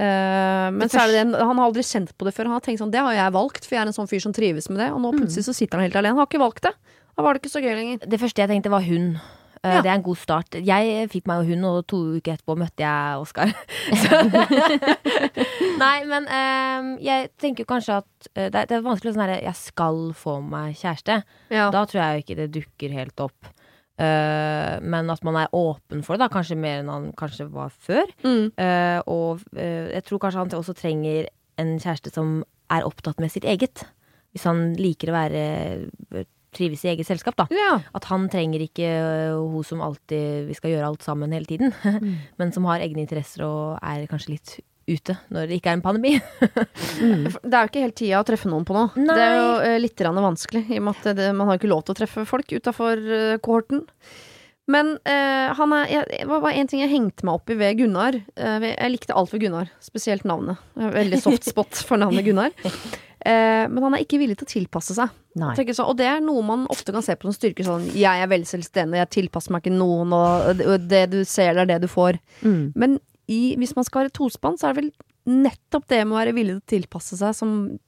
Uh, 0.00 0.70
men 0.72 0.78
Det 0.80 0.88
så 0.94 1.02
er 1.04 1.12
det 1.12 1.36
han 1.44 1.58
har 1.60 1.66
aldri 1.68 1.84
kjent 1.84 2.14
på 2.16 2.24
det 2.24 2.32
før. 2.34 2.48
Han 2.48 2.56
har 2.56 2.64
tenkt 2.64 2.80
sånn, 2.80 2.90
det 2.90 3.02
har 3.04 3.12
jeg 3.12 3.34
valgt, 3.36 3.66
for 3.68 3.76
jeg 3.76 3.82
er 3.82 3.90
en 3.92 3.92
sånn 3.98 4.08
fyr 4.08 4.24
som 4.24 4.32
trives 4.32 4.70
med 4.72 4.80
det. 4.80 4.88
Og 4.94 5.02
nå 5.04 5.12
plutselig 5.12 5.44
så 5.44 5.54
sitter 5.54 5.76
han 5.78 5.84
helt 5.90 5.98
alene. 6.00 6.16
Han 6.16 6.22
har 6.24 6.30
ikke 6.30 6.40
valgt 6.40 6.64
det. 6.64 6.72
Da 7.14 7.22
var 7.22 7.34
det 7.36 7.42
ikke 7.42 7.52
så 7.52 7.60
gøy 7.62 7.74
lenger. 7.76 8.08
Det 8.08 8.18
første 8.24 8.40
jeg 8.42 8.48
tenkte 8.48 8.72
var 8.72 8.86
hund. 8.88 9.20
Eh, 9.62 9.74
Ja. 9.74 9.82
Det 9.82 9.90
er 9.90 9.94
en 9.96 10.02
god 10.06 10.18
start. 10.20 10.58
Jeg 10.64 11.08
fikk 11.10 11.26
meg 11.26 11.42
jo 11.42 11.52
hund, 11.54 11.64
og 11.66 11.86
to 11.90 11.98
uker 12.18 12.36
etterpå 12.36 12.56
møtte 12.58 12.84
jeg 12.84 13.18
Oskar. 13.22 13.52
Nei, 15.82 15.96
men 16.08 16.26
um, 16.30 16.90
jeg 17.02 17.30
tenker 17.40 17.66
kanskje 17.68 18.00
at 18.02 18.28
eh, 18.34 18.48
det, 18.48 18.54
er, 18.54 18.66
det 18.70 18.78
er 18.78 18.86
vanskelig 18.86 19.12
å 19.12 19.16
sånn 19.16 19.24
herre 19.26 19.38
Jeg 19.44 19.58
skal 19.58 20.02
få 20.18 20.38
meg 20.44 20.78
kjæreste. 20.78 21.20
Ja. 21.54 21.68
Da 21.74 21.84
tror 21.88 22.02
jeg 22.02 22.24
ikke 22.24 22.38
det 22.42 22.50
dukker 22.54 22.94
helt 22.96 23.24
opp. 23.24 23.52
Uh, 23.98 24.78
men 24.78 25.10
at 25.10 25.24
man 25.26 25.40
er 25.40 25.50
åpen 25.58 26.04
for 26.06 26.14
det, 26.14 26.22
da, 26.22 26.30
kanskje 26.30 26.54
mer 26.60 26.84
enn 26.84 26.92
han 26.92 27.10
kanskje 27.18 27.48
var 27.50 27.72
før. 27.74 28.06
Mm. 28.22 28.52
Uh, 28.54 28.98
og 29.10 29.42
uh, 29.58 29.88
jeg 29.90 30.04
tror 30.06 30.22
kanskje 30.22 30.44
han 30.44 30.54
også 30.60 30.76
trenger 30.78 31.30
en 31.58 31.74
kjæreste 31.82 32.14
som 32.14 32.40
er 32.70 32.86
opptatt 32.86 33.18
med 33.18 33.32
sitt 33.34 33.46
eget. 33.48 33.82
Hvis 34.30 34.46
han 34.46 34.76
liker 34.78 35.10
å 35.10 35.16
være 35.16 35.42
trives 36.58 36.84
i 36.84 36.92
eget 36.92 37.08
selskap, 37.08 37.36
da. 37.38 37.46
ja. 37.54 37.76
At 37.96 38.08
han 38.10 38.28
trenger 38.32 38.62
ikke 38.64 38.88
øh, 38.88 39.44
hun 39.52 39.66
som 39.66 39.82
alltid 39.84 40.48
Vi 40.48 40.56
skal 40.58 40.74
gjøre 40.74 40.90
alt 40.90 41.06
sammen 41.06 41.34
hele 41.34 41.48
tiden. 41.48 41.74
Men 42.40 42.54
som 42.54 42.66
har 42.68 42.84
egne 42.84 43.04
interesser 43.04 43.46
og 43.46 43.78
er 43.82 44.08
kanskje 44.10 44.34
litt 44.36 44.58
ute 44.88 45.18
når 45.28 45.50
det 45.50 45.58
ikke 45.58 45.72
er 45.72 45.78
en 45.78 45.84
pandemi. 45.84 46.14
Det 47.48 47.52
er 47.52 47.60
jo 47.60 47.68
ikke 47.70 47.84
helt 47.84 47.98
tida 47.98 48.22
å 48.22 48.26
treffe 48.28 48.50
noen 48.50 48.66
på 48.68 48.76
nå. 48.76 48.88
Nei. 49.00 49.18
Det 49.18 49.26
er 49.26 49.36
jo 49.36 49.50
eh, 49.66 49.82
litt 49.82 50.06
vanskelig, 50.08 50.64
i 50.70 50.80
og 50.80 50.88
med 50.88 51.02
at 51.02 51.18
det, 51.18 51.28
man 51.36 51.50
har 51.50 51.60
ikke 51.60 51.70
lov 51.70 51.84
til 51.84 51.96
å 51.96 52.00
treffe 52.02 52.26
folk 52.28 52.56
utafor 52.56 53.04
kohorten. 53.44 53.84
Men 54.68 54.98
eh, 55.08 55.48
han 55.56 55.72
er, 55.72 55.84
jeg, 55.88 56.08
det 56.28 56.28
var 56.28 56.52
en 56.52 56.68
ting 56.68 56.82
jeg 56.82 56.92
hengte 56.92 57.24
meg 57.24 57.38
opp 57.38 57.52
i 57.52 57.56
ved 57.56 57.78
Gunnar. 57.80 58.18
Jeg 58.36 58.92
likte 58.92 59.16
alt 59.16 59.32
ved 59.32 59.46
Gunnar, 59.46 59.70
spesielt 59.80 60.26
navnet. 60.28 60.60
Veldig 60.76 61.20
soft 61.24 61.48
spot 61.48 61.84
for 61.88 62.00
navnet 62.00 62.26
Gunnar. 62.26 62.52
Eh, 63.26 63.66
men 63.68 63.82
han 63.82 63.94
er 63.94 64.04
ikke 64.04 64.18
villig 64.20 64.36
til 64.38 64.46
å 64.46 64.52
tilpasse 64.52 64.94
seg. 64.94 65.10
Så, 65.74 65.84
og 65.86 65.96
det 65.98 66.06
er 66.06 66.20
noe 66.20 66.42
man 66.42 66.66
ofte 66.70 66.92
kan 66.94 67.02
se 67.02 67.14
på 67.18 67.28
som 67.28 67.34
styrke. 67.36 67.64
Sånn, 67.66 67.88
jeg 67.94 68.22
er 68.22 68.30
veldig 68.30 68.46
selvstendig, 68.50 68.98
jeg 68.98 69.10
tilpasser 69.10 69.52
meg 69.54 69.62
ikke 69.64 69.74
noen, 69.78 70.12
og 70.12 70.62
det 70.88 71.04
du 71.10 71.24
ser, 71.24 71.54
det 71.54 71.62
er 71.66 71.70
det 71.74 71.80
du 71.82 71.88
får. 71.88 72.18
Mm. 72.42 72.72
Men 72.74 72.98
i, 73.28 73.54
hvis 73.60 73.74
man 73.76 73.84
skal 73.84 74.04
være 74.06 74.14
tospann, 74.18 74.56
så 74.58 74.68
er 74.70 74.74
det 74.74 74.82
vel 74.84 74.92
nettopp 75.44 75.86
det 75.90 76.00
med 76.06 76.16
å 76.16 76.20
være 76.22 76.34
villig 76.34 76.54
til 76.56 76.62
å 76.62 76.70
tilpasse 76.82 77.18
seg 77.20 77.34
som 77.36 77.78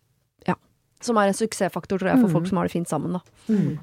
Ja. 0.47 0.55
Som 1.01 1.17
er 1.17 1.31
en 1.31 1.35
suksessfaktor, 1.39 1.99
tror 1.99 2.11
jeg, 2.13 2.21
for 2.21 2.29
Mm. 2.29 2.33
folk 2.35 2.47
som 2.47 2.59
har 2.59 2.65
det 2.69 2.73
fint 2.73 2.89
sammen, 2.89 3.13
da. 3.13 3.21
Mm. 3.49 3.79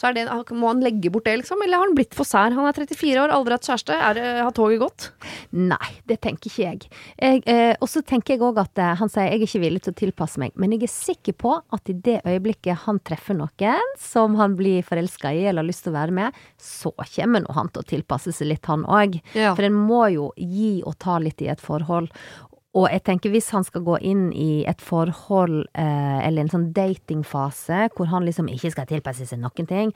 Så 0.00 0.08
er 0.08 0.16
det, 0.16 0.24
må 0.56 0.70
han 0.70 0.80
legge 0.80 1.10
bort 1.12 1.26
det, 1.28 1.34
liksom? 1.42 1.60
Eller 1.60 1.76
har 1.76 1.90
han 1.90 1.96
blitt 1.98 2.14
for 2.16 2.24
sær? 2.24 2.54
Han 2.56 2.64
er 2.64 2.76
34 2.76 3.20
år, 3.20 3.34
aldri 3.36 3.52
hatt 3.52 3.68
kjæreste. 3.68 3.96
Er 3.96 4.20
har 4.46 4.54
toget 4.56 4.80
gått? 4.80 5.10
Nei, 5.52 5.90
det 6.08 6.22
tenker 6.24 6.48
ikke 6.48 6.62
jeg. 6.64 6.88
jeg 7.20 7.42
eh, 7.50 7.74
og 7.76 7.90
så 7.90 8.00
tenker 8.06 8.34
jeg 8.34 8.44
òg 8.46 8.62
at 8.62 8.80
eh, 8.80 8.94
han 8.96 9.12
sier 9.12 9.28
jeg 9.28 9.42
er 9.42 9.44
ikke 9.44 9.62
villig 9.66 9.82
til 9.84 9.92
å 9.92 9.98
tilpasse 10.00 10.40
meg, 10.40 10.54
men 10.56 10.72
jeg 10.72 10.86
er 10.86 10.92
sikker 10.94 11.36
på 11.36 11.52
at 11.60 11.92
i 11.92 11.98
det 12.08 12.20
øyeblikket 12.24 12.86
han 12.86 13.00
treffer 13.04 13.36
noen 13.36 13.92
som 14.00 14.38
han 14.40 14.56
blir 14.56 14.86
forelska 14.86 15.34
i 15.36 15.44
eller 15.44 15.60
har 15.60 15.68
lyst 15.68 15.84
til 15.84 15.92
å 15.92 15.98
være 15.98 16.16
med, 16.16 16.40
så 16.56 16.94
kommer 16.96 17.44
nå 17.44 17.56
han 17.58 17.68
til 17.68 17.84
å 17.84 17.90
tilpasse 17.92 18.32
seg 18.32 18.54
litt, 18.54 18.64
han 18.70 18.86
òg. 18.88 19.20
Ja. 19.36 19.52
For 19.58 19.68
en 19.68 19.76
må 19.76 20.06
jo 20.14 20.30
gi 20.40 20.78
og 20.86 20.96
ta 21.02 21.18
litt 21.20 21.44
i 21.44 21.50
et 21.52 21.60
forhold. 21.60 22.08
Og 22.78 22.86
jeg 22.86 23.02
tenker 23.02 23.32
hvis 23.34 23.48
han 23.50 23.64
skal 23.66 23.82
gå 23.82 23.96
inn 24.06 24.28
i 24.30 24.62
et 24.70 24.82
forhold, 24.84 25.64
eh, 25.74 26.18
eller 26.26 26.44
en 26.44 26.52
sånn 26.52 26.68
datingfase, 26.76 27.88
hvor 27.96 28.10
han 28.12 28.26
liksom 28.28 28.46
ikke 28.52 28.70
skal 28.76 28.86
tilpasse 28.86 29.26
seg 29.26 29.40
noen 29.42 29.66
ting, 29.66 29.90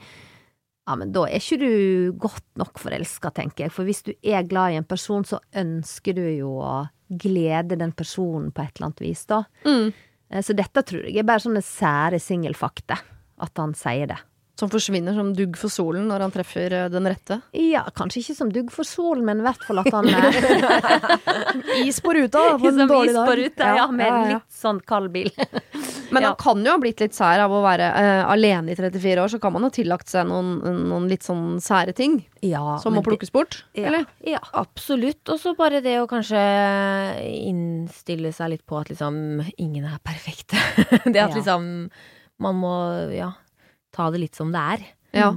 ja, 0.85 0.95
men 0.99 1.13
da 1.15 1.23
er 1.25 1.39
ikke 1.39 1.57
du 1.63 2.11
godt 2.21 2.45
nok 2.61 2.77
forelska, 2.77 3.31
tenker 3.33 3.65
jeg. 3.65 3.73
For 3.73 3.87
hvis 3.87 4.03
du 4.05 4.11
er 4.21 4.45
glad 4.45 4.75
i 4.75 4.77
en 4.81 4.85
person, 4.85 5.23
så 5.25 5.39
ønsker 5.57 6.13
du 6.13 6.25
jo 6.35 6.51
å 6.61 6.75
glede 7.09 7.77
den 7.79 7.93
personen 7.95 8.51
på 8.53 8.61
et 8.65 8.75
eller 8.75 8.91
annet 8.91 9.01
vis, 9.01 9.23
da. 9.25 9.43
Mm. 9.65 9.93
Eh, 10.29 10.41
Så 10.45 10.53
dette 10.53 10.83
tror 10.85 11.07
jeg 11.07 11.23
er 11.23 11.27
bare 11.31 11.41
sånne 11.41 11.63
sære 11.65 12.19
singelfakta, 12.21 12.99
at 13.39 13.57
han 13.57 13.73
sier 13.73 14.11
det. 14.13 14.19
Som 14.55 14.69
forsvinner 14.71 15.11
som 15.17 15.33
dugg 15.35 15.57
for 15.59 15.67
solen 15.67 16.05
når 16.07 16.23
han 16.23 16.31
treffer 16.31 16.71
eh, 16.71 16.85
den 16.87 17.03
rette. 17.11 17.41
Ja, 17.59 17.81
kanskje 17.91 18.21
ikke 18.21 18.35
som 18.37 18.51
dugg 18.55 18.69
for 18.71 18.87
solen, 18.87 19.25
men 19.27 19.41
i 19.41 19.43
hvert 19.43 19.65
fall 19.67 19.81
at 19.81 19.89
han 19.91 20.07
eh, 20.07 21.81
Is 21.89 21.99
på 22.03 22.13
ruta, 22.15 22.43
på 22.61 22.69
en 22.69 22.79
Som 22.79 22.87
dårlig 22.93 23.11
is 23.11 23.19
på 23.19 23.35
ruta, 23.41 23.71
ja, 23.81 23.87
med 23.91 24.07
en 24.07 24.29
litt 24.31 24.55
sånn 24.55 24.79
kald 24.87 25.11
bil. 25.11 25.27
Men 26.15 26.23
han 26.23 26.35
kan 26.39 26.61
jo 26.63 26.71
ha 26.71 26.79
blitt 26.79 27.01
litt 27.01 27.15
sær 27.17 27.41
av 27.43 27.51
å 27.51 27.59
være 27.65 27.87
uh, 27.91 28.29
alene 28.31 28.71
i 28.71 28.75
34 28.77 29.23
år, 29.23 29.31
så 29.33 29.39
kan 29.41 29.51
man 29.55 29.65
ha 29.65 29.71
tillagt 29.73 30.07
seg 30.11 30.27
noen, 30.29 30.51
noen 30.87 31.07
litt 31.09 31.25
sånn 31.25 31.57
sære 31.63 31.95
ting 31.97 32.19
Ja, 32.45 32.77
som 32.79 32.93
må 32.95 33.01
plukkes 33.03 33.33
bort. 33.33 33.57
Ja, 33.75 33.89
Eller? 33.89 34.05
ja. 34.23 34.39
Absolutt. 34.55 35.25
Og 35.33 35.41
så 35.41 35.55
bare 35.57 35.81
det 35.83 35.97
å 35.99 36.05
kanskje 36.07 36.39
innstille 37.49 38.31
seg 38.35 38.53
litt 38.53 38.65
på 38.69 38.79
at 38.79 38.91
liksom 38.93 39.17
ingen 39.57 39.87
er 39.89 39.97
perfekte. 40.05 40.59
det 41.11 41.19
at 41.19 41.33
Ja. 41.33 41.35
liksom 41.35 41.89
man 42.43 42.57
må 42.59 42.71
ja, 43.15 43.31
ta 43.95 44.11
det 44.13 44.23
litt 44.25 44.37
som 44.37 44.51
det 44.55 44.63
er. 44.75 44.87
Ja. 45.15 45.33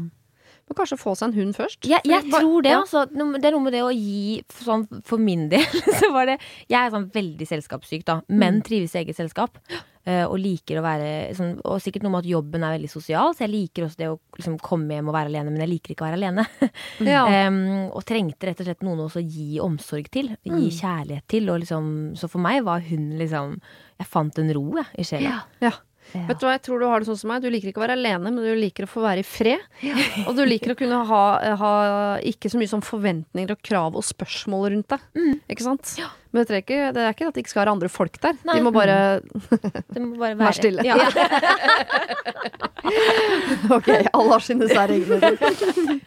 Men 0.69 0.77
kanskje 0.77 0.99
få 1.01 1.15
seg 1.17 1.31
en 1.31 1.37
hund 1.39 1.57
først? 1.57 1.87
Jeg, 1.89 2.05
jeg 2.05 2.25
bare, 2.29 2.45
tror 2.45 2.65
det, 2.65 2.73
ja. 2.75 2.81
altså. 2.85 3.05
Det 3.09 3.49
er 3.49 3.55
noe 3.55 3.65
med 3.65 3.73
det 3.73 3.85
å 3.87 3.93
gi 3.95 4.41
sånn 4.61 4.85
for 5.07 5.23
min 5.23 5.47
del, 5.53 5.65
så 6.01 6.11
var 6.13 6.29
det 6.29 6.37
Jeg 6.69 6.81
er 6.81 6.93
sånn 6.93 7.09
veldig 7.15 7.49
selskapssyk, 7.49 8.05
da, 8.09 8.21
men 8.29 8.61
trives 8.67 8.97
i 8.97 9.01
eget 9.01 9.17
selskap. 9.17 9.57
eh, 10.05 10.27
og 10.27 10.37
liker 10.43 10.81
å 10.81 10.85
være 10.85 11.09
sånn, 11.39 11.57
Og 11.65 11.81
sikkert 11.85 12.05
noe 12.05 12.13
med 12.13 12.27
at 12.27 12.31
jobben 12.35 12.67
er 12.67 12.77
veldig 12.77 12.93
sosial, 12.93 13.33
så 13.33 13.47
jeg 13.47 13.55
liker 13.55 13.89
også 13.89 14.03
det 14.03 14.11
å 14.13 14.21
liksom 14.37 14.61
komme 14.61 14.99
hjem 14.99 15.09
og 15.09 15.17
være 15.17 15.33
alene, 15.33 15.55
men 15.55 15.65
jeg 15.65 15.73
liker 15.73 15.95
ikke 15.95 16.05
å 16.05 16.11
være 16.11 16.21
alene. 16.21 16.47
Ja. 17.09 17.25
um, 17.49 17.89
og 17.97 18.05
trengte 18.05 18.51
rett 18.51 18.61
og 18.61 18.69
slett 18.69 18.85
noen 18.85 19.07
å 19.07 19.25
gi 19.25 19.61
omsorg 19.65 20.13
til. 20.13 20.35
Gi 20.45 20.69
kjærlighet 20.83 21.25
til. 21.31 21.49
Og 21.49 21.63
liksom, 21.63 21.93
så 22.19 22.29
for 22.29 22.45
meg 22.45 22.61
var 22.67 22.83
hun 22.85 23.15
liksom 23.17 23.57
Jeg 23.99 24.07
fant 24.11 24.37
en 24.39 24.53
ro, 24.55 24.67
jeg, 24.77 24.91
i 25.01 25.07
sjela. 25.07 25.39
Ja. 25.65 25.73
Vet 26.13 26.41
du 26.41 26.47
hva, 26.47 26.55
jeg 26.57 26.63
tror 26.65 26.81
du 26.81 26.87
har 26.89 27.01
det 27.05 27.09
sånn 27.11 27.19
som 27.21 27.31
meg. 27.33 27.43
Du 27.45 27.51
liker 27.53 27.69
ikke 27.71 27.81
å 27.83 27.85
være 27.85 27.97
alene, 27.99 28.31
men 28.31 28.39
du 28.41 28.49
liker 28.57 28.87
å 28.87 28.91
få 28.91 29.03
være 29.05 29.21
i 29.21 29.27
fred. 29.29 29.61
Og 30.29 30.33
du 30.39 30.45
liker 30.49 30.73
å 30.73 30.79
kunne 30.79 31.03
ha, 31.11 31.23
ha 31.61 31.73
ikke 32.25 32.49
så 32.53 32.61
mye 32.61 32.71
sånn 32.71 32.85
forventninger 32.87 33.53
og 33.55 33.61
krav 33.65 33.99
og 33.99 34.07
spørsmål 34.07 34.71
rundt 34.77 34.95
deg. 34.95 35.05
Ikke 35.53 35.67
sant? 35.67 35.95
Men 36.33 36.45
det, 36.45 36.51
er, 36.53 36.63
ikke, 36.65 36.81
det 36.93 37.03
er 37.05 37.15
ikke 37.15 37.29
at 37.31 37.37
det 37.37 37.45
ikke 37.45 37.53
skal 37.55 37.63
være 37.65 37.75
andre 37.77 37.89
folk 37.93 38.19
der. 38.21 38.37
Nei. 38.49 38.59
De 38.59 38.65
må 38.67 38.73
bare 38.75 38.99
de 39.95 40.03
må 40.05 40.17
bare 40.21 40.35
være 40.37 40.45
Vær 40.45 40.59
stille. 40.59 40.85
Ja. 40.87 40.97
Ok, 43.75 43.89
alle 43.91 44.31
har 44.33 44.41
sine 44.45 44.69
ting. 44.71 45.03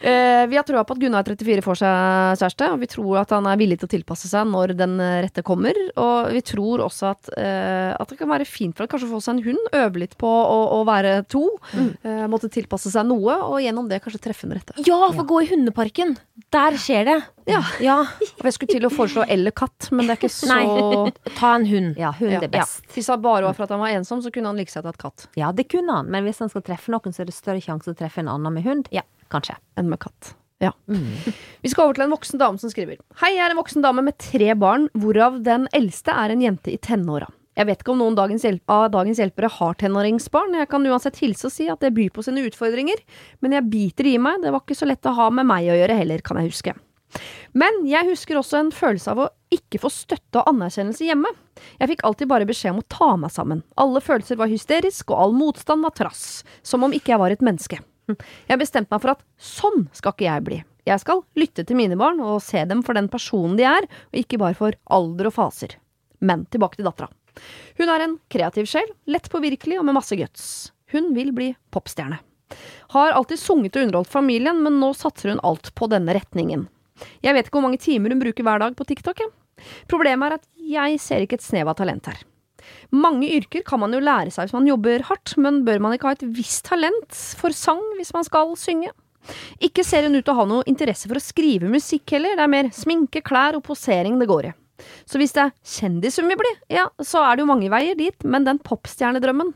Eh, 0.02 0.44
vi 0.50 0.56
har 0.58 0.64
troa 0.66 0.82
på 0.86 0.96
at 0.96 1.02
Gunnar 1.02 1.26
34 1.26 1.62
får 1.64 1.78
seg 1.82 2.40
kjæreste, 2.40 2.68
og 2.74 2.80
vi 2.82 2.88
tror 2.90 3.20
at 3.22 3.34
han 3.36 3.46
er 3.50 3.60
villig 3.60 3.78
til 3.80 3.88
å 3.88 3.92
tilpasse 3.92 4.30
seg 4.30 4.48
når 4.50 4.74
den 4.78 4.96
eh, 5.02 5.20
rette 5.26 5.44
kommer. 5.46 5.78
Og 6.00 6.32
vi 6.34 6.42
tror 6.48 6.82
også 6.88 7.12
at, 7.12 7.30
eh, 7.38 7.92
at 7.94 8.10
det 8.10 8.18
kan 8.18 8.30
være 8.32 8.48
fint 8.48 8.74
for 8.76 8.88
å 8.88 8.90
kanskje 8.90 9.10
få 9.12 9.20
seg 9.22 9.36
en 9.38 9.44
hund, 9.46 9.70
øve 9.78 10.02
litt 10.02 10.16
på 10.20 10.28
å, 10.28 10.58
å 10.78 10.82
være 10.88 11.20
to. 11.32 11.44
Eh, 11.76 12.24
måtte 12.32 12.50
tilpasse 12.52 12.90
seg 12.92 13.06
noe, 13.08 13.38
og 13.46 13.60
gjennom 13.62 13.90
det 13.90 14.02
kanskje 14.04 14.22
treffe 14.26 14.48
den 14.48 14.58
rette. 14.58 14.76
ja, 14.88 14.98
for 15.12 15.28
gå 15.28 15.44
i 15.44 15.52
hundeparken. 15.52 16.16
Der 16.52 16.78
skjer 16.80 17.06
det. 17.08 17.20
Ja. 17.50 17.62
Ja. 17.82 17.96
Og 18.38 18.44
jeg 18.46 18.54
skulle 18.56 18.72
til 18.76 18.86
å 18.86 18.90
foreslå 18.92 19.24
eller 19.28 19.50
katt, 19.56 19.88
men 19.90 20.06
det 20.06 20.14
er 20.16 20.20
ikke 20.20 20.32
så 20.38 20.50
Nei, 20.50 21.32
ta 21.38 21.54
en 21.56 21.66
hund. 21.66 21.96
Ja, 22.00 22.12
hund 22.18 22.36
Ja. 22.36 22.40
er 22.44 22.52
best. 22.52 22.84
Hvis 22.94 23.08
han 23.10 23.22
bare 23.24 23.44
var 23.48 23.56
for 23.58 23.64
at 23.66 23.74
han 23.74 23.82
var 23.82 23.94
ensom, 23.96 24.22
så 24.22 24.30
kunne 24.34 24.52
han 24.52 24.60
like 24.60 24.70
seg 24.72 24.84
tatt 24.86 24.98
katt 25.02 25.26
Ja, 25.38 25.50
det 25.52 25.68
kunne 25.72 25.96
han, 26.00 26.10
men 26.12 26.24
hvis 26.28 26.38
han 26.44 26.52
skal 26.52 26.62
treffe 26.66 26.92
noen, 26.94 27.12
så 27.14 27.24
er 27.24 27.30
det 27.32 27.34
større 27.34 27.60
sjanse 27.64 27.90
å 27.90 27.98
treffe 27.98 28.22
en 28.22 28.30
annen 28.30 28.54
med 28.54 28.64
hund. 28.68 28.88
Ja. 28.94 29.02
Kanskje. 29.32 29.56
enn 29.80 29.88
med 29.88 29.98
katt. 30.02 30.34
Ja. 30.62 30.70
Vi 30.86 31.70
skal 31.72 31.88
over 31.88 31.96
til 31.96 32.04
en 32.04 32.12
voksen 32.14 32.38
dame 32.38 32.60
som 32.62 32.70
skriver. 32.70 33.00
Hei, 33.18 33.32
jeg 33.34 33.42
er 33.42 33.50
en 33.50 33.58
voksen 33.58 33.82
dame 33.82 34.04
med 34.06 34.14
tre 34.22 34.52
barn, 34.54 34.84
hvorav 34.94 35.40
den 35.42 35.64
eldste 35.74 36.14
er 36.14 36.30
en 36.30 36.44
jente 36.44 36.70
i 36.70 36.78
tenåra. 36.78 37.26
Jeg 37.58 37.66
vet 37.68 37.82
ikke 37.82 37.92
om 37.92 37.98
noen 38.00 38.14
dagens 38.16 38.46
av 38.70 38.86
dagens 38.94 39.18
hjelpere 39.20 39.50
har 39.58 39.74
tenåringsbarn. 39.80 40.54
Jeg 40.56 40.68
kan 40.72 40.86
uansett 40.88 41.18
hilse 41.20 41.50
og 41.50 41.52
si 41.52 41.66
at 41.68 41.82
det 41.84 41.90
byr 41.92 42.12
på 42.14 42.22
sine 42.24 42.44
utfordringer, 42.46 43.02
men 43.44 43.52
jeg 43.58 43.66
biter 43.68 44.08
i 44.08 44.14
meg. 44.22 44.40
Det 44.44 44.52
var 44.54 44.62
ikke 44.64 44.78
så 44.78 44.88
lett 44.88 45.04
å 45.10 45.12
ha 45.18 45.26
med 45.34 45.44
meg 45.50 45.66
å 45.68 45.76
gjøre 45.76 45.98
heller, 45.98 46.22
kan 46.24 46.38
jeg 46.40 46.52
huske. 46.52 46.76
Men 47.52 47.82
jeg 47.88 48.08
husker 48.08 48.38
også 48.40 48.58
en 48.60 48.72
følelse 48.74 49.12
av 49.12 49.20
å 49.20 49.30
ikke 49.52 49.80
få 49.82 49.90
støtte 49.92 50.40
og 50.40 50.48
anerkjennelse 50.54 51.06
hjemme. 51.06 51.28
Jeg 51.78 51.92
fikk 51.92 52.04
alltid 52.08 52.30
bare 52.30 52.48
beskjed 52.48 52.74
om 52.74 52.80
å 52.80 52.88
ta 52.88 53.10
meg 53.20 53.32
sammen. 53.34 53.62
Alle 53.80 54.00
følelser 54.04 54.40
var 54.40 54.52
hysterisk, 54.52 55.12
og 55.12 55.24
all 55.24 55.36
motstand 55.36 55.84
var 55.84 55.94
trass. 55.96 56.42
Som 56.64 56.86
om 56.86 56.96
ikke 56.96 57.12
jeg 57.12 57.22
var 57.22 57.34
et 57.34 57.44
menneske. 57.44 57.82
Jeg 58.48 58.60
bestemte 58.60 58.92
meg 58.92 59.02
for 59.04 59.14
at 59.14 59.24
sånn 59.38 59.86
skal 59.94 60.16
ikke 60.16 60.28
jeg 60.28 60.46
bli. 60.48 60.60
Jeg 60.88 60.98
skal 60.98 61.22
lytte 61.38 61.62
til 61.66 61.78
mine 61.78 61.96
barn 61.98 62.18
og 62.24 62.40
se 62.42 62.64
dem 62.66 62.80
for 62.82 62.98
den 62.98 63.10
personen 63.12 63.54
de 63.58 63.66
er, 63.68 63.86
og 63.86 64.18
ikke 64.18 64.40
bare 64.42 64.58
for 64.58 64.78
alder 64.90 65.30
og 65.30 65.36
faser. 65.36 65.76
Men 66.24 66.46
tilbake 66.50 66.80
til 66.80 66.88
dattera. 66.88 67.12
Hun 67.78 67.88
er 67.88 68.04
en 68.04 68.18
kreativ 68.32 68.66
sjel, 68.68 68.88
lett 69.08 69.30
påvirkelig 69.32 69.78
og 69.78 69.86
med 69.88 69.96
masse 69.96 70.18
guts. 70.18 70.72
Hun 70.92 71.12
vil 71.16 71.30
bli 71.36 71.52
popstjerne. 71.72 72.18
Har 72.92 73.14
alltid 73.16 73.40
sunget 73.40 73.78
og 73.78 73.86
underholdt 73.86 74.12
familien, 74.12 74.58
men 74.64 74.80
nå 74.80 74.92
satser 74.96 75.32
hun 75.32 75.40
alt 75.46 75.70
på 75.78 75.88
denne 75.88 76.12
retningen. 76.18 76.66
Jeg 77.24 77.36
vet 77.36 77.48
ikke 77.48 77.58
hvor 77.58 77.66
mange 77.66 77.80
timer 77.82 78.14
hun 78.14 78.22
bruker 78.22 78.46
hver 78.46 78.62
dag 78.62 78.76
på 78.78 78.86
TikTok. 78.88 79.22
Ja. 79.22 79.30
Problemet 79.90 80.28
er 80.28 80.38
at 80.38 80.46
jeg 80.72 81.00
ser 81.02 81.24
ikke 81.24 81.38
et 81.38 81.44
snev 81.46 81.70
av 81.70 81.78
talent 81.78 82.08
her. 82.10 82.22
Mange 82.94 83.28
yrker 83.34 83.64
kan 83.66 83.80
man 83.82 83.94
jo 83.94 84.02
lære 84.02 84.30
seg 84.30 84.46
hvis 84.46 84.56
man 84.56 84.68
jobber 84.68 85.04
hardt, 85.08 85.34
men 85.40 85.62
bør 85.66 85.80
man 85.82 85.96
ikke 85.96 86.10
ha 86.10 86.16
et 86.16 86.26
visst 86.36 86.66
talent 86.68 87.16
for 87.38 87.54
sang 87.56 87.82
hvis 87.98 88.12
man 88.14 88.26
skal 88.26 88.54
synge? 88.58 88.92
Ikke 89.62 89.84
ser 89.86 90.06
hun 90.06 90.16
ut 90.18 90.24
til 90.26 90.34
å 90.34 90.40
ha 90.40 90.46
noe 90.50 90.66
interesse 90.70 91.10
for 91.10 91.18
å 91.18 91.22
skrive 91.22 91.70
musikk 91.70 92.16
heller, 92.16 92.34
det 92.38 92.42
er 92.42 92.50
mer 92.50 92.70
sminke, 92.74 93.22
klær 93.22 93.58
og 93.58 93.64
posering 93.68 94.18
det 94.18 94.30
går 94.30 94.50
i. 94.50 94.54
Så 95.06 95.18
hvis 95.20 95.34
det 95.36 95.44
er 95.44 95.52
kjendis 95.62 96.18
hun 96.18 96.30
vil 96.30 96.40
bli, 96.40 96.50
ja, 96.74 96.88
så 96.98 97.22
er 97.22 97.36
det 97.36 97.44
jo 97.44 97.50
mange 97.52 97.70
veier 97.70 97.98
dit, 97.98 98.16
men 98.26 98.48
den 98.48 98.58
popstjernedrømmen 98.62 99.52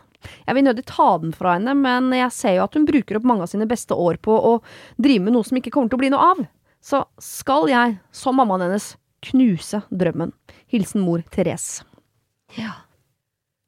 Jeg 0.46 0.56
vil 0.56 0.64
nødig 0.66 0.82
ta 0.88 1.08
den 1.22 1.32
fra 1.36 1.54
henne, 1.54 1.74
men 1.78 2.10
jeg 2.14 2.34
ser 2.34 2.56
jo 2.56 2.64
at 2.64 2.74
hun 2.74 2.86
bruker 2.88 3.18
opp 3.18 3.26
mange 3.28 3.46
av 3.46 3.50
sine 3.50 3.66
beste 3.70 3.94
år 3.94 4.18
på 4.22 4.34
å 4.34 4.56
drive 4.98 5.26
med 5.26 5.36
noe 5.36 5.46
som 5.46 5.58
ikke 5.58 5.70
kommer 5.74 5.90
til 5.92 5.98
å 5.98 6.02
bli 6.02 6.10
noe 6.14 6.30
av. 6.34 6.40
Så 6.86 7.02
skal 7.18 7.66
jeg, 7.70 7.96
som 8.14 8.36
mammaen 8.38 8.68
hennes, 8.68 8.92
knuse 9.26 9.82
drømmen. 9.90 10.34
Hilsen 10.70 11.02
mor 11.02 11.24
Therese. 11.34 11.82
Ja. 12.54 12.76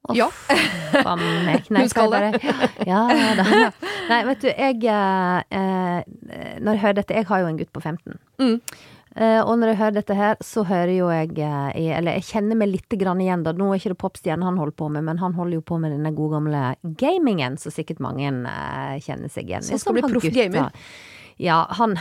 Faen 0.08 1.20
meg 1.44 1.66
Hun 1.74 1.88
skal 1.90 2.14
det. 2.14 2.38
Ja, 2.86 3.00
Ja 3.12 3.32
da. 3.36 3.46
Nei, 4.10 4.20
vet 4.30 4.44
du, 4.44 4.46
jeg 4.48 4.86
eh, 4.88 5.40
eh, 5.52 6.54
Når 6.64 6.78
jeg 6.78 6.80
hører 6.80 6.96
dette 6.96 7.18
Jeg 7.18 7.26
har 7.28 7.42
jo 7.42 7.50
en 7.50 7.58
gutt 7.58 7.72
på 7.74 7.82
15. 7.82 8.14
Mm. 8.40 8.54
Eh, 9.18 9.40
og 9.42 9.58
når 9.58 9.72
jeg 9.72 9.78
hører 9.82 9.96
dette 9.98 10.16
her, 10.16 10.38
så 10.44 10.64
hører 10.64 10.94
jo 10.94 11.10
jeg 11.12 11.34
eh, 11.42 11.90
Eller 11.98 12.16
jeg 12.16 12.28
kjenner 12.30 12.60
meg 12.60 12.70
litt 12.72 12.96
grann 13.02 13.20
igjen, 13.20 13.42
da. 13.44 13.52
Nå 13.56 13.68
er 13.68 13.82
ikke 13.82 13.92
det 13.92 14.00
popstjerne 14.00 14.46
han 14.46 14.60
holder 14.62 14.78
på 14.78 14.88
med, 14.94 15.04
men 15.10 15.20
han 15.20 15.36
holder 15.36 15.58
jo 15.58 15.66
på 15.72 15.80
med 15.82 15.92
denne 15.96 16.14
gode 16.16 16.38
gamle 16.38 16.62
gamingen, 17.02 17.58
så 17.60 17.74
sikkert 17.74 18.00
mange 18.04 18.30
eh, 18.30 18.94
kjenner 19.04 19.32
seg 19.32 19.50
igjen 19.50 19.66
i. 19.66 19.68
Så 19.68 19.76
han 19.76 19.84
skal 19.84 19.98
bli 19.98 20.06
Som 20.06 20.14
proff 20.14 20.30
gamer? 20.38 20.88
Ja, 21.42 21.64
han 21.80 21.98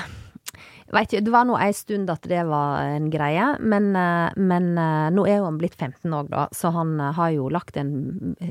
Vet 0.94 1.12
ikke, 1.12 1.24
Det 1.26 1.32
var 1.34 1.44
nå 1.50 1.58
ei 1.60 1.74
stund 1.76 2.10
at 2.14 2.24
det 2.32 2.46
var 2.48 2.86
en 2.96 3.10
greie, 3.12 3.48
men, 3.60 3.90
eh, 4.00 4.30
men 4.40 4.70
eh, 4.80 5.10
nå 5.12 5.26
er 5.28 5.42
jo 5.42 5.48
han 5.50 5.58
blitt 5.60 5.76
15 5.76 6.14
òg, 6.16 6.30
da, 6.32 6.46
så 6.56 6.72
han 6.72 6.94
eh, 7.04 7.12
har 7.18 7.34
jo 7.36 7.50
lagt 7.52 7.76
en 7.82 7.92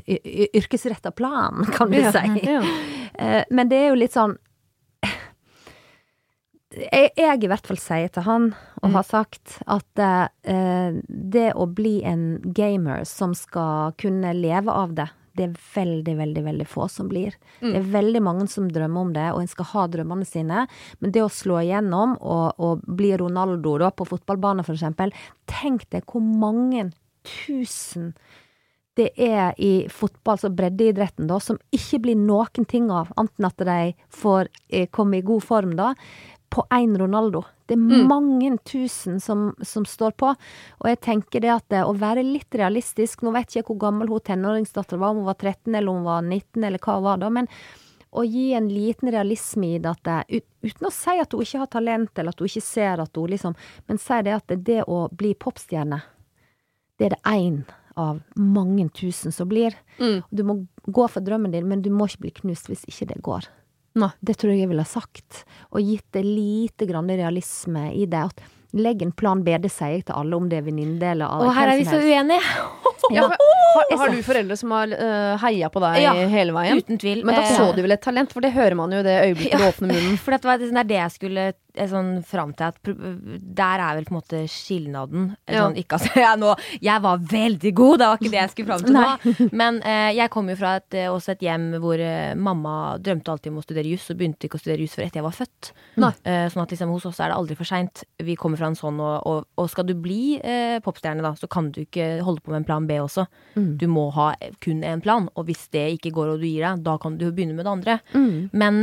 yrkesretta 0.05 1.09
plan, 1.17 1.65
kan 1.77 1.89
du 1.89 1.97
Ja, 1.97 2.11
si. 2.13 2.43
ja. 2.45 2.61
Men 3.49 3.71
det 3.71 3.79
er 3.81 3.87
jo 3.89 3.97
litt 3.97 4.13
sånn 4.13 4.35
jeg, 6.77 7.09
jeg 7.17 7.41
i 7.41 7.49
hvert 7.49 7.65
fall 7.65 7.79
sier 7.81 8.11
til 8.13 8.25
han, 8.27 8.49
og 8.83 8.91
har 8.93 9.05
sagt, 9.07 9.55
at 9.65 9.87
det 11.07 11.45
å 11.57 11.65
bli 11.73 11.95
en 12.05 12.25
gamer 12.53 13.01
som 13.09 13.33
skal 13.33 13.95
kunne 13.97 14.35
leve 14.37 14.69
av 14.69 14.93
det, 14.99 15.07
det 15.37 15.45
er 15.45 15.59
veldig, 15.75 16.15
veldig, 16.17 16.43
veldig 16.47 16.67
få 16.69 16.87
som 16.91 17.09
blir. 17.11 17.35
Det 17.73 17.79
er 17.79 17.91
veldig 17.93 18.23
mange 18.25 18.47
som 18.51 18.69
drømmer 18.73 19.05
om 19.05 19.13
det, 19.15 19.27
og 19.33 19.43
en 19.43 19.51
skal 19.51 19.69
ha 19.73 19.85
drømmene 19.93 20.27
sine. 20.27 20.65
Men 20.99 21.13
det 21.13 21.23
å 21.23 21.31
slå 21.31 21.61
igjennom 21.61 22.17
og, 22.17 22.57
og 22.57 22.83
bli 22.99 23.13
Ronaldo 23.21 23.77
da, 23.83 23.91
på 23.93 24.07
fotballbanen, 24.09 24.65
eksempel. 24.67 25.13
Tenk 25.49 25.87
deg 25.93 26.09
hvor 26.09 26.25
mange 26.25 26.89
tusen 27.27 28.13
det 28.97 29.11
er 29.21 29.53
i 29.61 29.85
fotball, 29.93 30.39
så 30.41 30.49
breddeidretten, 30.49 31.27
da, 31.29 31.37
som 31.43 31.59
ikke 31.75 31.99
blir 32.07 32.17
noen 32.17 32.65
ting 32.65 32.89
av, 32.89 33.11
anten 33.21 33.45
at 33.45 33.61
de 33.61 33.91
får 34.09 34.49
eh, 34.73 34.87
komme 34.89 35.19
i 35.19 35.25
god 35.25 35.45
form, 35.45 35.75
da, 35.77 35.91
på 36.49 36.63
én 36.71 36.97
Ronaldo. 36.97 37.43
Det 37.67 37.75
er 37.75 37.81
Mm. 37.81 38.07
mange 38.07 38.57
tusen 38.63 39.19
som, 39.19 39.53
som 39.61 39.83
står 39.85 40.11
på. 40.15 40.29
Og 40.79 40.87
jeg 40.87 40.99
tenker 41.01 41.41
det 41.41 41.49
at 41.51 41.65
det, 41.69 41.81
å 41.83 41.93
være 41.93 42.23
litt 42.23 42.49
realistisk 42.55 43.21
Nå 43.21 43.33
vet 43.33 43.47
ikke 43.49 43.59
jeg 43.59 43.65
hvor 43.67 43.77
gammel 43.79 44.07
hun 44.07 44.19
tenåringsdatteren 44.23 44.99
var, 44.99 45.09
om 45.11 45.17
hun 45.17 45.25
var 45.25 45.35
13 45.35 45.75
eller 45.75 45.89
om 45.91 45.95
hun 45.97 46.05
var 46.07 46.21
19 46.21 46.63
eller 46.63 46.79
hva 46.79 46.95
hun 46.95 47.03
var 47.03 47.17
da, 47.17 47.29
men 47.29 47.47
å 48.17 48.23
gi 48.23 48.53
en 48.55 48.69
liten 48.71 49.11
realisme 49.11 49.75
i 49.75 49.79
det 49.83 49.89
at 49.91 50.03
det, 50.07 50.41
uten 50.63 50.87
å 50.87 50.91
si 50.95 51.17
at 51.19 51.31
hun 51.35 51.41
ikke 51.43 51.59
har 51.59 51.67
talent, 51.67 52.13
eller 52.17 52.29
at 52.31 52.39
hun 52.39 52.47
ikke 52.47 52.63
ser 52.63 53.01
at 53.03 53.15
hun 53.19 53.27
liksom 53.29 53.55
Men 53.87 53.97
si 53.99 54.21
det 54.23 54.33
at 54.33 54.47
det, 54.47 54.63
det 54.63 54.83
å 54.87 55.09
bli 55.11 55.33
popstjerne, 55.35 56.01
det 56.97 57.05
er 57.05 57.09
det 57.17 57.21
én 57.25 57.65
av 57.97 58.21
mange 58.37 58.87
tusen 58.93 59.31
som 59.33 59.49
blir. 59.49 59.75
Mm. 59.99 60.23
Du 60.31 60.43
må 60.43 60.67
gå 60.87 61.09
for 61.09 61.19
drømmen 61.21 61.51
din, 61.51 61.67
men 61.67 61.81
du 61.81 61.89
må 61.89 62.07
ikke 62.07 62.21
bli 62.21 62.31
knust 62.31 62.67
hvis 62.69 62.85
ikke 62.87 63.07
det 63.13 63.21
går. 63.25 63.47
Nei. 63.97 64.11
Det 64.21 64.37
tror 64.37 64.53
jeg 64.53 64.65
jeg 64.65 64.71
ville 64.71 64.85
ha 64.85 64.89
sagt, 64.89 65.43
og 65.71 65.81
gitt 65.81 66.05
det 66.13 66.23
lite 66.25 66.87
grann 66.89 67.09
realisme 67.09 67.89
i 67.97 68.05
det. 68.09 68.27
At 68.29 68.45
legg 68.77 69.01
en 69.01 69.11
plan 69.11 69.43
B, 69.43 69.55
det 69.61 69.71
sier 69.71 69.95
jeg 69.95 70.07
til 70.07 70.17
alle, 70.17 70.37
om 70.37 70.47
det 70.51 70.59
er 70.59 70.65
venninne 70.65 71.11
eller 71.13 71.31
Og 71.47 71.53
her 71.55 71.71
er 71.71 71.79
vi 71.79 71.87
så 71.87 72.01
uenige. 72.01 72.41
Ja, 73.13 73.23
for, 73.23 73.37
har, 73.39 73.99
har 74.01 74.09
du 74.11 74.23
foreldre 74.25 74.55
som 74.59 74.71
har 74.73 74.91
uh, 74.91 75.37
heia 75.39 75.69
på 75.71 75.79
deg 75.79 76.01
Ja, 76.01 76.11
hele 76.27 76.51
veien? 76.51 76.81
Uten 76.81 76.97
tvil. 76.99 77.21
Men 77.23 77.37
da 77.37 77.43
Eh, 77.45 77.53
så 77.55 77.69
du 77.75 77.79
vel 77.85 77.93
et 77.95 78.01
talent, 78.03 78.33
for 78.33 78.43
det 78.43 78.49
hører 78.55 78.75
man 78.75 78.91
jo 78.91 78.99
i 78.99 79.05
det 79.05 79.13
øyeblikket 79.29 79.61
du 79.61 79.67
åpner 79.69 79.93
munnen. 79.93 80.17
For 80.19 80.35
det 80.35 80.49
var 80.49 80.59
det 80.59 80.83
det 80.89 80.97
jeg 80.97 81.13
skulle 81.13 81.45
eh, 81.53 81.55
sånn 81.91 82.11
fram 82.27 82.53
til. 82.57 82.71
At 82.71 82.79
der 83.57 83.83
er 83.83 83.97
vel 83.99 84.07
på 84.07 84.13
en 84.13 84.19
måte 84.19 84.41
skilnaden. 84.51 85.29
Ja. 85.47 85.65
Sånn, 85.65 85.77
ikke 85.79 85.99
at 85.99 86.17
jeg, 86.23 86.39
nå, 86.41 86.53
jeg 86.83 87.03
var 87.05 87.23
veldig 87.33 87.73
god, 87.77 88.01
det 88.01 88.09
var 88.11 88.21
ikke 88.21 88.33
det 88.33 88.41
jeg 88.41 88.53
skulle 88.53 88.71
fram 88.71 88.85
til 88.85 88.97
nå. 88.97 89.49
Men 89.61 89.81
eh, 89.83 90.11
jeg 90.17 90.33
kom 90.33 90.51
jo 90.51 90.57
fra 90.59 90.77
et, 90.81 90.89
eh, 90.97 91.09
også 91.11 91.35
et 91.35 91.45
hjem 91.47 91.69
hvor 91.83 92.01
eh, 92.01 92.33
mamma 92.37 92.75
drømte 93.03 93.33
alltid 93.33 93.53
om 93.53 93.61
å 93.61 93.65
studere 93.65 93.91
juss, 93.93 94.09
og 94.13 94.19
begynte 94.19 94.49
ikke 94.49 94.59
å 94.59 94.63
studere 94.63 94.85
juss 94.85 94.97
før 94.97 95.07
etter 95.07 95.21
jeg 95.21 95.27
var 95.27 95.37
født. 95.37 95.71
Eh, 95.97 96.45
sånn 96.53 96.63
at 96.63 96.73
liksom, 96.73 96.93
hos 96.95 97.07
oss 97.09 97.21
er 97.21 97.31
det 97.31 97.39
aldri 97.39 97.57
for 97.59 97.69
seint. 97.69 98.03
Vi 98.23 98.37
kommer 98.39 98.59
fra 98.59 98.71
en 98.71 98.79
sånn, 98.79 99.01
og, 99.03 99.15
og, 99.29 99.47
og 99.59 99.71
skal 99.71 99.87
du 99.87 99.93
bli 99.99 100.37
eh, 100.39 100.77
popstjerne, 100.83 101.25
da, 101.25 101.33
så 101.37 101.49
kan 101.51 101.71
du 101.75 101.83
ikke 101.83 102.17
holde 102.25 102.43
på 102.43 102.53
med 102.53 102.63
en 102.63 102.67
plan 102.67 102.89
B 102.89 102.99
også. 103.03 103.27
Du 103.57 103.87
må 103.89 104.07
ha 104.13 104.31
kun 104.63 104.83
én 104.85 105.01
plan, 105.03 105.27
og 105.35 105.47
hvis 105.47 105.67
det 105.73 105.85
ikke 105.97 106.13
går 106.15 106.33
og 106.33 106.41
du 106.43 106.47
gir 106.47 106.65
deg, 106.65 106.83
da 106.85 106.97
kan 107.01 107.17
du 107.17 107.27
jo 107.27 107.33
begynne 107.35 107.55
med 107.57 107.65
det 107.65 107.73
andre. 107.73 107.97
Mm. 108.13 108.49
Men 108.57 108.81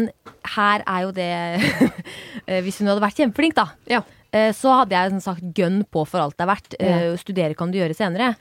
her 0.54 0.84
er 0.86 1.04
jo 1.06 1.12
det 1.14 1.30
eh, 2.48 2.60
Hvis 2.84 2.90
hun 2.90 3.00
hadde 3.00 3.06
vært 3.06 3.20
kjempeflink, 3.22 3.54
da, 3.56 3.66
Ja. 3.88 4.02
eh, 4.32 4.52
så 4.52 4.74
hadde 4.84 4.92
jeg 4.92 5.10
sånn 5.14 5.22
sagt 5.24 5.54
gønn 5.56 5.84
på 5.88 6.06
for 6.06 6.20
alt 6.20 6.36
det 6.36 6.44
er 6.44 6.52
verdt. 6.52 6.74
Ja. 6.78 7.16
Studere 7.16 7.54
kan 7.56 7.70
du 7.72 7.78
gjøre 7.78 7.96
senere. 7.96 8.34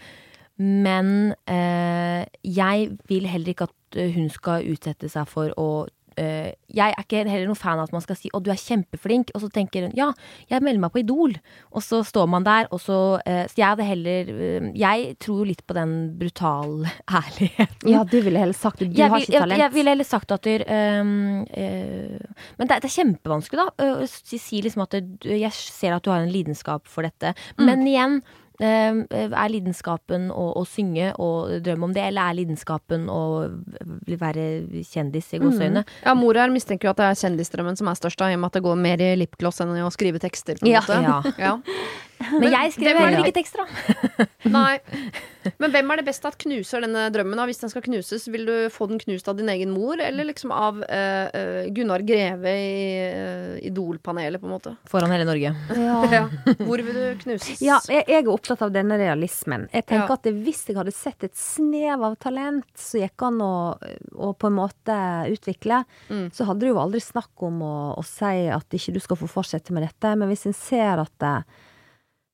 Men 0.59 1.33
eh, 1.47 2.25
jeg 2.43 2.97
vil 3.09 3.25
heller 3.25 3.53
ikke 3.53 3.69
at 3.69 3.97
eh, 3.97 4.11
hun 4.13 4.29
skal 4.29 4.63
utsette 4.69 5.09
seg 5.09 5.27
for 5.27 5.49
å 5.57 5.87
eh, 6.17 6.53
Jeg 6.73 6.93
er 6.97 7.03
ikke 7.03 7.23
heller 7.29 7.45
noen 7.45 7.55
fan 7.59 7.77
av 7.77 7.83
at 7.85 7.91
man 7.93 8.01
skal 8.01 8.15
si 8.15 8.29
'Å, 8.33 8.41
du 8.43 8.49
er 8.51 8.55
kjempeflink', 8.57 9.29
og 9.35 9.41
så 9.41 9.49
tenker 9.53 9.83
hun 9.87 9.91
'Ja, 9.95 10.11
jeg 10.49 10.61
melder 10.61 10.79
meg 10.81 10.91
på 10.91 10.99
Idol', 11.03 11.37
og 11.71 11.81
så 11.81 12.03
står 12.03 12.27
man 12.29 12.43
der, 12.43 12.67
og 12.71 12.79
så 12.79 13.19
eh, 13.25 13.45
Så 13.47 13.55
jeg 13.57 13.67
hadde 13.67 13.83
heller 13.83 14.21
eh, 14.29 14.71
Jeg 14.75 15.17
tror 15.19 15.37
jo 15.39 15.43
litt 15.51 15.65
på 15.67 15.73
den 15.73 16.17
brutal 16.17 16.85
ærligheten. 17.09 17.89
Ja, 17.89 18.03
du 18.03 18.19
ville 18.21 18.39
heller 18.39 18.53
sagt 18.57 18.79
det. 18.79 18.89
Du 18.93 18.97
jeg, 19.01 19.09
har 19.09 19.19
vil- 19.19 19.27
ikke 19.29 19.39
talent. 19.39 19.59
jeg 19.59 19.71
ville 19.73 19.89
heller 19.91 20.03
sagt 20.05 20.31
at 20.31 20.45
øhm, 20.47 21.45
øh, 21.57 22.19
Men 22.57 22.67
det, 22.67 22.81
det 22.81 22.89
er 22.89 22.97
kjempevanskelig, 23.03 23.59
da. 23.59 23.85
øh, 23.85 24.03
Å 24.03 24.07
si, 24.09 24.37
si 24.37 24.61
liksom 24.61 24.81
at 24.83 24.91
du, 24.91 25.29
jeg 25.29 25.51
ser 25.53 25.93
at 25.95 26.03
du 26.03 26.11
har 26.11 26.21
en 26.23 26.31
lidenskap 26.31 26.87
for 26.87 27.03
dette. 27.03 27.33
Mm. 27.57 27.65
Men 27.65 27.87
igjen, 27.87 28.21
er 28.67 29.49
lidenskapen 29.51 30.29
å, 30.31 30.45
å 30.59 30.63
synge 30.67 31.11
og 31.21 31.59
drømme 31.65 31.89
om 31.89 31.93
det, 31.95 32.03
eller 32.09 32.29
er 32.31 32.37
lidenskapen 32.41 33.09
å 33.11 33.21
være 34.19 34.45
kjendis 34.87 35.33
i 35.35 35.41
gåseøyne? 35.43 35.83
Ja, 36.05 36.13
mor 36.17 36.39
her 36.39 36.53
mistenker 36.53 36.87
jo 36.89 36.93
at 36.93 37.01
det 37.01 37.09
er 37.11 37.21
kjendisdrømmen 37.25 37.77
som 37.79 37.87
er 37.91 37.99
størst, 37.99 38.19
da, 38.21 38.29
i 38.31 38.37
og 38.37 38.43
med 38.43 38.51
at 38.51 38.59
det 38.59 38.63
går 38.67 38.79
mer 38.79 39.03
i 39.03 39.11
lipgloss 39.19 39.61
enn 39.63 39.75
i 39.77 39.83
å 39.85 39.91
skrive 39.93 40.21
tekster. 40.23 40.59
på 40.59 40.65
en 40.67 40.71
Ja. 40.71 40.81
måte. 40.81 41.01
Ja. 41.03 41.21
Ja. 41.37 41.57
Men 42.31 42.51
jeg 42.53 42.73
skriver 42.75 42.93
hvem 42.97 43.03
er 43.03 43.11
heller 43.11 43.23
det- 43.23 43.33
ikke 43.33 43.41
tekster, 43.41 43.63
da. 43.63 44.25
Nei. 44.57 44.79
Men 45.59 45.73
hvem 45.73 45.89
er 45.91 45.99
det 45.99 46.05
best 46.07 46.23
at 46.27 46.37
knuser 46.39 46.83
denne 46.85 47.01
drømmen? 47.11 47.35
da? 47.35 47.43
Hvis 47.49 47.59
den 47.59 47.71
skal 47.71 47.83
knuses, 47.83 48.29
vil 48.31 48.45
du 48.47 48.53
få 48.71 48.85
den 48.87 48.99
knust 49.01 49.27
av 49.27 49.35
din 49.35 49.49
egen 49.51 49.73
mor, 49.75 49.99
eller 49.99 50.23
liksom 50.29 50.53
av 50.55 50.77
eh, 50.87 51.65
Gunnar 51.75 51.99
Greve 52.07 52.53
i 52.55 52.77
uh, 53.11 53.57
Idol-panelet, 53.67 54.39
på 54.39 54.47
en 54.47 54.53
måte? 54.53 54.73
Foran 54.87 55.11
hele 55.11 55.25
Norge. 55.27 55.51
Ja. 55.75 55.97
Ja. 56.13 56.27
Hvor 56.59 56.77
vil 56.85 56.93
du 56.95 57.19
knuses? 57.23 57.59
Ja, 57.63 57.79
jeg, 57.89 58.03
jeg 58.07 58.21
er 58.23 58.29
opptatt 58.31 58.61
av 58.63 58.71
denne 58.75 58.95
realismen. 59.01 59.65
Jeg 59.73 59.87
tenker 59.89 60.11
Ja. 60.13 60.17
at 60.19 60.23
det, 60.27 60.33
Hvis 60.45 60.63
jeg 60.69 60.77
hadde 60.77 60.93
sett 60.95 61.23
et 61.27 61.35
snev 61.39 62.03
av 62.05 62.15
talent 62.21 62.67
som 62.77 63.01
gikk 63.01 63.23
an 63.27 63.39
å, 63.43 63.51
å 64.13 64.31
på 64.37 64.47
en 64.51 64.57
måte 64.61 64.97
utvikle, 65.33 65.83
Mm. 66.09 66.27
så 66.35 66.45
hadde 66.47 66.65
det 66.65 66.69
jo 66.71 66.79
aldri 66.79 66.99
snakk 67.01 67.43
om 67.47 67.59
å, 67.65 67.73
å 67.97 68.03
si 68.05 68.45
at 68.51 68.75
ikke 68.75 68.93
du 68.95 68.99
skal 69.03 69.17
få 69.19 69.27
fortsette 69.31 69.73
med 69.73 69.83
dette. 69.87 70.13
Men 70.19 70.29
hvis 70.31 70.45
en 70.49 70.53
ser 70.55 71.01
at 71.01 71.11
det, 71.23 71.33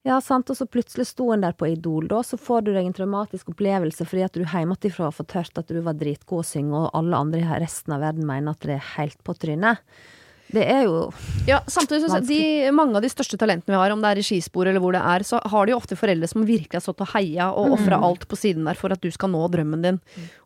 ja, 0.07 0.19
sant, 0.23 0.49
og 0.49 0.55
så 0.55 0.67
plutselig 0.69 1.09
sto 1.09 1.27
en 1.33 1.43
der 1.43 1.55
på 1.59 1.67
Idol, 1.67 2.07
da, 2.07 2.21
så 2.23 2.39
får 2.39 2.63
du 2.65 2.71
deg 2.71 2.85
en 2.87 2.95
traumatisk 2.95 3.51
opplevelse 3.51 4.07
fordi 4.07 4.23
at 4.23 4.37
du 4.37 4.45
hjemmefra 4.45 5.09
har 5.09 5.15
fått 5.15 5.35
hørt 5.35 5.59
at 5.59 5.67
du 5.71 5.81
var 5.83 5.97
dritgod 5.99 6.43
å 6.43 6.47
synge, 6.47 6.85
og 6.85 6.95
alle 6.95 7.19
andre 7.19 7.43
i 7.43 7.59
resten 7.65 7.95
av 7.95 8.05
verden 8.05 8.27
mener 8.29 8.55
at 8.55 8.63
det 8.63 8.77
er 8.77 8.93
helt 8.95 9.19
på 9.27 9.35
trynet. 9.35 9.83
Det 10.49 10.63
er 10.65 10.85
jo 10.87 11.09
Ja, 11.47 11.59
samtidig 11.69 12.07
jeg 12.09 12.25
de, 12.27 12.71
Mange 12.75 12.97
av 12.97 13.05
de 13.05 13.11
største 13.11 13.37
talentene 13.39 13.75
vi 13.75 13.79
har, 13.79 13.93
om 13.93 14.01
det 14.01 14.09
er 14.09 14.21
i 14.21 14.25
skispor 14.25 14.69
eller 14.69 14.81
hvor 14.81 14.95
det 14.95 15.01
er, 15.01 15.25
så 15.25 15.39
har 15.51 15.65
de 15.65 15.73
jo 15.73 15.79
ofte 15.79 15.97
foreldre 15.99 16.29
som 16.29 16.45
virkelig 16.47 16.79
har 16.79 16.83
stått 16.85 17.03
og 17.05 17.11
heia 17.13 17.49
og 17.53 17.75
ofra 17.77 17.99
alt 18.09 18.25
på 18.29 18.37
siden 18.39 18.65
der 18.67 18.77
for 18.79 18.93
at 18.93 19.01
du 19.03 19.09
skal 19.13 19.31
nå 19.33 19.43
drømmen 19.53 19.85
din. 19.85 19.99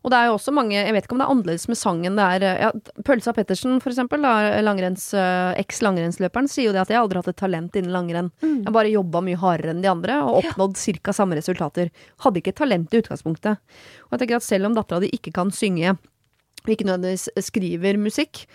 Og 0.04 0.12
det 0.12 0.20
er 0.20 0.28
jo 0.28 0.36
også 0.36 0.54
mange 0.54 0.76
Jeg 0.76 0.92
vet 0.92 1.06
ikke 1.06 1.16
om 1.16 1.22
det 1.22 1.26
er 1.26 1.34
annerledes 1.34 1.66
med 1.70 1.80
sangen. 1.80 2.20
Det 2.20 2.28
er 2.36 2.60
ja, 2.66 2.70
Pølsa 3.06 3.34
Pettersen, 3.36 3.80
for 3.82 3.94
eksempel, 3.94 4.24
langrenns, 4.64 5.08
eh, 5.16 5.56
eks-langrennsløperen, 5.64 6.48
sier 6.50 6.68
jo 6.68 6.76
det 6.76 6.84
at 6.84 6.92
jeg 6.92 7.00
aldri 7.00 7.20
har 7.20 7.24
hatt 7.24 7.34
et 7.34 7.42
talent 7.44 7.80
innen 7.80 7.94
langrenn. 7.94 8.32
Jeg 8.44 8.68
har 8.68 8.76
bare 8.76 8.92
jobba 8.92 9.24
mye 9.24 9.40
hardere 9.40 9.74
enn 9.74 9.84
de 9.84 9.92
andre 9.92 10.20
og 10.24 10.42
oppnådd 10.42 10.76
ca. 11.00 11.16
samme 11.16 11.38
resultater. 11.38 11.92
Hadde 12.24 12.42
ikke 12.42 12.56
talent 12.56 12.92
i 12.92 13.00
utgangspunktet. 13.00 13.62
Og 14.08 14.16
jeg 14.16 14.24
tenker 14.24 14.40
at 14.40 14.46
selv 14.46 14.68
om 14.68 14.76
dattera 14.76 15.00
di 15.04 15.12
ikke 15.16 15.32
kan 15.34 15.52
synge 15.54 15.96
og 16.64 16.72
ikke 16.72 16.86
nødvendigvis 16.88 17.28
skriver 17.44 17.98
musikk. 18.00 18.46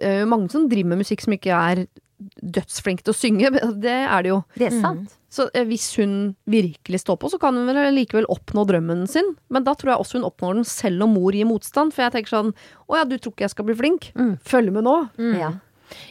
Eh, 0.00 0.24
mange 0.28 0.50
som 0.52 0.68
driver 0.70 0.94
med 0.94 1.02
musikk 1.04 1.24
som 1.24 1.34
ikke 1.36 1.54
er 1.54 1.86
dødsflinke 2.42 3.04
til 3.06 3.14
å 3.14 3.18
synge. 3.18 3.50
Det 3.84 3.94
er 3.94 4.26
det 4.26 4.32
jo. 4.32 4.40
Det 4.58 4.68
er 4.70 4.76
sant. 4.82 5.14
Så 5.32 5.46
eh, 5.52 5.66
hvis 5.68 5.86
hun 6.00 6.34
virkelig 6.48 7.02
står 7.04 7.18
på, 7.20 7.30
så 7.32 7.38
kan 7.40 7.56
hun 7.58 7.68
vel 7.68 7.80
likevel 7.94 8.26
oppnå 8.32 8.64
drømmen 8.68 9.06
sin. 9.10 9.34
Men 9.52 9.66
da 9.66 9.76
tror 9.78 9.92
jeg 9.94 10.02
også 10.04 10.18
hun 10.18 10.26
oppnår 10.28 10.58
den 10.60 10.68
selv 10.68 11.04
om 11.06 11.14
mor 11.18 11.36
gir 11.36 11.48
motstand. 11.48 11.94
For 11.94 12.06
jeg 12.06 12.16
tenker 12.16 12.34
sånn 12.34 12.52
Å 12.88 13.00
ja, 13.00 13.06
du 13.08 13.16
tror 13.18 13.34
ikke 13.36 13.46
jeg 13.46 13.54
skal 13.54 13.68
bli 13.68 13.78
flink? 13.78 14.10
Følg 14.48 14.74
med 14.74 14.88
nå. 14.88 14.96
Ja. 15.38 15.52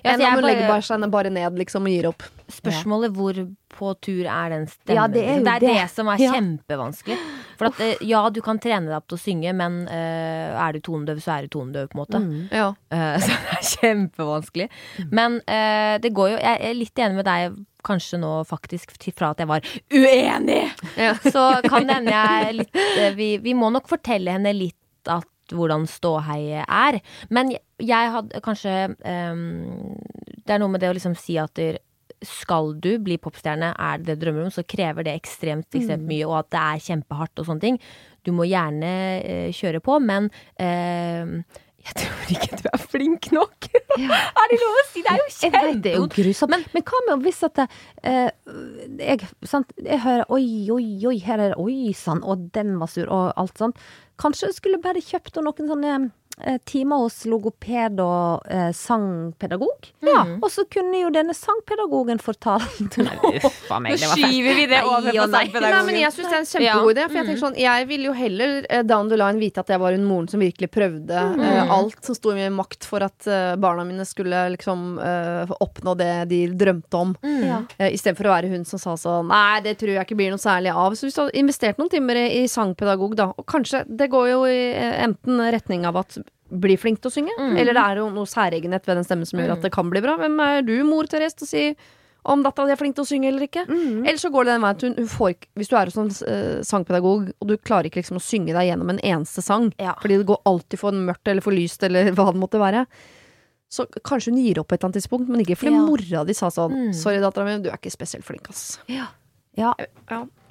Ja, 0.03 0.13
Enn 0.13 0.21
om 0.21 0.33
hun 0.39 0.43
legger 0.47 0.67
bare- 0.67 0.79
bare 0.79 0.87
seg 0.87 1.11
bare 1.11 1.29
ned 1.33 1.57
liksom 1.61 1.87
og 1.87 1.93
gir 1.93 2.07
opp. 2.09 2.23
Spørsmålet 2.47 3.13
hvor 3.13 3.39
på 3.77 3.93
tur 4.01 4.25
er 4.25 4.49
den 4.49 4.67
stemmen? 4.67 4.95
Ja, 4.95 5.07
det 5.07 5.23
er 5.23 5.37
jo 5.37 5.43
det, 5.43 5.53
er 5.53 5.59
det. 5.59 5.73
det. 5.75 5.89
som 5.91 6.07
er 6.07 6.17
Ja. 6.17 6.31
kjempevanskelig. 6.33 7.17
For 7.57 7.65
at, 7.67 7.79
eh, 7.81 7.95
ja, 8.01 8.29
du 8.29 8.41
kan 8.41 8.59
trene 8.59 8.87
deg 8.87 8.95
opp 8.95 9.07
til 9.07 9.17
å 9.17 9.21
synge, 9.21 9.53
men 9.53 9.87
uh, 9.87 10.67
er 10.67 10.73
du 10.73 10.79
tonedøv, 10.79 11.19
så 11.21 11.37
er 11.37 11.47
du 11.47 11.49
tonedøv, 11.57 11.89
på 11.89 11.97
en 11.97 12.03
måte. 12.05 12.21
Ja. 12.51 12.69
Uh, 12.91 13.17
så 13.23 13.27
det 13.27 13.57
er 13.57 13.67
kjempevanskelig. 13.73 14.69
Men 15.11 15.41
uh, 15.47 15.97
det 16.01 16.13
går 16.13 16.31
jo 16.35 16.37
Jeg 16.37 16.61
er 16.69 16.73
litt 16.77 16.95
enig 16.95 17.15
med 17.15 17.25
deg 17.25 17.57
kanskje 17.87 18.19
nå 18.19 18.31
faktisk 18.47 18.91
fra 19.15 19.31
at 19.31 19.39
jeg 19.39 19.47
var 19.47 19.61
uenig! 19.93 20.71
Ja. 20.97 21.13
Så 21.23 21.61
kan 21.67 21.87
det 21.87 21.95
hende 22.01 22.11
jeg 22.11 22.55
litt 22.61 22.81
vi, 23.15 23.37
vi 23.43 23.53
må 23.55 23.69
nok 23.71 23.87
fortelle 23.87 24.33
henne 24.35 24.51
litt 24.55 24.75
at 25.07 25.27
hvordan 25.55 25.87
ståhei 25.89 26.63
er. 26.63 26.99
Men 27.33 27.53
jeg, 27.53 28.13
hadde 28.13 28.41
kanskje 28.43 28.73
um, 28.97 29.93
Det 30.43 30.55
er 30.55 30.61
noe 30.63 30.73
med 30.73 30.81
det 30.81 30.89
å 30.91 30.95
liksom 30.97 31.15
si 31.19 31.37
at 31.41 31.53
der, 31.59 31.79
skal 32.25 32.71
du 32.81 32.95
bli 33.03 33.19
popstjerne, 33.21 33.75
er 33.77 33.99
det 34.01 34.07
det 34.07 34.15
du 34.17 34.25
drømmer 34.25 34.47
om, 34.47 34.53
så 34.53 34.63
krever 34.65 35.05
det 35.05 35.13
ekstremt, 35.19 35.67
ekstremt 35.77 36.07
mye, 36.07 36.25
og 36.25 36.39
at 36.39 36.49
det 36.55 36.63
er 36.63 36.85
kjempehardt 36.87 37.43
og 37.43 37.49
sånne 37.49 37.61
ting. 37.61 37.77
Du 38.25 38.31
må 38.33 38.47
gjerne 38.49 38.91
uh, 39.21 39.49
kjøre 39.53 39.83
på, 39.85 39.99
men 40.01 40.31
eh, 40.57 41.37
jeg 41.87 41.95
tror 42.01 42.31
ikke 42.35 42.59
du 42.59 42.67
er 42.69 42.81
flink 42.81 43.29
nok. 43.35 43.69
er 44.41 44.51
det 44.51 44.59
lov 44.61 44.75
å 44.75 44.83
si? 44.89 45.03
Det 45.05 45.13
er 45.13 45.21
jo 45.21 45.27
vet 45.55 45.81
det 45.83 45.93
er 45.93 45.99
jo 46.01 46.09
grusomt. 46.11 46.53
Men, 46.73 46.85
hva 46.87 47.01
med 47.07 47.25
hvis 47.25 47.41
at 47.47 47.55
det, 47.59 47.67
eh, 48.03 48.29
jeg, 48.99 49.31
sant, 49.47 49.73
jeg 49.83 50.01
hører 50.03 50.27
oi, 50.33 50.45
oi, 50.73 50.85
oi, 51.07 51.17
her 51.23 51.41
er 51.41 51.55
det 51.55 51.61
oi 51.63 51.93
sann, 51.97 52.23
og 52.23 52.49
den 52.57 52.75
var 52.81 52.91
sur, 52.91 53.07
og 53.07 53.31
alt 53.39 53.57
sånt. 53.59 53.81
Kanskje 54.21 54.51
jeg 54.51 54.59
skulle 54.59 54.81
bare 54.83 55.03
kjøpt 55.03 55.39
noen 55.45 55.71
sånne 55.71 55.97
timer 56.69 57.01
hos 57.01 57.23
logoped 57.25 57.97
og 58.03 58.45
eh, 58.53 58.69
sangpedagog. 58.75 59.87
Ja. 60.05 60.21
Og 60.37 60.51
så 60.53 60.67
kunne 60.69 60.99
jo 61.01 61.09
denne 61.13 61.33
sangpedagogen 61.33 62.19
fortalt 62.21 62.97
Uff 63.47 63.71
a 63.73 63.79
meg, 63.81 63.97
Nå. 63.97 64.11
Skyver 64.13 64.59
vi 64.59 64.65
det 64.69 64.81
over 64.85 65.09
på 65.09 65.15
sangpedagogen. 65.15 65.63
nei. 65.63 65.71
Nei, 65.73 65.81
men 65.87 65.99
jeg 66.03 66.13
syns 66.13 66.27
det 66.27 66.35
er 66.35 66.43
en 66.43 66.49
kjempegod 66.51 66.91
idé. 66.93 67.07
For 67.07 67.19
jeg 67.19 67.27
tenker 67.31 67.41
sånn 67.41 67.57
Jeg 67.61 67.87
ville 67.89 68.09
jo 68.11 68.13
heller 68.17 68.53
eh, 68.69 68.83
down 68.85 69.09
the 69.09 69.17
line 69.19 69.41
vite 69.41 69.63
at 69.63 69.73
jeg 69.73 69.81
var 69.81 69.97
hun 69.97 70.05
moren 70.05 70.29
som 70.29 70.43
virkelig 70.43 70.69
prøvde 70.73 71.23
eh, 71.47 71.73
alt 71.77 71.97
som 72.05 72.17
sto 72.17 72.35
i 72.35 72.37
min 72.37 72.55
makt 72.57 72.85
for 72.87 73.05
at 73.07 73.27
eh, 73.27 73.55
barna 73.57 73.87
mine 73.87 74.05
skulle 74.07 74.43
liksom 74.53 74.85
eh, 75.01 75.55
oppnå 75.57 75.95
det 75.99 76.11
de 76.31 76.43
drømte 76.53 77.01
om. 77.01 77.15
Ja. 77.23 77.63
Uh, 77.79 77.89
Istedenfor 77.89 78.29
å 78.29 78.33
være 78.35 78.49
hun 78.53 78.63
som 78.67 78.79
sa 78.81 78.93
sånn 78.99 79.29
Nei, 79.31 79.59
det 79.65 79.77
tror 79.81 79.93
jeg 79.95 80.05
ikke 80.05 80.17
blir 80.19 80.31
noe 80.33 80.41
særlig 80.41 80.71
av. 80.73 80.93
Så 80.97 81.07
hvis 81.07 81.17
du 81.17 81.21
hadde 81.23 81.37
investert 81.41 81.81
noen 81.81 81.91
timer 81.91 82.19
i, 82.21 82.25
i 82.43 82.47
sangpedagog, 82.51 83.17
da, 83.17 83.29
og 83.33 83.45
kanskje 83.49 83.83
Det 83.87 84.09
går 84.13 84.29
jo 84.35 84.39
i 84.49 84.57
eh, 84.71 84.95
enten 85.07 85.41
retning 85.53 85.85
av 85.87 85.97
at 86.03 86.19
bli 86.49 86.77
flink 86.79 87.01
til 87.03 87.09
å 87.11 87.13
synge, 87.13 87.33
eller 87.59 87.73
det 87.75 87.83
er 87.83 87.97
jo 88.01 88.09
noe 88.15 88.25
særegenhet 88.29 88.85
ved 88.87 88.95
den 89.01 89.03
stemmen 89.07 89.25
som 89.27 89.39
gjør 89.39 89.55
at 89.57 89.61
det 89.65 89.71
kan 89.75 89.89
bli 89.91 90.01
bra. 90.01 90.17
Hvem 90.21 90.39
er 90.45 90.61
du, 90.67 90.75
mor 90.87 91.03
Therese, 91.11 91.35
til 91.35 91.45
å 91.45 91.49
si 91.49 91.63
om 92.27 92.41
dattera 92.43 92.67
di 92.67 92.73
er 92.75 92.79
flink 92.79 92.95
til 92.97 93.05
å 93.05 93.07
synge 93.07 93.27
eller 93.29 93.45
ikke? 93.47 93.65
Eller 93.69 94.17
så 94.19 94.29
går 94.33 94.47
det 94.47 94.53
den 94.55 94.63
veien 94.65 94.75
at 94.75 94.81
hun, 94.83 94.95
hun 94.97 95.07
får 95.07 95.29
ikke 95.35 95.47
Hvis 95.55 95.69
du 95.71 95.75
er 95.79 95.91
en 95.93 96.09
eh, 96.27 96.63
sangpedagog, 96.67 97.29
og 97.39 97.47
du 97.47 97.53
klarer 97.57 97.87
ikke 97.87 98.01
liksom 98.01 98.19
å 98.19 98.23
synge 98.23 98.51
deg 98.55 98.67
gjennom 98.67 98.89
en 98.91 98.99
eneste 98.99 99.43
sang, 99.45 99.69
Ja. 99.79 99.93
fordi 100.01 100.17
det 100.19 100.27
går 100.27 100.41
alltid 100.45 100.79
for 100.81 100.91
mørkt 100.91 101.27
eller 101.31 101.41
for 101.45 101.55
lyst 101.55 101.83
eller 101.87 102.11
hva 102.17 102.31
det 102.33 102.41
måtte 102.41 102.59
være, 102.59 102.85
så 103.71 103.85
kanskje 104.03 104.31
hun 104.31 104.39
gir 104.43 104.59
opp 104.59 104.67
på 104.71 104.75
et 104.75 104.79
eller 104.81 104.89
annet 104.91 104.99
tidspunkt, 105.01 105.29
men 105.31 105.43
ikke 105.43 105.55
fordi 105.59 105.75
Ja. 105.75 105.85
mora 105.87 106.25
di 106.27 106.33
sa 106.33 106.47
sånn 106.51 106.93
Sorry, 106.95 107.19
dattera 107.23 107.45
mi, 107.47 107.57
du 107.63 107.69
er 107.71 107.79
ikke 107.79 107.91
spesielt 107.95 108.23
flink, 108.27 108.49
ass. 108.49 108.79
Ja. 108.87 109.07
Ja. 109.57 109.73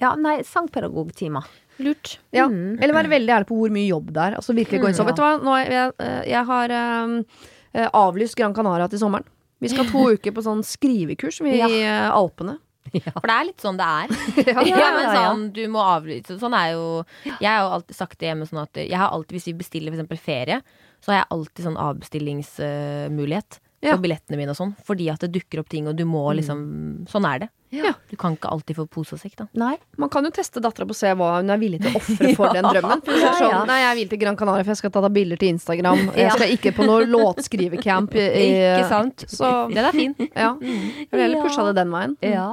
ja, 0.01 0.15
nei, 0.19 0.41
sangpedagogtimer. 0.43 1.45
Lurt. 1.79 2.17
Ja. 2.33 2.47
Mm. 2.49 2.77
Eller 2.81 2.93
være 2.97 3.11
veldig 3.13 3.33
ærlig 3.35 3.47
på 3.49 3.57
hvor 3.59 3.73
mye 3.73 3.87
jobb 3.87 4.11
det 4.15 4.23
er. 4.23 4.35
Altså 4.39 4.55
virkelig 4.57 4.81
gå 4.81 4.89
inn 4.91 4.97
sånn. 4.97 5.09
Vet 5.11 5.19
du 5.19 5.23
hva, 5.25 5.33
Nå, 5.43 5.55
er 5.61 5.73
jeg, 5.75 5.91
eh, 6.03 6.21
jeg 6.31 6.45
har 6.51 6.73
eh, 6.77 7.89
avlyst 7.93 8.37
Gran 8.39 8.55
Canaria 8.57 8.87
til 8.91 9.01
sommeren. 9.01 9.27
Vi 9.61 9.69
skal 9.73 9.85
to 9.89 10.05
uker 10.15 10.33
på 10.33 10.43
sånn 10.45 10.63
skrivekurs 10.65 11.41
i 11.45 11.57
Ja. 11.57 11.67
i 11.69 11.83
Ja. 11.83 11.99
Alpene. 12.17 12.57
For 12.87 13.27
det 13.27 13.33
er 13.35 13.45
litt 13.49 13.59
sånn 13.63 13.77
det 13.77 13.83
er. 13.83 14.11
Ja. 14.47 14.61
Ja, 14.63 14.89
men 14.95 15.07
sånn, 15.11 15.41
du 15.53 15.63
må 15.67 15.81
avlyse. 15.83 16.37
Sånn 16.39 16.55
er 16.55 16.71
jo 16.77 17.03
Jeg 17.25 17.49
har 17.51 17.65
jo 17.65 17.71
alltid 17.77 17.95
sagt 17.97 18.17
det 18.21 18.29
hjemme 18.29 18.47
sånn 18.47 18.61
at 18.63 18.79
jeg 18.79 18.95
har 18.97 19.11
alltid, 19.11 19.35
hvis 19.35 19.49
vi 19.49 19.57
bestiller 19.59 19.91
f.eks. 19.91 20.21
ferie, 20.23 20.61
så 21.03 21.11
har 21.11 21.19
jeg 21.21 21.27
alltid 21.35 21.65
sånn 21.67 21.77
avbestillingsmulighet 21.83 23.59
Ja. 23.79 23.93
på 23.93 24.01
billettene 24.07 24.37
mine 24.39 24.49
og 24.49 24.57
sånn. 24.57 24.71
Fordi 24.87 25.05
at 25.13 25.21
det 25.21 25.27
dukker 25.35 25.59
opp 25.61 25.67
ting, 25.69 25.85
og 25.87 25.95
du 25.95 26.01
må 26.09 26.23
liksom 26.33 27.05
Sånn 27.11 27.25
er 27.29 27.39
det. 27.43 27.47
Ja. 27.69 27.91
Du 28.09 28.15
kan 28.17 28.33
ikke 28.37 28.49
alltid 28.49 28.77
få 28.79 28.85
pose 28.89 29.13
og 29.13 29.19
sekk, 29.21 29.35
da. 29.37 29.45
Nei. 29.59 29.75
Man 30.01 30.09
kan 30.09 30.23
jo 30.25 30.31
teste 30.33 30.61
dattera 30.63 30.87
på 30.87 30.95
å 30.95 30.97
se 30.97 31.11
hva 31.19 31.27
hun 31.41 31.51
er 31.53 31.59
villig 31.61 31.81
til 31.83 31.91
å 31.93 31.99
ofre 31.99 32.31
for 32.39 32.55
den 32.55 32.65
drømmen. 32.65 33.03
For 33.05 33.13
hvis 33.13 33.21
er 33.21 33.27
Ja, 33.27 33.33
sånn, 33.37 33.51
ja. 33.53 33.59
Nei, 33.69 33.77
jeg 33.83 33.97
vil 33.99 34.09
til 34.13 34.21
Gran 34.23 34.39
Canaria, 34.39 34.63
for 34.65 34.73
jeg 34.73 34.81
skal 34.81 34.93
ta 34.95 35.11
bilder 35.19 35.37
til 35.43 35.51
Instagram. 35.53 36.03
Jeg 36.17 36.31
skal 36.33 36.53
ikke 36.55 36.73
på 36.79 36.87
noe 36.87 37.05
låtskrivecamp. 37.11 38.15
Ikke 38.17 38.87
sant? 38.89 39.25
Så 39.37 39.51
Den 39.73 39.83
er 39.85 39.91
fin. 39.93 40.15
ja. 40.33 40.53
Jeg 40.63 41.11
vil 41.11 41.25
heller 41.27 41.43
pusha 41.45 41.67
det 41.69 41.75
den 41.83 41.91
veien. 41.93 42.17
Ja. 42.25 42.47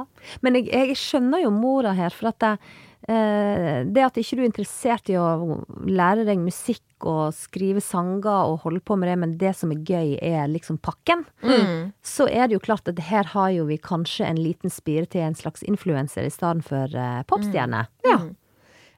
Men 0.45 0.59
jeg, 0.59 0.69
jeg 0.73 0.97
skjønner 0.99 1.41
jo 1.45 1.49
mora 1.53 1.93
her, 1.97 2.13
for 2.13 2.29
at 2.33 2.43
eh, 2.45 2.57
det 3.07 4.01
at 4.05 4.15
ikke 4.17 4.35
du 4.37 4.41
er 4.41 4.49
interessert 4.49 5.09
i 5.13 5.17
å 5.19 5.59
lære 5.85 6.25
deg 6.25 6.39
musikk 6.41 6.81
og 7.05 7.33
skrive 7.37 7.81
sanger 7.83 8.49
og 8.49 8.61
holde 8.63 8.81
på 8.81 8.95
med 8.97 9.09
det, 9.11 9.17
men 9.21 9.35
det 9.37 9.51
som 9.55 9.71
er 9.75 9.83
gøy, 9.85 10.15
er 10.25 10.47
liksom 10.49 10.79
pakken, 10.81 11.25
Mm. 11.43 11.91
så 12.01 12.25
er 12.31 12.47
det 12.47 12.55
jo 12.57 12.63
klart 12.65 12.87
at 12.89 12.97
her 12.99 13.23
har 13.35 13.49
jo 13.53 13.65
vi 13.69 13.77
kanskje 13.77 14.25
en 14.25 14.37
liten 14.41 14.69
spire 14.73 15.05
til 15.05 15.21
en 15.21 15.35
slags 15.37 15.61
influenser 15.63 16.25
i 16.25 16.31
stedet 16.33 16.63
for 16.65 16.85
eh, 16.95 17.21
popstjerne. 17.29 17.85
Ja. 18.05 18.17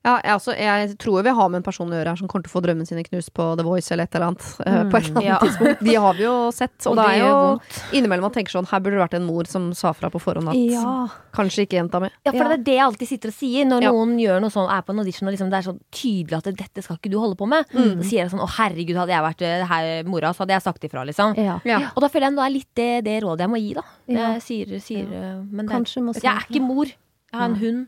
Ja, 0.08 0.14
jeg, 0.24 0.32
altså, 0.38 0.53
jeg 0.55 0.93
tror 1.03 1.24
vi 1.26 1.32
har 1.36 1.49
med 1.51 1.60
en 1.60 1.66
person 1.68 1.89
å 1.91 1.97
gjøre 1.97 2.14
her 2.14 2.20
som 2.22 2.30
kommer 2.32 2.45
til 2.47 2.51
å 2.53 2.55
få 2.55 2.62
drømmene 2.64 2.88
sine 2.88 3.01
knust 3.03 3.34
på 3.36 3.43
The 3.60 3.64
Voice 3.68 3.91
eller 3.91 4.08
et 4.08 4.16
eller 4.16 4.30
annet. 4.30 4.45
Mm, 4.64 4.91
på 4.93 4.99
et 5.01 5.10
eller 5.10 5.18
annet 5.20 5.26
Ja. 5.28 5.39
tidspunkt. 5.41 5.82
De 5.84 5.95
har 6.05 6.14
vi 6.16 6.24
jo 6.24 6.36
sett. 6.55 6.78
Og, 6.88 6.93
Og 6.93 7.01
det 7.01 7.08
er 7.12 7.20
jo 7.26 7.97
innimellom 7.99 8.24
man 8.30 8.32
tenker 8.38 8.55
sånn 8.55 8.70
Her 8.72 8.80
burde 8.80 8.95
det 8.95 9.03
vært 9.03 9.18
en 9.20 9.26
mor 9.28 9.49
som 9.51 9.74
sa 9.76 9.91
fra 9.97 10.08
på 10.14 10.22
forhånd 10.24 10.47
at 10.47 10.55
Ja. 10.55 10.93
kanskje 11.36 11.66
ikke 11.68 11.76
jenta 11.82 11.99
mi. 11.99 12.08
Ja, 12.24 12.32
for 12.32 12.39
Ja. 12.39 12.47
det 12.53 12.60
er 12.62 12.64
det 12.70 12.78
jeg 12.78 12.86
alltid 12.88 13.08
sitter 13.12 13.34
og 13.34 13.36
sier 13.36 13.66
når 13.68 13.82
Ja. 13.84 13.91
noen 13.91 14.16
gjør 14.24 14.39
noe 14.41 14.49
sånn, 14.55 14.72
er 14.72 14.82
på 14.88 14.95
en 14.95 14.99
audition 15.03 15.28
og 15.28 15.34
liksom 15.36 15.49
det 15.51 15.60
er 15.60 15.68
så 15.68 15.76
tydelig 15.91 16.38
at 16.39 16.47
dette 16.55 16.84
skal 16.88 16.95
ikke 16.97 17.12
du 17.12 17.20
holde 17.20 17.36
på 17.36 17.47
med. 17.51 17.66
Så 17.68 18.03
sier 18.08 18.24
jeg 18.24 18.32
sånn 18.32 18.39
å 18.39 18.47
herregud, 18.47 18.95
hadde 18.95 19.12
jeg 19.12 19.28
vært 19.28 19.41
eh, 19.43 19.66
her 19.68 20.03
mora, 20.08 20.32
så 20.32 20.45
hadde 20.47 20.55
jeg 20.55 20.64
sagt 20.64 20.84
ifra, 20.88 21.03
liksom. 21.05 21.36
Ja. 21.36 21.60
Ja. 21.66 21.91
Og 21.95 22.01
da 22.01 22.08
føler 22.08 22.32
jeg 22.32 22.36
det 22.39 22.45
er 22.47 22.55
litt 22.55 22.74
det, 22.76 23.03
det 23.03 23.24
rådet 23.24 23.43
jeg 23.43 23.49
må 23.49 23.60
gi, 23.60 23.74
da. 23.76 23.84
Ja. 24.08 24.32
Jeg 24.38 24.41
sier, 24.41 24.80
sier 24.80 25.03
eh, 25.12 25.43
Men 25.51 25.68
det, 25.68 25.84
jeg 26.24 26.32
er 26.32 26.47
ikke 26.47 26.62
mor. 26.64 26.86
Jeg 26.86 27.36
har 27.36 27.49
en 27.49 27.55
hund. 27.60 27.88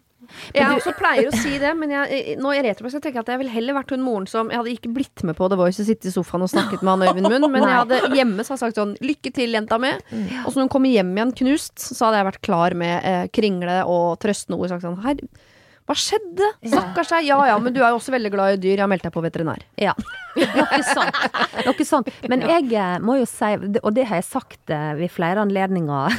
Jeg 0.56 0.70
også 0.76 0.94
pleier 0.98 1.30
å 1.30 1.36
si 1.36 1.58
det, 1.62 1.72
men 1.78 1.94
jeg, 1.94 2.36
nå 2.42 2.54
i 2.56 2.62
retrospekt 2.66 3.06
tenker 3.06 3.20
jeg 3.20 3.26
at 3.28 3.32
jeg 3.34 3.42
ville 3.44 3.54
heller 3.54 3.78
vært 3.80 3.94
hun 3.96 4.04
moren 4.06 4.28
som 4.30 4.50
Jeg 4.52 4.62
hadde 4.62 4.74
ikke 4.74 4.92
blitt 4.96 5.24
med 5.28 5.38
på 5.38 5.50
The 5.52 5.58
Voice 5.60 5.82
og 5.82 5.90
sittet 5.90 6.10
i 6.12 6.14
sofaen 6.14 6.46
og 6.46 6.52
snakket 6.52 6.84
med 6.84 6.94
han 6.96 7.06
Øyvind 7.10 7.30
Munn, 7.32 7.48
men 7.52 7.66
jeg 7.66 7.78
hadde 7.82 8.02
hjemme 8.18 8.46
så 8.46 8.56
hadde 8.56 8.64
sagt 8.66 8.82
sånn 8.82 8.96
Lykke 9.04 9.34
til, 9.36 9.54
jenta 9.58 9.80
mi. 9.82 9.94
Og 10.44 10.50
så 10.52 10.60
når 10.60 10.68
hun 10.68 10.74
kommer 10.74 10.94
hjem 10.94 11.14
igjen 11.16 11.36
knust, 11.44 11.78
så 11.82 12.08
hadde 12.08 12.22
jeg 12.22 12.30
vært 12.32 12.44
klar 12.46 12.76
med 12.78 13.08
eh, 13.08 13.24
kringle 13.34 13.80
og 13.90 14.20
trøstende 14.24 14.60
ord. 14.60 14.72
Sagt 14.72 14.86
sånn 14.86 15.00
Her, 15.04 15.22
hva 15.90 15.96
skjedde? 15.98 16.46
Stakkars 16.62 17.10
deg. 17.10 17.26
Ja 17.26 17.40
ja, 17.50 17.56
men 17.58 17.74
du 17.74 17.80
er 17.82 17.90
jo 17.90 17.98
også 17.98 18.14
veldig 18.14 18.30
glad 18.36 18.54
i 18.54 18.60
dyr. 18.62 18.76
Jeg 18.76 18.84
har 18.84 18.90
meldt 18.92 19.08
deg 19.08 19.14
på 19.16 19.24
veterinær. 19.26 19.64
Ja. 19.82 19.96
Noe 20.38 20.82
sånt. 20.86 21.18
Noe 21.66 21.86
sånt. 21.88 22.12
Men 22.30 22.44
jeg 22.46 22.68
eh, 22.78 22.98
må 23.02 23.16
jo 23.18 23.26
si, 23.30 23.50
og 23.82 23.90
det 23.98 24.06
har 24.12 24.22
jeg 24.22 24.28
sagt 24.28 24.74
eh, 24.74 24.92
ved 25.00 25.10
flere 25.10 25.42
anledninger 25.42 26.14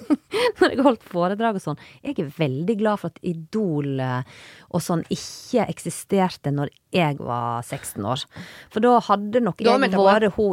når 0.60 0.66
jeg 0.66 0.76
har 0.76 0.84
holdt 0.84 1.06
foredrag 1.08 1.56
og 1.56 1.64
sånn, 1.64 1.80
jeg 2.04 2.18
er 2.20 2.34
veldig 2.36 2.76
glad 2.82 3.00
for 3.00 3.14
at 3.14 3.24
Idol 3.24 4.02
eh, 4.04 4.44
og 4.68 4.84
sånn 4.84 5.06
ikke 5.08 5.64
eksisterte 5.72 6.52
når 6.52 6.74
jeg 6.92 7.16
var 7.24 7.64
16 7.64 8.04
år. 8.04 8.26
For 8.74 8.84
da 8.84 8.98
hadde 9.08 9.40
nok 9.46 9.64
jeg 9.64 9.72
vært 9.72 10.28
hun 10.36 10.36
på, 10.36 10.52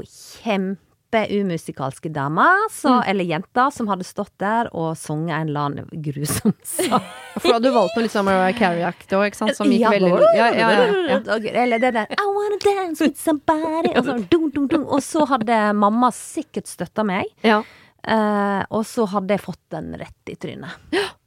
ja. 1.14 1.42
umusikalske 1.42 2.10
damer, 2.14 2.68
så, 2.72 2.98
mm. 3.00 3.04
eller 3.12 3.28
jenter, 3.30 3.70
som 3.76 3.90
hadde 3.92 4.08
stått 4.08 4.34
der 4.42 4.70
og 4.72 4.94
sunget 4.98 5.36
en 5.36 5.52
eller 5.52 5.68
annen 5.70 6.04
grusom 6.06 6.54
sang. 6.64 7.04
For 7.38 7.50
da 7.50 7.58
hadde 7.58 7.70
du 7.70 7.76
valgt 7.76 7.98
noe 7.98 8.06
litt 8.06 8.16
sånn 8.16 8.28
Mariah 8.28 8.56
Carey-aktig 8.58 9.18
òg, 9.18 9.28
ikke 9.32 9.42
sant? 9.42 9.58
Som 9.58 9.72
gikk 9.72 9.86
Ja, 9.86 9.92
veldig 9.96 10.12
ja, 10.38 10.48
ja, 10.56 10.72
ja, 10.72 11.20
ja. 11.20 11.38
Eller 11.64 11.82
det 11.84 11.94
der 11.98 12.16
I 12.16 12.26
wanna 12.32 12.60
dance 12.64 13.04
with 13.04 13.20
somebody 13.20 13.94
Og 13.98 14.08
så, 14.08 14.18
dun, 14.32 14.50
dun, 14.54 14.68
dun. 14.72 14.88
Og 14.88 15.04
så 15.06 15.26
hadde 15.30 15.60
mamma 15.78 16.12
sikkert 16.16 16.72
støtta 16.72 17.08
meg. 17.08 17.32
ja. 17.46 17.62
Eh, 18.02 18.62
og 18.74 18.82
så 18.90 19.06
hadde 19.12 19.36
jeg 19.36 19.44
fått 19.44 19.62
den 19.74 19.92
rett 20.00 20.32
i 20.32 20.36
trynet. 20.42 20.74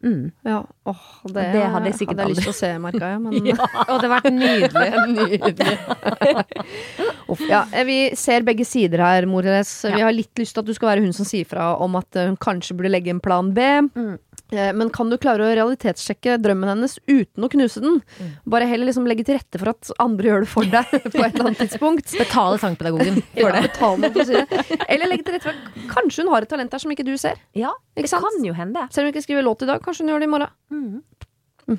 Mm. 0.05 0.33
ja. 0.45 0.59
Åh, 0.85 1.05
det, 1.31 1.45
Det 1.55 1.63
hadde 1.71 1.89
jeg 1.89 1.99
sikkert 2.01 2.19
hadde 2.19 2.27
jeg 2.27 2.35
lyst 2.35 2.49
til 2.49 2.53
å 2.53 2.57
se, 2.59 2.71
merka 2.83 3.11
jeg. 3.13 3.21
Men 3.23 3.37
Og 3.93 4.03
det 4.03 4.09
har 4.09 4.13
vært 4.17 4.35
nydelig. 4.35 4.91
Nydelig. 5.15 5.77
Uff, 7.33 7.45
ja, 7.49 7.63
eh, 7.71 7.87
vi 7.89 7.99
ser 8.19 8.45
begge 8.47 8.67
sider 8.69 9.05
her, 9.05 9.29
mor 9.31 9.47
Therese. 9.47 9.95
Vi 9.95 10.03
har 10.03 10.15
litt 10.15 10.43
lyst 10.43 10.57
til 10.57 10.65
at 10.65 10.69
du 10.69 10.75
skal 10.77 10.93
være 10.93 11.07
hun 11.07 11.15
som 11.17 11.29
sier 11.29 11.49
fra 11.49 11.73
om 11.85 11.95
at 12.01 12.19
eh, 12.19 12.29
hun 12.29 12.39
kanskje 12.43 12.77
burde 12.79 12.93
legge 12.93 13.15
en 13.15 13.23
plan 13.23 13.55
B. 13.55 13.71
Mm. 13.95 14.17
Eh, 14.55 14.71
Men 14.77 14.91
kan 14.95 15.11
du 15.11 15.17
klare 15.19 15.43
å 15.43 15.51
realitetssjekke 15.59 16.37
drømmen 16.45 16.71
hennes 16.71 16.95
uten 17.11 17.45
å 17.47 17.51
knuse 17.51 17.83
den? 17.83 17.97
Mm. 18.21 18.31
Bare 18.55 18.69
heller 18.71 18.87
liksom 18.89 19.09
legge 19.11 19.25
til 19.27 19.39
rette 19.39 19.59
for 19.61 19.73
at 19.73 19.91
andre 20.05 20.31
gjør 20.31 20.45
det 20.47 20.51
for 20.53 20.71
deg 20.71 20.93
på 21.15 21.25
et 21.25 21.35
eller 21.35 21.49
annet 21.51 21.63
tidspunkt. 21.65 22.15
Betale 22.21 22.61
sangpedagogen 22.63 23.19
for 23.35 23.49
Ja, 23.49 23.53
det. 23.57 23.63
Betale, 23.69 24.13
si 24.25 24.39
det. 24.39 24.79
Eller 24.89 25.11
legge 25.11 25.27
til 25.27 25.37
rette 25.39 25.49
for 25.49 25.57
at 25.59 25.91
kanskje 25.95 26.23
hun 26.25 26.33
har 26.35 26.47
et 26.47 26.53
talent 26.55 26.71
der 26.77 26.85
som 26.85 26.95
ikke 26.95 27.07
du 27.09 27.15
ser. 27.21 27.41
Ja, 27.59 27.73
Ikke 27.97 28.07
det 28.07 28.13
sant? 28.15 28.25
kan 28.31 28.47
jo 28.47 28.55
hende. 28.57 28.87
Selv 28.95 29.05
om 29.07 29.11
hun 29.11 29.17
ikke 29.17 29.27
skriver 29.27 29.45
låt 29.49 29.67
i 29.67 29.71
dag, 29.73 29.83
kanskje 29.85 30.07
hun 30.07 30.15
gjør 30.15 30.25
det 30.25 30.31
i 30.31 30.35
morgen. 30.37 30.55
Mm. 31.69 31.79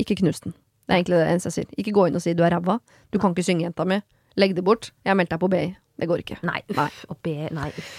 Ikke 0.00 0.16
knus 0.18 0.40
den. 0.42 0.54
Det 0.88 0.92
er 0.92 0.98
egentlig 1.00 1.18
det 1.20 1.28
eneste 1.30 1.48
jeg 1.52 1.54
sier. 1.60 1.68
Ikke 1.80 1.92
gå 1.96 2.08
inn 2.10 2.16
og 2.18 2.22
si 2.24 2.32
du 2.36 2.42
er 2.44 2.52
ræva. 2.56 2.78
Du 3.14 3.20
kan 3.22 3.32
ikke 3.32 3.44
synge, 3.46 3.64
jenta 3.68 3.86
mi. 3.88 4.00
Legg 4.40 4.56
det 4.56 4.64
bort. 4.66 4.90
Jeg 5.06 5.12
har 5.12 5.18
meldt 5.20 5.30
deg 5.30 5.40
på 5.40 5.48
BI. 5.52 5.68
Det 6.00 6.08
går 6.10 6.24
ikke. 6.24 6.40
Nei, 6.42 6.58
Nei. 6.74 6.88
Og 7.12 7.20
be, 7.22 7.34
nei, 7.54 7.68
uff. 7.70 7.92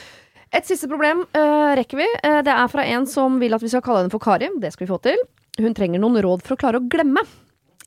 Et 0.55 0.63
siste 0.63 0.87
problem 0.87 1.25
uh, 1.35 1.71
rekker 1.75 1.99
vi. 1.99 2.05
Uh, 2.23 2.41
det 2.45 2.53
er 2.53 2.69
fra 2.71 2.85
en 2.95 3.07
som 3.09 3.39
vil 3.41 3.55
at 3.55 3.63
vi 3.63 3.71
skal 3.71 3.83
kalle 3.83 4.03
henne 4.05 4.13
for 4.13 4.23
Kari. 4.23 4.47
Det 4.61 4.71
skal 4.71 4.85
vi 4.85 4.93
få 4.93 5.01
til. 5.03 5.19
Hun 5.59 5.75
trenger 5.75 5.99
noen 5.99 6.21
råd 6.23 6.45
for 6.45 6.55
å 6.55 6.61
klare 6.61 6.79
å 6.79 6.87
glemme. 6.91 7.25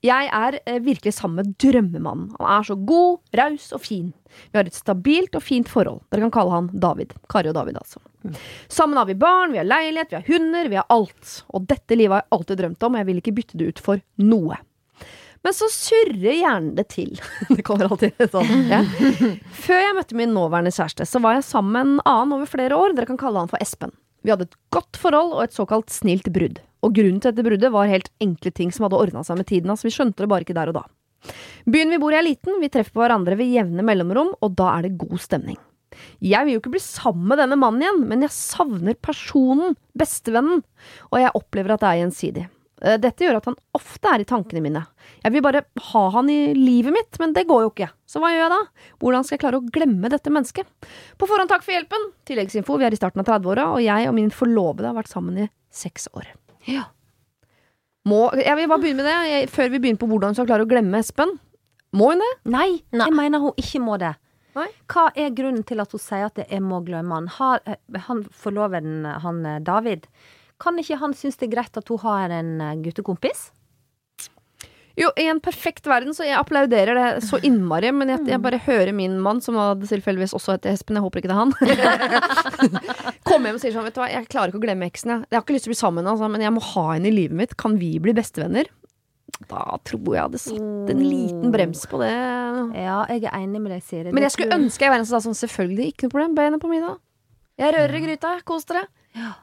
Jeg 0.05 0.29
er 0.31 0.59
uh, 0.61 0.77
virkelig 0.85 1.15
sammen 1.17 1.41
med 1.41 1.57
drømmemannen. 1.65 2.35
Han 2.37 2.51
er 2.59 2.69
så 2.69 2.77
god, 2.77 3.23
raus 3.41 3.71
og 3.73 3.83
fin. 3.87 4.13
Vi 4.53 4.61
har 4.61 4.69
et 4.69 4.77
stabilt 4.77 5.39
og 5.39 5.47
fint 5.47 5.71
forhold. 5.73 6.03
Dere 6.13 6.27
kan 6.27 6.35
kalle 6.37 6.55
han 6.59 6.71
David. 6.77 7.17
Kari 7.33 7.49
og 7.51 7.57
David, 7.57 7.81
altså. 7.81 8.05
Sammen 8.69 9.01
har 9.01 9.09
vi 9.09 9.17
barn, 9.17 9.55
vi 9.55 9.63
har 9.63 9.69
leilighet, 9.69 10.13
vi 10.13 10.21
har 10.21 10.29
hunder, 10.29 10.69
vi 10.69 10.81
har 10.83 10.89
alt. 10.93 11.39
Og 11.57 11.65
dette 11.71 11.97
livet 11.97 12.19
har 12.19 12.27
jeg 12.27 12.35
alltid 12.37 12.61
drømt 12.61 12.85
om, 12.85 12.95
og 12.97 13.01
jeg 13.01 13.09
vil 13.09 13.23
ikke 13.23 13.37
bytte 13.41 13.61
det 13.61 13.73
ut 13.73 13.83
for 13.89 14.05
noe. 14.21 14.61
Men 15.47 15.55
så 15.55 15.69
surrer 15.73 16.35
hjernen 16.41 16.75
det 16.79 16.89
til. 16.95 17.15
det 17.57 17.65
kommer 17.67 17.89
alltid 17.89 18.19
sånn. 18.35 18.69
Ja. 18.71 18.83
Før 19.55 19.83
jeg 19.83 19.97
møtte 19.99 20.19
min 20.19 20.35
nåværende 20.35 20.75
kjæreste, 20.75 21.07
så 21.09 21.23
var 21.25 21.39
jeg 21.39 21.47
sammen 21.49 21.73
med 21.75 21.87
en 21.87 22.05
annen 22.05 22.37
over 22.39 22.51
flere 22.51 22.79
år. 22.79 22.97
Dere 22.97 23.09
kan 23.11 23.21
kalle 23.21 23.45
han 23.45 23.51
for 23.51 23.63
Espen. 23.63 23.95
Vi 24.27 24.33
hadde 24.35 24.49
et 24.49 24.59
godt 24.75 24.99
forhold 24.99 25.37
og 25.37 25.45
et 25.47 25.55
såkalt 25.57 25.93
snilt 25.95 26.27
brudd. 26.35 26.59
Og 26.85 26.95
grunnen 26.95 27.23
til 27.23 27.33
dette 27.33 27.47
bruddet 27.47 27.73
var 27.75 27.91
helt 27.91 28.11
enkle 28.23 28.53
ting 28.55 28.71
som 28.75 28.87
hadde 28.87 28.99
ordna 28.99 29.25
seg 29.27 29.39
med 29.41 29.49
tiden. 29.51 29.71
hans. 29.71 29.87
vi 29.87 29.95
skjønte 29.95 30.25
det 30.25 30.31
bare 30.31 30.47
ikke 30.47 30.59
der 30.59 30.71
og 30.73 30.81
da. 30.81 30.85
Byen 31.67 31.91
vi 31.91 31.99
bor 31.99 32.15
i 32.15 32.19
er 32.19 32.27
liten, 32.27 32.61
vi 32.63 32.71
treffer 32.73 32.95
på 32.95 33.03
hverandre 33.03 33.39
ved 33.39 33.51
jevne 33.51 33.83
mellomrom, 33.87 34.35
og 34.39 34.55
da 34.59 34.71
er 34.77 34.87
det 34.87 34.99
god 35.01 35.19
stemning. 35.23 35.59
Jeg 36.23 36.47
vil 36.47 36.55
jo 36.55 36.61
ikke 36.63 36.75
bli 36.77 36.83
sammen 36.83 37.27
med 37.31 37.41
denne 37.41 37.59
mannen 37.59 37.83
igjen, 37.83 38.05
men 38.11 38.23
jeg 38.23 38.35
savner 38.35 38.95
personen, 39.03 39.75
bestevennen, 39.99 40.63
og 41.11 41.19
jeg 41.19 41.35
opplever 41.35 41.75
at 41.75 41.83
det 41.83 41.91
er 41.91 42.01
gjensidig. 42.05 42.45
Eh, 42.83 42.99
Dette 43.03 43.25
gjør 43.27 43.39
at 43.41 43.49
han 43.51 43.57
ofte 43.77 44.11
er 44.13 44.23
i 44.23 44.27
tankene 44.29 44.63
mine. 44.65 44.83
Jeg 45.25 45.35
vil 45.35 45.43
bare 45.45 45.65
ha 45.91 46.03
han 46.15 46.29
i 46.31 46.39
livet 46.57 46.95
mitt, 46.95 47.19
men 47.23 47.33
det 47.37 47.47
går 47.49 47.65
jo 47.67 47.73
ikke. 47.73 47.89
Så 48.09 48.23
hva 48.23 48.31
gjør 48.33 48.45
jeg 48.45 48.53
da? 48.55 48.61
Hvordan 49.03 49.27
skal 49.27 49.37
jeg 49.37 49.43
klare 49.45 49.61
å 49.61 49.71
glemme 49.75 50.11
dette 50.13 50.33
mennesket? 50.35 50.69
På 51.19 51.29
forhånd 51.31 51.51
takk 51.51 51.65
for 51.67 51.75
hjelpen! 51.75 52.07
Tilleggsinfo, 52.29 52.79
vi 52.79 52.87
er 52.89 52.95
i 52.95 53.01
starten 53.01 53.25
av 53.25 53.29
30-åra, 53.31 53.67
og 53.75 53.83
jeg 53.85 54.07
og 54.11 54.15
min 54.19 54.31
forlovede 54.35 54.91
har 54.91 54.97
vært 54.99 55.11
sammen 55.13 55.43
i 55.45 55.49
seks 55.75 56.09
år. 56.15 56.31
Ja. 56.69 56.87
Må, 58.09 58.29
jeg 58.39 58.55
vil 58.57 58.71
bare 58.71 58.81
begynne 58.85 59.03
med 59.03 59.11
det, 59.11 59.19
jeg, 59.33 59.51
før 59.53 59.69
vi 59.75 59.83
begynner 59.83 60.01
på 60.01 60.09
hvordan 60.09 60.33
hun 60.33 60.39
skal 60.39 60.49
klare 60.49 60.65
å 60.65 60.71
glemme 60.71 61.03
Espen. 61.03 61.35
Må 61.99 62.13
hun 62.13 62.23
det? 62.23 62.33
Nei, 62.53 62.71
Nei. 62.93 63.07
jeg 63.09 63.17
mener 63.17 63.43
hun 63.43 63.61
ikke 63.61 63.81
må 63.85 63.99
det. 64.01 64.15
Nei. 64.57 64.67
Hva 64.91 65.09
er 65.19 65.35
grunnen 65.37 65.63
til 65.67 65.81
at 65.83 65.93
hun 65.95 66.01
sier 66.03 66.27
at 66.29 66.41
jeg 66.41 66.63
må 66.65 66.81
glemme 66.87 67.15
han? 67.15 67.29
Har, 67.37 67.61
eh, 67.69 67.79
han 68.09 68.25
forloveden, 68.35 69.05
han 69.23 69.45
eh, 69.47 69.59
David, 69.65 70.09
kan 70.63 70.79
ikke 70.81 70.99
han 71.01 71.15
synes 71.17 71.39
det 71.39 71.49
er 71.49 71.55
greit 71.57 71.81
at 71.81 71.93
hun 71.93 72.03
har 72.03 72.35
en 72.35 72.59
eh, 72.65 72.77
guttekompis? 72.85 73.49
Jo, 74.99 75.13
i 75.15 75.29
en 75.31 75.39
perfekt 75.39 75.87
verden, 75.87 76.11
så 76.15 76.25
jeg 76.27 76.35
applauderer 76.35 76.97
det 76.99 77.27
så 77.29 77.39
innmari, 77.47 77.93
men 77.95 78.11
jeg, 78.11 78.25
jeg 78.33 78.43
bare 78.43 78.59
hører 78.65 78.91
min 78.97 79.15
mann, 79.23 79.39
som 79.45 79.55
tilfeldigvis 79.79 80.35
også 80.35 80.57
heter 80.57 80.75
Espen, 80.75 80.99
jeg 80.99 81.05
håper 81.05 81.23
ikke 81.23 81.31
det 81.31 81.37
er 81.37 81.45
han, 81.45 81.53
komme 83.29 83.47
hjem 83.47 83.61
og 83.61 83.63
sier 83.63 83.77
sånn, 83.77 83.87
vet 83.87 83.95
du 83.95 84.03
hva, 84.03 84.09
jeg 84.11 84.27
klarer 84.27 84.51
ikke 84.51 84.59
å 84.59 84.65
glemme 84.65 84.89
eksen, 84.91 85.13
jeg. 85.15 85.29
Jeg 85.29 85.39
har 85.39 85.47
ikke 85.47 85.55
lyst 85.55 85.69
til 85.69 85.71
å 85.71 85.77
bli 85.77 85.81
sammen, 85.85 86.11
altså, 86.11 86.33
men 86.35 86.43
jeg 86.43 86.55
må 86.57 86.65
ha 86.73 86.85
henne 86.97 87.13
i 87.13 87.15
livet 87.15 87.39
mitt. 87.39 87.55
Kan 87.63 87.79
vi 87.79 87.93
bli 88.03 88.17
bestevenner? 88.19 88.73
Da 89.47 89.79
tror 89.87 90.15
jeg 90.17 90.35
det 90.35 90.41
satt 90.43 90.91
en 90.91 91.03
liten 91.05 91.53
brems 91.55 91.85
på 91.87 92.01
det. 92.03 92.11
Ja, 92.75 93.05
jeg 93.13 93.23
er 93.29 93.39
enig 93.39 93.63
med 93.63 93.77
deg, 93.77 93.85
Siri. 93.87 94.11
Men 94.11 94.27
jeg 94.27 94.35
skulle 94.35 94.57
ønske 94.59 94.89
jeg 94.89 94.91
var 94.91 94.99
en 94.99 95.07
som 95.07 95.21
sa 95.21 95.29
sånn, 95.29 95.39
selvfølgelig, 95.39 95.93
ikke 95.93 96.09
noe 96.09 96.17
problem, 96.17 96.35
benet 96.39 96.65
på 96.65 96.73
middag. 96.73 96.99
Jeg 97.61 97.75
rører 97.77 98.01
i 98.01 98.03
gryta, 98.03 98.41
kos 98.49 98.67
dere. 98.67 98.89
Mm, 99.15 99.37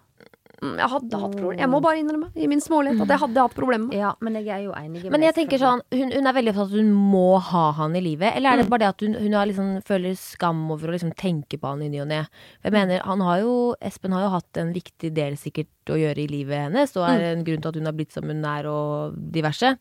Jeg 0.80 0.90
hadde 0.92 1.20
hatt 1.22 1.36
problemer. 1.38 1.62
Jeg 1.62 1.72
må 1.72 1.80
bare 1.84 2.00
innrømme, 2.02 2.30
i 2.36 2.50
min 2.52 2.62
smålighet, 2.64 3.02
at 3.06 3.14
jeg 3.14 3.22
hadde 3.24 3.46
hatt 3.46 3.58
problemer. 3.58 3.94
Ja, 4.06 4.12
men 4.26 4.36
jeg 4.40 4.50
er 4.52 4.64
jo 4.66 4.74
enig 4.76 5.04
med 5.04 5.14
Men 5.16 5.24
jeg 5.26 5.36
tenker 5.38 5.62
sånn, 5.62 5.82
hun, 5.94 6.12
hun 6.12 6.30
er 6.30 6.36
veldig 6.36 6.52
opptatt 6.52 6.68
av 6.68 6.74
at 6.74 6.82
hun 6.82 6.92
må 7.14 7.28
ha 7.50 7.64
han 7.80 7.96
i 7.98 8.04
livet. 8.04 8.36
Eller 8.36 8.54
er 8.54 8.62
det 8.62 8.68
bare 8.72 8.84
det 8.84 8.92
at 8.92 9.06
hun, 9.06 9.18
hun 9.22 9.38
har 9.38 9.50
liksom, 9.50 9.72
føler 9.88 10.18
skam 10.20 10.64
over 10.74 10.92
å 10.92 10.96
liksom 10.96 11.14
tenke 11.20 11.60
på 11.62 11.72
han 11.72 11.84
i 11.86 11.90
ny 11.94 12.02
og 12.04 12.10
ne? 12.12 12.22
Jeg 12.66 12.76
mener, 12.76 13.04
han 13.08 13.24
har 13.26 13.42
jo, 13.44 13.56
Espen 13.86 14.16
har 14.16 14.26
jo 14.26 14.34
hatt 14.36 14.62
en 14.62 14.74
viktig 14.76 15.14
del 15.16 15.38
sikkert 15.40 15.94
å 15.94 16.00
gjøre 16.00 16.24
i 16.26 16.30
livet 16.32 16.66
hennes, 16.68 16.96
og 16.98 17.06
er 17.08 17.28
en 17.32 17.46
grunn 17.46 17.62
til 17.64 17.72
at 17.72 17.80
hun 17.80 17.90
har 17.90 17.98
blitt 17.98 18.16
som 18.16 18.26
hun 18.30 18.42
er 18.50 18.70
og 18.72 19.20
diverse. 19.36 19.76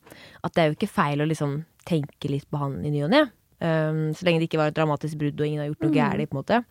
At 0.45 0.55
det 0.55 0.63
er 0.63 0.71
jo 0.71 0.79
ikke 0.79 0.93
feil 0.93 1.25
å 1.25 1.29
liksom 1.31 1.63
tenke 1.89 2.31
litt 2.33 2.49
på 2.51 2.61
han 2.61 2.79
i 2.85 2.93
ny 2.93 3.05
og 3.07 3.13
ne. 3.13 3.25
Um, 3.65 4.07
så 4.13 4.27
lenge 4.27 4.43
det 4.43 4.51
ikke 4.51 4.61
var 4.61 4.73
et 4.73 4.77
dramatisk 4.77 5.19
brudd 5.21 5.39
og 5.41 5.47
ingen 5.47 5.63
har 5.63 5.71
gjort 5.71 5.85
noe 5.87 5.95
gærent, 5.95 6.31
på 6.31 6.37
en 6.37 6.41
måte. 6.43 6.63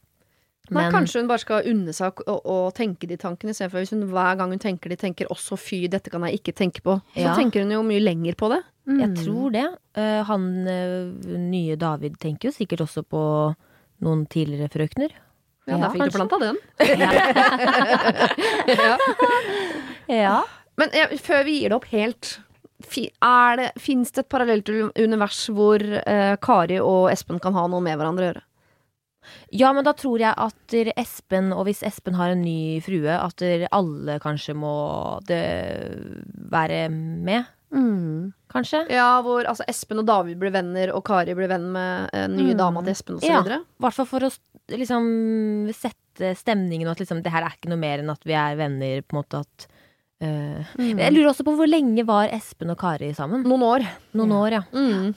Nei, 0.71 0.85
kanskje 0.93 1.19
hun 1.19 1.27
bare 1.27 1.41
skal 1.43 1.65
unne 1.67 1.91
seg 1.91 2.21
å, 2.23 2.37
å 2.47 2.71
tenke 2.71 3.03
de 3.09 3.17
tankene, 3.19 3.51
istedenfor 3.51 3.81
hvis 3.83 3.91
hun 3.91 4.05
hver 4.07 4.37
gang 4.39 4.47
hun 4.55 4.61
tenker 4.63 4.87
de, 4.93 4.95
tenker 4.95 5.27
også 5.33 5.57
fy, 5.59 5.81
dette 5.91 6.07
kan 6.13 6.23
jeg 6.23 6.39
ikke 6.39 6.53
tenke 6.55 6.79
på. 6.85 6.95
Så 7.17 7.25
Ja. 7.25 7.33
tenker 7.35 7.59
hun 7.65 7.71
jo 7.75 7.81
mye 7.83 7.99
lenger 7.99 8.31
på 8.39 8.47
det. 8.53 8.61
Jeg 8.87 9.11
tror 9.19 9.51
det. 9.51 9.65
Eh, 9.99 10.23
han 10.27 10.47
eh, 10.67 11.11
nye 11.39 11.75
David 11.79 12.15
tenker 12.19 12.47
jo 12.49 12.53
sikkert 12.55 12.81
også 12.87 13.03
på 13.03 13.21
noen 14.03 14.23
tidligere 14.31 14.69
frøkner. 14.71 15.09
Ja, 15.67 15.77
Ja, 15.77 15.79
der 15.83 15.89
fikk 15.91 15.99
du 15.99 16.03
kanskje. 16.03 16.19
planta 16.19 16.37
den. 16.43 16.57
ja. 18.79 18.97
Ja. 20.11 20.39
Men 20.79 20.89
eh, 20.95 21.13
før 21.21 21.43
vi 21.47 21.53
gir 21.59 21.69
det 21.71 21.77
opp 21.77 21.87
helt, 21.91 22.39
er 23.23 23.61
fins 23.79 24.11
det 24.11 24.21
et 24.25 24.29
parallelt 24.31 24.67
univers 24.99 25.45
hvor 25.55 25.79
uh, 25.79 26.35
Kari 26.43 26.79
og 26.83 27.07
Espen 27.13 27.39
kan 27.39 27.53
ha 27.55 27.63
noe 27.71 27.79
med 27.83 27.95
hverandre 27.99 28.23
å 28.25 28.27
gjøre? 28.31 28.41
Ja, 29.51 29.71
men 29.73 29.85
da 29.87 29.93
tror 29.97 30.19
jeg 30.21 30.33
at 30.37 30.75
Espen, 30.97 31.51
og 31.55 31.65
hvis 31.67 31.83
Espen 31.87 32.15
har 32.19 32.33
en 32.33 32.41
ny 32.45 32.79
frue, 32.85 33.09
at 33.15 33.43
alle 33.71 34.19
kanskje 34.23 34.55
må 34.57 34.73
det 35.27 35.43
være 36.51 36.87
med. 36.91 37.45
Mm. 37.73 38.33
Kanskje? 38.53 38.83
Ja, 38.93 39.21
hvor 39.25 39.47
altså, 39.49 39.65
Espen 39.67 40.03
og 40.03 40.05
David 40.05 40.37
blir 40.41 40.53
venner, 40.53 40.91
og 40.93 41.01
Kari 41.07 41.33
blir 41.33 41.49
venn 41.49 41.71
med 41.73 42.09
eh, 42.13 42.27
nye 42.29 42.53
Mm. 42.53 42.57
dama 42.59 42.83
til 42.85 42.93
Espen 42.93 43.17
osv. 43.17 43.25
Ja. 43.25 43.41
I 43.41 43.81
hvert 43.81 43.97
fall 43.97 44.05
for 44.05 44.27
å 44.27 44.31
liksom 44.69 45.71
sette 45.73 46.35
stemningen, 46.37 46.87
og 46.87 46.93
at 46.93 47.01
liksom 47.01 47.23
det 47.25 47.31
her 47.33 47.43
er 47.47 47.55
ikke 47.57 47.71
noe 47.73 47.81
mer 47.81 48.03
enn 48.03 48.13
at 48.13 48.21
vi 48.29 48.35
er 48.37 48.55
venner, 48.59 49.01
på 49.01 49.15
en 49.17 49.23
måte 49.23 49.41
at 49.41 49.67
uh, 50.23 50.61
Mm. 50.77 50.99
Jeg 51.01 51.11
lurer 51.13 51.31
også 51.33 51.43
på 51.43 51.55
hvor 51.57 51.67
lenge 51.67 52.05
var 52.07 52.29
Espen 52.31 52.69
og 52.71 52.77
Kari 52.79 53.09
sammen? 53.17 53.41
Noen 53.43 53.65
år. 53.67 53.83
Noen 54.15 54.31
år, 54.37 54.51
ja. 54.55 54.61
Mm. 54.71 55.15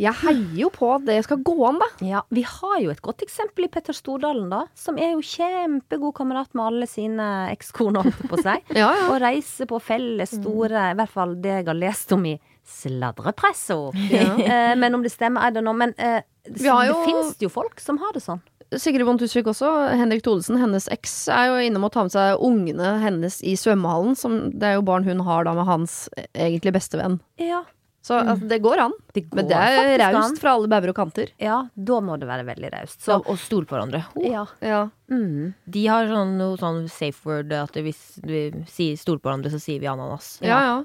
Jeg 0.00 0.14
heier 0.22 0.54
jo 0.56 0.70
på 0.72 0.88
at 0.94 1.02
det 1.04 1.18
skal 1.26 1.42
gå 1.44 1.52
an, 1.68 1.76
da. 1.82 1.86
Ja, 2.00 2.22
vi 2.32 2.40
har 2.48 2.78
jo 2.80 2.90
et 2.94 3.02
godt 3.04 3.20
eksempel 3.26 3.66
i 3.66 3.68
Petter 3.70 3.92
Stordalen, 3.92 4.46
da. 4.50 4.62
Som 4.78 4.96
er 4.98 5.12
jo 5.12 5.20
kjempegod 5.20 6.14
kamerat 6.16 6.48
med 6.56 6.64
alle 6.64 6.88
sine 6.88 7.26
ekskoner, 7.52 8.06
holdt 8.08 8.30
på 8.30 8.38
seg. 8.40 8.64
Ja, 8.80 8.88
ja. 8.96 9.10
Og 9.12 9.18
reiser 9.20 9.68
på 9.68 9.78
felles 9.84 10.32
store, 10.38 10.86
i 10.92 10.96
hvert 10.96 11.12
fall 11.12 11.36
det 11.44 11.58
jeg 11.58 11.68
har 11.68 11.76
lest 11.76 12.14
om 12.16 12.24
i 12.30 12.38
sladrepressa. 12.64 13.76
Ja. 14.10 14.30
Eh, 14.52 14.72
men 14.80 14.94
om 14.96 15.02
det 15.04 15.12
stemmer, 15.12 15.44
I 15.44 15.52
don't 15.54 15.66
know. 15.66 15.76
Men 15.76 15.92
eh, 15.98 16.22
så, 16.48 16.72
jo- 16.88 16.96
det 16.96 17.04
finnes 17.10 17.36
jo 17.44 17.50
folk 17.52 17.80
som 17.80 18.00
har 18.02 18.16
det 18.16 18.24
sånn. 18.24 18.40
Sigrid 18.72 19.04
Bonde 19.04 19.20
Tusvik 19.26 19.50
også. 19.52 19.68
Henrik 20.00 20.22
Thodesen, 20.24 20.56
hennes 20.56 20.86
eks, 20.88 21.26
er 21.28 21.50
jo 21.50 21.58
innom 21.66 21.84
å 21.84 21.90
ta 21.92 22.06
med 22.06 22.14
seg 22.14 22.40
ungene 22.40 22.94
hennes 23.02 23.42
i 23.44 23.52
svømmehallen. 23.60 24.16
Som, 24.16 24.38
det 24.56 24.70
er 24.70 24.78
jo 24.78 24.84
barn 24.88 25.04
hun 25.04 25.20
har 25.26 25.44
da 25.44 25.52
med 25.58 25.68
hans 25.68 26.06
eh, 26.16 26.24
egentlig 26.48 26.72
bestevenn. 26.78 27.18
Ja. 27.36 27.60
Så 28.02 28.16
altså, 28.18 28.48
det 28.50 28.58
går 28.64 28.80
an. 28.82 28.94
Det 29.14 29.20
går 29.30 29.36
Men 29.38 29.46
det 29.46 29.58
er 29.62 30.00
raust 30.02 30.40
fra 30.42 30.56
alle 30.56 30.66
bauger 30.72 30.90
og 30.90 30.96
kanter. 30.98 31.28
Ja, 31.38 31.60
da 31.78 32.00
må 32.02 32.16
det 32.18 32.26
være 32.26 32.42
veldig 32.48 32.70
raust. 32.74 33.04
Og 33.14 33.28
stole 33.38 33.68
på 33.70 33.76
hverandre. 33.76 34.00
ja. 34.26 34.46
Ja. 34.60 34.88
Mm. 35.12 35.52
De 35.70 35.84
har 35.86 36.08
sånn, 36.10 36.32
noe 36.40 36.56
sånn 36.58 36.86
safe 36.90 37.20
word 37.28 37.52
at 37.52 37.76
hvis 37.78 38.00
vi 38.24 38.46
sier 38.66 38.96
stole 38.98 39.20
på 39.22 39.28
hverandre, 39.30 39.52
så 39.54 39.60
sier 39.62 39.78
vi 39.82 39.86
ananas. 39.92 40.38
ja, 40.42 40.58
ja. 40.70 40.82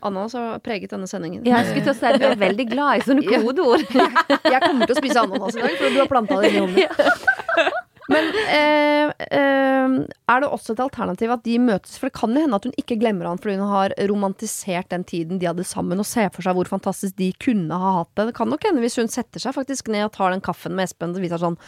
Ananas 0.00 0.32
har 0.32 0.54
preget 0.64 0.88
denne 0.90 1.04
sendingen. 1.06 1.42
Jeg 1.44 1.66
skulle 1.68 1.82
til 1.84 1.92
å 1.92 1.98
si 1.98 2.06
at 2.08 2.16
du 2.16 2.24
er 2.30 2.38
veldig 2.40 2.64
glad 2.70 2.96
i 2.96 3.02
sånne 3.04 3.26
Ja. 3.28 3.40
kodeord. 3.44 3.84
Jeg 4.54 4.60
kommer 4.64 4.88
til 4.88 4.94
å 4.96 4.98
spise 5.02 5.20
ananas 5.20 5.58
i 5.58 5.60
dag, 5.60 5.74
for 5.76 5.92
du 5.92 5.98
har 6.00 6.08
planta 6.08 6.38
det 6.40 6.48
i 6.54 6.58
hånden. 6.64 7.76
Men 8.10 8.30
eh, 8.50 9.10
eh, 9.30 9.96
er 10.30 10.42
det 10.42 10.48
også 10.50 10.74
et 10.74 10.82
alternativ 10.82 11.30
at 11.34 11.44
de 11.46 11.58
møtes? 11.62 11.96
For 11.98 12.08
det 12.10 12.16
kan 12.18 12.34
jo 12.34 12.42
hende 12.42 12.58
at 12.58 12.66
hun 12.66 12.74
ikke 12.80 12.98
glemmer 13.00 13.28
han 13.30 13.38
fordi 13.40 13.58
hun 13.60 13.70
har 13.70 13.94
romantisert 14.10 14.90
den 14.90 15.04
tiden 15.06 15.38
de 15.40 15.48
hadde 15.50 15.66
sammen, 15.66 16.00
og 16.02 16.08
ser 16.08 16.32
for 16.34 16.46
seg 16.46 16.58
hvor 16.58 16.70
fantastisk 16.70 17.16
de 17.20 17.30
kunne 17.42 17.78
ha 17.78 17.92
hatt 18.00 18.10
det. 18.18 18.30
Det 18.30 18.36
kan 18.40 18.50
nok 18.50 18.66
hende 18.66 18.82
hvis 18.82 18.98
hun 19.00 19.10
setter 19.12 19.42
seg 19.42 19.54
faktisk 19.56 19.92
ned 19.92 20.08
og 20.08 20.14
tar 20.16 20.34
den 20.34 20.42
kaffen 20.44 20.74
med 20.76 20.88
Espen 20.90 21.14
og 21.14 21.22
viser 21.22 21.40
sånn 21.42 21.58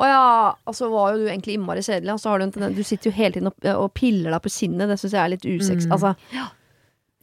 å 0.00 0.06
ja, 0.06 0.20
altså 0.70 0.86
var 0.88 1.12
jo 1.12 1.24
du 1.24 1.28
egentlig 1.28 1.58
innmari 1.58 1.82
kjedelig. 1.84 2.14
Og 2.14 2.20
så 2.22 2.30
har 2.32 2.40
du, 2.40 2.46
en 2.46 2.74
du 2.76 2.82
sitter 2.86 3.10
jo 3.10 3.16
hele 3.16 3.34
tiden 3.36 3.50
og, 3.50 3.66
og 3.74 3.90
piller 3.98 4.32
deg 4.32 4.42
på 4.46 4.52
kinnet. 4.54 4.88
Det 4.88 4.96
syns 5.02 5.16
jeg 5.16 5.20
er 5.20 5.32
litt 5.34 5.44
usex. 5.48 5.84
Mm. 5.84 5.94
Altså, 5.96 6.12
Ja. 6.32 6.46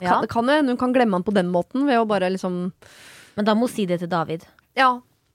kan, 0.04 0.22
det 0.22 0.30
kan 0.30 0.46
jo 0.46 0.58
hende 0.60 0.76
hun 0.76 0.82
kan 0.82 0.94
glemme 0.94 1.18
han 1.18 1.26
på 1.26 1.34
den 1.34 1.50
måten 1.50 1.88
ved 1.88 1.98
å 1.98 2.06
bare 2.06 2.30
liksom 2.30 2.68
Men 3.38 3.46
da 3.48 3.56
må 3.58 3.66
hun 3.66 3.74
si 3.74 3.86
det 3.90 3.98
til 4.04 4.12
David. 4.12 4.46
Ja. 4.78 4.92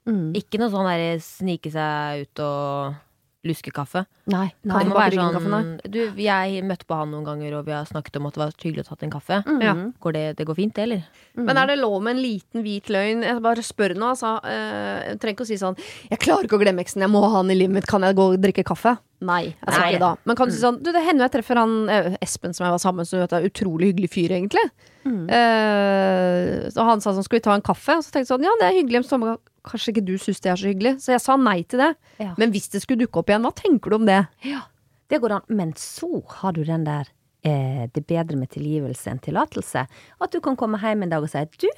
Mm. 0.07 0.31
Ikke 0.35 0.59
noe 0.59 0.71
sånn 0.71 0.87
derre 0.87 1.17
snike 1.23 1.71
seg 1.71 2.25
ut 2.27 2.41
og 2.43 2.95
luske 3.43 3.71
kaffe. 3.75 4.05
Nei. 4.31 4.47
Det 4.63 4.71
Nei, 4.71 4.83
må 4.87 4.95
bak 4.95 5.11
være 5.11 5.19
sånn 5.19 5.35
kaffe, 5.35 5.89
Du, 5.91 5.99
jeg 6.23 6.63
møtte 6.63 6.87
på 6.87 6.95
han 6.95 7.11
noen 7.11 7.25
ganger, 7.27 7.57
og 7.59 7.65
vi 7.67 7.73
har 7.75 7.87
snakket 7.89 8.19
om 8.19 8.29
at 8.29 8.37
det 8.37 8.41
var 8.43 8.53
hyggelig 8.63 8.85
å 8.85 8.89
tatt 8.89 9.03
en 9.03 9.13
kaffe. 9.13 9.39
Mm. 9.43 9.61
Ja. 9.63 9.73
Går 10.05 10.15
det, 10.15 10.23
det 10.39 10.47
går 10.47 10.59
fint, 10.59 10.73
det, 10.77 10.85
eller? 10.87 11.03
Men 11.35 11.59
er 11.59 11.67
det 11.67 11.79
lov 11.81 11.97
med 12.05 12.15
en 12.15 12.23
liten 12.23 12.63
hvit 12.63 12.91
løgn? 12.93 13.23
Jeg 13.27 13.43
bare 13.43 13.65
spør 13.65 13.95
nå, 13.99 14.13
altså. 14.15 14.37
Eh, 14.47 15.09
Jeg 15.11 15.19
trenger 15.19 15.35
ikke 15.35 15.47
å 15.47 15.51
si 15.51 15.57
sånn 15.59 15.77
Jeg 16.09 16.19
klarer 16.23 16.47
ikke 16.47 16.59
å 16.59 16.63
glemme 16.63 16.83
eksen, 16.85 17.03
jeg 17.03 17.11
må 17.11 17.23
ha 17.25 17.33
han 17.37 17.51
i 17.51 17.57
livet 17.57 17.75
mitt. 17.81 17.89
Kan 17.89 18.05
jeg 18.07 18.15
gå 18.15 18.29
og 18.33 18.39
drikke 18.43 18.63
kaffe? 18.63 18.95
Nei. 19.23 19.43
Jeg 19.53 19.71
Nei. 19.71 19.85
ikke 19.93 20.01
da. 20.03 20.11
Men 20.27 20.37
kan 20.39 20.49
du 20.49 20.55
si 20.55 20.59
sånn 20.61 20.81
Du, 20.83 20.91
det 20.95 21.03
hender 21.05 21.27
jeg 21.27 21.35
treffer 21.37 21.59
han 21.61 21.75
eh, 21.91 22.17
Espen 22.23 22.55
som 22.55 22.65
jeg 22.67 22.75
var 22.75 22.81
sammen 22.83 23.03
med, 23.03 23.09
som 23.09 23.23
er 23.23 23.47
utrolig 23.47 23.93
hyggelig 23.93 24.11
fyr, 24.11 24.35
egentlig. 24.35 24.63
Mm. 25.07 25.23
Eh, 25.35 26.67
og 26.73 26.83
han 26.87 27.03
sa 27.03 27.15
sånn 27.15 27.25
Skal 27.27 27.39
vi 27.39 27.45
ta 27.47 27.55
en 27.57 27.65
kaffe? 27.65 27.97
Og 27.99 28.05
så 28.05 28.11
tenkte 28.11 28.25
jeg 28.25 28.31
sånn 28.33 28.47
Ja, 28.47 28.53
det 28.59 28.69
er 28.69 28.77
hyggelig. 28.81 29.03
Men 29.03 29.09
så 29.09 29.37
kanskje 29.63 29.95
ikke 29.95 30.05
du 30.11 30.13
syns 30.19 30.43
det 30.43 30.51
er 30.51 30.59
så 30.59 30.69
hyggelig. 30.69 30.93
Så 31.03 31.15
jeg 31.15 31.23
sa 31.23 31.39
nei 31.39 31.59
til 31.63 31.83
det. 31.85 31.91
Ja. 32.19 32.35
Men 32.41 32.53
hvis 32.55 32.69
det 32.73 32.83
skulle 32.83 33.05
dukke 33.05 33.23
opp 33.23 33.31
igjen, 33.31 33.45
hva 33.47 33.53
tenker 33.55 33.93
du 33.93 33.99
om 34.01 34.07
det? 34.09 34.21
Det 35.11 35.19
går 35.23 35.37
an. 35.39 35.47
Men 35.47 35.75
så 35.79 36.23
har 36.41 36.55
du 36.55 36.63
den 36.67 36.85
der 36.87 37.07
eh, 37.47 37.87
det 37.93 38.03
er 38.03 38.09
bedre 38.11 38.39
med 38.39 38.51
tilgivelse 38.53 39.11
enn 39.11 39.23
tillatelse. 39.23 39.85
At 40.23 40.35
du 40.35 40.41
kan 40.43 40.59
komme 40.59 40.81
hjem 40.83 41.05
en 41.05 41.15
dag 41.15 41.23
og 41.23 41.31
si 41.31 41.43
du, 41.63 41.69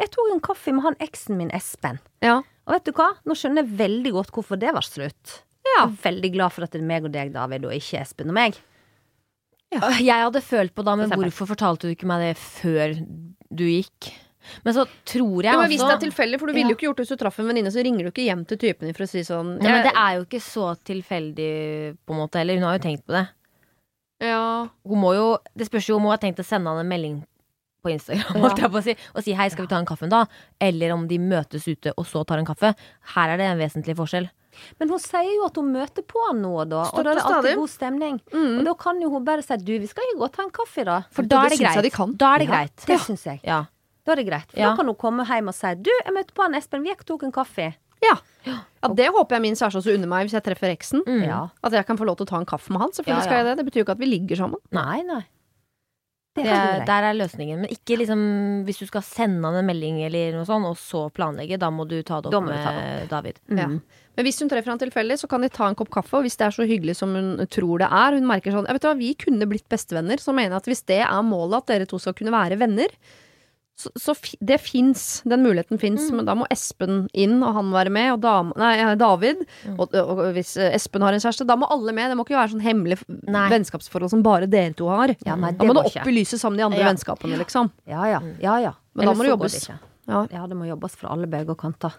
jeg 0.00 0.10
tok 0.10 0.32
en 0.32 0.42
kaffe 0.42 0.74
med 0.74 0.86
han 0.86 0.98
eksen 1.04 1.38
min 1.38 1.52
Espen. 1.54 2.00
Ja. 2.24 2.40
Og 2.64 2.78
vet 2.78 2.88
du 2.88 2.94
hva? 2.96 3.12
Nå 3.28 3.36
skjønner 3.36 3.64
jeg 3.64 3.76
veldig 3.78 4.14
godt 4.16 4.32
hvorfor 4.34 4.60
det 4.60 4.72
var 4.74 4.86
slutt. 4.86 5.42
Ja. 5.64 5.86
Jeg 5.86 5.96
veldig 6.04 6.30
glad 6.36 6.54
for 6.54 6.66
at 6.66 6.74
det 6.74 6.82
er 6.82 6.86
meg 6.86 7.06
og 7.08 7.14
deg, 7.14 7.32
David, 7.34 7.66
og 7.68 7.74
ikke 7.76 8.02
Espen 8.02 8.32
og 8.32 8.36
meg. 8.36 8.58
Ja. 9.74 9.88
Jeg 9.98 10.26
hadde 10.26 10.44
følt 10.44 10.74
på 10.76 10.84
da, 10.86 10.94
men 10.98 11.10
For 11.10 11.24
hvorfor 11.24 11.50
fortalte 11.54 11.88
du 11.88 11.94
ikke 11.96 12.06
meg 12.06 12.22
det 12.22 12.34
før 12.38 12.94
du 13.50 13.64
gikk? 13.66 14.12
Men 14.64 14.74
så 14.76 14.84
tror 15.08 15.40
jeg 15.40 15.48
Ja, 15.48 15.56
men 15.56 15.70
hvis 15.72 15.80
det 15.80 15.94
er 15.94 16.02
tilfeldig, 16.02 16.38
for 16.40 16.50
du 16.50 16.56
ville 16.56 16.74
jo 16.74 16.76
ikke 16.76 16.86
gjort 16.88 16.98
det 17.00 17.06
hvis 17.06 17.14
du 17.16 17.20
traff 17.22 17.38
en 17.40 17.48
venninne, 17.48 17.72
så 17.72 17.82
ringer 17.84 18.04
du 18.04 18.10
ikke 18.12 18.26
hjem 18.26 18.44
til 18.48 18.60
typen 18.60 18.88
din 18.88 18.96
for 18.96 19.06
å 19.06 19.08
si 19.08 19.22
sånn 19.24 19.54
Nei, 19.56 19.70
men 19.72 19.86
det 19.88 19.94
er 19.96 20.18
jo 20.18 20.26
ikke 20.26 20.42
så 20.44 20.66
tilfeldig, 20.84 21.52
på 22.04 22.14
en 22.14 22.20
måte 22.20 22.42
heller. 22.42 22.60
Hun 22.60 22.68
har 22.68 22.76
jo 22.76 22.84
tenkt 22.84 23.06
på 23.08 23.16
det. 23.16 23.24
ja. 24.28 24.42
Hun 24.84 25.00
må 25.00 25.14
jo, 25.16 25.28
Det 25.56 25.70
spørs 25.70 25.88
jo 25.88 25.96
om 25.96 26.06
hun 26.06 26.14
har 26.14 26.20
tenkt 26.22 26.44
å 26.44 26.46
sende 26.46 26.70
han 26.70 26.84
en 26.84 26.92
melding 26.92 27.22
på 27.84 27.92
Instagram 27.92 28.40
ja. 28.40 28.52
jeg 28.64 28.72
på 28.72 28.84
si, 28.84 28.94
og 29.12 29.24
si 29.24 29.34
'hei, 29.36 29.50
skal 29.52 29.66
vi 29.66 29.72
ta 29.72 29.80
en 29.80 29.88
kaffe 29.88 30.06
en 30.06 30.12
da?' 30.12 30.26
Eller 30.60 30.94
om 30.94 31.08
de 31.08 31.18
møtes 31.20 31.66
ute 31.68 31.92
og 31.96 32.06
så 32.08 32.24
tar 32.24 32.40
en 32.40 32.48
kaffe. 32.48 32.74
Her 33.16 33.32
er 33.32 33.40
det 33.40 33.48
en 33.48 33.60
vesentlig 33.60 33.96
forskjell. 33.96 34.30
Men 34.80 34.94
hun 34.94 35.02
sier 35.02 35.30
jo 35.30 35.44
at 35.48 35.60
hun 35.60 35.70
møter 35.74 36.06
på 36.06 36.24
han 36.28 36.42
nå 36.44 36.54
og 36.64 36.72
da, 36.72 36.86
Støtt 36.88 36.98
og 36.98 37.06
da 37.06 37.12
er 37.12 37.20
det 37.20 37.24
alltid 37.24 37.36
stadig. 37.36 37.54
god 37.60 37.72
stemning. 37.74 38.18
Mm. 38.32 38.56
Og 38.58 38.64
da 38.68 38.74
kan 38.86 39.04
jo 39.04 39.12
hun 39.14 39.28
bare 39.28 39.44
si 39.46 39.60
du, 39.62 39.72
vi 39.82 39.90
skal 39.90 40.10
jo 40.12 40.18
gå 40.22 40.28
og 40.28 40.34
ta 40.34 40.44
en 40.46 40.52
kaffe, 40.54 40.86
da. 40.88 40.98
For 41.14 41.28
da 41.28 41.44
er 41.44 41.54
det 41.54 41.62
greit. 41.62 42.18
Da 42.20 42.34
er 42.34 42.44
det 42.44 42.50
greit. 42.50 42.88
Det 42.88 43.00
syns 43.06 43.26
jeg. 43.28 43.40
Ja. 43.46 43.64
Da 44.04 44.12
er 44.12 44.20
det 44.20 44.28
greit. 44.28 44.50
For 44.52 44.60
da 44.60 44.74
kan 44.76 44.90
hun 44.90 44.98
komme 45.00 45.24
hjem 45.28 45.50
og 45.52 45.56
si 45.56 45.72
du, 45.80 45.92
jeg 45.94 46.14
møtte 46.16 46.36
på 46.36 46.44
han 46.44 46.58
Espen, 46.58 46.84
vi 46.84 46.92
gikk 46.92 47.06
og 47.06 47.10
tok 47.14 47.26
en 47.30 47.34
kaffe. 47.34 47.72
Ja. 48.04 48.16
ja, 48.44 48.88
det 48.92 49.06
håper 49.14 49.38
jeg 49.38 49.42
min 49.46 49.54
kjæreste 49.56 49.80
også 49.80 49.94
unner 49.96 50.10
meg 50.10 50.26
hvis 50.26 50.34
jeg 50.36 50.44
treffer 50.44 50.72
eksen. 50.74 51.04
Mm. 51.08 51.22
Ja. 51.24 51.38
At 51.64 51.72
jeg 51.72 51.86
kan 51.88 51.96
få 51.96 52.04
lov 52.08 52.18
til 52.20 52.28
å 52.28 52.32
ta 52.34 52.40
en 52.42 52.48
kaffe 52.48 52.74
med 52.74 52.82
han. 52.84 52.92
Selvfølgelig 52.92 53.22
ja. 53.22 53.28
skal 53.30 53.40
jeg 53.40 53.46
det. 53.48 53.54
Det 53.60 53.66
betyr 53.68 53.80
jo 53.80 53.86
ikke 53.86 53.96
at 53.96 54.02
vi 54.02 54.10
ligger 54.10 54.40
sammen. 54.44 54.60
Nei, 54.76 54.98
nei. 55.08 55.22
Det 56.34 56.44
er 56.50 56.80
er, 56.80 56.84
der 56.88 57.08
er 57.08 57.16
løsningen. 57.16 57.62
Men 57.62 57.70
ikke 57.70 57.98
liksom 58.00 58.22
hvis 58.66 58.80
du 58.82 58.88
skal 58.88 59.04
sende 59.06 59.44
han 59.46 59.60
en 59.60 59.68
melding 59.68 60.00
eller 60.06 60.34
noe 60.34 60.46
sånt, 60.48 60.66
og 60.66 60.78
så 60.80 61.06
planlegge. 61.14 61.60
Da 61.62 61.70
må 61.70 61.86
du 61.86 62.00
ta 62.02 62.20
det 62.20 62.32
opp 62.32 62.42
må 62.42 62.50
du 62.50 62.56
det 62.56 62.72
med 62.78 63.12
David. 63.12 63.38
Ja. 63.48 63.68
Mm. 63.70 63.78
Men 64.14 64.26
hvis 64.28 64.38
hun 64.42 64.50
treffer 64.50 64.70
han 64.70 64.80
tilfeldig, 64.82 65.18
så 65.22 65.30
kan 65.30 65.42
de 65.42 65.50
ta 65.50 65.68
en 65.68 65.78
kopp 65.78 65.90
kaffe. 65.94 66.14
Og 66.18 66.26
hvis 66.26 66.38
det 66.38 66.48
er 66.48 66.54
så 66.54 66.66
hyggelig 66.66 66.96
som 67.00 67.14
hun 67.14 67.36
tror 67.50 67.82
det 67.82 67.90
er, 67.90 68.18
hun 68.18 68.28
merker 68.30 68.54
sånn 68.54 68.66
Jeg 68.70 68.78
vet 68.78 68.84
du 68.84 68.88
hva, 68.90 68.96
vi 68.98 69.12
kunne 69.18 69.50
blitt 69.50 69.66
bestevenner. 69.70 70.22
Så 70.22 70.34
mener 70.34 70.54
jeg 70.54 70.62
at 70.62 70.70
hvis 70.70 70.84
det 70.90 71.00
er 71.06 71.26
målet, 71.26 71.62
at 71.62 71.72
dere 71.72 71.90
to 71.90 72.02
skal 72.02 72.16
kunne 72.18 72.34
være 72.34 72.58
venner, 72.60 72.94
så, 73.76 73.90
så 73.98 74.14
det 74.40 74.60
fins. 74.62 75.22
Den 75.26 75.42
muligheten 75.42 75.80
fins. 75.82 76.06
Men 76.14 76.28
da 76.28 76.36
må 76.38 76.46
Espen 76.54 77.08
inn, 77.12 77.40
og 77.42 77.56
han 77.56 77.72
være 77.74 77.90
med, 77.94 78.12
og 78.14 78.20
dam, 78.22 78.52
nei, 78.60 78.74
David. 79.00 79.42
Og, 79.74 79.96
og 79.98 80.22
hvis 80.36 80.54
eh, 80.62 80.76
Espen 80.78 81.02
har 81.02 81.16
en 81.16 81.22
kjæreste, 81.24 81.46
da 81.48 81.56
må 81.58 81.66
alle 81.74 81.94
med. 81.96 82.12
Det 82.12 82.18
må 82.18 82.26
ikke 82.26 82.38
være 82.38 82.54
sånn 82.54 82.62
hemmelig 82.64 83.00
Nei. 83.08 83.48
vennskapsforhold 83.52 84.14
som 84.14 84.22
bare 84.26 84.46
dere 84.50 84.76
to 84.78 84.86
har. 84.92 85.16
Ja, 85.26 85.34
nei, 85.34 85.50
da 85.58 85.66
må 85.66 85.74
det 85.74 85.88
ikke. 85.90 86.04
opp 86.04 86.12
i 86.12 86.16
lyset 86.20 86.38
sammen 86.42 86.56
med 86.58 86.62
de 86.64 86.68
andre 86.70 86.84
Ja. 86.84 86.92
vennskapene, 86.92 87.40
liksom. 87.42 87.72
Ja, 87.90 88.06
ja. 88.12 88.22
ja, 88.42 88.56
ja. 88.68 88.74
Men 88.94 89.10
da 89.10 89.16
må 89.18 89.26
det 89.26 89.34
jobbes. 89.34 89.58
Det 89.66 89.74
Ja. 90.06 90.26
Ja, 90.30 90.46
det 90.46 90.56
må 90.56 90.66
jobbes 90.68 90.94
fra 91.00 91.10
alle 91.14 91.26
bøker 91.26 91.56
og 91.56 91.58
kanter. 91.64 91.94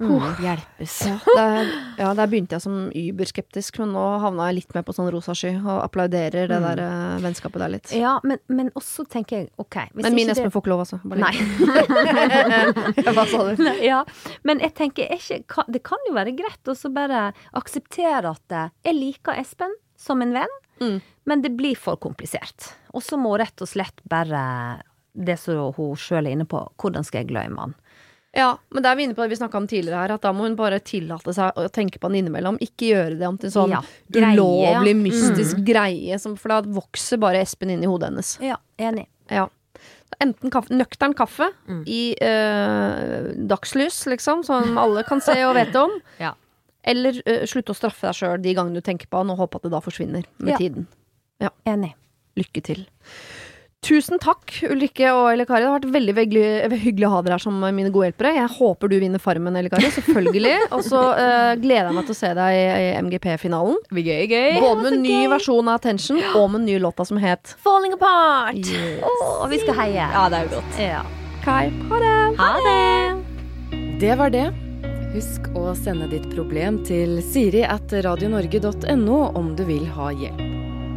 Hjelpes. 0.00 0.94
Der, 1.36 1.68
ja, 2.00 2.10
der 2.16 2.30
begynte 2.30 2.56
jeg 2.56 2.64
som 2.64 2.76
überskeptisk, 2.96 3.80
men 3.82 3.92
nå 3.94 4.04
havna 4.22 4.46
jeg 4.48 4.60
litt 4.60 4.74
mer 4.76 4.84
på 4.86 4.94
sånn 4.96 5.10
rosa 5.12 5.34
sky 5.36 5.52
og 5.60 5.82
applauderer 5.84 6.48
det 6.50 6.60
der 6.64 6.80
uh, 6.80 7.18
vennskapet 7.20 7.60
der 7.60 7.74
litt. 7.74 7.92
Ja, 7.96 8.14
men, 8.24 8.40
men 8.48 8.70
også 8.78 9.04
tenker 9.12 9.42
jeg 9.42 9.50
OK 9.60 9.76
Men 9.98 10.16
min 10.16 10.30
Espen 10.30 10.46
Espen 10.46 10.54
får 10.54 10.64
ikke 10.64 10.72
lov, 10.72 10.84
altså. 10.86 11.00
Bare 11.04 11.20
Nei. 11.20 11.34
Hva 13.14 13.26
sa 13.28 13.44
du? 13.50 13.62
Nei, 13.62 13.76
ja, 13.86 14.00
men 14.48 14.62
jeg 14.64 14.74
tenker 14.78 15.06
er 15.10 15.20
ikke, 15.20 15.66
Det 15.68 15.82
kan 15.86 16.08
jo 16.08 16.16
være 16.16 16.34
greit 16.38 16.70
å 16.72 16.76
bare 16.94 17.26
akseptere 17.60 18.32
at 18.34 18.56
eh, 18.56 18.72
jeg 18.88 18.96
liker 18.98 19.38
Espen 19.40 19.76
som 20.00 20.22
en 20.24 20.32
venn, 20.36 20.58
Mm. 20.80 20.94
men 21.28 21.42
det 21.44 21.50
blir 21.58 21.76
for 21.76 21.98
komplisert. 22.00 22.70
Og 22.96 23.02
så 23.04 23.18
må 23.20 23.34
rett 23.36 23.60
og 23.60 23.68
slett 23.68 23.98
bare 24.08 24.80
det 25.12 25.34
som 25.36 25.74
hun 25.76 25.90
sjøl 25.98 26.24
er 26.24 26.32
inne 26.32 26.46
på, 26.48 26.62
hvordan 26.80 27.04
skal 27.04 27.20
jeg 27.20 27.28
glemme 27.34 27.60
han? 27.66 27.74
Ja, 28.36 28.52
men 28.70 28.84
det 28.84 28.90
er 28.92 28.94
vi 28.98 29.04
inne 29.08 29.14
på 29.18 29.24
det 29.24 29.32
vi 29.32 29.36
snakka 29.40 29.58
om 29.58 29.64
tidligere 29.66 30.04
her, 30.04 30.12
at 30.14 30.22
da 30.22 30.30
må 30.36 30.44
hun 30.46 30.54
bare 30.58 30.78
tillate 30.86 31.32
seg 31.34 31.56
å 31.58 31.64
tenke 31.74 31.98
på 31.98 32.06
han 32.06 32.14
innimellom. 32.20 32.60
Ikke 32.62 32.92
gjøre 32.92 33.16
det 33.18 33.26
om 33.26 33.38
til 33.42 33.50
sånn 33.50 33.72
Ja, 33.74 33.80
greie, 34.06 34.36
ja. 34.70 34.82
mystisk 34.86 35.00
mystisk 35.34 35.64
greie, 35.66 36.18
som, 36.22 36.36
for 36.38 36.52
da 36.54 36.60
vokser 36.62 37.18
bare 37.18 37.40
Espen 37.42 37.72
inn 37.74 37.82
i 37.82 37.88
hodet 37.90 38.12
hennes. 38.12 38.36
Ja, 38.44 38.60
enig. 38.78 39.08
Ja. 39.34 39.48
Enten 40.22 40.50
kaffe, 40.52 40.74
nøktern 40.74 41.14
kaffe 41.18 41.48
i 41.90 42.14
øh, 42.22 43.32
dagslys, 43.50 44.04
liksom, 44.10 44.44
som 44.46 44.78
alle 44.78 45.02
kan 45.08 45.22
se 45.24 45.34
og 45.48 45.56
vite 45.58 45.82
om. 45.88 45.98
Ja. 46.22 46.34
Eller 46.86 47.18
øh, 47.26 47.42
slutte 47.50 47.74
å 47.74 47.76
straffe 47.76 48.06
deg 48.08 48.16
sjøl 48.16 48.38
de 48.40 48.54
gangene 48.56 48.78
du 48.80 48.84
tenker 48.86 49.10
på 49.10 49.18
han, 49.20 49.30
og 49.34 49.42
håpe 49.42 49.58
at 49.58 49.66
det 49.66 49.74
da 49.74 49.82
forsvinner 49.84 50.22
med 50.38 50.54
Ja. 50.54 50.56
tiden. 50.62 50.86
Enig. 51.68 51.94
Lykke 52.38 52.62
til. 52.62 52.86
Tusen 53.80 54.20
takk, 54.20 54.52
Ulrikke 54.68 55.08
og 55.16 55.30
Elle 55.30 55.46
Kari. 55.48 55.62
Det 55.64 55.68
har 55.70 55.78
vært 55.78 55.94
veldig, 55.94 56.14
veldig 56.18 56.80
hyggelig 56.82 57.06
å 57.08 57.12
ha 57.14 57.20
dere 57.24 57.38
her 57.38 57.44
som 57.46 57.56
mine 57.62 57.88
gode 57.92 58.10
hjelpere. 58.10 58.34
Jeg 58.36 58.52
håper 58.58 58.92
du 58.92 58.96
vinner 59.00 59.22
Farmen, 59.22 59.56
Elle 59.56 59.72
Kari. 59.72 59.88
Selvfølgelig. 59.96 60.52
Og 60.76 60.84
så 60.84 61.00
uh, 61.16 61.54
gleder 61.60 61.88
jeg 61.88 61.96
meg 61.96 62.10
til 62.10 62.16
å 62.16 62.18
se 62.18 62.32
deg 62.36 62.58
i, 62.58 62.66
i 62.68 62.90
MGP-finalen. 63.06 63.80
Gøy, 63.96 64.26
gøy. 64.28 64.60
Både 64.60 64.84
med 64.84 64.92
en 64.92 65.04
ny 65.06 65.18
versjon 65.32 65.72
av 65.72 65.80
Attention 65.80 66.20
og 66.34 66.50
med 66.52 66.60
en 66.60 66.68
ny 66.68 66.76
låta 66.82 67.06
som 67.08 67.20
het 67.22 67.54
Falling 67.64 67.96
apart. 67.96 68.72
Og 69.08 69.48
vi 69.50 69.62
skal 69.64 69.80
heie. 69.80 70.04
Ja, 70.12 70.28
det 70.28 70.42
er 70.42 70.50
jo 70.50 70.58
godt. 70.58 70.80
Ja. 70.84 71.04
Kai. 71.40 71.70
Ha 71.88 72.02
det! 72.04 72.16
Ha 72.36 72.50
det. 72.68 73.90
Det 74.04 74.16
var 74.20 74.36
det. 74.36 74.50
Husk 75.14 75.48
å 75.58 75.72
sende 75.74 76.06
ditt 76.12 76.28
problem 76.36 76.82
til 76.86 77.18
siri 77.24 77.64
at 77.64 77.96
radionorge.no 78.06 79.22
om 79.40 79.54
du 79.56 79.64
vil 79.72 79.88
ha 79.96 80.12
hjelp. 80.12 80.69